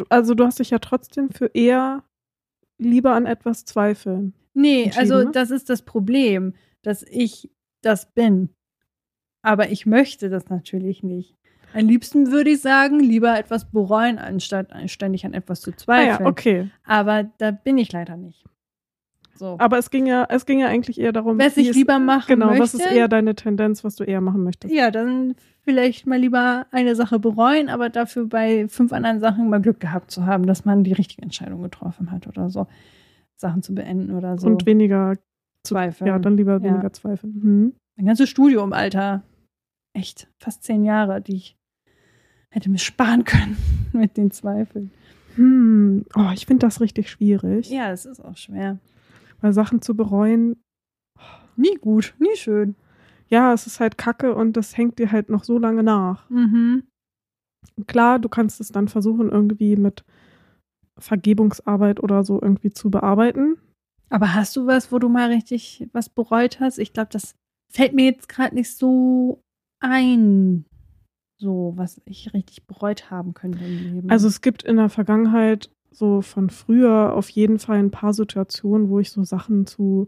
also 0.10 0.34
du 0.34 0.46
hast 0.46 0.60
dich 0.60 0.72
ja 0.72 0.80
trotzdem 0.80 1.30
für 1.30 1.50
eher 1.54 2.04
lieber 2.78 3.14
an 3.14 3.26
etwas 3.26 3.64
zweifeln. 3.64 4.34
Nee, 4.54 4.92
also 4.98 5.20
ne? 5.20 5.32
das 5.32 5.50
ist 5.50 5.70
das 5.70 5.84
Problem, 5.84 6.54
dass 6.82 7.04
ich 7.04 7.50
das 7.82 8.12
bin. 8.14 8.50
Aber 9.42 9.70
ich 9.70 9.86
möchte 9.86 10.30
das 10.30 10.50
natürlich 10.50 11.04
nicht. 11.04 11.36
Am 11.74 11.88
liebsten 11.88 12.32
würde 12.32 12.50
ich 12.52 12.62
sagen, 12.62 13.00
lieber 13.00 13.38
etwas 13.38 13.70
bereuen, 13.72 14.18
anstatt 14.20 14.68
ständig 14.90 15.26
an 15.26 15.34
etwas 15.34 15.62
zu 15.62 15.72
Ah 15.72 15.78
zweifeln. 15.78 16.26
ja, 16.26 16.30
okay. 16.30 16.70
Aber 16.84 17.24
da 17.38 17.52
bin 17.52 17.78
ich 17.78 17.92
leider 17.92 18.18
nicht. 18.18 18.44
So. 19.36 19.56
Aber 19.58 19.78
es 19.80 19.90
ging 19.90 20.06
ja, 20.06 20.28
es 20.30 20.46
ging 20.46 20.60
ja 20.60 20.68
eigentlich 20.68 21.00
eher 21.00 21.14
darum, 21.14 21.40
Was 21.40 21.58
ich 21.58 21.74
lieber 21.74 21.98
machen 21.98 22.28
genau, 22.28 22.48
möchte. 22.48 22.62
was 22.62 22.74
ist 22.76 22.86
eher 22.92 23.08
deine 23.08 23.34
Tendenz, 23.34 23.84
was 23.84 23.96
du 23.96 24.04
eher 24.04 24.22
machen 24.22 24.44
möchtest? 24.44 24.72
Ja, 24.72 24.92
dann 24.92 25.34
vielleicht 25.62 26.06
mal 26.06 26.20
lieber 26.20 26.68
eine 26.72 26.96
Sache 26.96 27.18
bereuen, 27.18 27.70
aber 27.70 27.90
dafür 27.90 28.28
bei 28.28 28.68
fünf 28.68 28.94
anderen 28.94 29.20
Sachen 29.20 29.50
mal 29.50 29.62
Glück 29.62 29.80
gehabt 29.80 30.12
zu 30.12 30.26
haben, 30.28 30.46
dass 30.46 30.66
man 30.66 30.84
die 30.84 30.94
richtige 30.94 31.24
Entscheidung 31.24 31.64
getroffen 31.64 32.12
hat 32.12 32.28
oder 32.28 32.50
so. 32.52 32.68
Sachen 33.36 33.64
zu 33.64 33.74
beenden 33.74 34.16
oder 34.16 34.38
so. 34.38 34.46
Und 34.46 34.68
weniger, 34.68 35.16
zweifeln. 35.66 36.08
ja, 36.08 36.20
dann 36.20 36.38
lieber 36.38 36.54
Ja. 36.58 36.64
weniger 36.64 36.92
zweifeln. 36.94 37.34
Mhm. 37.42 37.74
Mein 37.98 38.06
ganzes 38.08 38.30
Studium, 38.30 38.74
Alter. 38.74 39.24
Echt, 39.94 40.30
fast 40.42 40.64
zehn 40.64 40.84
Jahre, 40.86 41.22
die 41.22 41.36
ich 41.36 41.56
hätte 42.54 42.70
mir 42.70 42.78
sparen 42.80 43.24
können 43.26 43.58
mit 43.94 44.18
den 44.18 44.32
Zweifeln. 44.32 44.92
Hm. 45.36 46.06
Oh, 46.16 46.30
ich 46.34 46.46
finde 46.46 46.66
das 46.66 46.82
richtig 46.82 47.10
schwierig, 47.10 47.70
Ja, 47.70 47.92
es 47.92 48.06
ist 48.06 48.20
auch 48.20 48.36
schwer. 48.38 48.80
weil 49.40 49.54
Sachen 49.54 49.82
zu 49.82 49.96
bereuen, 49.96 50.62
Nie 51.56 51.76
gut, 51.76 52.14
nie 52.20 52.36
schön. 52.36 52.76
ja, 53.28 53.54
es 53.54 53.68
ist 53.68 53.80
halt 53.80 53.98
Kacke 53.98 54.34
und 54.36 54.58
das 54.58 54.76
hängt 54.78 55.00
dir 55.00 55.12
halt 55.12 55.30
noch 55.30 55.44
so 55.44 55.58
lange 55.58 55.84
nach. 55.84 56.30
Mhm. 56.30 56.84
Klar, 57.88 58.20
du 58.20 58.28
kannst 58.30 58.60
es 58.60 58.70
dann 58.70 58.88
versuchen, 58.88 59.30
irgendwie 59.30 59.76
mit 59.76 60.04
Vergebungsarbeit 61.00 62.02
oder 62.02 62.24
so 62.24 62.42
irgendwie 62.42 62.72
zu 62.72 62.90
bearbeiten. 62.90 63.58
Aber 64.12 64.36
hast 64.36 64.56
du 64.58 64.68
was, 64.68 64.92
wo 64.92 65.00
du 65.00 65.10
mal 65.10 65.30
richtig 65.32 65.88
was 65.94 66.10
bereut 66.10 66.60
hast? 66.60 66.78
Ich 66.78 66.94
glaube, 66.94 67.10
das 67.12 67.34
fällt 67.70 67.94
mir 67.94 68.06
jetzt 68.06 68.30
gerade 68.30 68.54
nicht 68.54 68.76
so 68.76 69.42
ein. 69.80 70.66
So, 71.38 71.74
was 71.76 72.00
ich 72.06 72.34
richtig 72.36 72.68
bereut 72.68 73.10
haben 73.10 73.34
könnte 73.34 73.64
im 73.64 73.96
Leben. 73.96 74.12
Also 74.12 74.28
es 74.28 74.42
gibt 74.42 74.62
in 74.62 74.76
der 74.76 74.90
Vergangenheit 74.90 75.72
so 75.90 76.22
von 76.22 76.50
früher 76.50 77.14
auf 77.16 77.30
jeden 77.30 77.58
Fall 77.58 77.80
ein 77.80 77.90
paar 77.90 78.14
Situationen, 78.14 78.90
wo 78.90 79.00
ich 79.00 79.10
so 79.10 79.24
Sachen 79.24 79.66
zu 79.66 80.08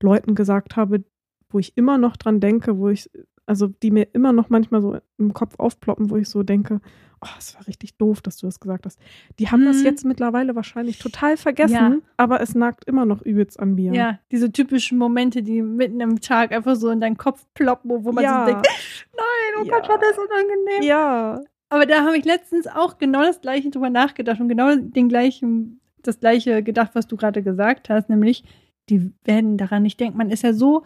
Leuten 0.00 0.34
gesagt 0.34 0.76
habe, 0.76 1.02
wo 1.50 1.58
ich 1.58 1.76
immer 1.76 1.98
noch 1.98 2.16
dran 2.16 2.38
denke, 2.38 2.78
wo 2.78 2.90
ich, 2.90 3.10
also 3.46 3.66
die 3.66 3.90
mir 3.90 4.08
immer 4.12 4.32
noch 4.32 4.50
manchmal 4.50 4.82
so 4.82 4.98
im 5.16 5.32
Kopf 5.32 5.54
aufploppen, 5.58 6.10
wo 6.10 6.16
ich 6.16 6.28
so 6.28 6.42
denke, 6.42 6.80
oh, 7.22 7.28
es 7.38 7.54
war 7.56 7.66
richtig 7.66 7.96
doof, 7.96 8.20
dass 8.20 8.36
du 8.36 8.46
das 8.46 8.60
gesagt 8.60 8.86
hast. 8.86 8.98
Die 9.38 9.48
haben 9.50 9.64
das 9.64 9.78
Mhm. 9.78 9.84
jetzt 9.84 10.04
mittlerweile 10.04 10.54
wahrscheinlich 10.56 10.98
total 10.98 11.36
vergessen, 11.36 11.74
Ja. 11.74 11.96
aber 12.16 12.40
es 12.40 12.54
nagt 12.54 12.84
immer 12.84 13.04
noch 13.04 13.22
übelst 13.22 13.58
an 13.58 13.74
mir. 13.74 13.92
ja, 13.92 14.18
diese 14.30 14.52
typischen 14.52 14.98
Momente, 14.98 15.42
die 15.42 15.62
mitten 15.62 16.00
im 16.00 16.20
Tag 16.20 16.52
einfach 16.52 16.76
so 16.76 16.90
in 16.90 17.00
deinen 17.00 17.16
Kopf 17.16 17.44
ploppen, 17.54 18.04
wo 18.04 18.12
man 18.12 18.24
Ja. 18.24 18.40
so 18.46 18.52
denkt, 18.52 18.66
nein, 19.16 19.60
oh 19.60 19.64
Ja. 19.64 19.74
Gott, 19.78 19.88
war 19.88 19.98
das 19.98 20.16
unangenehm. 20.18 20.82
Ja, 20.82 21.40
Aber 21.70 21.84
da 21.84 22.04
habe 22.04 22.16
ich 22.16 22.24
letztens 22.24 22.66
auch 22.66 22.96
genau 22.96 23.22
das 23.22 23.42
gleiche 23.42 23.68
drüber 23.68 23.90
nachgedacht 23.90 24.40
und 24.40 24.48
genau 24.48 24.74
den 24.76 25.08
gleichen, 25.10 25.80
das 26.02 26.18
gleiche 26.18 26.62
gedacht, 26.62 26.92
was 26.94 27.06
du 27.06 27.16
gerade 27.18 27.42
gesagt 27.42 27.90
hast, 27.90 28.08
nämlich, 28.08 28.42
die 28.88 29.12
werden 29.24 29.58
daran 29.58 29.82
nicht 29.82 30.00
denken. 30.00 30.16
Man 30.16 30.30
ist 30.30 30.42
ja 30.44 30.54
so 30.54 30.84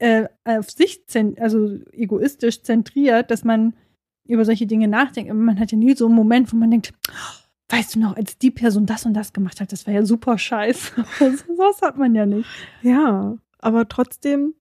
äh, 0.00 0.26
auf 0.44 0.68
sich, 0.70 1.04
also 1.38 1.78
egoistisch 1.92 2.62
zentriert, 2.62 3.30
dass 3.30 3.44
man 3.44 3.74
über 4.30 4.44
solche 4.44 4.66
Dinge 4.66 4.88
nachdenkt. 4.88 5.32
Man 5.32 5.58
hat 5.58 5.72
ja 5.72 5.78
nie 5.78 5.94
so 5.94 6.06
einen 6.06 6.14
Moment, 6.14 6.52
wo 6.52 6.56
man 6.56 6.70
denkt, 6.70 6.92
weißt 7.68 7.94
du 7.94 8.00
noch, 8.00 8.16
als 8.16 8.38
die 8.38 8.50
Person 8.50 8.86
das 8.86 9.06
und 9.06 9.14
das 9.14 9.32
gemacht 9.32 9.60
hat, 9.60 9.72
das 9.72 9.86
war 9.86 9.94
ja 9.94 10.04
super 10.04 10.38
scheiße. 10.38 10.92
Sowas 11.18 11.80
hat 11.82 11.96
man 11.96 12.14
ja 12.14 12.26
nicht. 12.26 12.48
ja, 12.82 13.36
aber 13.58 13.88
trotzdem 13.88 14.54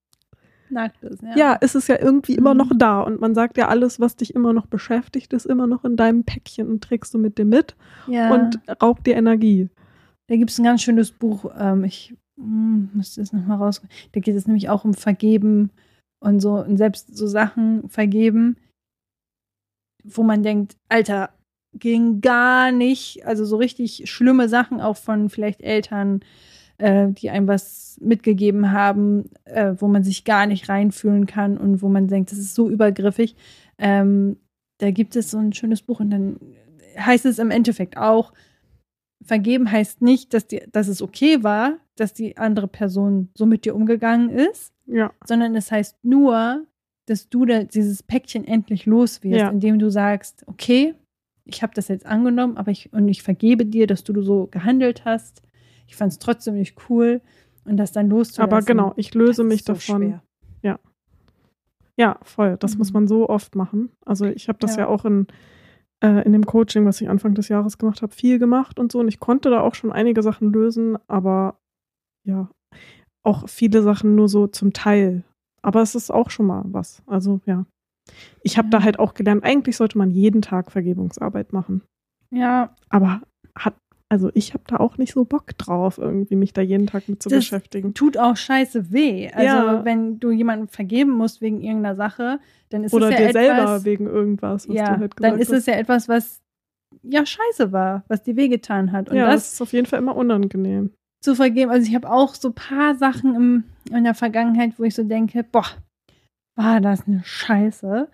Nagt 0.72 1.04
es, 1.04 1.20
ja. 1.22 1.36
ja, 1.36 1.54
ist 1.54 1.76
es 1.76 1.88
ja 1.88 2.00
irgendwie 2.00 2.36
immer 2.36 2.54
Mhm. 2.54 2.58
noch 2.60 2.72
da. 2.76 3.02
Und 3.02 3.20
man 3.20 3.34
sagt 3.34 3.58
ja, 3.58 3.68
alles, 3.68 4.00
was 4.00 4.16
dich 4.16 4.36
immer 4.36 4.54
noch 4.54 4.68
beschäftigt, 4.68 5.34
ist 5.34 5.46
immer 5.46 5.68
noch 5.68 5.84
in 5.84 5.96
deinem 5.96 6.24
Päckchen 6.24 6.70
und 6.70 6.84
trägst 6.84 7.14
du 7.14 7.18
mit 7.18 7.38
dir 7.38 7.46
mit 7.46 7.76
ja. 8.08 8.32
und 8.32 8.60
raubt 8.82 9.08
dir 9.08 9.16
Energie. 9.16 9.70
Da 10.28 10.36
gibt 10.36 10.52
es 10.52 10.60
ein 10.60 10.64
ganz 10.64 10.84
schönes 10.84 11.12
Buch. 11.12 11.52
Ähm, 11.58 11.84
ich 11.84 12.16
hm, 12.38 12.90
müsste 12.94 13.22
es 13.22 13.34
nochmal 13.34 13.58
raus. 13.58 13.82
Da 14.12 14.20
geht 14.20 14.36
es 14.36 14.46
nämlich 14.46 14.70
auch 14.70 14.86
um 14.86 14.94
Vergeben 14.94 15.72
und 16.20 16.40
so 16.40 16.60
und 16.60 16.78
selbst 16.78 17.18
so 17.18 17.26
Sachen 17.28 17.90
vergeben, 17.90 18.58
wo 20.04 20.24
man 20.24 20.44
denkt, 20.44 20.78
Alter, 20.88 21.32
ging 21.74 22.22
gar 22.22 22.72
nicht. 22.72 23.26
Also 23.26 23.46
so 23.46 23.58
richtig 23.58 24.10
schlimme 24.10 24.50
Sachen 24.50 24.82
auch 24.82 24.98
von 24.98 25.30
vielleicht 25.30 25.62
Eltern, 25.62 26.22
äh, 26.78 27.10
die 27.10 27.30
einem 27.30 27.48
was 27.48 27.98
mitgegeben 28.02 28.72
haben, 28.72 29.30
äh, 29.46 29.74
wo 29.78 29.88
man 29.88 30.04
sich 30.04 30.24
gar 30.24 30.46
nicht 30.46 30.70
reinfühlen 30.70 31.26
kann 31.26 31.58
und 31.58 31.82
wo 31.82 31.90
man 31.90 32.08
denkt, 32.08 32.32
das 32.32 32.40
ist 32.40 32.56
so 32.56 32.70
übergriffig. 32.70 33.36
Ähm, 33.78 34.38
da 34.80 34.92
gibt 34.92 35.16
es 35.16 35.32
so 35.32 35.38
ein 35.38 35.54
schönes 35.54 35.82
Buch 35.82 36.00
und 36.00 36.10
dann 36.10 36.40
heißt 36.98 37.26
es 37.26 37.40
im 37.40 37.52
Endeffekt 37.52 37.98
auch, 37.98 38.34
vergeben 39.22 39.70
heißt 39.70 40.02
nicht, 40.02 40.34
dass, 40.34 40.48
die, 40.48 40.62
dass 40.72 40.88
es 40.88 41.02
okay 41.02 41.44
war, 41.44 41.78
dass 41.96 42.14
die 42.14 42.38
andere 42.38 42.68
Person 42.68 43.30
so 43.38 43.46
mit 43.46 43.66
dir 43.66 43.76
umgegangen 43.76 44.30
ist, 44.30 44.74
Ja, 44.86 45.12
sondern 45.26 45.56
es 45.56 45.72
heißt 45.72 45.98
nur, 46.04 46.66
dass 47.10 47.30
du 47.30 47.46
da 47.46 47.64
dieses 47.64 48.04
Päckchen 48.04 48.46
endlich 48.46 48.86
los 48.86 49.24
wirst, 49.24 49.40
Ja. 49.40 49.50
indem 49.50 49.80
du 49.80 49.90
sagst, 49.90 50.44
okay, 50.48 50.96
ich 51.46 51.64
habe 51.64 51.74
das 51.74 51.88
jetzt 51.88 52.06
angenommen, 52.06 52.58
aber 52.58 52.72
ich 52.72 52.94
und 52.94 53.08
ich 53.08 53.24
vergebe 53.24 53.66
dir, 53.66 53.88
dass 53.88 54.04
du 54.04 54.22
so 54.22 54.48
gehandelt 54.48 55.04
hast. 55.06 55.42
Ich 55.88 55.96
fand 55.96 56.12
es 56.12 56.20
trotzdem 56.20 56.56
nicht 56.56 56.78
cool 56.90 57.22
und 57.66 57.78
das 57.78 57.92
dann 57.92 58.10
loszulassen. 58.10 58.54
aber 58.54 58.62
genau, 58.64 58.94
ich 58.98 59.14
löse 59.16 59.44
mich 59.44 59.64
so 59.64 59.74
davon. 59.74 60.02
schwer. 60.02 60.24
Ja, 61.98 62.18
voll. 62.22 62.56
Das 62.60 62.78
muss 62.78 62.92
Mhm. 62.92 62.94
man 62.94 63.08
so 63.10 63.28
oft 63.28 63.56
machen. 63.56 63.90
Also 64.06 64.26
ich 64.26 64.48
habe 64.48 64.58
das 64.60 64.76
ja. 64.78 64.84
Ja. 64.84 64.88
auch 64.88 65.04
in, 65.04 65.28
äh, 66.02 66.24
in 66.26 66.32
dem 66.32 66.46
Coaching, 66.46 66.86
was 66.86 67.02
ich 67.02 67.10
Anfang 67.10 67.34
des 67.36 67.50
Jahres 67.50 67.78
gemacht 67.78 68.02
habe, 68.02 68.14
viel 68.16 68.40
gemacht 68.40 68.80
und 68.80 68.90
so. 68.92 69.00
Und 69.00 69.10
ich 69.10 69.20
konnte 69.20 69.50
da 69.50 69.60
auch 69.60 69.76
schon 69.76 69.92
einige 69.92 70.22
Sachen 70.24 70.54
lösen, 70.54 70.98
aber 71.08 71.60
ja, 72.26 72.50
auch 73.26 73.50
viele 73.50 73.82
Sachen 73.82 74.16
nur 74.16 74.30
so 74.30 74.48
zum 74.48 74.72
Teil. 74.72 75.24
Aber 75.62 75.82
es 75.82 75.96
ist 75.96 76.12
auch 76.12 76.30
schon 76.30 76.46
mal 76.48 76.64
was. 76.66 77.02
Also 77.06 77.42
ja. 77.46 77.66
Ich 78.42 78.58
habe 78.58 78.70
da 78.70 78.82
halt 78.84 78.98
auch 79.00 79.14
gelernt, 79.14 79.44
eigentlich 79.44 79.78
sollte 79.78 79.98
man 79.98 80.10
jeden 80.10 80.42
Tag 80.42 80.72
Vergebungsarbeit 80.72 81.54
machen. 81.54 81.84
Ja, 82.32 82.76
Aber 82.90 83.22
hat 83.58 83.76
also 84.12 84.32
ich 84.34 84.56
habe 84.56 84.64
da 84.66 84.78
auch 84.78 84.98
nicht 84.98 85.14
so 85.14 85.24
Bock 85.24 85.56
drauf, 85.60 86.00
irgendwie 86.00 86.36
mich 86.36 86.52
da 86.52 86.62
jeden 86.64 86.88
Tag 86.88 87.08
mit 87.08 87.22
zu 87.22 87.30
Das 87.30 87.38
beschäftigen. 87.40 87.94
Tut 87.94 88.18
auch 88.18 88.36
scheiße 88.36 88.92
weh. 88.92 89.30
Also 89.32 89.46
Ja. 89.46 89.86
wenn 89.86 90.20
du 90.20 90.32
jemandem 90.32 90.68
vergeben 90.68 91.12
musst 91.12 91.42
wegen 91.42 91.62
irgendeiner 91.62 91.96
Sache, 91.96 92.40
dann 92.70 92.84
ist 92.84 92.94
Oder 92.94 93.10
es 93.10 93.12
ja 93.12 93.18
dir 93.20 93.30
etwas, 93.30 93.44
selber 93.44 93.86
wegen 93.86 94.08
irgendwas, 94.08 94.68
was 94.68 94.76
ja, 94.76 94.96
du 94.96 95.00
halt 95.02 95.16
gesagt 95.16 95.34
dann 95.34 95.40
ist 95.40 95.50
hast. 95.52 95.58
es 95.60 95.66
ja 95.68 95.74
etwas, 95.76 96.10
was 96.10 96.42
ja 97.04 97.24
scheiße 97.24 97.72
war, 97.72 98.04
was 98.08 98.24
dir 98.24 98.36
wehgetan 98.36 98.92
hat. 98.92 99.10
Und 99.10 99.16
ja, 99.18 99.26
das 99.28 99.44
das 99.44 99.54
ist 99.54 99.62
auf 99.62 99.74
jeden 99.74 99.86
Fall 99.86 100.00
immer 100.00 100.16
unangenehm. 100.16 100.92
Zu 101.22 101.36
vergeben, 101.36 101.72
also 101.72 101.88
ich 101.88 101.96
habe 101.96 102.10
auch 102.10 102.36
so 102.36 102.50
ein 102.50 102.56
paar 102.56 102.96
Sachen 102.96 103.36
im, 103.36 103.64
in 103.92 104.04
der 104.04 104.16
Vergangenheit, 104.16 104.74
wo 104.78 104.84
ich 104.84 104.96
so 104.96 105.04
denke, 105.04 105.44
boah, 105.44 105.66
war 106.56 106.82
das 106.82 107.08
eine 107.08 107.24
Scheiße. 107.24 108.10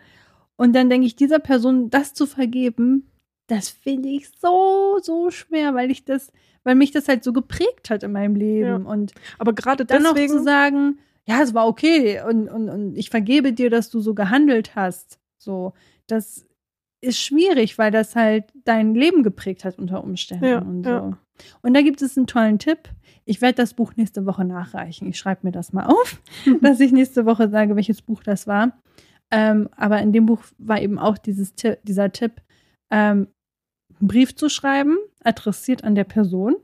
Und 0.56 0.74
dann 0.74 0.90
denke 0.90 1.06
ich, 1.06 1.16
dieser 1.16 1.40
Person 1.40 1.90
das 1.90 2.14
zu 2.14 2.26
vergeben, 2.26 3.10
das 3.48 3.70
finde 3.70 4.10
ich 4.10 4.30
so, 4.40 4.98
so 5.02 5.30
schwer, 5.30 5.76
weil 5.76 5.92
ich 5.92 6.06
das, 6.06 6.32
weil 6.64 6.76
mich 6.76 6.92
das 6.92 7.08
halt 7.08 7.24
so 7.24 7.34
geprägt 7.34 7.90
hat 7.90 8.04
in 8.04 8.12
meinem 8.12 8.36
Leben. 8.36 8.86
Ja. 8.86 8.92
Und 8.92 9.14
Aber 9.38 9.54
gerade 9.54 9.86
dann 9.86 10.04
noch 10.04 10.14
deswegen, 10.14 10.34
zu 10.34 10.44
sagen, 10.44 11.00
ja, 11.28 11.42
es 11.42 11.54
war 11.54 11.68
okay 11.68 12.22
und, 12.28 12.48
und, 12.48 12.70
und 12.70 12.98
ich 12.98 13.10
vergebe 13.10 13.54
dir, 13.54 13.70
dass 13.70 13.90
du 13.90 14.00
so 14.00 14.14
gehandelt 14.14 14.76
hast. 14.76 15.20
So, 15.38 15.74
das 16.08 16.46
ist 17.06 17.20
schwierig, 17.20 17.78
weil 17.78 17.92
das 17.92 18.16
halt 18.16 18.46
dein 18.66 18.96
Leben 18.96 19.24
geprägt 19.24 19.64
hat 19.66 19.78
unter 19.80 20.04
Umständen 20.04 20.46
Ja, 20.46 20.60
und 20.60 20.84
so. 20.84 20.90
ja. 20.90 21.18
Und 21.62 21.74
da 21.74 21.82
gibt 21.82 22.02
es 22.02 22.18
einen 22.18 22.28
tollen 22.28 22.60
Tipp. 22.60 22.90
Ich 23.26 23.42
werde 23.42 23.56
das 23.56 23.74
Buch 23.74 23.94
nächste 23.96 24.26
Woche 24.26 24.46
nachreichen. 24.46 25.08
Ich 25.08 25.18
schreibe 25.18 25.42
mir 25.44 25.52
das 25.52 25.74
mal 25.74 25.86
auf, 25.86 26.22
dass 26.62 26.80
ich 26.80 26.92
nächste 26.92 27.26
Woche 27.26 27.50
sage, 27.50 27.76
welches 27.76 28.02
Buch 28.02 28.24
das 28.24 28.48
war. 28.48 28.80
Ähm, 29.32 29.70
aber 29.76 30.00
in 30.02 30.14
dem 30.14 30.26
Buch 30.28 30.44
war 30.58 30.82
eben 30.82 31.00
auch 31.00 31.18
dieses 31.18 31.54
dieser 31.84 32.12
Tipp, 32.12 32.42
ähm, 32.92 33.28
einen 34.00 34.08
Brief 34.08 34.36
zu 34.36 34.50
schreiben, 34.50 34.98
adressiert 35.24 35.84
an 35.84 35.96
der 35.96 36.04
Person, 36.04 36.56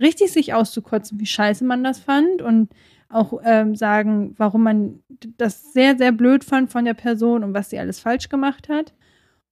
richtig 0.00 0.32
sich 0.32 0.52
auszukotzen, 0.54 1.18
wie 1.20 1.26
scheiße 1.26 1.64
man 1.64 1.82
das 1.82 1.98
fand 2.00 2.42
und 2.42 2.68
auch 3.08 3.40
ähm, 3.44 3.74
sagen, 3.76 4.34
warum 4.38 4.64
man 4.64 5.00
das 5.38 5.72
sehr, 5.72 5.96
sehr 5.96 6.12
blöd 6.12 6.44
fand 6.44 6.70
von 6.70 6.84
der 6.84 6.94
Person 6.94 7.42
und 7.44 7.54
was 7.54 7.70
sie 7.70 7.78
alles 7.78 8.00
falsch 8.00 8.28
gemacht 8.28 8.68
hat. 8.68 8.92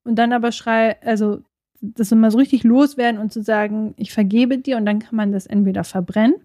Und 0.04 0.16
dann 0.16 0.32
aber 0.32 0.52
schrei, 0.52 1.00
also 1.02 1.42
das 1.80 2.12
immer 2.12 2.30
so 2.30 2.38
richtig 2.38 2.64
loswerden 2.64 3.20
und 3.20 3.32
zu 3.32 3.42
sagen, 3.42 3.94
ich 3.96 4.12
vergebe 4.12 4.58
dir 4.58 4.76
und 4.76 4.86
dann 4.86 5.00
kann 5.00 5.16
man 5.16 5.32
das 5.32 5.46
entweder 5.46 5.84
verbrennen 5.84 6.36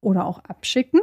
oder 0.00 0.26
auch 0.26 0.40
abschicken 0.44 1.00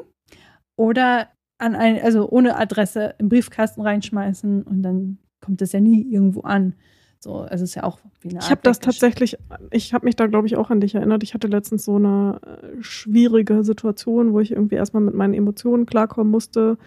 oder 0.78 1.30
an 1.58 1.76
ein, 1.76 2.02
also 2.02 2.30
ohne 2.30 2.56
Adresse 2.56 3.16
im 3.18 3.30
Briefkasten 3.30 3.82
reinschmeißen 3.82 4.64
und 4.64 4.84
dann 4.84 5.18
kommt 5.42 5.62
es 5.62 5.72
ja 5.72 5.80
nie 5.80 6.02
irgendwo 6.04 6.42
an. 6.42 6.76
So, 7.22 7.40
also 7.40 7.64
es 7.64 7.72
ist 7.72 7.76
ja 7.76 7.84
auch 7.84 8.00
wie 8.22 8.30
eine 8.30 8.40
ich 8.40 8.44
Art 8.44 8.52
habe 8.52 8.62
das 8.64 8.80
tatsächlich, 8.80 9.38
ich 9.72 9.94
habe 9.94 10.06
mich 10.06 10.16
da, 10.16 10.28
glaube 10.28 10.48
ich, 10.48 10.56
auch 10.56 10.70
an 10.70 10.80
dich 10.80 10.96
erinnert. 10.96 11.22
Ich 11.24 11.34
hatte 11.34 11.48
letztens 11.48 11.84
so 11.84 11.98
eine 11.98 12.40
äh, 12.46 12.82
schwierige 12.82 13.64
Situation, 13.66 14.32
wo 14.32 14.40
ich 14.40 14.52
irgendwie 14.52 14.76
erstmal 14.76 15.04
mit 15.04 15.16
meinen 15.16 15.34
Emotionen 15.34 15.86
klarkommen 15.86 16.32
musste. 16.32 16.78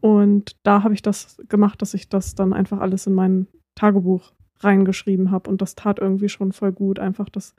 Und 0.00 0.56
da 0.62 0.84
habe 0.84 0.94
ich 0.94 1.02
das 1.02 1.42
gemacht, 1.48 1.82
dass 1.82 1.94
ich 1.94 2.08
das 2.08 2.36
dann 2.36 2.52
einfach 2.52 2.78
alles 2.78 3.08
in 3.08 3.14
mein 3.14 3.48
Tagebuch 3.74 4.32
reingeschrieben 4.60 5.30
habe. 5.30 5.50
Und 5.50 5.60
das 5.62 5.74
tat 5.74 5.98
irgendwie 5.98 6.28
schon 6.28 6.52
voll 6.52 6.72
gut. 6.72 6.98
Einfach 6.98 7.28
das 7.28 7.54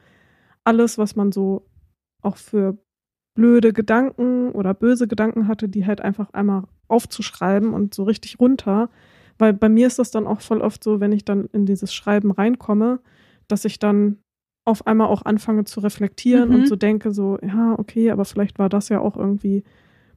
alles, 0.63 0.97
was 0.97 1.16
man 1.16 1.32
so 1.32 1.68
auch 2.22 2.38
für 2.38 2.78
blöde 3.36 3.74
Gedanken 3.74 4.51
oder 4.51 4.74
böse 4.74 5.07
Gedanken 5.07 5.47
hatte, 5.47 5.68
die 5.70 5.86
halt 5.86 6.01
einfach 6.01 6.32
einmal 6.34 6.63
aufzuschreiben 6.88 7.74
und 7.74 7.93
so 7.93 8.03
richtig 8.03 8.39
runter. 8.39 8.89
Weil 9.38 9.53
bei 9.53 9.68
mir 9.70 9.88
ist 9.88 9.99
das 9.99 10.11
dann 10.11 10.26
auch 10.28 10.41
voll 10.41 10.61
oft 10.61 10.84
so, 10.84 10.99
wenn 11.01 11.11
ich 11.11 11.26
dann 11.26 11.45
in 11.51 11.66
dieses 11.66 11.93
Schreiben 11.93 12.32
reinkomme, 12.32 12.99
dass 13.47 13.66
ich 13.66 13.80
dann 13.80 14.20
auf 14.66 14.88
einmal 14.88 15.07
auch 15.07 15.24
anfange 15.26 15.66
zu 15.66 15.82
reflektieren 15.82 16.49
Mhm. 16.49 16.55
und 16.55 16.68
so 16.68 16.76
denke, 16.76 17.11
so, 17.11 17.38
ja, 17.45 17.76
okay, 17.78 18.09
aber 18.11 18.26
vielleicht 18.26 18.57
war 18.57 18.70
das 18.70 18.89
ja 18.89 18.99
auch 18.99 19.18
irgendwie 19.18 19.63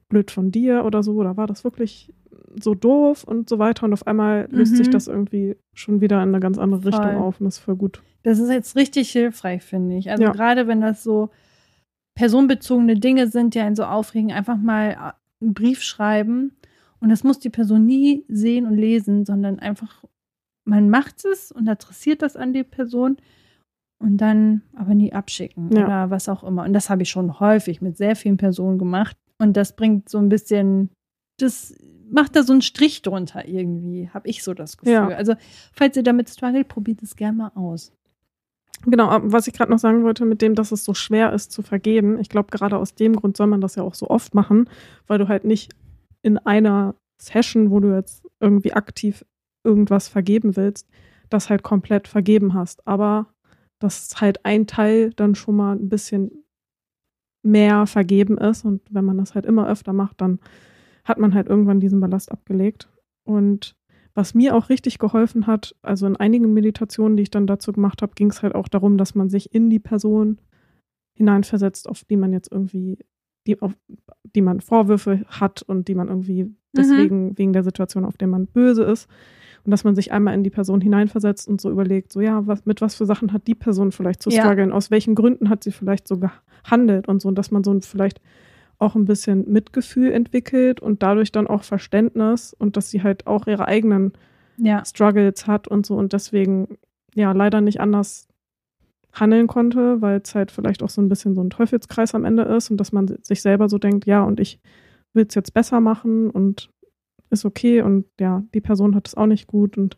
blöd 0.08 0.30
von 0.30 0.50
dir 0.50 0.84
oder 0.86 1.02
so, 1.02 1.14
oder 1.16 1.36
war 1.36 1.46
das 1.46 1.64
wirklich 1.64 2.14
so 2.60 2.74
doof 2.74 3.24
und 3.24 3.48
so 3.48 3.58
weiter. 3.58 3.84
Und 3.84 3.92
auf 3.92 4.06
einmal 4.06 4.48
löst 4.50 4.72
Mhm. 4.72 4.76
sich 4.76 4.90
das 4.90 5.06
irgendwie 5.08 5.56
schon 5.74 6.00
wieder 6.00 6.22
in 6.22 6.28
eine 6.30 6.40
ganz 6.40 6.58
andere 6.58 6.80
Voll. 6.82 6.90
Richtung 6.90 7.16
auf 7.16 7.40
und 7.40 7.46
das 7.46 7.56
ist 7.58 7.64
voll 7.64 7.76
gut. 7.76 8.02
Das 8.22 8.38
ist 8.38 8.50
jetzt 8.50 8.76
richtig 8.76 9.10
hilfreich, 9.10 9.62
finde 9.62 9.96
ich. 9.96 10.10
Also 10.10 10.24
Ja. 10.24 10.32
gerade 10.32 10.66
wenn 10.66 10.80
das 10.80 11.02
so 11.02 11.30
personenbezogene 12.16 12.96
Dinge 12.98 13.28
sind, 13.28 13.54
die 13.54 13.60
einen 13.60 13.76
so 13.76 13.84
aufregen, 13.84 14.32
einfach 14.32 14.56
mal 14.56 14.90
äh, 14.90 15.44
einen 15.44 15.54
Brief 15.54 15.82
schreiben. 15.82 16.52
Und 17.00 17.10
das 17.10 17.22
muss 17.22 17.38
die 17.38 17.50
Person 17.50 17.86
nie 17.86 18.24
sehen 18.28 18.66
und 18.66 18.76
lesen, 18.76 19.24
sondern 19.24 19.60
einfach, 19.60 20.04
man 20.64 20.90
macht 20.90 21.24
es 21.24 21.52
und 21.52 21.68
adressiert 21.68 22.22
das 22.22 22.34
an 22.36 22.52
die 22.52 22.64
Person 22.64 23.18
und 24.02 24.16
dann 24.16 24.62
aber 24.74 24.94
nie 24.94 25.12
abschicken 25.12 25.70
Ja. 25.72 25.84
oder 25.84 26.10
was 26.10 26.28
auch 26.28 26.42
immer. 26.42 26.64
Und 26.64 26.72
das 26.72 26.90
habe 26.90 27.02
ich 27.02 27.10
schon 27.10 27.38
häufig 27.38 27.80
mit 27.80 27.96
sehr 27.96 28.16
vielen 28.16 28.36
Personen 28.36 28.78
gemacht. 28.78 29.16
Und 29.40 29.56
das 29.56 29.76
bringt 29.76 30.08
so 30.08 30.18
ein 30.18 30.28
bisschen, 30.28 30.90
das 31.38 31.72
macht 32.10 32.36
da 32.36 32.42
so 32.42 32.52
einen 32.52 32.62
Strich 32.62 33.02
drunter 33.02 33.46
irgendwie, 33.46 34.08
habe 34.12 34.28
ich 34.28 34.42
so 34.42 34.54
das 34.54 34.76
Gefühl. 34.76 34.92
Ja. 34.92 35.08
Also, 35.08 35.34
falls 35.72 35.96
ihr 35.96 36.02
damit 36.02 36.28
struggelt, 36.30 36.68
probiert 36.68 37.02
es 37.02 37.16
gerne 37.16 37.36
mal 37.36 37.52
aus. 37.54 37.92
Genau, 38.86 39.18
was 39.22 39.48
ich 39.48 39.54
gerade 39.54 39.72
noch 39.72 39.78
sagen 39.78 40.04
wollte, 40.04 40.24
mit 40.24 40.40
dem, 40.40 40.54
dass 40.54 40.70
es 40.70 40.84
so 40.84 40.94
schwer 40.94 41.32
ist 41.32 41.50
zu 41.50 41.62
vergeben, 41.62 42.18
ich 42.20 42.28
glaube, 42.28 42.50
gerade 42.50 42.76
aus 42.76 42.94
dem 42.94 43.16
Grund 43.16 43.36
soll 43.36 43.48
man 43.48 43.60
das 43.60 43.74
ja 43.74 43.82
auch 43.82 43.94
so 43.94 44.08
oft 44.08 44.34
machen, 44.34 44.70
weil 45.06 45.18
du 45.18 45.28
halt 45.28 45.44
nicht 45.44 45.74
in 46.22 46.38
einer 46.38 46.94
Session, 47.20 47.70
wo 47.70 47.80
du 47.80 47.94
jetzt 47.94 48.24
irgendwie 48.40 48.72
aktiv 48.72 49.24
irgendwas 49.64 50.06
vergeben 50.08 50.56
willst, 50.56 50.88
das 51.28 51.50
halt 51.50 51.62
komplett 51.62 52.06
vergeben 52.06 52.54
hast. 52.54 52.86
Aber 52.86 53.26
dass 53.80 54.20
halt 54.20 54.44
ein 54.44 54.66
Teil 54.66 55.10
dann 55.10 55.34
schon 55.34 55.56
mal 55.56 55.74
ein 55.74 55.88
bisschen 55.88 56.44
mehr 57.42 57.86
vergeben 57.86 58.38
ist 58.38 58.64
und 58.64 58.82
wenn 58.90 59.04
man 59.04 59.18
das 59.18 59.34
halt 59.34 59.46
immer 59.46 59.68
öfter 59.68 59.92
macht, 59.92 60.20
dann 60.20 60.38
hat 61.08 61.18
man 61.18 61.34
halt 61.34 61.48
irgendwann 61.48 61.80
diesen 61.80 62.00
Ballast 62.00 62.30
abgelegt. 62.30 62.88
Und 63.24 63.74
was 64.14 64.34
mir 64.34 64.54
auch 64.54 64.68
richtig 64.68 64.98
geholfen 64.98 65.46
hat, 65.46 65.74
also 65.82 66.06
in 66.06 66.16
einigen 66.16 66.52
Meditationen, 66.52 67.16
die 67.16 67.22
ich 67.24 67.30
dann 67.30 67.46
dazu 67.46 67.72
gemacht 67.72 68.02
habe, 68.02 68.12
ging 68.14 68.30
es 68.30 68.42
halt 68.42 68.54
auch 68.54 68.68
darum, 68.68 68.98
dass 68.98 69.14
man 69.14 69.28
sich 69.30 69.54
in 69.54 69.70
die 69.70 69.78
Person 69.78 70.38
hineinversetzt, 71.14 71.88
auf 71.88 72.04
die 72.04 72.16
man 72.16 72.32
jetzt 72.32 72.50
irgendwie, 72.52 72.98
die, 73.46 73.60
auf 73.60 73.76
die 74.34 74.42
man 74.42 74.60
Vorwürfe 74.60 75.24
hat 75.28 75.62
und 75.62 75.88
die 75.88 75.94
man 75.94 76.08
irgendwie 76.08 76.54
deswegen, 76.76 77.36
wegen 77.38 77.52
der 77.52 77.64
Situation, 77.64 78.04
auf 78.04 78.16
der 78.16 78.28
man 78.28 78.46
böse 78.46 78.82
ist. 78.84 79.08
Und 79.64 79.70
dass 79.72 79.84
man 79.84 79.94
sich 79.96 80.12
einmal 80.12 80.34
in 80.34 80.44
die 80.44 80.50
Person 80.50 80.80
hineinversetzt 80.80 81.48
und 81.48 81.60
so 81.60 81.70
überlegt, 81.70 82.12
so 82.12 82.20
ja, 82.20 82.46
was, 82.46 82.64
mit 82.64 82.80
was 82.80 82.94
für 82.94 83.06
Sachen 83.06 83.32
hat 83.32 83.46
die 83.46 83.54
Person 83.56 83.90
vielleicht 83.92 84.22
zu 84.22 84.30
Ja. 84.30 84.42
strugglen, 84.42 84.72
aus 84.72 84.90
welchen 84.90 85.14
Gründen 85.14 85.48
hat 85.48 85.64
sie 85.64 85.72
vielleicht 85.72 86.06
so 86.08 86.18
gehandelt 86.18 87.08
und 87.08 87.20
so, 87.20 87.28
und 87.28 87.34
dass 87.36 87.50
man 87.50 87.64
so 87.64 87.72
ein- 87.72 87.82
vielleicht 87.82 88.20
auch 88.78 88.94
ein 88.94 89.04
bisschen 89.06 89.50
Mitgefühl 89.50 90.12
entwickelt 90.12 90.80
und 90.80 91.02
dadurch 91.02 91.32
dann 91.32 91.46
auch 91.46 91.62
Verständnis 91.64 92.54
und 92.54 92.76
dass 92.76 92.90
sie 92.90 93.02
halt 93.02 93.26
auch 93.26 93.46
ihre 93.46 93.66
eigenen 93.66 94.12
Ja. 94.56 94.84
Struggles 94.84 95.46
hat 95.46 95.68
und 95.68 95.84
so 95.86 95.96
und 95.96 96.12
deswegen 96.12 96.78
ja 97.14 97.32
leider 97.32 97.60
nicht 97.60 97.80
anders 97.80 98.26
handeln 99.12 99.46
konnte, 99.46 100.00
weil 100.00 100.20
es 100.22 100.34
halt 100.34 100.50
vielleicht 100.52 100.82
auch 100.82 100.90
so 100.90 101.00
ein 101.00 101.08
bisschen 101.08 101.34
so 101.34 101.42
ein 101.42 101.50
Teufelskreis 101.50 102.14
am 102.14 102.24
Ende 102.24 102.42
ist 102.42 102.70
und 102.70 102.76
dass 102.76 102.92
man 102.92 103.08
sich 103.22 103.42
selber 103.42 103.68
so 103.68 103.78
denkt, 103.78 104.06
ja, 104.06 104.22
und 104.22 104.38
ich 104.38 104.60
will 105.14 105.26
es 105.28 105.34
jetzt 105.34 105.54
besser 105.54 105.80
machen 105.80 106.30
und 106.30 106.70
ist 107.30 107.44
okay 107.44 107.82
und 107.82 108.04
ja, 108.20 108.42
die 108.54 108.60
Person 108.60 108.94
hat 108.94 109.08
es 109.08 109.14
auch 109.16 109.26
nicht 109.26 109.46
gut 109.46 109.76
und 109.76 109.96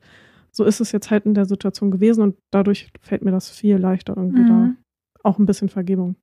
so 0.53 0.65
ist 0.65 0.81
es 0.81 0.91
jetzt 0.93 1.11
halt 1.11 1.27
in 1.27 1.35
der 1.35 1.45
Situation 1.45 1.91
gewesen 1.91 2.23
und 2.23 2.37
dadurch 2.51 2.89
fällt 3.01 3.23
mir 3.25 3.31
das 3.31 3.51
viel 3.51 3.77
leichter 3.77 4.17
irgendwie 4.17 4.45
da 4.45 4.55
Mhm. 4.55 4.77
auch 5.23 5.39
ein 5.39 5.47
bisschen 5.47 5.69
Vergebung 5.69 6.17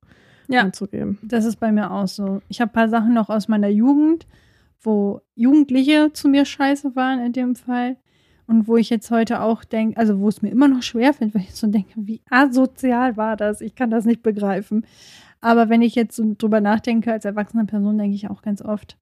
Ja. 0.48 0.62
anzugeben. 0.62 1.20
Das 1.22 1.46
ist 1.46 1.58
bei 1.58 1.72
mir 1.72 1.92
auch 1.92 2.08
so. 2.08 2.42
Ich 2.48 2.62
habe 2.62 2.72
ein 2.72 2.74
paar 2.74 2.90
Sachen 2.90 3.14
noch 3.14 3.30
aus 3.30 3.48
meiner 3.48 3.68
Jugend, 3.68 4.28
wo 4.82 5.22
Jugendliche 5.36 6.12
zu 6.14 6.30
mir 6.30 6.46
scheiße 6.46 6.96
waren 6.96 7.20
in 7.20 7.34
dem 7.34 7.56
Fall. 7.56 7.98
Und 8.48 8.70
wo 8.70 8.78
ich 8.78 8.90
jetzt 8.90 9.12
heute 9.12 9.42
auch 9.42 9.66
denke, 9.66 9.98
also 9.98 10.20
wo 10.20 10.30
es 10.30 10.42
mir 10.42 10.50
immer 10.50 10.70
noch 10.70 10.82
schwerfällt, 10.82 11.36
weil 11.36 11.42
ich 11.42 11.56
so 11.56 11.68
denke, 11.68 11.92
wie 11.98 12.22
asozial 12.30 13.18
war 13.18 13.36
das? 13.36 13.60
Ich 13.60 13.76
kann 13.76 13.92
das 13.92 14.06
nicht 14.06 14.24
begreifen. 14.24 14.86
Aber 15.42 15.68
wenn 15.68 15.82
ich 15.82 15.96
jetzt 15.96 16.16
so 16.16 16.34
drüber 16.38 16.62
nachdenke, 16.62 17.12
als 17.12 17.26
erwachsene 17.26 17.66
Person, 17.66 17.98
denke 17.98 18.16
ich 18.16 18.30
auch 18.30 18.42
ganz 18.42 18.62
oft, 18.62 18.98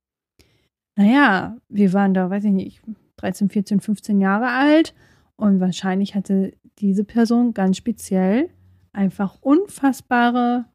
naja, 0.95 1.57
wir 1.69 1.93
waren 1.93 2.13
da, 2.13 2.29
weiß 2.29 2.45
ich 2.45 2.51
nicht, 2.51 2.81
13, 3.17 3.49
14, 3.49 3.79
15 3.81 4.19
Jahre 4.19 4.47
alt 4.47 4.95
und 5.35 5.59
wahrscheinlich 5.59 6.15
hatte 6.15 6.53
diese 6.79 7.03
Person 7.03 7.53
ganz 7.53 7.77
speziell 7.77 8.49
einfach 8.93 9.37
unfassbare 9.41 10.65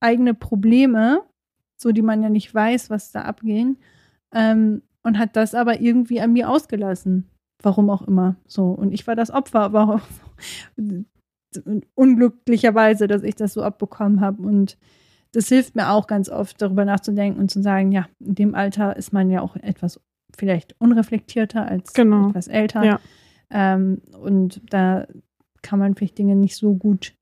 eigene 0.00 0.34
Probleme, 0.34 1.22
so 1.76 1.92
die 1.92 2.02
man 2.02 2.22
ja 2.22 2.28
nicht 2.28 2.54
weiß, 2.54 2.90
was 2.90 3.12
da 3.12 3.22
abgehen, 3.22 3.78
ähm, 4.34 4.82
und 5.02 5.18
hat 5.18 5.36
das 5.36 5.54
aber 5.54 5.80
irgendwie 5.80 6.20
an 6.20 6.32
mir 6.32 6.50
ausgelassen. 6.50 7.30
Warum 7.62 7.90
auch 7.90 8.02
immer. 8.02 8.36
So. 8.46 8.66
Und 8.70 8.92
ich 8.92 9.06
war 9.06 9.16
das 9.16 9.30
Opfer, 9.30 9.60
aber 9.60 9.94
auch 9.94 10.00
unglücklicherweise, 11.94 13.06
dass 13.06 13.22
ich 13.22 13.34
das 13.34 13.54
so 13.54 13.62
abbekommen 13.62 14.20
habe. 14.20 14.42
Und 14.42 14.76
das 15.32 15.48
hilft 15.48 15.74
mir 15.74 15.90
auch 15.90 16.06
ganz 16.06 16.28
oft, 16.28 16.60
darüber 16.62 16.84
nachzudenken 16.84 17.40
und 17.40 17.50
zu 17.50 17.62
sagen, 17.62 17.92
ja, 17.92 18.06
in 18.20 18.34
dem 18.34 18.54
Alter 18.54 18.96
ist 18.96 19.12
man 19.12 19.30
ja 19.30 19.40
auch 19.40 19.56
etwas 19.56 20.00
vielleicht 20.36 20.74
unreflektierter 20.78 21.66
als 21.66 21.92
Genau. 21.94 22.28
etwas 22.28 22.48
älter. 22.48 22.84
Ja. 22.84 23.00
Ähm, 23.50 24.02
und 24.20 24.60
da 24.70 25.06
kann 25.62 25.78
man 25.78 25.94
vielleicht 25.94 26.18
Dinge 26.18 26.36
nicht 26.36 26.56
so 26.56 26.74
gut 26.74 27.14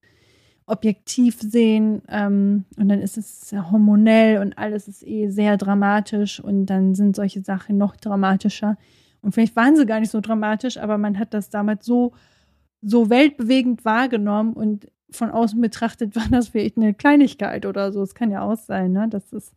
objektiv 0.66 1.40
sehen 1.40 2.02
ähm, 2.08 2.64
und 2.76 2.88
dann 2.88 3.00
ist 3.00 3.16
es 3.16 3.52
hormonell 3.52 4.38
und 4.38 4.58
alles 4.58 4.88
ist 4.88 5.06
eh 5.06 5.30
sehr 5.30 5.56
dramatisch 5.56 6.40
und 6.40 6.66
dann 6.66 6.94
sind 6.94 7.14
solche 7.14 7.40
Sachen 7.42 7.78
noch 7.78 7.96
dramatischer. 7.96 8.76
Und 9.22 9.32
vielleicht 9.32 9.56
waren 9.56 9.76
sie 9.76 9.86
gar 9.86 10.00
nicht 10.00 10.10
so 10.10 10.20
dramatisch, 10.20 10.76
aber 10.76 10.98
man 10.98 11.18
hat 11.18 11.34
das 11.34 11.50
damals 11.50 11.86
so, 11.86 12.12
so 12.82 13.10
weltbewegend 13.10 13.84
wahrgenommen 13.84 14.54
und 14.54 14.88
von 15.10 15.30
außen 15.30 15.60
betrachtet 15.60 16.16
war 16.16 16.26
das 16.30 16.48
vielleicht 16.48 16.76
eine 16.76 16.94
Kleinigkeit 16.94 17.64
oder 17.64 17.92
so. 17.92 18.02
Es 18.02 18.14
kann 18.14 18.32
ja 18.32 18.42
auch 18.42 18.56
sein, 18.56 18.92
ne? 18.92 19.08
dass 19.08 19.32
es 19.32 19.52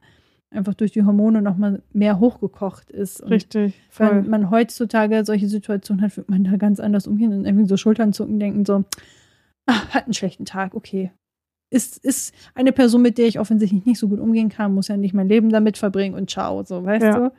einfach 0.52 0.76
durch 0.76 0.92
die 0.92 1.04
Hormone 1.04 1.42
nochmal 1.42 1.82
mehr 1.92 2.20
hochgekocht 2.20 2.92
ist. 2.92 3.28
Richtig. 3.28 3.74
Wenn 3.98 4.08
Voll. 4.08 4.24
man 4.24 4.50
heutzutage 4.52 5.24
solche 5.26 5.48
Situationen 5.48 6.04
hat, 6.04 6.18
wird 6.18 6.30
man 6.30 6.44
da 6.44 6.58
ganz 6.58 6.80
anders 6.80 7.08
umgehen 7.08 7.34
und 7.34 7.46
irgendwie 7.46 7.68
so 7.68 7.78
Schultern 7.78 8.14
zucken, 8.14 8.40
denken 8.40 8.66
so, 8.66 8.84
ah, 9.70 9.88
hat 9.94 10.06
einen 10.06 10.14
schlechten 10.14 10.46
Tag, 10.46 10.74
okay. 10.74 11.12
Ist, 11.72 11.98
ist 12.04 12.34
eine 12.56 12.72
Person, 12.72 13.02
mit 13.04 13.18
der 13.20 13.28
ich 13.28 13.40
offensichtlich 13.40 13.86
nicht 13.86 14.00
so 14.00 14.08
gut 14.08 14.20
umgehen 14.20 14.50
kann, 14.50 14.74
muss 14.74 14.88
ja 14.88 14.98
nicht 14.98 15.14
mein 15.14 15.28
Leben 15.30 15.50
damit 15.50 15.78
verbringen 15.78 16.16
und 16.16 16.30
ciao, 16.30 16.64
so, 16.64 16.84
weißt 16.84 17.04
Ja. 17.04 17.20
du? 17.20 17.34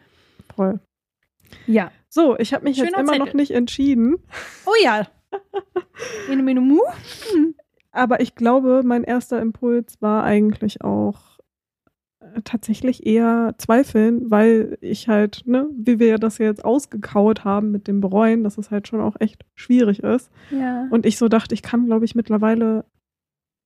Voll. 0.55 0.81
Ja. 1.67 1.91
So, 2.09 2.39
ich 2.39 2.55
habe 2.55 2.65
mich 2.65 2.77
jetzt 2.77 2.87
Schöner 2.87 3.01
immer 3.01 3.19
noch 3.19 3.27
Zettel. 3.27 3.41
nicht 3.41 3.51
entschieden. 3.51 4.17
Oh 4.67 4.73
ja. 4.85 5.07
Ene, 6.29 6.43
mene, 6.43 6.61
mu. 6.61 6.81
Aber 7.93 8.21
ich 8.21 8.35
glaube, 8.37 8.83
mein 8.85 9.03
erster 9.05 9.41
Impuls 9.41 10.01
war 10.01 10.23
eigentlich 10.25 10.83
auch 10.83 11.30
tatsächlich 12.45 13.07
eher 13.07 13.55
zweifeln, 13.59 14.31
weil 14.31 14.79
ich 14.81 15.09
halt, 15.09 15.43
ne, 15.47 15.69
wie 15.77 15.99
wir 15.99 16.19
das 16.19 16.39
jetzt 16.39 16.65
ausgekaut 16.65 17.45
haben 17.45 17.71
mit 17.71 17.89
dem 17.89 18.01
Bereuen, 18.01 18.45
dass 18.45 18.59
es 18.59 18.71
halt 18.71 18.89
schon 18.89 19.01
auch 19.01 19.17
echt 19.21 19.45
schwierig 19.55 20.01
ist. 20.01 20.31
Ja. 20.51 20.87
Und 20.91 21.07
ich 21.07 21.19
so 21.19 21.29
dachte, 21.29 21.55
ich 21.55 21.63
kann, 21.63 21.87
glaube 21.87 22.05
ich, 22.05 22.15
mittlerweile 22.15 22.85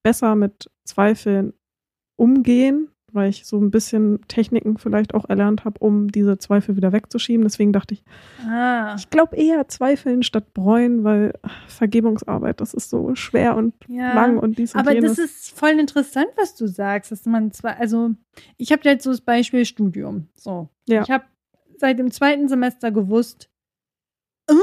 besser 0.02 0.34
mit 0.34 0.70
Zweifeln 0.84 1.54
umgehen, 2.16 2.88
weil 3.14 3.30
ich 3.30 3.46
so 3.46 3.58
ein 3.58 3.70
bisschen 3.70 4.20
Techniken 4.28 4.76
vielleicht 4.78 5.14
auch 5.14 5.28
erlernt 5.28 5.64
habe, 5.64 5.78
um 5.78 6.10
diese 6.10 6.38
Zweifel 6.38 6.76
wieder 6.76 6.92
wegzuschieben. 6.92 7.44
Deswegen 7.44 7.72
dachte 7.72 7.94
ich, 7.94 8.04
ah, 8.46 8.94
ich 8.98 9.10
glaube 9.10 9.36
eher 9.36 9.68
Zweifeln 9.68 10.22
statt 10.22 10.52
bereuen, 10.52 11.04
weil 11.04 11.32
Vergebungsarbeit, 11.68 12.60
das 12.60 12.74
ist 12.74 12.90
so 12.90 13.14
schwer 13.14 13.56
und 13.56 13.74
ja. 13.88 14.14
lang 14.14 14.38
und 14.38 14.58
dies 14.58 14.74
und 14.74 14.80
Aber 14.80 14.92
jenes. 14.92 15.16
das 15.16 15.24
ist 15.24 15.58
voll 15.58 15.78
interessant, 15.78 16.28
was 16.36 16.54
du 16.54 16.66
sagst, 16.66 17.12
dass 17.12 17.24
man 17.26 17.52
zwar, 17.52 17.78
also 17.78 18.10
ich 18.56 18.72
habe 18.72 18.82
jetzt 18.84 19.04
so 19.04 19.10
das 19.10 19.20
Beispiel 19.20 19.64
Studium. 19.64 20.28
So. 20.34 20.68
Ja. 20.86 21.02
Ich 21.02 21.10
habe 21.10 21.24
seit 21.76 21.98
dem 21.98 22.10
zweiten 22.10 22.48
Semester 22.48 22.90
gewusst, 22.90 23.48
oh, 24.50 24.54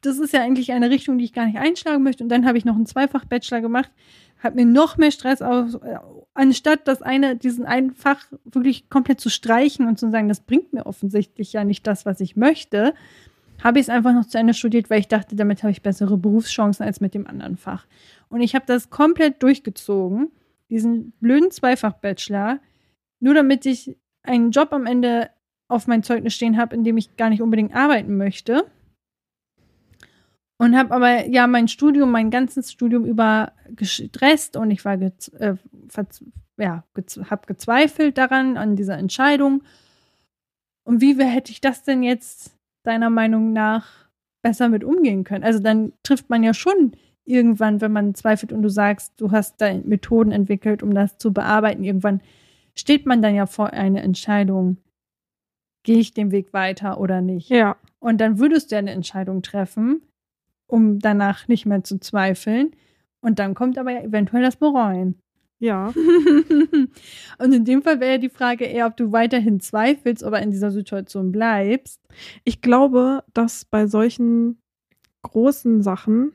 das 0.00 0.18
ist 0.18 0.32
ja 0.32 0.42
eigentlich 0.42 0.72
eine 0.72 0.90
Richtung, 0.90 1.18
die 1.18 1.24
ich 1.24 1.32
gar 1.32 1.46
nicht 1.46 1.58
einschlagen 1.58 2.02
möchte. 2.02 2.22
Und 2.22 2.28
dann 2.28 2.46
habe 2.46 2.58
ich 2.58 2.64
noch 2.64 2.76
einen 2.76 2.86
Zweifach-Bachelor 2.86 3.60
gemacht, 3.60 3.90
habe 4.38 4.56
mir 4.56 4.66
noch 4.66 4.96
mehr 4.96 5.10
Stress 5.10 5.42
aus, 5.42 5.74
äh, 5.74 5.96
anstatt 6.34 6.86
das 6.86 7.02
eine, 7.02 7.36
diesen 7.36 7.66
einen 7.66 7.92
Fach 7.92 8.24
wirklich 8.44 8.88
komplett 8.88 9.20
zu 9.20 9.30
streichen 9.30 9.86
und 9.86 9.98
zu 9.98 10.10
sagen, 10.10 10.28
das 10.28 10.40
bringt 10.40 10.72
mir 10.72 10.86
offensichtlich 10.86 11.52
ja 11.52 11.64
nicht 11.64 11.86
das, 11.86 12.06
was 12.06 12.20
ich 12.20 12.36
möchte, 12.36 12.94
habe 13.62 13.78
ich 13.78 13.86
es 13.86 13.90
einfach 13.90 14.12
noch 14.12 14.26
zu 14.26 14.38
Ende 14.38 14.54
studiert, 14.54 14.88
weil 14.88 15.00
ich 15.00 15.08
dachte, 15.08 15.34
damit 15.34 15.62
habe 15.62 15.72
ich 15.72 15.82
bessere 15.82 16.16
Berufschancen 16.16 16.86
als 16.86 17.00
mit 17.00 17.14
dem 17.14 17.26
anderen 17.26 17.56
Fach. 17.56 17.86
Und 18.28 18.40
ich 18.40 18.54
habe 18.54 18.64
das 18.66 18.90
komplett 18.90 19.42
durchgezogen, 19.42 20.30
diesen 20.70 21.12
blöden 21.20 21.50
Zweifach-Bachelor, 21.50 22.60
nur 23.20 23.34
damit 23.34 23.66
ich 23.66 23.96
einen 24.22 24.50
Job 24.52 24.72
am 24.72 24.86
Ende 24.86 25.30
auf 25.66 25.86
mein 25.86 26.02
Zeugnis 26.02 26.34
stehen 26.34 26.56
habe, 26.56 26.74
in 26.74 26.84
dem 26.84 26.96
ich 26.96 27.16
gar 27.16 27.30
nicht 27.30 27.42
unbedingt 27.42 27.74
arbeiten 27.74 28.16
möchte. 28.16 28.64
Und 30.60 30.76
habe 30.76 30.92
aber 30.92 31.26
ja 31.28 31.46
mein 31.46 31.68
Studium, 31.68 32.10
mein 32.10 32.30
ganzes 32.30 32.72
Studium 32.72 33.04
über 33.04 33.52
gestresst 33.70 34.56
und 34.56 34.70
ich 34.72 34.84
war 34.84 34.96
gez 34.96 35.28
äh, 35.38 35.54
ja, 36.58 36.84
gez 36.94 37.20
habe 37.30 37.46
gezweifelt 37.46 38.18
daran, 38.18 38.56
an 38.56 38.74
dieser 38.74 38.98
Entscheidung. 38.98 39.62
Und 40.84 41.00
wie 41.00 41.16
hätte 41.22 41.52
ich 41.52 41.60
das 41.60 41.84
denn 41.84 42.02
jetzt 42.02 42.56
deiner 42.82 43.10
Meinung 43.10 43.52
nach 43.52 44.08
besser 44.42 44.68
mit 44.68 44.82
umgehen 44.82 45.22
können? 45.22 45.44
Also 45.44 45.60
dann 45.60 45.92
trifft 46.02 46.28
man 46.28 46.42
ja 46.42 46.54
schon 46.54 46.92
irgendwann, 47.24 47.80
wenn 47.80 47.92
man 47.92 48.14
zweifelt 48.14 48.52
und 48.52 48.62
du 48.62 48.70
sagst, 48.70 49.20
du 49.20 49.30
hast 49.30 49.60
da 49.60 49.72
Methoden 49.74 50.32
entwickelt, 50.32 50.82
um 50.82 50.94
das 50.94 51.18
zu 51.18 51.32
bearbeiten, 51.32 51.84
irgendwann 51.84 52.22
steht 52.74 53.06
man 53.06 53.22
dann 53.22 53.34
ja 53.34 53.46
vor 53.46 53.72
einer 53.72 54.02
Entscheidung, 54.02 54.78
gehe 55.84 55.98
ich 55.98 56.14
den 56.14 56.30
Weg 56.30 56.52
weiter 56.52 56.98
oder 56.98 57.20
nicht? 57.20 57.50
ja, 57.50 57.76
Und 58.00 58.20
dann 58.20 58.38
würdest 58.38 58.70
du 58.70 58.76
ja 58.76 58.78
eine 58.78 58.92
Entscheidung 58.92 59.42
treffen, 59.42 60.02
um 60.68 61.00
danach 61.00 61.48
nicht 61.48 61.66
mehr 61.66 61.82
zu 61.82 61.98
zweifeln. 61.98 62.76
Und 63.20 63.40
dann 63.40 63.54
kommt 63.54 63.78
aber 63.78 63.90
ja 63.90 64.02
eventuell 64.02 64.42
das 64.42 64.56
Bereuen. 64.56 65.18
ja, 65.58 65.88
und 67.38 67.52
in 67.52 67.64
dem 67.64 67.82
Fall 67.82 67.98
wäre 67.98 68.12
ja 68.12 68.18
die 68.18 68.28
Frage 68.28 68.64
eher, 68.64 68.86
ob 68.86 68.96
du 68.96 69.10
weiterhin 69.10 69.58
zweifelst, 69.58 70.22
aber 70.22 70.40
in 70.40 70.52
dieser 70.52 70.70
Situation 70.70 71.32
bleibst. 71.32 72.00
Ich 72.44 72.60
glaube, 72.60 73.24
dass 73.34 73.64
bei 73.64 73.88
solchen 73.88 74.62
großen 75.22 75.82
Sachen, 75.82 76.32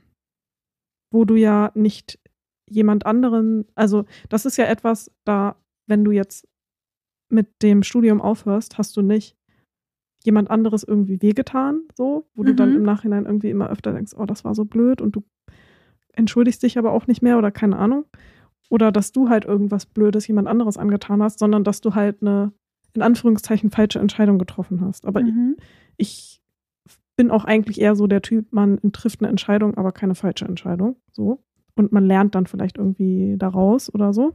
wo 1.11 1.23
du 1.23 1.35
ja 1.35 1.71
nicht 1.73 2.19
jemand 2.69 3.05
anderen, 3.05 3.65
also 3.75 4.03
das 4.27 4.45
ist 4.45 4.57
ja 4.57 4.65
etwas, 4.65 5.09
da, 5.23 5.55
wenn 5.87 6.03
du 6.03 6.11
jetzt 6.11 6.47
mit 7.29 7.47
dem 7.61 7.83
Studium 7.83 8.19
aufhörst, 8.19 8.77
hast 8.77 8.97
du 8.97 9.01
nicht 9.01 9.37
jemand 10.25 10.49
anderes 10.49 10.83
irgendwie 10.83 11.21
wehgetan, 11.21 11.81
so, 11.95 12.25
wo 12.35 12.43
du 12.43 12.53
dann 12.53 12.69
Mhm. 12.71 12.75
im 12.77 12.83
Nachhinein 12.83 13.25
irgendwie 13.25 13.49
immer 13.49 13.69
öfter 13.69 13.91
denkst, 13.93 14.13
oh, 14.17 14.25
das 14.25 14.43
war 14.45 14.55
so 14.55 14.65
blöd 14.65 15.01
und 15.01 15.15
du 15.15 15.23
entschuldigst 16.13 16.61
dich 16.63 16.77
aber 16.77 16.91
auch 16.91 17.07
nicht 17.07 17.21
mehr 17.21 17.37
oder 17.37 17.51
keine 17.51 17.77
Ahnung. 17.77 18.05
Oder 18.69 18.91
dass 18.91 19.11
du 19.11 19.29
halt 19.29 19.45
irgendwas 19.45 19.85
Blödes 19.85 20.27
jemand 20.27 20.47
anderes 20.47 20.77
angetan 20.77 21.21
hast, 21.21 21.39
sondern 21.39 21.63
dass 21.63 21.81
du 21.81 21.95
halt 21.95 22.21
eine, 22.21 22.53
in 22.93 23.01
Anführungszeichen, 23.01 23.69
falsche 23.71 23.99
Entscheidung 23.99 24.39
getroffen 24.39 24.81
hast. 24.81 25.05
Aber 25.05 25.21
Mhm. 25.21 25.57
ich 25.97 26.41
bin 27.15 27.29
auch 27.29 27.45
eigentlich 27.45 27.79
eher 27.79 27.95
so 27.95 28.07
der 28.07 28.21
Typ, 28.21 28.51
man 28.51 28.79
trifft 28.91 29.21
eine 29.21 29.29
Entscheidung, 29.29 29.75
aber 29.75 29.91
keine 29.91 30.15
falsche 30.15 30.45
Entscheidung. 30.45 30.95
So. 31.11 31.43
Und 31.75 31.91
man 31.91 32.05
lernt 32.05 32.35
dann 32.35 32.47
vielleicht 32.47 32.77
irgendwie 32.77 33.35
daraus 33.37 33.93
oder 33.93 34.13
so. 34.13 34.33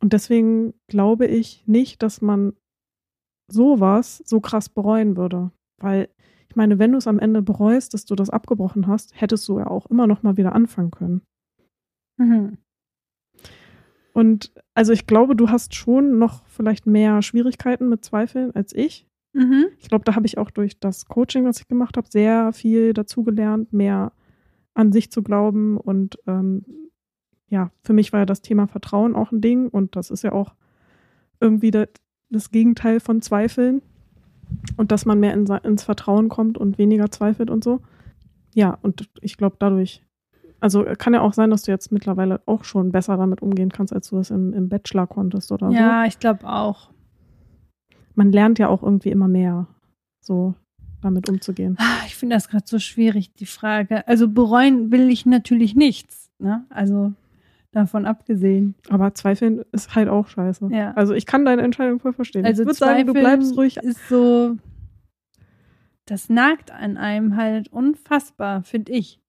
Und 0.00 0.12
deswegen 0.12 0.72
glaube 0.88 1.26
ich 1.26 1.64
nicht, 1.66 2.02
dass 2.02 2.20
man 2.22 2.54
sowas 3.52 4.22
so 4.24 4.40
krass 4.40 4.68
bereuen 4.68 5.16
würde. 5.16 5.50
Weil, 5.78 6.08
ich 6.48 6.56
meine, 6.56 6.78
wenn 6.78 6.92
du 6.92 6.98
es 6.98 7.06
am 7.06 7.18
Ende 7.18 7.42
bereust, 7.42 7.94
dass 7.94 8.04
du 8.04 8.14
das 8.14 8.30
abgebrochen 8.30 8.86
hast, 8.86 9.20
hättest 9.20 9.48
du 9.48 9.58
ja 9.58 9.66
auch 9.66 9.86
immer 9.86 10.06
noch 10.06 10.22
mal 10.22 10.36
wieder 10.36 10.54
anfangen 10.54 10.90
können. 10.90 11.22
Mhm. 12.18 12.58
Und 14.12 14.52
also 14.74 14.92
ich 14.92 15.06
glaube, 15.06 15.36
du 15.36 15.48
hast 15.50 15.74
schon 15.74 16.18
noch 16.18 16.44
vielleicht 16.46 16.86
mehr 16.86 17.22
Schwierigkeiten 17.22 17.88
mit 17.88 18.04
Zweifeln 18.04 18.54
als 18.54 18.74
ich. 18.74 19.06
Mhm. 19.32 19.66
Ich 19.78 19.88
glaube, 19.88 20.04
da 20.04 20.16
habe 20.16 20.26
ich 20.26 20.38
auch 20.38 20.50
durch 20.50 20.80
das 20.80 21.06
Coaching, 21.06 21.44
was 21.44 21.60
ich 21.60 21.68
gemacht 21.68 21.96
habe, 21.96 22.08
sehr 22.10 22.52
viel 22.52 22.92
dazugelernt, 22.92 23.72
mehr 23.72 24.12
an 24.74 24.92
sich 24.92 25.10
zu 25.10 25.22
glauben. 25.22 25.76
Und 25.76 26.18
ähm, 26.26 26.64
ja, 27.48 27.70
für 27.82 27.92
mich 27.92 28.12
war 28.12 28.20
ja 28.20 28.26
das 28.26 28.42
Thema 28.42 28.66
Vertrauen 28.66 29.14
auch 29.14 29.32
ein 29.32 29.40
Ding. 29.40 29.68
Und 29.68 29.96
das 29.96 30.10
ist 30.10 30.24
ja 30.24 30.32
auch 30.32 30.54
irgendwie 31.40 31.70
das, 32.30 32.50
Gegenteil 32.50 33.00
von 33.00 33.22
Zweifeln. 33.22 33.82
Und 34.76 34.90
dass 34.90 35.06
man 35.06 35.20
mehr 35.20 35.32
in, 35.34 35.46
ins 35.62 35.84
Vertrauen 35.84 36.28
kommt 36.28 36.58
und 36.58 36.76
weniger 36.78 37.10
zweifelt 37.10 37.50
und 37.50 37.62
so. 37.62 37.80
Ja, 38.52 38.78
und 38.82 39.08
ich 39.20 39.36
glaube, 39.36 39.56
dadurch, 39.60 40.02
also 40.58 40.84
kann 40.98 41.14
ja 41.14 41.20
auch 41.20 41.34
sein, 41.34 41.50
dass 41.50 41.62
du 41.62 41.70
jetzt 41.70 41.92
mittlerweile 41.92 42.40
auch 42.46 42.64
schon 42.64 42.90
besser 42.90 43.16
damit 43.16 43.42
umgehen 43.42 43.70
kannst, 43.70 43.92
als 43.92 44.10
du 44.10 44.16
das 44.16 44.30
im, 44.30 44.52
im 44.52 44.68
Bachelor 44.68 45.06
konntest 45.06 45.52
oder 45.52 45.68
so 45.70 45.76
Ja, 45.76 46.04
ich 46.04 46.18
glaube 46.18 46.48
auch. 46.48 46.90
man 48.16 48.32
lernt 48.32 48.58
ja 48.58 48.68
auch 48.68 48.82
irgendwie 48.82 49.10
immer 49.10 49.28
mehr, 49.28 49.68
so 50.20 50.54
damit 51.00 51.28
umzugehen. 51.28 51.76
Ah, 51.78 52.02
Ich 52.06 52.16
finde 52.16 52.34
das 52.34 52.48
gerade 52.48 52.64
so 52.66 52.78
schwierig, 52.80 53.32
die 53.34 53.46
Frage. 53.46 54.06
Also 54.08 54.28
bereuen 54.28 54.90
will 54.90 55.10
ich 55.10 55.26
natürlich 55.26 55.76
nichts. 55.76 56.28
Ne? 56.40 56.64
Also 56.70 57.12
davon 57.72 58.04
abgesehen. 58.06 58.74
Aber 58.88 59.14
Zweifeln 59.14 59.64
ist 59.72 59.94
halt 59.94 60.08
auch 60.08 60.28
scheiße. 60.28 60.68
Ja. 60.72 60.92
Also 60.92 61.14
ich 61.14 61.26
kann 61.26 61.44
deine 61.44 61.62
Entscheidung 61.62 62.00
voll 62.00 62.12
verstehen. 62.12 62.44
Also 62.44 62.62
ich 62.62 62.66
würde 62.66 62.78
sagen, 62.78 63.06
du 63.06 63.12
bleibst 63.12 63.56
ruhig. 63.56 63.76
ist 63.76 64.08
so, 64.08 64.56
das 66.06 66.28
nagt 66.28 66.70
an 66.72 66.96
einem 66.96 67.36
halt 67.36 67.68
unfassbar, 67.72 68.62
finde 68.62 68.92
ich. 68.92 69.20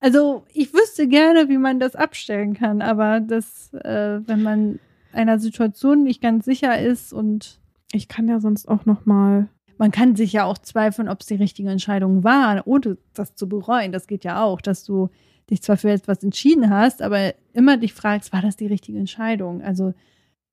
Also 0.00 0.44
ich 0.52 0.72
wüsste 0.74 1.06
gerne, 1.06 1.48
wie 1.48 1.58
man 1.58 1.78
das 1.78 1.94
abstellen 1.94 2.54
kann, 2.54 2.82
aber 2.82 3.20
das, 3.20 3.72
äh, 3.74 4.20
wenn 4.26 4.42
man 4.42 4.78
einer 5.12 5.38
Situation 5.38 6.02
nicht 6.02 6.20
ganz 6.22 6.44
sicher 6.44 6.80
ist 6.80 7.12
und 7.12 7.60
Ich 7.92 8.08
kann 8.08 8.26
ja 8.26 8.40
sonst 8.40 8.66
auch 8.68 8.86
noch 8.86 9.04
mal. 9.04 9.48
man 9.78 9.90
kann 9.90 10.16
sich 10.16 10.32
ja 10.32 10.44
auch 10.44 10.58
zweifeln, 10.58 11.08
ob 11.08 11.20
es 11.20 11.26
die 11.26 11.34
richtige 11.34 11.70
Entscheidung 11.70 12.24
war, 12.24 12.66
ohne 12.66 12.96
das 13.14 13.34
zu 13.34 13.48
bereuen. 13.48 13.92
Das 13.92 14.06
geht 14.06 14.24
ja 14.24 14.42
auch, 14.42 14.60
dass 14.60 14.84
du 14.84 15.10
dich 15.50 15.62
zwar 15.62 15.76
für 15.76 15.90
etwas 15.90 16.22
entschieden 16.22 16.70
hast, 16.70 17.02
aber 17.02 17.34
immer 17.52 17.76
dich 17.76 17.94
fragst, 17.94 18.32
war 18.32 18.42
das 18.42 18.56
die 18.56 18.66
richtige 18.66 18.98
Entscheidung? 18.98 19.62
Also 19.62 19.94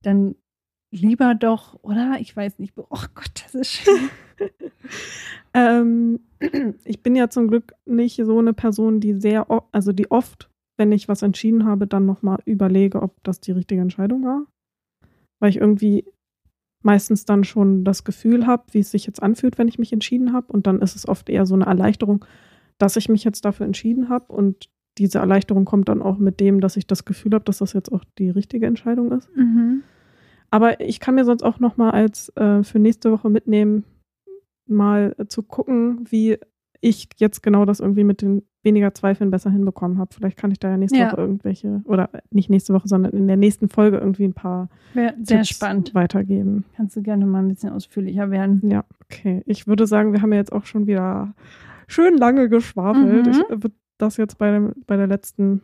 dann 0.02 0.36
lieber 0.91 1.36
doch, 1.36 1.78
oder? 1.84 2.18
Ich 2.20 2.36
weiß 2.36 2.60
nicht. 2.60 2.74
Oh 2.78 3.06
Gott, 3.14 3.44
das 3.44 3.56
ist 3.56 3.72
schön. 3.72 4.10
Ähm, 5.52 6.20
ich 6.86 7.02
bin 7.02 7.16
ja 7.16 7.30
zum 7.30 7.48
Glück 7.48 7.74
nicht 7.86 8.16
so 8.24 8.38
eine 8.38 8.53
Person, 8.53 8.99
die 8.99 9.20
sehr, 9.20 9.48
also 9.72 9.91
die 9.91 10.11
oft 10.11 10.49
wenn 10.80 10.91
ich 10.94 11.10
was 11.10 11.22
entschieden 11.22 11.66
habe, 11.66 11.86
dann 11.86 12.06
nochmal 12.06 12.40
überlege, 12.45 13.03
ob 13.03 13.22
das 13.24 13.41
die 13.41 13.52
richtige 13.52 13.82
Entscheidung 13.82 14.24
war. 14.24 14.48
Weil 15.40 15.52
ich 15.52 15.57
irgendwie 15.57 16.06
meistens 16.82 17.26
dann 17.26 17.44
schon 17.44 17.84
das 17.84 18.06
Gefühl 18.06 18.48
habe, 18.48 18.64
wie 18.72 18.80
es 18.80 18.90
sich 18.90 19.06
jetzt 19.06 19.22
anfühlt, 19.22 19.57
wenn 19.57 19.68
ich 19.68 19.78
mich 19.78 19.91
entschieden 19.91 20.32
habe. 20.32 20.52
Und 20.52 20.66
dann 20.66 20.82
ist 20.82 20.95
es 20.95 21.07
oft 21.07 21.30
eher 21.30 21.45
so 21.45 21.53
eine 21.53 21.66
Erleichterung, 21.66 22.24
dass 22.78 22.95
ich 22.95 23.10
mich 23.10 23.26
jetzt 23.26 23.44
dafür 23.44 23.66
entschieden 23.66 24.07
habe. 24.07 24.32
Und 24.32 24.70
diese 25.00 25.20
Erleichterung 25.20 25.66
kommt 25.66 25.90
dann 25.90 26.02
auch 26.02 26.18
mit 26.18 26.40
dem, 26.40 26.62
dass 26.62 26.78
ich 26.78 26.86
das 26.88 27.06
Gefühl 27.06 27.34
habe, 27.34 27.46
dass 27.46 27.58
das 27.60 27.74
jetzt 27.74 27.92
auch 27.92 28.04
die 28.18 28.30
richtige 28.30 28.66
Entscheidung 28.68 29.12
ist. 29.12 29.30
Mhm. 29.36 29.82
Aber 30.52 30.80
ich 30.82 31.00
kann 31.00 31.16
mir 31.16 31.26
sonst 31.26 31.44
auch 31.44 31.60
noch 31.60 31.78
mal 31.78 31.92
als 31.92 32.30
äh, 32.36 32.64
für 32.64 32.80
nächste 32.80 33.12
Woche 33.12 33.30
mitnehmen, 33.30 33.84
mal 34.68 35.16
äh, 35.18 35.26
zu 35.28 35.44
gucken, 35.44 36.06
wie 36.10 36.38
ich 36.82 37.10
jetzt 37.18 37.44
genau 37.44 37.66
das 37.66 37.80
irgendwie 37.80 38.04
mit 38.04 38.22
den 38.22 38.44
weniger 38.64 38.94
Zweifeln 38.94 39.32
besser 39.32 39.50
hinbekommen 39.52 39.98
habe. 40.00 40.14
Vielleicht 40.14 40.38
kann 40.38 40.52
ich 40.52 40.60
da 40.60 40.70
ja 40.70 40.78
nächste 40.78 40.98
Ja. 40.98 41.12
Woche 41.12 41.22
irgendwelche, 41.22 41.82
oder 41.86 42.10
nicht 42.32 42.50
nächste 42.50 42.74
Woche, 42.74 42.88
sondern 42.88 43.14
in 43.14 43.28
der 43.28 43.38
nächsten 43.38 43.70
Folge 43.70 43.98
irgendwie 43.98 44.26
ein 44.26 44.34
paar 44.34 44.70
Wäre 44.94 45.14
sehr 45.24 45.38
Tipps 45.38 45.50
spannend. 45.50 45.94
weitergeben. 45.94 46.66
Kannst 46.76 46.96
du 46.96 47.02
gerne 47.02 47.26
mal 47.26 47.40
ein 47.44 47.48
bisschen 47.50 47.72
ausführlicher 47.72 48.32
werden. 48.32 48.62
Ja, 48.70 48.86
okay. 49.04 49.44
Ich 49.46 49.68
würde 49.68 49.88
sagen, 49.88 50.14
wir 50.14 50.22
haben 50.22 50.32
ja 50.34 50.40
jetzt 50.40 50.52
auch 50.52 50.66
schon 50.66 50.88
wieder 50.88 51.34
schön 51.88 52.18
lange 52.18 52.50
geschwafelt. 52.50 53.26
Mhm. 53.26 53.32
Ich 53.32 53.38
würde 53.50 53.76
das 54.02 54.18
jetzt 54.18 54.38
bei, 54.38 54.52
dem, 54.52 54.74
bei 54.88 54.98
der 54.98 55.08
letzten 55.08 55.62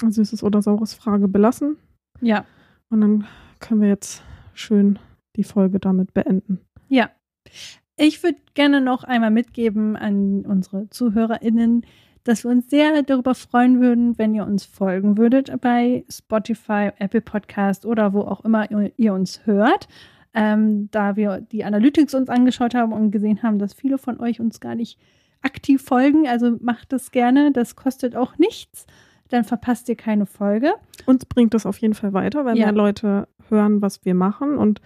Süßes 0.00 0.42
oder 0.42 0.62
Saures 0.62 0.94
Frage 0.94 1.28
belassen. 1.28 1.76
Ja, 2.20 2.44
Und 2.90 3.00
dann 3.00 3.26
können 3.60 3.80
wir 3.80 3.88
jetzt 3.88 4.22
schön 4.54 4.98
die 5.36 5.44
Folge 5.44 5.78
damit 5.78 6.12
beenden. 6.14 6.60
ja. 6.88 7.10
Ich 7.98 8.22
würde 8.22 8.38
gerne 8.54 8.80
noch 8.80 9.04
einmal 9.04 9.30
mitgeben 9.30 9.96
an 9.96 10.46
unsere 10.46 10.88
ZuhörerInnen, 10.88 11.84
dass 12.24 12.42
wir 12.42 12.50
uns 12.50 12.70
sehr 12.70 13.02
darüber 13.02 13.34
freuen 13.34 13.80
würden, 13.80 14.16
wenn 14.18 14.34
ihr 14.34 14.46
uns 14.46 14.64
folgen 14.64 15.18
würdet 15.18 15.52
bei 15.60 16.04
Spotify, 16.08 16.90
Apple 16.98 17.20
Podcast 17.20 17.84
oder 17.84 18.14
wo 18.14 18.22
auch 18.22 18.44
immer 18.44 18.68
ihr, 18.96 19.12
uns 19.12 19.44
hört. 19.46 19.88
Ähm, 20.34 20.88
da 20.90 21.16
wir 21.16 21.42
die 21.42 21.64
Analytics 21.64 22.14
uns 22.14 22.30
angeschaut 22.30 22.74
haben 22.74 22.92
und 22.92 23.10
gesehen 23.10 23.42
haben, 23.42 23.58
dass 23.58 23.74
viele 23.74 23.98
von 23.98 24.18
euch 24.20 24.40
uns 24.40 24.60
gar 24.60 24.74
nicht 24.74 24.98
aktiv 25.42 25.82
folgen. 25.82 26.26
Also 26.28 26.56
macht 26.60 26.92
das 26.92 27.10
gerne, 27.10 27.52
das 27.52 27.76
kostet 27.76 28.16
auch 28.16 28.38
nichts. 28.38 28.86
Dann 29.28 29.44
verpasst 29.44 29.88
ihr 29.88 29.96
keine 29.96 30.26
Folge. 30.26 30.72
Uns 31.06 31.24
bringt 31.24 31.54
das 31.54 31.66
auf 31.66 31.78
jeden 31.78 31.94
Fall 31.94 32.12
weiter, 32.12 32.44
wenn 32.44 32.56
Ja. 32.56 32.66
mehr 32.66 32.74
Leute 32.74 33.28
hören, 33.48 33.80
was 33.82 34.04
wir 34.04 34.14
machen 34.14 34.56
und 34.58 34.80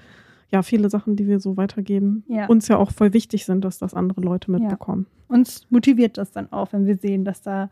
ja, 0.50 0.62
viele 0.62 0.88
Sachen, 0.88 1.16
die 1.16 1.26
wir 1.26 1.40
so 1.40 1.56
weitergeben, 1.56 2.22
Ja. 2.28 2.46
uns 2.46 2.68
ja 2.68 2.76
auch 2.76 2.92
voll 2.92 3.12
wichtig 3.12 3.44
sind, 3.44 3.64
dass 3.64 3.78
das 3.78 3.94
andere 3.94 4.20
Leute 4.20 4.50
mitbekommen. 4.50 5.06
uns 5.28 5.66
motiviert 5.70 6.18
das 6.18 6.30
dann 6.30 6.52
auch, 6.52 6.72
wenn 6.72 6.86
wir 6.86 6.96
sehen, 6.98 7.24
dass 7.24 7.42
da 7.42 7.64
ein 7.64 7.70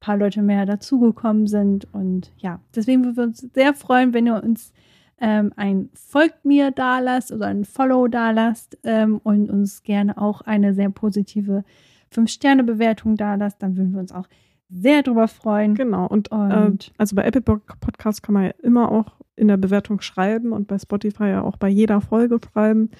paar 0.00 0.16
Leute 0.16 0.40
mehr 0.40 0.64
dazugekommen 0.64 1.46
sind. 1.46 1.86
Und 1.92 2.32
ja, 2.38 2.60
deswegen 2.74 3.04
würden 3.04 3.16
wir 3.16 3.24
uns 3.24 3.40
sehr 3.52 3.74
freuen, 3.74 4.14
wenn 4.14 4.26
ihr 4.26 4.42
uns 4.42 4.72
ähm, 5.20 5.52
ein 5.56 5.90
Folgt 5.92 6.46
mir 6.46 6.70
da 6.70 7.00
lasst 7.00 7.30
oder 7.30 7.46
ein 7.48 7.66
Follow 7.66 8.08
da 8.08 8.30
lasst 8.30 8.78
ähm, 8.84 9.20
und 9.22 9.50
uns 9.50 9.82
gerne 9.82 10.16
auch 10.16 10.40
eine 10.40 10.72
sehr 10.72 10.88
positive 10.88 11.62
5-Sterne-Bewertung 12.12 13.16
da 13.16 13.34
lasst. 13.34 13.62
Dann 13.62 13.76
würden 13.76 13.92
wir 13.92 14.00
uns 14.00 14.12
auch 14.12 14.26
sehr 14.70 15.02
drüber 15.02 15.28
freuen. 15.28 15.74
Genau. 15.74 16.06
Und, 16.06 16.30
äh, 16.30 16.34
Und 16.34 16.92
also 16.98 17.16
bei 17.16 17.24
Apple 17.24 17.40
Pod- 17.42 17.62
Podcast 17.80 18.22
kann 18.22 18.34
man 18.34 18.44
ja 18.44 18.50
immer 18.62 18.90
auch 18.92 19.16
in 19.36 19.48
der 19.48 19.56
Bewertung 19.56 20.00
schreiben 20.00 20.52
und 20.52 20.66
bei 20.66 20.78
Spotify 20.78 21.28
ja 21.28 21.42
auch 21.42 21.56
bei 21.56 21.68
jeder 21.68 22.00
Folge 22.00 22.38
schreiben, 22.52 22.90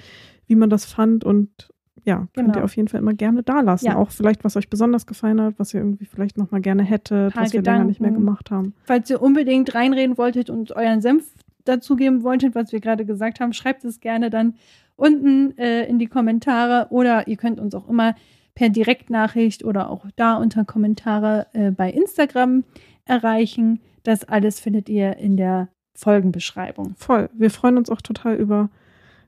wie 0.46 0.54
man 0.54 0.70
das 0.70 0.84
fand 0.86 1.24
und 1.24 1.68
ja, 2.04 2.26
könnt 2.34 2.48
Genau. 2.48 2.58
ihr 2.60 2.64
auf 2.64 2.74
jeden 2.76 2.88
Fall 2.88 3.00
immer 3.00 3.12
gerne 3.12 3.42
da 3.42 3.60
lassen. 3.60 3.86
Ja. 3.86 3.96
Auch 3.96 4.10
vielleicht, 4.10 4.42
was 4.44 4.56
euch 4.56 4.70
besonders 4.70 5.06
gefallen 5.06 5.42
hat, 5.42 5.58
was 5.58 5.74
ihr 5.74 5.80
irgendwie 5.80 6.06
vielleicht 6.06 6.38
nochmal 6.38 6.60
gerne 6.62 6.84
hättet, 6.84 7.36
was 7.36 7.52
wir 7.52 7.60
länger 7.60 7.84
nicht 7.84 8.00
mehr 8.00 8.10
Gedanken. 8.10 8.24
gemacht 8.26 8.50
haben. 8.50 8.72
falls 8.84 9.10
ihr 9.10 9.20
unbedingt 9.20 9.74
reinreden 9.74 10.16
wolltet 10.16 10.48
und 10.48 10.72
euren 10.74 11.02
Senf 11.02 11.24
dazugeben 11.66 12.22
wolltet, 12.22 12.54
was 12.54 12.72
wir 12.72 12.80
gerade 12.80 13.04
gesagt 13.04 13.40
haben, 13.40 13.52
schreibt 13.52 13.84
es 13.84 14.00
gerne 14.00 14.30
dann 14.30 14.54
unten 14.96 15.58
äh, 15.58 15.84
in 15.86 15.98
die 15.98 16.06
Kommentare 16.06 16.86
oder 16.90 17.28
ihr 17.28 17.36
könnt 17.36 17.60
uns 17.60 17.74
auch 17.74 17.88
immer 17.88 18.14
per 18.58 18.70
Direktnachricht 18.70 19.64
oder 19.64 19.88
auch 19.88 20.04
da 20.16 20.34
unter 20.34 20.64
Kommentare 20.64 21.46
äh, 21.52 21.70
bei 21.70 21.92
Instagram 21.92 22.64
erreichen. 23.04 23.78
Das 24.02 24.24
alles 24.24 24.58
findet 24.58 24.88
ihr 24.88 25.16
in 25.16 25.36
der 25.36 25.68
Folgenbeschreibung. 25.94 26.94
Voll. 26.96 27.30
Wir 27.34 27.50
freuen 27.50 27.76
uns 27.78 27.88
auch 27.88 28.00
total 28.02 28.34
über 28.34 28.68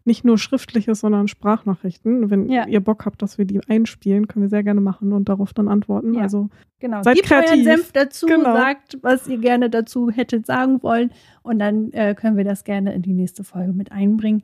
nicht 0.05 0.24
nur 0.24 0.36
schriftliches, 0.36 0.98
sondern 1.01 1.28
Sprachnachrichten. 1.28 2.28
Wenn 2.31 2.51
Ja. 2.51 2.66
ihr 2.66 2.81
Bock 2.81 3.07
habt, 3.07 3.23
dass 3.23 3.39
wir 3.39 3.44
die 3.44 3.61
einspielen, 3.69 4.27
können 4.27 4.47
wir 4.47 4.48
sehr 4.48 4.65
gerne 4.65 4.81
machen 4.81 5.12
und 5.12 5.28
darauf 5.28 5.52
dann 5.52 5.69
antworten. 5.69 6.15
Ja. 6.15 6.23
Also 6.23 6.48
Genau. 6.81 7.02
Seid 7.05 7.16
Gebt 7.16 7.31
euren 7.31 7.44
kreativ. 7.44 7.65
Senf 7.65 7.93
dazu, 7.93 8.27
Genau. 8.27 8.55
sagt, 8.57 8.98
was 9.02 9.28
ihr 9.28 9.39
gerne 9.39 9.70
dazu 9.70 10.11
hättet 10.11 10.44
sagen 10.47 10.82
wollen 10.82 11.11
und 11.43 11.59
dann 11.61 11.93
äh, 11.93 12.15
können 12.16 12.36
wir 12.36 12.44
das 12.44 12.65
gerne 12.65 12.94
in 12.94 13.02
die 13.02 13.12
nächste 13.12 13.44
Folge 13.44 13.74
mit 13.74 13.93
einbringen. 13.93 14.43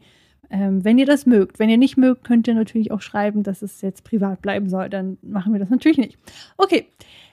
Ähm, 0.51 0.85
wenn 0.85 0.98
ihr 0.98 1.06
das 1.06 1.27
mögt. 1.27 1.59
Wenn 1.59 1.68
ihr 1.68 1.78
nicht 1.78 1.97
mögt, 1.97 2.24
könnt 2.24 2.47
ihr 2.47 2.55
natürlich 2.55 2.93
auch 2.93 3.01
schreiben, 3.01 3.43
dass 3.43 3.62
es 3.62 3.81
jetzt 3.81 4.05
privat 4.05 4.43
bleiben 4.43 4.68
soll. 4.68 4.89
Dann 4.89 5.18
machen 5.23 5.52
wir 5.52 5.60
das 5.60 5.70
natürlich 5.70 5.98
nicht. 5.98 6.18
Okay, 6.56 6.86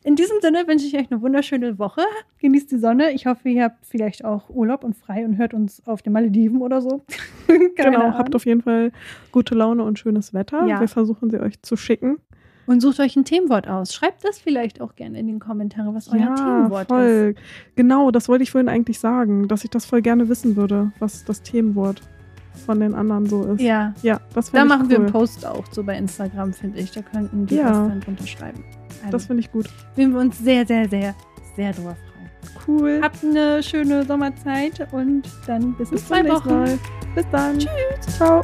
in 0.03 0.15
diesem 0.15 0.37
Sinne 0.41 0.67
wünsche 0.67 0.85
ich 0.85 0.95
euch 0.95 1.09
eine 1.11 1.21
wunderschöne 1.21 1.79
Woche. 1.79 2.01
Genießt 2.39 2.71
die 2.71 2.77
Sonne. 2.77 3.11
Ich 3.11 3.25
hoffe, 3.25 3.49
ihr 3.49 3.63
habt 3.63 3.85
vielleicht 3.85 4.25
auch 4.25 4.49
Urlaub 4.49 4.83
und 4.83 4.95
frei 4.95 5.23
und 5.25 5.37
hört 5.37 5.53
uns 5.53 5.81
auf 5.85 6.01
den 6.01 6.13
Malediven 6.13 6.61
oder 6.61 6.81
so. 6.81 7.03
Genau, 7.75 7.99
Ahnung. 7.99 8.17
habt 8.17 8.35
auf 8.35 8.45
jeden 8.45 8.61
Fall 8.61 8.91
gute 9.31 9.53
Laune 9.55 9.83
und 9.83 9.99
schönes 9.99 10.33
Wetter. 10.33 10.65
Ja. 10.65 10.79
Wir 10.79 10.87
versuchen 10.87 11.29
sie 11.29 11.39
euch 11.39 11.61
zu 11.61 11.75
schicken. 11.75 12.17
Und 12.65 12.81
sucht 12.81 12.99
euch 12.99 13.15
ein 13.15 13.25
Themenwort 13.25 13.67
aus. 13.67 13.93
Schreibt 13.93 14.23
das 14.23 14.39
vielleicht 14.39 14.79
auch 14.79 14.95
gerne 14.95 15.19
in 15.19 15.27
den 15.27 15.39
Kommentaren, 15.39 15.93
was 15.93 16.07
euer 16.07 16.33
Themenwort 16.35 16.83
ist. 16.83 16.87
voll. 16.87 17.35
Genau, 17.75 18.11
das 18.11 18.29
wollte 18.29 18.43
ich 18.43 18.51
vorhin 18.51 18.69
eigentlich 18.69 18.99
sagen, 18.99 19.47
dass 19.47 19.63
ich 19.63 19.69
das 19.69 19.85
voll 19.85 20.01
gerne 20.01 20.29
wissen 20.29 20.55
würde, 20.55 20.91
was 20.99 21.25
das 21.25 21.41
Themenwort 21.41 22.01
von 22.65 22.79
den 22.79 22.93
anderen 22.95 23.25
so 23.27 23.43
ist. 23.45 23.61
Ja, 23.61 23.93
Ja, 24.01 24.19
das 24.33 24.51
Da 24.51 24.63
ich 24.63 24.69
machen 24.69 24.89
wir 24.89 24.97
cool. 24.99 25.05
einen 25.05 25.13
Post 25.13 25.45
auch 25.45 25.63
so 25.71 25.83
bei 25.83 25.97
Instagram, 25.97 26.53
finde 26.53 26.79
ich. 26.79 26.91
Da 26.91 27.01
könnten 27.01 27.45
die 27.45 27.55
Ja. 27.55 27.69
das 27.69 27.77
dann 27.77 28.01
drunter 28.01 28.27
schreiben. 28.27 28.63
Also, 29.01 29.11
Das 29.11 29.25
finde 29.25 29.41
ich 29.41 29.51
gut. 29.51 29.67
würden 29.95 30.13
wir 30.13 30.19
uns 30.21 30.37
sehr, 30.39 30.65
sehr, 30.65 30.87
sehr, 30.89 31.13
sehr 31.55 31.73
drüber 31.73 31.95
freuen. 31.95 32.29
Cool. 32.67 32.99
Habt 33.01 33.23
eine 33.23 33.61
schöne 33.63 34.05
Sommerzeit 34.05 34.87
und 34.91 35.23
dann 35.47 35.73
bis, 35.75 35.89
Bis 35.89 36.01
in 36.01 36.07
zwei 36.07 36.17
zum 36.21 36.27
nächsten 36.27 36.49
Wochen. 36.49 36.59
Mal. 36.59 36.79
Bis 37.15 37.25
dann. 37.31 37.59
Tschüss. 37.59 38.15
Ciao. 38.17 38.41